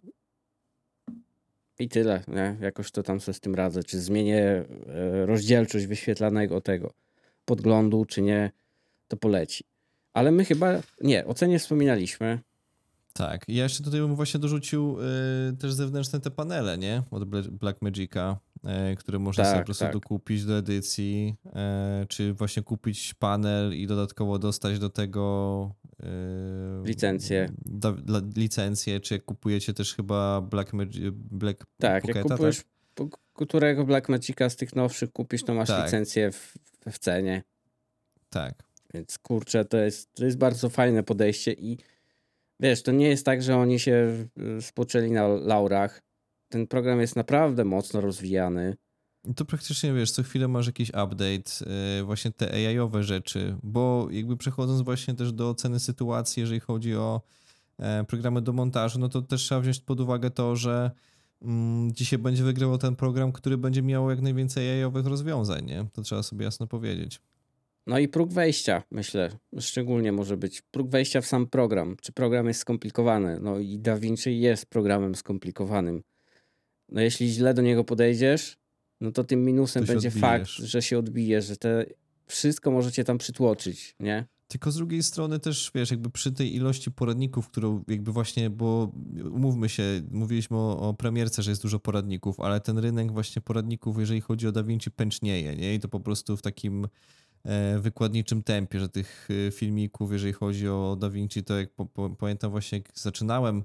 i 1.80 1.90
tyle, 1.90 2.24
nie? 2.28 2.58
Jakoś 2.62 2.92
to 2.92 3.04
tam 3.04 3.20
sobie 3.20 3.34
z 3.34 3.40
tym 3.40 3.56
radzę. 3.56 3.84
Czy 3.84 4.02
zmienię 4.02 4.42
e, 4.44 4.66
rozdzielczość 5.26 5.86
wyświetlanego 5.86 6.62
tego 6.62 6.94
podglądu, 7.46 8.06
czy 8.06 8.22
nie, 8.22 8.52
to 9.08 9.18
poleci. 9.18 9.64
Ale 10.14 10.32
my 10.32 10.46
chyba, 10.46 10.82
nie, 11.02 11.26
o 11.26 11.34
cenie 11.34 11.60
wspominaliśmy. 11.60 12.40
Tak. 13.14 13.46
Ja 13.48 13.64
jeszcze 13.64 13.84
tutaj 13.84 14.00
bym 14.00 14.16
właśnie 14.16 14.40
dorzucił 14.40 14.98
y, 15.00 15.58
też 15.58 15.74
zewnętrzne 15.74 16.20
te 16.20 16.32
panele, 16.32 16.78
nie? 16.78 17.04
Od 17.12 17.24
Bla- 17.24 17.50
Blackmagica, 17.52 18.38
y, 18.92 18.96
które 18.96 19.20
można 19.20 19.44
sobie 19.44 19.54
Tak, 19.54 19.64
po 19.64 19.66
prostu 19.66 19.84
tak. 19.84 19.94
dokupić 19.94 20.46
do 20.46 20.58
edycji, 20.58 21.36
y, 21.46 22.08
czy 22.08 22.34
właśnie 22.34 22.64
kupić 22.64 23.14
panel 23.14 23.74
i 23.76 23.88
dodatkowo 23.88 24.40
dostać 24.40 24.80
do 24.80 24.90
tego 24.90 25.76
y, 26.04 26.06
Licencję. 26.88 27.50
Dla, 27.66 28.22
licencję, 28.36 29.00
czy 29.00 29.14
jak 29.14 29.26
kupujecie 29.26 29.74
też 29.74 29.96
chyba 29.96 30.42
Black, 30.42 30.74
Magi- 30.74 31.12
Black 31.12 31.66
Tak, 31.78 32.02
Pocketa, 32.02 32.20
jak 32.20 32.28
kupujesz 32.28 32.62
po- 32.96 33.10
którego 33.34 33.86
Blackmagica 33.86 34.50
z 34.50 34.56
tych 34.56 34.76
nowszych 34.76 35.12
kupisz, 35.12 35.44
to 35.44 35.54
masz 35.54 35.68
Tak. 35.68 35.86
licencję 35.86 36.32
w, 36.32 36.54
w 36.92 37.00
cenie. 37.00 37.44
Tak. 38.30 38.54
Więc 38.94 39.18
kurczę, 39.18 39.66
to 39.66 39.78
jest, 39.78 40.14
to 40.14 40.26
jest 40.26 40.38
bardzo 40.38 40.70
fajne 40.70 41.04
podejście 41.04 41.54
i 41.54 41.78
wiesz, 42.60 42.84
to 42.84 42.92
nie 42.92 43.08
jest 43.08 43.26
tak, 43.26 43.44
że 43.44 43.58
oni 43.58 43.80
się 43.80 44.28
y, 44.58 44.62
spoczęli 44.62 45.12
na 45.12 45.28
laurach. 45.28 46.02
Ten 46.50 46.68
program 46.68 47.02
jest 47.02 47.16
naprawdę 47.16 47.66
mocno 47.66 48.02
rozwijany. 48.02 48.76
To 49.36 49.46
praktycznie 49.46 49.94
wiesz, 49.94 50.12
co 50.12 50.24
chwilę 50.24 50.48
masz 50.48 50.68
jakiś 50.68 50.90
update, 50.90 51.66
yy, 51.98 52.04
właśnie 52.04 52.32
te 52.32 52.52
AI-owe 52.52 53.04
rzeczy, 53.04 53.56
bo 53.64 54.08
jakby 54.12 54.38
przechodząc 54.38 54.82
właśnie 54.82 55.14
też 55.14 55.34
do 55.34 55.50
oceny 55.50 55.80
sytuacji, 55.80 56.42
jeżeli 56.42 56.60
chodzi 56.60 56.96
o 56.96 57.22
e, 57.80 58.04
programy 58.04 58.42
do 58.42 58.54
montażu, 58.54 59.00
no 59.00 59.10
to 59.10 59.22
też 59.22 59.42
trzeba 59.42 59.62
wziąć 59.62 59.80
pod 59.80 60.00
uwagę 60.00 60.30
to, 60.30 60.56
że 60.56 60.92
mm, 61.42 61.92
dzisiaj 61.92 62.20
będzie 62.20 62.44
wygrywał 62.44 62.78
ten 62.78 62.96
program, 62.96 63.32
który 63.32 63.58
będzie 63.58 63.82
miał 63.82 64.10
jak 64.10 64.22
najwięcej 64.22 64.70
AI-owych 64.70 65.06
rozwiązań, 65.06 65.66
nie? 65.66 65.86
To 65.94 66.02
trzeba 66.02 66.24
sobie 66.24 66.46
jasno 66.46 66.68
powiedzieć. 66.68 67.22
No 67.88 68.00
i 68.00 68.08
próg 68.08 68.34
wejścia, 68.34 68.84
myślę, 68.92 69.30
szczególnie 69.60 70.12
może 70.12 70.38
być 70.38 70.62
próg 70.62 70.90
wejścia 70.90 71.22
w 71.22 71.26
sam 71.26 71.48
program. 71.48 71.96
Czy 72.02 72.12
program 72.12 72.48
jest 72.48 72.60
skomplikowany? 72.60 73.40
No 73.42 73.60
i 73.60 73.80
DaVinci 73.80 74.40
jest 74.40 74.66
programem 74.66 75.16
skomplikowanym. 75.16 76.04
No 76.90 77.02
jeśli 77.02 77.30
źle 77.30 77.54
do 77.54 77.62
niego 77.62 77.84
podejdziesz, 77.84 78.58
no 79.02 79.12
to 79.12 79.24
tym 79.24 79.46
minusem 79.46 79.86
To 79.86 79.94
będzie 79.94 80.08
odbijesz. 80.08 80.22
fakt, 80.22 80.48
że 80.48 80.82
się 80.82 80.98
odbijesz, 80.98 81.46
że 81.46 81.58
te 81.58 81.86
wszystko 82.28 82.72
możecie 82.72 83.04
tam 83.04 83.18
przytłoczyć, 83.18 83.96
nie? 84.00 84.26
Tylko 84.48 84.72
z 84.72 84.76
drugiej 84.76 85.04
strony 85.04 85.40
też, 85.40 85.72
wiesz, 85.76 85.92
jakby 85.92 86.10
przy 86.10 86.32
tej 86.32 86.56
ilości 86.56 86.92
poradników, 86.92 87.50
którą 87.50 87.84
jakby 87.88 88.12
właśnie, 88.12 88.50
bo 88.50 88.92
umówmy 89.32 89.70
się, 89.70 89.84
mówiliśmy 90.12 90.58
o, 90.58 90.90
o 90.90 90.94
premierce, 90.94 91.44
że 91.44 91.52
jest 91.52 91.62
dużo 91.62 91.80
poradników, 91.80 92.40
ale 92.40 92.60
ten 92.62 92.78
rynek 92.78 93.12
właśnie 93.12 93.42
poradników, 93.42 94.00
jeżeli 94.00 94.22
chodzi 94.22 94.48
o 94.48 94.52
DaVinci, 94.52 94.92
pęcznieje, 94.92 95.56
nie? 95.56 95.74
I 95.76 95.80
to 95.80 95.88
po 95.88 96.00
prostu 96.00 96.38
w 96.38 96.42
takim 96.42 96.88
e, 97.44 97.80
wykładniczym 97.80 98.44
tempie, 98.44 98.80
że 98.80 98.90
tych 98.90 99.28
e, 99.48 99.52
filmików, 99.52 100.12
jeżeli 100.12 100.34
chodzi 100.34 100.68
o 100.70 100.98
DaVinci, 101.00 101.44
to 101.44 101.58
jak 101.60 101.74
po, 101.74 101.86
po, 101.86 102.10
pamiętam 102.10 102.52
właśnie, 102.52 102.78
jak 102.78 102.92
zaczynałem 102.94 103.64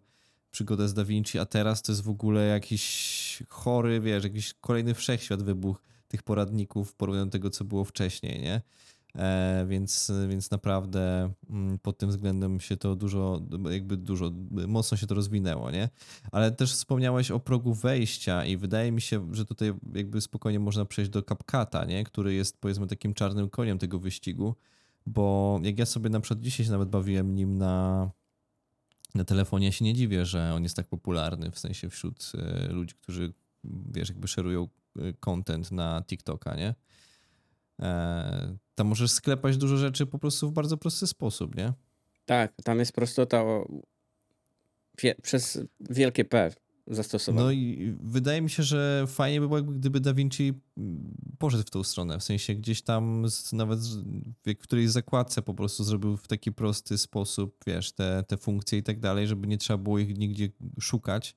przygodę 0.50 0.88
z 0.88 0.94
DaVinci, 0.94 1.38
a 1.38 1.46
teraz 1.46 1.82
to 1.82 1.92
jest 1.92 2.02
w 2.02 2.08
ogóle 2.08 2.46
jakiś 2.46 3.42
chory, 3.48 4.00
wiesz, 4.00 4.24
jakiś 4.24 4.54
kolejny 4.54 4.94
wszechświat 4.94 5.42
wybuch 5.42 5.82
tych 6.08 6.22
poradników 6.22 6.90
w 6.90 6.94
porównaniu 6.94 7.26
do 7.26 7.32
tego, 7.32 7.50
co 7.50 7.64
było 7.64 7.84
wcześniej, 7.84 8.40
nie? 8.40 8.62
E, 9.18 9.66
więc, 9.68 10.12
więc 10.28 10.50
naprawdę 10.50 11.32
mm, 11.50 11.78
pod 11.78 11.98
tym 11.98 12.08
względem 12.08 12.60
się 12.60 12.76
to 12.76 12.96
dużo, 12.96 13.40
jakby 13.70 13.96
dużo, 13.96 14.30
mocno 14.68 14.96
się 14.96 15.06
to 15.06 15.14
rozwinęło, 15.14 15.70
nie? 15.70 15.88
Ale 16.32 16.52
też 16.52 16.72
wspomniałeś 16.72 17.30
o 17.30 17.40
progu 17.40 17.74
wejścia 17.74 18.44
i 18.44 18.56
wydaje 18.56 18.92
mi 18.92 19.00
się, 19.00 19.34
że 19.34 19.44
tutaj 19.44 19.72
jakby 19.94 20.20
spokojnie 20.20 20.60
można 20.60 20.84
przejść 20.84 21.10
do 21.10 21.22
CapCata, 21.22 21.84
nie? 21.84 22.04
Który 22.04 22.34
jest 22.34 22.60
powiedzmy 22.60 22.86
takim 22.86 23.14
czarnym 23.14 23.50
koniem 23.50 23.78
tego 23.78 23.98
wyścigu, 23.98 24.54
bo 25.06 25.58
jak 25.62 25.78
ja 25.78 25.86
sobie 25.86 26.10
na 26.10 26.20
przykład 26.20 26.40
dzisiaj 26.40 26.66
się 26.66 26.72
nawet 26.72 26.88
bawiłem 26.88 27.34
nim 27.34 27.58
na, 27.58 28.10
na 29.14 29.24
telefonie, 29.24 29.66
ja 29.66 29.72
się 29.72 29.84
nie 29.84 29.94
dziwię, 29.94 30.24
że 30.24 30.54
on 30.54 30.62
jest 30.62 30.76
tak 30.76 30.86
popularny, 30.86 31.50
w 31.50 31.58
sensie 31.58 31.90
wśród 31.90 32.32
e, 32.34 32.68
ludzi, 32.68 32.94
którzy 32.94 33.32
wiesz, 33.64 34.08
jakby 34.08 34.28
szerują 34.28 34.68
e, 34.96 35.12
content 35.12 35.72
na 35.72 36.02
TikToka, 36.06 36.56
nie? 36.56 36.74
E, 37.82 38.56
tam 38.74 38.86
możesz 38.86 39.10
sklepać 39.10 39.56
dużo 39.56 39.76
rzeczy 39.76 40.06
po 40.06 40.18
prostu 40.18 40.50
w 40.50 40.52
bardzo 40.52 40.76
prosty 40.76 41.06
sposób, 41.06 41.56
nie? 41.56 41.72
Tak, 42.24 42.52
tam 42.64 42.78
jest 42.78 42.92
prostota 42.92 43.42
o, 43.42 43.68
przez 45.22 45.60
wielkie 45.80 46.24
P. 46.24 46.50
No 47.40 47.50
i 47.50 47.96
wydaje 48.02 48.42
mi 48.42 48.50
się, 48.50 48.62
że 48.62 49.04
fajnie 49.06 49.40
by 49.40 49.48
było, 49.48 49.62
gdyby 49.62 50.00
Da 50.00 50.14
Vinci 50.14 50.52
poszedł 51.38 51.62
w 51.62 51.70
tą 51.70 51.82
stronę. 51.82 52.18
W 52.18 52.24
sensie 52.24 52.54
gdzieś 52.54 52.82
tam 52.82 53.26
nawet 53.52 53.80
w 54.46 54.58
którejś 54.58 54.90
zakładce 54.90 55.42
po 55.42 55.54
prostu 55.54 55.84
zrobił 55.84 56.16
w 56.16 56.28
taki 56.28 56.52
prosty 56.52 56.98
sposób, 56.98 57.56
wiesz, 57.66 57.92
te, 57.92 58.24
te 58.28 58.36
funkcje 58.36 58.78
i 58.78 58.82
tak 58.82 59.00
dalej, 59.00 59.26
żeby 59.26 59.46
nie 59.46 59.58
trzeba 59.58 59.78
było 59.78 59.98
ich 59.98 60.18
nigdzie 60.18 60.48
szukać. 60.80 61.36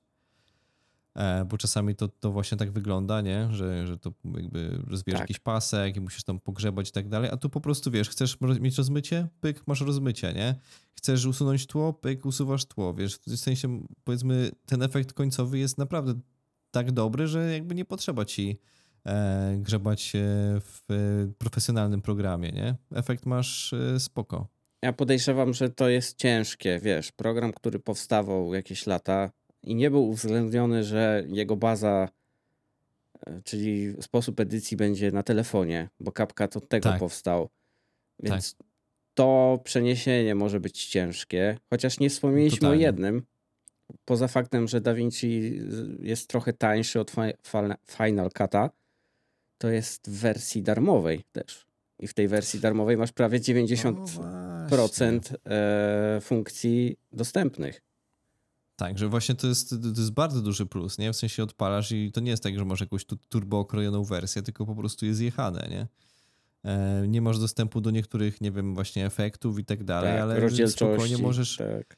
E, 1.14 1.44
bo 1.44 1.58
czasami 1.58 1.94
to, 1.94 2.08
to 2.08 2.32
właśnie 2.32 2.58
tak 2.58 2.70
wygląda, 2.70 3.20
nie? 3.20 3.48
Że, 3.50 3.86
że 3.86 3.98
to 3.98 4.12
jakby 4.34 4.78
rozwijasz 4.86 5.18
Tak. 5.18 5.28
jakiś 5.28 5.38
pasek 5.38 5.96
i 5.96 6.00
musisz 6.00 6.24
tam 6.24 6.40
pogrzebać 6.40 6.88
i 6.88 6.92
tak 6.92 7.08
dalej, 7.08 7.30
a 7.32 7.36
tu 7.36 7.50
po 7.50 7.60
prostu 7.60 7.90
wiesz, 7.90 8.08
chcesz 8.08 8.38
mieć 8.60 8.78
rozmycie, 8.78 9.28
pyk, 9.40 9.66
masz 9.66 9.80
rozmycie, 9.80 10.32
nie? 10.32 10.54
Chcesz 10.94 11.26
usunąć 11.26 11.66
tło, 11.66 11.92
pyk, 11.92 12.26
usuwasz 12.26 12.64
tło, 12.64 12.94
wiesz, 12.94 13.18
w 13.18 13.36
sensie 13.36 13.86
powiedzmy 14.04 14.50
ten 14.66 14.82
efekt 14.82 15.12
końcowy 15.12 15.58
jest 15.58 15.78
naprawdę 15.78 16.14
tak 16.70 16.92
dobry, 16.92 17.26
że 17.26 17.52
jakby 17.52 17.74
nie 17.74 17.84
potrzeba 17.84 18.24
ci 18.24 18.58
e, 19.06 19.56
grzebać 19.58 20.12
w 20.60 20.80
profesjonalnym 21.38 22.02
programie, 22.02 22.50
nie? 22.50 22.74
Efekt 22.94 23.26
masz 23.26 23.72
e, 23.72 24.00
spoko. 24.00 24.48
Ja 24.82 24.92
podejrzewam, 24.92 25.54
że 25.54 25.70
to 25.70 25.88
jest 25.88 26.18
ciężkie, 26.18 26.80
wiesz, 26.82 27.12
program, 27.12 27.52
który 27.52 27.78
powstawał 27.78 28.54
jakieś 28.54 28.86
lata 28.86 29.30
i 29.64 29.74
nie 29.74 29.90
był 29.90 30.08
uwzględniony, 30.08 30.84
że 30.84 31.24
jego 31.28 31.56
baza, 31.56 32.08
e, 33.26 33.40
czyli 33.44 33.94
sposób 34.02 34.40
edycji 34.40 34.76
będzie 34.76 35.12
na 35.12 35.22
telefonie, 35.22 35.88
bo 36.00 36.12
CapCut 36.12 36.56
od 36.56 36.68
tego 36.68 36.88
Tak. 36.88 36.98
powstał. 36.98 37.48
Więc 38.22 38.56
to 39.14 39.60
przeniesienie 39.64 40.34
może 40.34 40.60
być 40.60 40.86
ciężkie, 40.86 41.58
chociaż 41.70 42.00
nie 42.00 42.10
wspomnieliśmy 42.10 42.58
Totalnie. 42.58 42.84
o 42.84 42.86
jednym. 42.86 43.22
Poza 44.04 44.28
faktem, 44.28 44.68
że 44.68 44.80
DaVinci 44.80 45.60
jest 46.00 46.28
trochę 46.28 46.52
tańszy 46.52 47.00
od 47.00 47.10
Fi- 47.12 47.32
Fi- 47.52 47.74
Final 47.86 48.28
Cut'a, 48.28 48.70
to 49.58 49.68
jest 49.70 50.10
w 50.10 50.20
wersji 50.20 50.62
darmowej 50.62 51.24
też. 51.32 51.66
I 51.98 52.06
w 52.06 52.14
tej 52.14 52.28
wersji 52.28 52.60
darmowej 52.60 52.96
masz 52.96 53.12
prawie 53.12 53.40
90% 53.40 55.32
No 55.44 55.50
e, 55.52 56.20
funkcji 56.20 56.96
dostępnych. 57.12 57.80
Tak, 58.76 58.98
że 58.98 59.08
właśnie 59.08 59.34
to 59.34 59.46
jest, 59.46 59.70
to 59.70 59.76
jest 60.00 60.12
bardzo 60.12 60.42
duży 60.42 60.66
plus, 60.66 60.98
nie? 60.98 61.12
W 61.12 61.16
sensie 61.16 61.42
odpalasz 61.42 61.92
i 61.92 62.12
to 62.12 62.20
nie 62.20 62.30
jest 62.30 62.42
tak, 62.42 62.58
że 62.58 62.64
masz 62.64 62.80
jakąś 62.80 63.04
tu 63.04 63.16
turbo 63.28 63.58
okrojoną 63.58 64.04
wersję, 64.04 64.42
tylko 64.42 64.66
po 64.66 64.74
prostu 64.74 65.06
jest 65.06 65.20
jechane, 65.20 65.68
nie? 65.70 65.86
E, 66.70 67.04
nie 67.08 67.20
masz 67.22 67.38
dostępu 67.38 67.80
do 67.80 67.90
niektórych, 67.90 68.40
nie 68.40 68.52
wiem, 68.52 68.74
właśnie 68.74 69.06
efektów 69.06 69.58
i 69.58 69.64
tak 69.64 69.84
dalej, 69.84 70.12
tak, 70.12 70.22
ale 70.22 70.68
spokojnie 70.68 71.18
możesz 71.18 71.56
Tak. 71.56 71.96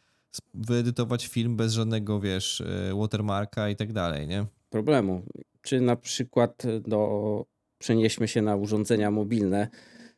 wyedytować 0.54 1.26
film 1.26 1.56
bez 1.56 1.72
żadnego, 1.72 2.20
wiesz, 2.20 2.60
e, 2.60 2.94
watermarka 2.94 3.68
i 3.68 3.76
tak 3.76 3.92
dalej, 3.92 4.28
nie? 4.28 4.46
Problemu. 4.70 5.22
Czy 5.62 5.80
na 5.80 5.96
przykład 5.96 6.62
do, 6.88 7.44
przenieśmy 7.78 8.28
się 8.28 8.42
na 8.42 8.56
urządzenia 8.56 9.10
mobilne, 9.10 9.68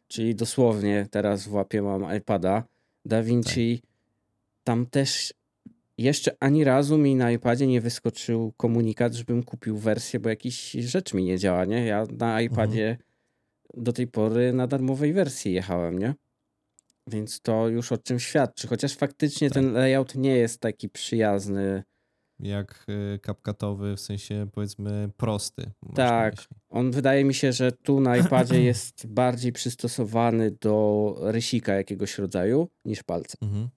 czyli 0.09 0.35
dosłownie 0.35 1.07
teraz 1.11 1.49
w 1.49 1.53
łapie 1.53 1.83
mam 1.83 2.17
iPada, 2.17 2.65
DaVinci, 3.05 3.81
Tak. 3.83 3.91
tam 4.65 4.87
też 4.87 5.35
jeszcze 5.99 6.37
ani 6.41 6.65
razu 6.65 6.99
mi 6.99 7.15
na 7.15 7.31
iPadzie 7.33 7.67
nie 7.67 7.81
wyskoczył 7.81 8.53
komunikat, 8.57 9.15
żebym 9.15 9.43
kupił 9.43 9.79
wersję, 9.79 10.21
bo 10.21 10.29
jakiś 10.29 10.71
rzecz 10.73 11.15
mi 11.15 11.25
nie 11.25 11.39
działa, 11.39 11.65
nie? 11.65 11.87
Ja 11.87 12.07
na 12.19 12.41
iPadzie 12.43 12.99
do 13.75 13.93
tej 13.93 14.07
pory 14.07 14.53
na 14.53 14.67
darmowej 14.67 15.13
wersji 15.13 15.53
jechałem, 15.53 15.99
nie? 15.99 16.15
Więc 17.07 17.41
to 17.41 17.69
już 17.69 17.93
o 17.93 17.99
czym 17.99 18.21
świadczy. 18.21 18.69
Chociaż 18.69 18.95
faktycznie 18.95 19.49
Tak. 19.51 19.55
ten 19.55 19.73
layout 19.73 20.15
nie 20.15 20.37
jest 20.37 20.61
taki 20.61 20.89
przyjazny. 20.89 21.83
Jak 22.41 22.87
e, 23.15 23.19
kapkatowy, 23.19 23.97
w 23.97 24.01
sensie 24.01 24.47
powiedzmy 24.53 25.11
prosty. 25.17 25.71
Tak. 25.95 26.35
On 26.69 26.91
wydaje 26.91 27.25
mi 27.25 27.35
się, 27.35 27.53
że 27.53 27.73
tu 27.73 28.01
na 28.01 28.17
iPadzie 28.17 28.63
jest 28.73 29.07
bardziej 29.07 29.53
przystosowany 29.53 30.51
do 30.51 31.15
rysika 31.21 31.75
jakiegoś 31.75 32.19
rodzaju 32.19 32.69
niż 32.85 33.03
palce. 33.03 33.39
Mhm. 33.43 33.69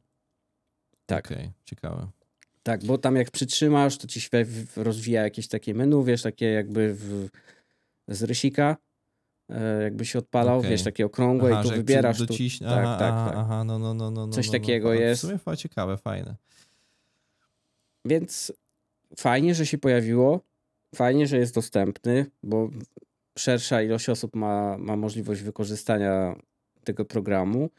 Tak. 1.16 1.26
Okej, 1.26 1.52
ciekawe. 1.66 2.08
Tak, 2.64 2.84
bo 2.86 2.98
tam 2.98 3.16
jak 3.16 3.32
przytrzymasz, 3.32 3.98
to 3.98 4.08
ci 4.08 4.22
się 4.22 4.30
rozwija 4.76 5.24
jakieś 5.24 5.48
takie 5.48 5.74
menu, 5.74 6.04
wiesz, 6.04 6.22
takie 6.22 6.46
jakby 6.46 6.94
w, 6.94 7.30
z 8.08 8.24
rysika, 8.24 8.78
e, 9.50 9.84
jakby 9.84 10.06
się 10.06 10.20
odpalał, 10.20 10.60
Okej. 10.60 10.72
wiesz, 10.72 10.84
takie 10.84 11.06
okrągłe 11.06 11.52
Aha, 11.52 11.62
i 11.62 11.70
tu 11.70 11.76
wybierasz. 11.76 12.16
przy- 12.16 12.28
Tu, 12.28 12.34
dociś... 12.34 12.60
tak, 12.60 12.68
aha, 12.72 12.98
tak, 13.00 13.28
tak. 13.28 13.38
aha, 13.38 13.64
no, 13.64 13.80
no, 13.80 13.94
no, 13.94 14.12
no, 14.12 14.28
no, 14.28 14.34
Coś 14.34 14.46
no, 14.48 14.52
takiego 14.52 14.88
no. 14.88 14.94
jest. 14.94 15.22
W 15.24 15.26
sumie 15.26 15.38
fa- 15.38 15.56
ciekawe, 15.56 15.98
fajne. 15.98 16.36
Więc 18.06 18.54
fajnie, 19.18 19.56
że 19.56 19.66
się 19.66 19.78
pojawiło, 19.78 20.42
fajnie, 20.96 21.28
że 21.28 21.38
jest 21.38 21.56
dostępny, 21.56 22.26
bo 22.44 22.70
szersza 23.38 23.82
ilość 23.82 24.10
osób 24.10 24.36
ma, 24.36 24.78
ma 24.78 24.96
możliwość 24.96 25.42
wykorzystania 25.42 26.36
tego 26.84 27.06
programu. 27.06 27.70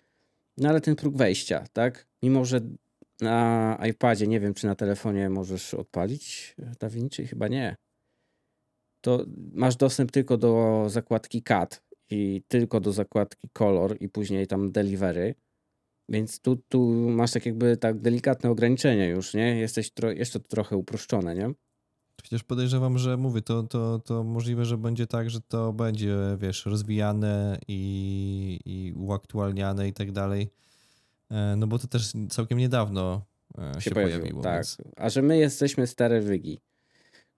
No 0.57 0.69
ale 0.69 0.81
ten 0.81 0.97
próg 0.97 1.17
wejścia, 1.17 1.65
tak? 1.73 2.07
Mimo, 2.23 2.45
że 2.45 2.61
na 3.23 3.79
iPadzie, 3.91 4.27
nie 4.27 4.41
wiem 4.41 4.55
czy 4.55 4.67
na 4.67 4.75
telefonie 4.75 5.31
możesz 5.31 5.75
odpalić 5.75 6.57
DaVinci, 6.81 7.27
chyba 7.27 7.49
nie. 7.49 7.77
To 9.01 9.25
masz 9.53 9.77
dostęp 9.77 10.11
tylko 10.11 10.37
do 10.37 10.85
zakładki 10.89 11.43
Cut 11.43 11.83
i 12.11 12.43
tylko 12.49 12.81
do 12.81 12.93
zakładki 12.93 13.49
Color 13.53 13.97
i 14.01 14.09
później 14.09 14.47
tam 14.47 14.73
Delivery. 14.73 15.35
Więc 16.09 16.41
tu, 16.41 16.57
tu 16.57 16.89
masz 16.91 17.33
tak 17.33 17.47
jakby 17.47 17.77
tak 17.77 18.01
delikatne 18.01 18.51
ograniczenie 18.51 19.09
już, 19.09 19.35
nie? 19.35 19.57
Jesteś 19.59 19.91
tro, 19.91 20.11
jeszcze 20.11 20.41
trochę 20.41 20.77
uproszczone, 20.77 21.35
nie? 21.35 21.55
Przecież 22.23 22.43
podejrzewam, 22.45 22.99
że 22.99 23.17
mówię, 23.17 23.43
to, 23.43 23.63
to, 23.63 23.99
to 23.99 24.25
możliwe, 24.25 24.65
że 24.65 24.79
będzie 24.79 25.07
tak, 25.07 25.31
że 25.31 25.41
to 25.41 25.73
będzie, 25.73 26.17
wiesz, 26.39 26.67
rozwijane 26.67 27.59
i, 27.69 28.61
i 28.65 28.93
uaktualniane 28.97 29.89
i 29.89 29.93
tak 29.93 30.13
dalej. 30.13 30.49
E, 31.33 31.57
No 31.57 31.67
bo 31.67 31.79
to 31.79 31.87
też 31.89 32.13
całkiem 32.31 32.59
niedawno 32.59 33.25
e, 33.77 33.81
się, 33.81 33.91
pojawiło. 33.91 34.43
tak. 34.43 34.57
Więc... 34.57 34.79
A 34.97 35.09
że 35.11 35.23
my 35.23 35.39
jesteśmy 35.39 35.87
stare 35.87 36.21
wygi, 36.21 36.61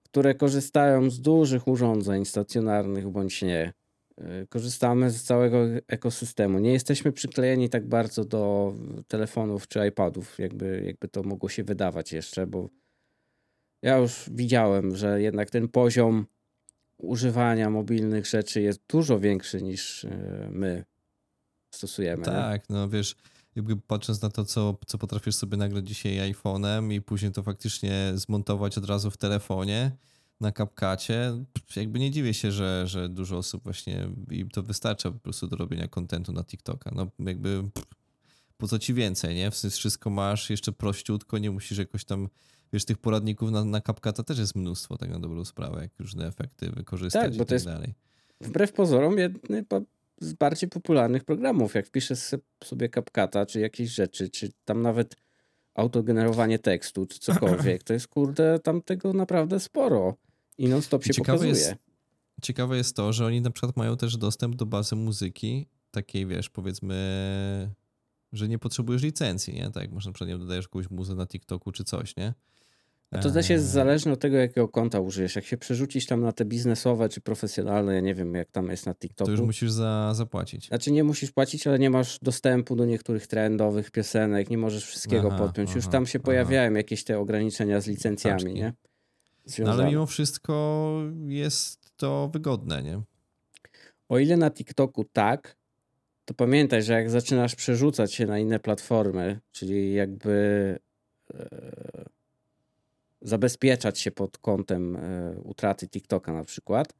które 0.03 0.35
korzystają 0.35 1.09
z 1.09 1.21
dużych 1.21 1.67
urządzeń 1.67 2.25
stacjonarnych 2.25 3.09
bądź 3.09 3.41
nie. 3.41 3.73
y, 4.21 4.47
Korzystamy 4.49 5.11
z 5.11 5.23
całego 5.23 5.57
ekosystemu. 5.87 6.59
Nie 6.59 6.73
jesteśmy 6.73 7.11
przyklejeni 7.11 7.69
tak 7.69 7.87
bardzo 7.87 8.25
do 8.25 8.73
telefonów 9.07 9.67
czy 9.67 9.87
iPadów, 9.87 10.39
jakby, 10.39 10.83
jakby 10.85 11.07
to 11.07 11.23
mogło 11.23 11.49
się 11.49 11.63
wydawać 11.63 12.11
jeszcze, 12.13 12.47
bo 12.47 12.69
ja 13.81 13.97
już 13.97 14.29
widziałem, 14.33 14.95
że 14.95 15.21
jednak 15.21 15.49
ten 15.49 15.67
poziom 15.67 16.25
używania 16.97 17.69
mobilnych 17.69 18.25
rzeczy 18.25 18.61
jest 18.61 18.81
dużo 18.89 19.19
większy 19.19 19.61
niż 19.61 20.05
my 20.49 20.85
stosujemy. 21.75 22.19
nie? 22.19 22.25
Tak, 22.25 22.69
no 22.69 22.89
wiesz, 22.89 23.15
jakby 23.55 23.77
patrząc 23.77 24.21
na 24.21 24.29
to, 24.29 24.45
co, 24.45 24.77
co 24.85 24.97
potrafisz 24.97 25.35
sobie 25.35 25.57
nagrać 25.57 25.87
dzisiaj 25.87 26.33
iPhone'em 26.33 26.93
i 26.93 27.01
później 27.01 27.31
to 27.31 27.43
faktycznie 27.43 28.11
zmontować 28.15 28.77
od 28.77 28.85
razu 28.85 29.11
w 29.11 29.17
telefonie 29.17 29.91
na 30.41 30.51
kapkacie, 30.51 31.33
jakby 31.75 31.99
nie 31.99 32.11
dziwię 32.11 32.33
się, 32.33 32.51
że, 32.51 32.87
że 32.87 33.09
dużo 33.09 33.37
osób 33.37 33.63
właśnie 33.63 34.07
im 34.31 34.49
to 34.49 34.63
wystarcza 34.63 35.11
po 35.11 35.19
prostu 35.19 35.47
do 35.47 35.55
robienia 35.55 35.87
kontentu 35.87 36.31
na 36.33 36.43
TikToka. 36.43 36.91
No 36.95 37.07
jakby 37.19 37.63
po 38.57 38.67
co 38.67 38.79
ci 38.79 38.93
więcej, 38.93 39.35
nie? 39.35 39.51
W 39.51 39.55
sensie 39.57 39.77
wszystko 39.77 40.09
masz 40.09 40.49
jeszcze 40.49 40.71
prościutko, 40.71 41.37
nie 41.37 41.51
musisz 41.51 41.77
jakoś 41.77 42.05
tam, 42.05 42.29
wiesz, 42.73 42.85
tych 42.85 42.97
poradników 42.97 43.51
na, 43.51 43.65
na 43.65 43.81
kapkata 43.81 44.23
też 44.23 44.37
jest 44.39 44.55
mnóstwo, 44.55 44.97
tak 44.97 45.09
na 45.09 45.19
dobrą 45.19 45.45
sprawę, 45.45 45.81
jak 45.81 45.91
różne 45.99 46.27
efekty 46.27 46.69
wykorzystać 46.71 47.21
Tak, 47.23 47.35
i 47.35 47.37
tak 47.37 47.51
jest 47.51 47.65
dalej. 47.65 47.93
wbrew 48.41 48.73
pozorom 48.73 49.17
jedny 49.17 49.63
z 50.19 50.33
bardziej 50.33 50.69
popularnych 50.69 51.23
programów. 51.23 51.75
Jak 51.75 51.87
wpiszesz 51.87 52.19
se- 52.19 52.37
sobie 52.63 52.89
CapCut'a, 52.89 53.45
czy 53.45 53.59
jakieś 53.59 53.89
rzeczy, 53.89 54.29
czy 54.29 54.49
tam 54.65 54.81
nawet 54.81 55.15
autogenerowanie 55.73 56.59
tekstu, 56.59 57.05
czy 57.05 57.19
cokolwiek, 57.19 57.83
to 57.83 57.93
jest 57.93 58.07
kurde 58.07 58.59
tam 58.59 58.81
tego 58.81 59.13
naprawdę 59.13 59.59
sporo. 59.59 60.15
I 60.57 60.67
non 60.67 60.81
stop 60.81 61.03
I 61.03 61.07
się 61.07 61.13
ciekawe 61.13 61.37
pokazuje. 61.37 61.49
jest- 61.65 61.75
Ciekawe 62.41 62.77
jest 62.77 62.95
to, 62.95 63.13
że 63.13 63.25
oni 63.25 63.41
na 63.41 63.51
przykład 63.51 63.77
mają 63.77 63.97
też 63.97 64.17
dostęp 64.17 64.55
do 64.55 64.65
bazy 64.65 64.95
muzyki, 64.95 65.67
takiej 65.91 66.25
wiesz, 66.25 66.49
powiedzmy, 66.49 66.95
że 68.33 68.47
nie 68.47 68.59
potrzebujesz 68.59 69.01
licencji, 69.03 69.53
nie? 69.53 69.71
Tak 69.71 69.91
masz 69.91 70.05
na 70.05 70.11
przykład, 70.11 70.29
nie 70.29 70.37
dodajesz 70.37 70.65
jakąś 70.65 70.89
muzę 70.89 71.15
na 71.15 71.27
TikToku 71.27 71.71
czy 71.71 71.83
coś, 71.83 72.15
nie? 72.15 72.33
A 73.11 73.19
to 73.19 73.31
też 73.31 73.49
jest 73.49 73.65
zależne 73.65 74.11
od 74.11 74.19
tego, 74.19 74.37
jakiego 74.37 74.67
konta 74.67 74.99
użyjesz. 74.99 75.35
Jak 75.35 75.45
się 75.45 75.57
przerzucisz 75.57 76.05
tam 76.05 76.21
na 76.21 76.31
te 76.31 76.45
biznesowe 76.45 77.09
czy 77.09 77.21
profesjonalne, 77.21 77.95
ja 77.95 77.99
nie 78.01 78.15
wiem 78.15 78.33
jak 78.35 78.51
tam 78.51 78.69
jest 78.69 78.85
na 78.85 78.93
To 78.93 78.99
TikToku. 78.99 79.31
już 79.31 79.39
musisz 79.41 79.71
za, 79.71 80.11
zapłacić. 80.13 80.67
Znaczy 80.67 80.91
nie 80.91 81.03
musisz 81.03 81.31
płacić, 81.31 81.67
ale 81.67 81.79
nie 81.79 81.89
masz 81.89 82.19
dostępu 82.19 82.75
do 82.75 82.85
niektórych 82.85 83.27
trendowych 83.27 83.91
piosenek, 83.91 84.49
nie 84.49 84.57
możesz 84.57 84.85
wszystkiego 84.85 85.27
Aha, 85.27 85.37
podpiąć. 85.37 85.75
Już 85.75 85.83
aha, 85.83 85.91
tam 85.91 86.05
się 86.05 86.19
aha. 86.19 86.25
pojawiają 86.25 86.73
jakieś 86.73 87.03
te 87.03 87.19
ograniczenia 87.19 87.81
z 87.81 87.87
licencjami, 87.87 88.43
Paczki. 88.43 88.53
nie? 88.59 88.73
No, 89.59 89.71
ale 89.71 89.85
mimo 89.85 90.05
wszystko 90.05 90.93
jest 91.27 91.91
to 91.97 92.29
wygodne, 92.33 92.83
nie? 92.83 93.01
O 94.09 94.19
ile 94.19 94.37
na 94.37 94.51
TikToku 94.51 95.03
tak, 95.13 95.55
to 96.25 96.33
pamiętaj, 96.33 96.83
że 96.83 96.93
jak 96.93 97.09
zaczynasz 97.09 97.55
przerzucać 97.55 98.13
się 98.13 98.25
na 98.25 98.39
inne 98.39 98.59
platformy, 98.59 99.39
czyli 99.51 99.93
jakby 99.93 100.35
e, 101.33 102.05
zabezpieczać 103.25 103.99
się 103.99 104.11
pod 104.11 104.37
kątem 104.37 104.95
e, 104.95 105.35
utraty 105.43 105.87
TikToka 105.87 106.33
na 106.33 106.43
przykład, 106.43 106.93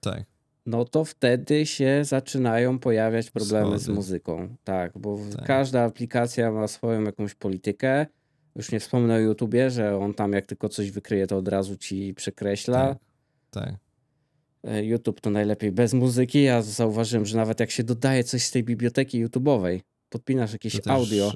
Tak. 0.00 0.24
no 0.66 0.84
to 0.84 1.04
wtedy 1.04 1.66
się 1.66 2.00
zaczynają 2.04 2.78
pojawiać 2.78 3.30
problemy 3.30 3.78
z 3.78 3.88
muzyką. 3.88 4.56
Tak, 4.64 4.98
bo 4.98 5.18
Tak. 5.36 5.46
każda 5.46 5.82
aplikacja 5.84 6.52
ma 6.52 6.68
swoją 6.68 7.02
jakąś 7.02 7.34
politykę. 7.34 8.06
Już 8.56 8.72
nie 8.72 8.80
wspomnę 8.80 9.14
o 9.14 9.18
YouTubie, 9.18 9.70
że 9.70 9.96
on 9.96 10.14
tam 10.14 10.32
jak 10.32 10.46
tylko 10.46 10.68
coś 10.68 10.90
wykryje, 10.90 11.26
to 11.26 11.36
od 11.36 11.48
razu 11.48 11.76
ci 11.76 12.14
przekreśla. 12.14 12.88
Tak. 12.88 12.98
Tak. 13.50 13.74
E, 14.64 14.84
YouTube 14.84 15.20
to 15.20 15.30
najlepiej 15.30 15.72
bez 15.72 15.94
muzyki. 15.94 16.42
Ja 16.42 16.62
zauważyłem, 16.62 17.26
że 17.26 17.36
nawet 17.36 17.60
jak 17.60 17.70
się 17.70 17.84
dodaje 17.84 18.24
coś 18.24 18.42
z 18.42 18.50
tej 18.50 18.64
biblioteki 18.64 19.26
YouTube'owej, 19.26 19.80
podpinasz 20.08 20.52
jakieś 20.52 20.72
To 20.72 20.82
też, 20.82 20.92
audio, 20.92 21.32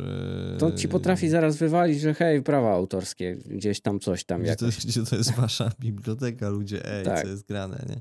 to 0.58 0.72
ci 0.72 0.86
e, 0.86 0.90
potrafi 0.90 1.28
zaraz 1.28 1.56
wywalić, 1.56 2.00
że 2.00 2.14
hej, 2.14 2.42
prawa 2.42 2.72
autorskie, 2.72 3.36
gdzieś 3.36 3.80
tam 3.80 4.00
coś 4.00 4.24
tam 4.24 4.42
Gdzie 4.42 4.56
to, 4.56 4.66
gdzie 4.66 5.04
to 5.04 5.16
jest 5.16 5.34
wasza 5.34 5.70
biblioteka, 5.80 6.48
ludzie? 6.48 6.86
Ej, 6.92 7.04
Tak. 7.04 7.22
co 7.22 7.28
jest 7.28 7.46
grane, 7.46 7.84
nie? 7.88 8.00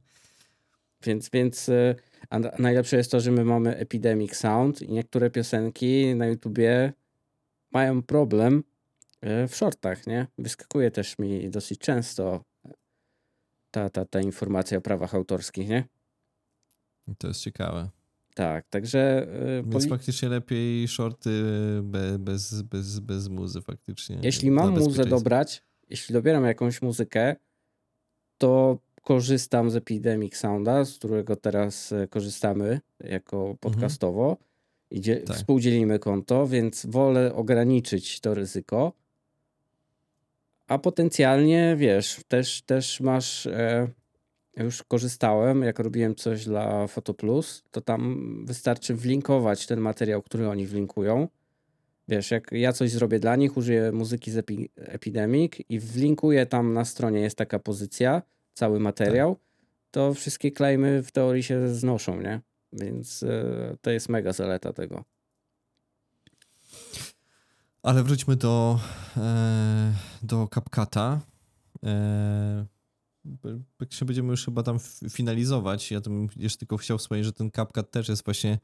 Więc, 1.04 1.30
więc 1.30 1.70
e, 1.70 1.96
a 2.30 2.40
na- 2.40 2.52
najlepsze 2.60 2.98
jest 2.98 3.12
to, 3.12 3.20
że 3.20 3.32
my 3.32 3.46
mamy 3.46 3.78
Epidemic 3.78 4.36
Sound 4.36 4.82
i 4.82 4.92
niektóre 4.92 5.30
piosenki 5.30 6.16
na 6.16 6.28
YouTubie 6.28 6.94
mają 7.72 8.04
problem 8.04 8.64
e, 9.22 9.48
w 9.48 9.56
shortach, 9.56 10.08
nie? 10.08 10.28
Wyskakuje 10.38 10.92
też 10.92 11.20
mi 11.20 11.50
dosyć 11.50 11.80
często 11.80 12.44
ta, 13.72 13.90
ta, 13.90 14.06
ta 14.06 14.22
informacja 14.22 14.78
o 14.78 14.82
prawach 14.82 15.16
autorskich, 15.16 15.70
nie? 15.70 15.84
To 17.18 17.28
jest 17.28 17.42
ciekawe. 17.42 17.90
Tak, 18.36 18.68
także 18.70 19.28
e, 19.60 19.64
Więc 19.64 19.90
faktycznie 19.90 20.30
lepiej 20.30 20.88
shorty 20.88 21.44
be, 21.84 22.20
bez, 22.20 22.62
bez, 22.62 23.00
bez 23.00 23.28
muzy 23.28 23.62
faktycznie. 23.62 24.20
jeśli 24.24 24.52
mam 24.52 24.80
muzę 24.80 25.06
dobrać, 25.06 25.64
jeśli 25.90 26.14
dobieram 26.14 26.46
jakąś 26.46 26.82
muzykę, 26.82 27.36
to 28.38 28.78
korzystam 29.02 29.72
z 29.72 29.76
Epidemic 29.76 30.38
Sounda, 30.38 30.86
z 30.86 30.98
którego 30.98 31.36
teraz 31.36 31.92
e, 31.92 32.08
korzystamy 32.08 32.80
jako 33.00 33.56
podcastowo. 33.60 34.38
I 34.92 35.02
dzie- 35.02 35.18
Tak. 35.18 35.38
współdzielimy 35.38 36.00
konto, 36.00 36.48
więc 36.48 36.86
wolę 36.86 37.34
ograniczyć 37.36 38.20
to 38.20 38.34
ryzyko. 38.34 38.94
A 40.68 40.78
potencjalnie, 40.78 41.76
wiesz, 41.78 42.20
też, 42.28 42.62
też 42.62 43.00
masz. 43.02 43.48
E, 43.48 43.88
już 44.58 44.84
korzystałem, 44.84 45.62
jak 45.62 45.80
robiłem 45.80 46.16
coś 46.16 46.46
dla 46.46 46.88
Fotoplus, 46.88 47.64
to 47.72 47.82
tam 47.82 48.46
wystarczy 48.46 48.96
wlinkować 48.96 49.68
ten 49.68 49.80
materiał, 49.80 50.22
który 50.22 50.50
oni 50.50 50.68
wlinkują. 50.68 51.28
Wiesz, 52.08 52.32
jak 52.32 52.52
ja 52.52 52.74
coś 52.74 52.92
zrobię 52.92 53.20
dla 53.20 53.36
nich, 53.36 53.58
użyję 53.58 53.92
muzyki 53.92 54.32
z 54.32 54.38
Epi 54.38 54.70
Epidemic 54.76 55.54
i 55.70 55.80
wlinkuję 55.80 56.46
tam 56.46 56.74
na 56.74 56.86
stronie, 56.86 57.20
jest 57.20 57.38
taka 57.38 57.60
pozycja, 57.60 58.22
cały 58.54 58.80
materiał, 58.80 59.38
to 59.92 60.14
wszystkie 60.14 60.52
klejmy 60.52 61.04
w 61.04 61.12
teorii 61.12 61.44
się 61.44 61.68
znoszą, 61.68 62.22
nie? 62.22 62.42
Więc 62.74 63.24
e, 63.24 63.78
to 63.82 63.92
jest 63.92 64.10
mega 64.10 64.34
zaleta 64.34 64.74
tego. 64.74 65.04
Ale 67.84 68.04
wróćmy 68.04 68.36
do, 68.36 68.80
e, 69.18 69.94
do 70.24 70.48
CapCata. 70.48 71.20
E, 71.84 72.66
się 73.90 74.06
będziemy 74.06 74.30
już 74.30 74.46
chyba 74.46 74.64
tam 74.64 74.78
finalizować, 75.10 75.92
ja 75.92 76.02
bym 76.02 76.28
jeszcze 76.36 76.60
tylko 76.60 76.78
chciał 76.78 76.98
wspomnieć, 76.98 77.26
że 77.26 77.34
ten 77.34 77.52
CapCut 77.52 77.92
też 77.92 78.10
jest 78.10 78.26
właśnie 78.26 78.60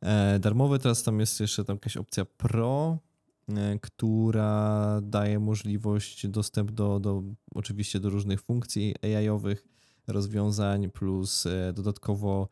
e, 0.00 0.38
darmowy. 0.38 0.78
Teraz 0.78 1.02
tam 1.02 1.20
jest 1.20 1.40
jeszcze 1.40 1.64
tam 1.64 1.76
jakaś 1.76 1.96
opcja 1.96 2.24
Pro, 2.24 2.98
e, 3.48 3.78
która 3.78 5.00
daje 5.02 5.38
możliwość 5.38 6.26
dostęp 6.26 6.70
do, 6.70 7.00
do 7.00 7.22
oczywiście 7.54 8.00
do 8.00 8.10
różnych 8.10 8.40
funkcji 8.40 8.94
AI-owych, 9.02 9.64
rozwiązań, 10.06 10.90
plus 10.90 11.46
e, 11.46 11.72
dodatkowo 11.72 12.48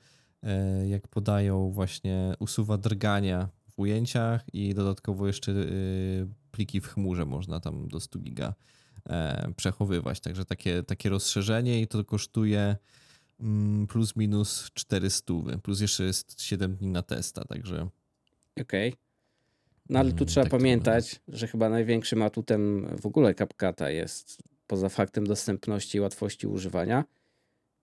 jak 0.86 1.08
podają 1.08 1.70
właśnie 1.70 2.34
usuwa 2.38 2.78
drgania 2.78 3.48
w 3.70 3.78
ujęciach 3.78 4.54
i 4.54 4.74
dodatkowo 4.74 5.26
jeszcze 5.26 5.54
pliki 6.50 6.80
w 6.80 6.86
chmurze 6.86 7.26
można 7.26 7.60
tam 7.60 7.88
do 7.88 8.00
100 8.00 8.18
giga 8.18 8.54
przechowywać. 9.56 10.20
Także 10.20 10.44
takie, 10.44 10.82
takie 10.82 11.08
rozszerzenie 11.08 11.82
i 11.82 11.86
to 11.86 12.04
kosztuje 12.04 12.76
mm, 13.40 13.86
plus 13.86 14.16
minus 14.16 14.70
400, 14.74 15.34
plus 15.62 15.80
jeszcze 15.80 16.04
jest 16.04 16.42
7 16.42 16.76
dni 16.76 16.88
na 16.88 17.02
testa, 17.02 17.44
także 17.44 17.88
Okej. 18.60 18.94
No 19.88 19.98
ale 19.98 20.10
tu 20.10 20.16
Mm, 20.16 20.26
trzeba 20.26 20.44
tak 20.44 20.50
pamiętać, 20.50 21.20
że 21.28 21.46
chyba 21.46 21.68
największym 21.68 22.22
atutem 22.22 22.86
w 23.00 23.06
ogóle 23.06 23.34
CapCata 23.34 23.90
jest, 23.90 24.42
poza 24.66 24.88
faktem 24.88 25.26
dostępności 25.26 25.98
i 25.98 26.00
łatwości 26.00 26.46
używania, 26.46 27.04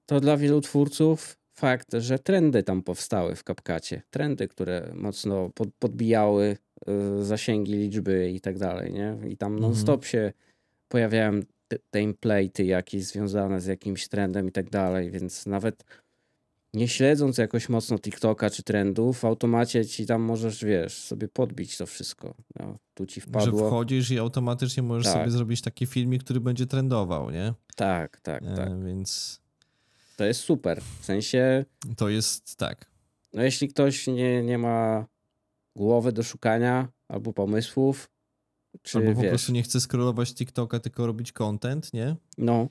to 0.06 0.20
dla 0.20 0.38
wielu 0.38 0.62
twórców 0.62 1.38
fakt, 1.54 1.88
że 2.00 2.20
trendy 2.20 2.64
tam 2.64 2.82
powstały 2.84 3.36
w 3.36 3.44
CapCacie. 3.44 4.02
Trendy, 4.10 4.48
które 4.48 4.92
mocno 4.96 5.50
pod, 5.50 5.70
podbijały 5.80 6.58
y, 7.20 7.26
zasięgi, 7.26 7.74
liczby 7.74 8.32
i 8.32 8.42
tak 8.42 8.58
dalej, 8.58 8.94
nie? 8.94 9.18
I 9.30 9.38
tam 9.38 9.54
Mhm. 9.54 9.62
non-stop 9.62 10.06
się 10.06 10.34
pojawiają 10.88 11.40
te- 11.68 11.78
template'y 11.96 12.64
jakieś 12.64 13.04
związane 13.04 13.62
z 13.62 13.66
jakimś 13.66 14.08
trendem 14.08 14.48
i 14.48 14.52
tak 14.52 14.70
dalej, 14.70 15.12
więc 15.12 15.46
nawet 15.46 15.84
nie 16.74 16.88
śledząc 16.88 17.38
jakoś 17.38 17.70
mocno 17.70 18.00
TikToka 18.00 18.50
czy 18.50 18.64
trendów, 18.64 19.20
w 19.20 19.26
automacie 19.26 19.86
ci 19.86 20.06
tam 20.06 20.22
możesz, 20.22 20.66
wiesz, 20.66 20.94
sobie 20.98 21.28
podbić 21.28 21.78
to 21.78 21.86
wszystko. 21.86 22.34
No, 22.60 22.78
tu 22.94 23.06
ci 23.06 23.22
że 23.22 23.28
wpadło. 23.28 23.68
wchodzisz 23.68 24.12
i 24.12 24.20
automatycznie 24.20 24.84
możesz 24.84 25.06
Tak. 25.06 25.14
sobie 25.14 25.32
zrobić 25.32 25.62
taki 25.62 25.86
filmik, 25.86 26.24
który 26.24 26.40
będzie 26.40 26.66
trendował, 26.66 27.32
nie? 27.32 27.54
Tak, 27.76 28.22
tak, 28.22 28.44
E, 28.44 28.56
tak. 28.56 28.84
Więc 28.86 29.42
To 30.18 30.26
jest 30.26 30.40
super. 30.42 30.82
W 31.02 31.06
sensie, 31.06 31.66
to 31.98 32.10
jest 32.10 32.56
tak. 32.56 32.86
no 33.34 33.44
jeśli 33.44 33.68
ktoś 33.68 34.08
nie, 34.08 34.44
nie 34.44 34.58
ma 34.58 35.06
głowy 35.76 36.12
do 36.12 36.24
szukania 36.24 36.88
albo 37.08 37.34
pomysłów, 37.34 38.10
czy 38.82 38.98
Albo 38.98 39.14
po 39.14 39.22
wiesz, 39.22 39.30
prostu 39.30 39.52
nie 39.52 39.64
chce 39.64 39.80
scrollować 39.82 40.34
TikToka, 40.34 40.80
tylko 40.80 41.08
robić 41.08 41.32
content, 41.32 41.94
nie? 41.94 42.16
no, 42.38 42.70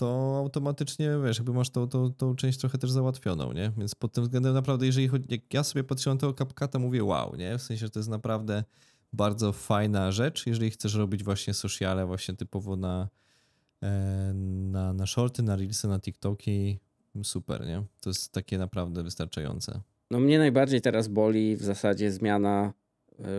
to 0.00 0.36
automatycznie, 0.38 1.10
wiesz, 1.24 1.38
jakby 1.38 1.52
masz 1.52 1.70
tą, 1.70 1.88
tą, 1.88 2.12
tą 2.12 2.36
część 2.36 2.58
trochę 2.58 2.78
też 2.78 2.90
załatwioną, 2.90 3.52
nie? 3.52 3.72
Więc 3.78 3.94
pod 3.94 4.12
tym 4.12 4.24
względem 4.24 4.54
naprawdę, 4.54 4.86
jeżeli 4.86 5.08
chodzi, 5.08 5.26
jak 5.28 5.54
ja 5.54 5.64
sobie 5.64 5.84
patrzyłem 5.84 6.16
na 6.16 6.20
tego 6.20 6.34
CapCuta, 6.34 6.78
mówię 6.78 7.04
wow, 7.04 7.36
nie? 7.36 7.58
W 7.58 7.62
sensie, 7.62 7.80
że 7.86 7.90
to 7.90 7.98
jest 7.98 8.08
naprawdę 8.08 8.64
bardzo 9.12 9.52
fajna 9.52 10.12
rzecz, 10.12 10.46
jeżeli 10.46 10.70
chcesz 10.70 10.94
robić 10.94 11.24
właśnie 11.24 11.54
sociale 11.54 12.06
właśnie 12.06 12.34
typowo 12.34 12.76
na, 12.76 13.08
e, 13.82 14.32
na, 14.34 14.92
na 14.92 15.06
shorty, 15.06 15.42
na 15.42 15.56
reelsy, 15.56 15.88
na 15.88 16.00
TikToki, 16.00 16.78
super, 17.22 17.66
nie? 17.66 17.82
To 18.00 18.10
jest 18.10 18.32
takie 18.32 18.58
naprawdę 18.58 19.02
wystarczające. 19.02 19.80
no 20.10 20.20
mnie 20.20 20.38
najbardziej 20.38 20.80
teraz 20.80 21.08
boli 21.08 21.56
w 21.56 21.62
zasadzie 21.62 22.12
zmiana 22.12 22.72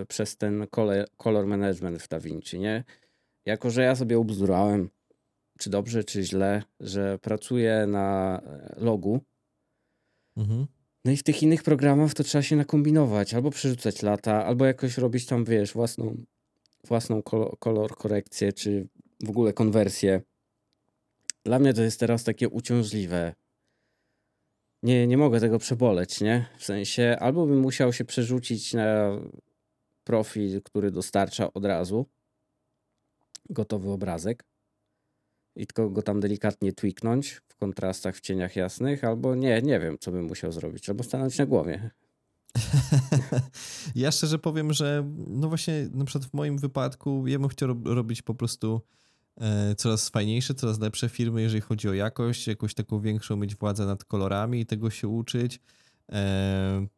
przez 0.07 0.37
ten 0.37 0.67
color, 0.67 1.07
color 1.17 1.47
management 1.47 2.01
w 2.01 2.07
DaVinci, 2.07 2.59
nie? 2.59 2.83
Jako, 3.45 3.69
że 3.69 3.81
ja 3.81 3.95
sobie 3.95 4.19
ubzdurałem, 4.19 4.89
czy 5.59 5.69
dobrze, 5.69 6.03
czy 6.03 6.23
źle, 6.23 6.63
że 6.79 7.19
pracuję 7.19 7.85
na 7.87 8.41
e, 8.45 8.75
logu, 8.77 9.21
Mhm. 10.37 10.67
No 11.05 11.11
i 11.11 11.17
w 11.17 11.23
tych 11.23 11.43
innych 11.43 11.63
programach 11.63 12.13
to 12.13 12.23
trzeba 12.23 12.41
się 12.41 12.55
nakombinować, 12.55 13.33
albo 13.33 13.51
przerzucać 13.51 14.01
lata, 14.01 14.45
albo 14.45 14.65
jakoś 14.65 14.97
robić 14.97 15.25
tam, 15.25 15.45
wiesz, 15.45 15.73
własną, 15.73 16.25
własną 16.87 17.23
kolor, 17.23 17.59
kolor 17.59 17.97
korekcję, 17.97 18.53
czy 18.53 18.87
w 19.23 19.29
ogóle 19.29 19.53
konwersję. 19.53 20.21
Dla 21.43 21.59
mnie 21.59 21.73
to 21.73 21.81
jest 21.81 21.99
teraz 21.99 22.23
takie 22.23 22.49
uciążliwe. 22.49 23.33
Nie, 24.83 25.07
nie 25.07 25.17
mogę 25.17 25.39
tego 25.39 25.59
przeboleć, 25.59 26.21
nie? 26.21 26.45
W 26.57 26.65
sensie, 26.65 27.17
albo 27.19 27.45
bym 27.45 27.59
musiał 27.59 27.93
się 27.93 28.05
przerzucić 28.05 28.73
na 28.73 29.11
profil, 30.11 30.61
który 30.61 30.91
dostarcza 30.91 31.53
od 31.53 31.65
razu. 31.65 32.05
Gotowy 33.49 33.89
obrazek. 33.89 34.43
I 35.55 35.67
tylko 35.67 35.89
go 35.89 36.01
tam 36.01 36.19
delikatnie 36.19 36.73
tweaknąć 36.73 37.41
w 37.47 37.55
kontrastach, 37.55 38.15
w 38.15 38.21
cieniach 38.21 38.55
jasnych, 38.55 39.03
albo 39.03 39.35
nie, 39.35 39.61
nie 39.61 39.79
wiem, 39.79 39.97
co 39.99 40.11
bym 40.11 40.25
musiał 40.25 40.51
zrobić, 40.51 40.89
albo 40.89 41.03
stanąć 41.03 41.37
na 41.37 41.45
głowie. 41.45 41.91
ja 43.95 44.11
szczerze 44.11 44.39
powiem, 44.39 44.73
że 44.73 45.07
no 45.27 45.47
właśnie 45.47 45.89
na 45.93 46.05
przykład 46.05 46.29
w 46.29 46.33
moim 46.33 46.57
wypadku 46.57 47.27
ja 47.27 47.39
bym 47.39 47.47
chciał 47.47 47.69
rob- 47.69 47.87
robić 47.87 48.21
po 48.21 48.35
prostu 48.35 48.81
e, 49.41 49.75
coraz 49.75 50.09
fajniejsze, 50.09 50.53
coraz 50.53 50.79
lepsze 50.79 51.09
firmy, 51.09 51.41
jeżeli 51.41 51.61
chodzi 51.61 51.89
o 51.89 51.93
jakość, 51.93 52.47
jakąś 52.47 52.73
taką 52.73 52.99
większą 52.99 53.35
mieć 53.35 53.55
władzę 53.55 53.85
nad 53.85 54.03
kolorami 54.03 54.59
i 54.59 54.65
tego 54.65 54.89
się 54.89 55.07
uczyć, 55.07 55.59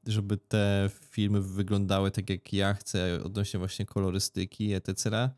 żeby 0.08 0.38
te 0.38 0.90
filmy 1.10 1.42
wyglądały 1.42 2.12
tak 2.12 2.30
jak 2.30 2.54
ja 2.54 2.74
chcę 2.74 3.20
odnośnie 3.24 3.58
właśnie 3.58 3.86
kolorystyki, 3.86 4.74
etc. 4.74 5.30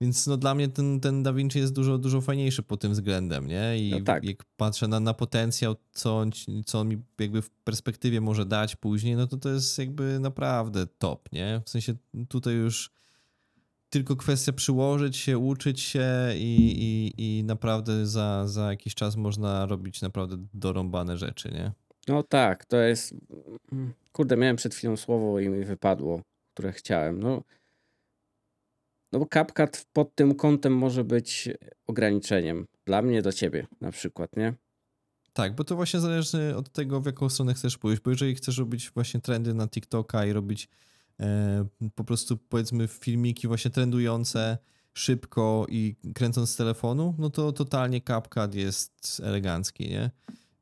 Więc 0.00 0.26
no 0.26 0.36
dla 0.36 0.54
mnie 0.54 0.68
ten, 0.68 1.00
ten 1.00 1.22
Da 1.22 1.32
Vinci 1.32 1.58
jest 1.58 1.72
dużo, 1.72 1.98
dużo 1.98 2.20
fajniejszy 2.20 2.62
pod 2.62 2.80
tym 2.80 2.92
względem, 2.92 3.46
nie? 3.46 3.78
I 3.78 3.90
No 3.90 4.00
tak. 4.00 4.24
jak 4.24 4.44
patrzę 4.56 4.88
na, 4.88 5.00
na 5.00 5.14
potencjał, 5.14 5.76
co 5.92 6.18
on, 6.18 6.30
co 6.66 6.80
on 6.80 6.88
mi 6.88 6.98
jakby 7.18 7.42
w 7.42 7.50
perspektywie 7.50 8.20
może 8.20 8.46
dać 8.46 8.76
później, 8.76 9.16
no 9.16 9.26
to 9.26 9.36
to 9.36 9.48
jest 9.48 9.78
jakby 9.78 10.18
naprawdę 10.20 10.86
top, 10.86 11.32
nie? 11.32 11.62
W 11.64 11.70
sensie 11.70 11.94
tutaj 12.28 12.54
już 12.54 12.90
tylko 13.90 14.16
kwestia 14.16 14.52
przyłożyć 14.52 15.16
się, 15.16 15.38
uczyć 15.38 15.80
się 15.80 16.08
i, 16.36 17.12
i, 17.16 17.38
i 17.38 17.44
naprawdę 17.44 18.06
za, 18.06 18.48
za 18.48 18.70
jakiś 18.70 18.94
czas 18.94 19.16
można 19.16 19.66
robić 19.66 20.02
naprawdę 20.02 20.36
dorąbane 20.54 21.18
rzeczy, 21.18 21.50
nie? 21.52 21.72
No 22.08 22.22
tak, 22.22 22.64
to 22.64 22.76
jest. 22.76 23.14
mm, 23.72 23.92
Kurde, 24.12 24.36
miałem 24.36 24.56
przed 24.56 24.74
chwilą 24.74 24.96
słowo 24.96 25.40
i 25.40 25.48
mi 25.48 25.64
wypadło, 25.64 26.22
które 26.54 26.72
chciałem. 26.72 27.20
No, 27.20 27.42
no 29.12 29.18
bo 29.18 29.26
CapCut 29.26 29.86
pod 29.92 30.14
tym 30.14 30.34
kątem 30.34 30.76
może 30.76 31.04
być 31.04 31.48
ograniczeniem. 31.86 32.66
Dla 32.84 33.02
mnie, 33.02 33.22
dla 33.22 33.32
ciebie 33.32 33.66
na 33.80 33.90
przykład, 33.90 34.36
nie? 34.36 34.54
Tak, 35.32 35.54
bo 35.54 35.64
to 35.64 35.76
właśnie 35.76 36.00
zależy 36.00 36.56
od 36.56 36.72
tego, 36.72 37.00
w 37.00 37.06
jaką 37.06 37.28
stronę 37.28 37.54
chcesz 37.54 37.78
pójść, 37.78 38.02
bo 38.02 38.10
jeżeli 38.10 38.34
chcesz 38.34 38.58
robić 38.58 38.90
właśnie 38.90 39.20
trendy 39.20 39.54
na 39.54 39.68
TikToka 39.68 40.26
i 40.26 40.32
robić 40.32 40.68
e, 41.20 41.66
po 41.94 42.04
prostu 42.04 42.36
powiedzmy 42.36 42.88
filmiki 42.88 43.48
właśnie 43.48 43.70
trendujące 43.70 44.58
szybko 44.94 45.66
i 45.68 45.96
kręcąc 46.14 46.50
z 46.50 46.56
telefonu, 46.56 47.14
no 47.18 47.30
to 47.30 47.52
totalnie 47.52 48.00
CapCut 48.00 48.54
jest 48.54 49.22
elegancki, 49.24 49.88
nie? 49.88 50.10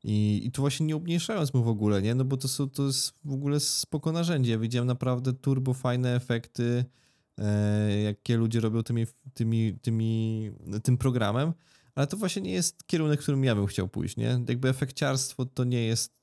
I, 0.03 0.41
I 0.45 0.51
tu 0.51 0.61
właśnie 0.61 0.85
nie 0.85 0.95
umniejszając 0.95 1.53
mu 1.53 1.63
w 1.63 1.67
ogóle, 1.67 2.01
nie? 2.01 2.15
No 2.15 2.25
bo 2.25 2.37
to, 2.37 2.47
są, 2.47 2.69
to 2.69 2.83
jest 2.85 3.13
w 3.25 3.33
ogóle 3.33 3.59
spoko 3.59 4.11
narzędzie. 4.11 4.51
Ja 4.51 4.57
widziałem 4.57 4.87
naprawdę 4.87 5.33
turbo 5.33 5.73
fajne 5.73 6.15
efekty, 6.15 6.85
e, 7.37 8.01
jakie 8.01 8.37
ludzie 8.37 8.59
robią 8.59 8.83
tymi, 8.83 9.05
tymi, 9.33 9.77
tymi, 9.81 10.51
tym 10.83 10.97
programem, 10.97 11.53
ale 11.95 12.07
to 12.07 12.17
właśnie 12.17 12.41
nie 12.41 12.51
jest 12.53 12.87
kierunek, 12.87 13.19
którym 13.19 13.43
ja 13.43 13.55
bym 13.55 13.65
chciał 13.65 13.87
pójść, 13.87 14.17
nie? 14.17 14.39
Jakby 14.49 14.69
efekciarstwo 14.69 15.45
to 15.45 15.63
nie 15.63 15.85
jest 15.85 16.17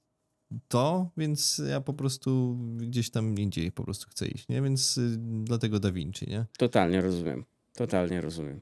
to, 0.68 1.10
więc 1.16 1.62
ja 1.68 1.80
po 1.80 1.94
prostu 1.94 2.59
gdzieś 2.76 3.10
tam 3.10 3.38
indziej 3.38 3.72
po 3.72 3.84
prostu 3.84 4.10
chcę 4.10 4.26
iść, 4.26 4.48
nie? 4.48 4.62
Więc 4.62 4.98
y, 4.98 5.16
dlatego 5.18 5.80
Da 5.80 5.92
Vinci, 5.92 6.26
nie? 6.28 6.46
Totalnie 6.59 7.01
rozumiem. 7.01 7.44
Totalnie 7.74 8.20
rozumiem. 8.20 8.60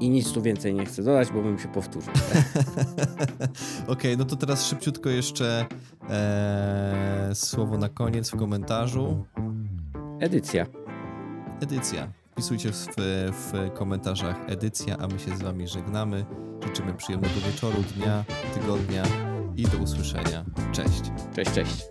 I 0.00 0.10
nic 0.10 0.32
tu 0.32 0.42
więcej 0.42 0.74
nie 0.74 0.86
chcę 0.86 1.02
dodać, 1.02 1.30
bo 1.32 1.42
bym 1.42 1.58
się 1.58 1.68
powtórzył. 1.68 2.12
Okej, 3.86 4.16
no 4.16 4.24
to 4.24 4.36
teraz 4.36 4.66
szybciutko 4.66 5.10
jeszcze 5.10 5.66
e, 6.10 7.30
słowo 7.34 7.78
na 7.78 7.88
koniec 7.88 8.30
w 8.30 8.36
komentarzu. 8.36 9.24
Edycja. 10.20 10.66
Edycja. 11.60 12.12
Wpisujcie 12.32 12.72
w, 12.72 12.86
w 13.32 13.74
komentarzach 13.74 14.36
edycja, 14.46 14.96
a 14.98 15.06
my 15.06 15.18
się 15.18 15.36
z 15.36 15.42
wami 15.42 15.68
żegnamy. 15.68 16.24
Życzymy 16.66 16.94
przyjemnego 16.94 17.34
wieczoru, 17.46 17.82
dnia, 17.96 18.24
tygodnia 18.54 19.02
i 19.56 19.62
do 19.62 19.78
usłyszenia. 19.78 20.44
Cześć. 20.72 21.02
Cześć, 21.34 21.52
cześć. 21.52 21.86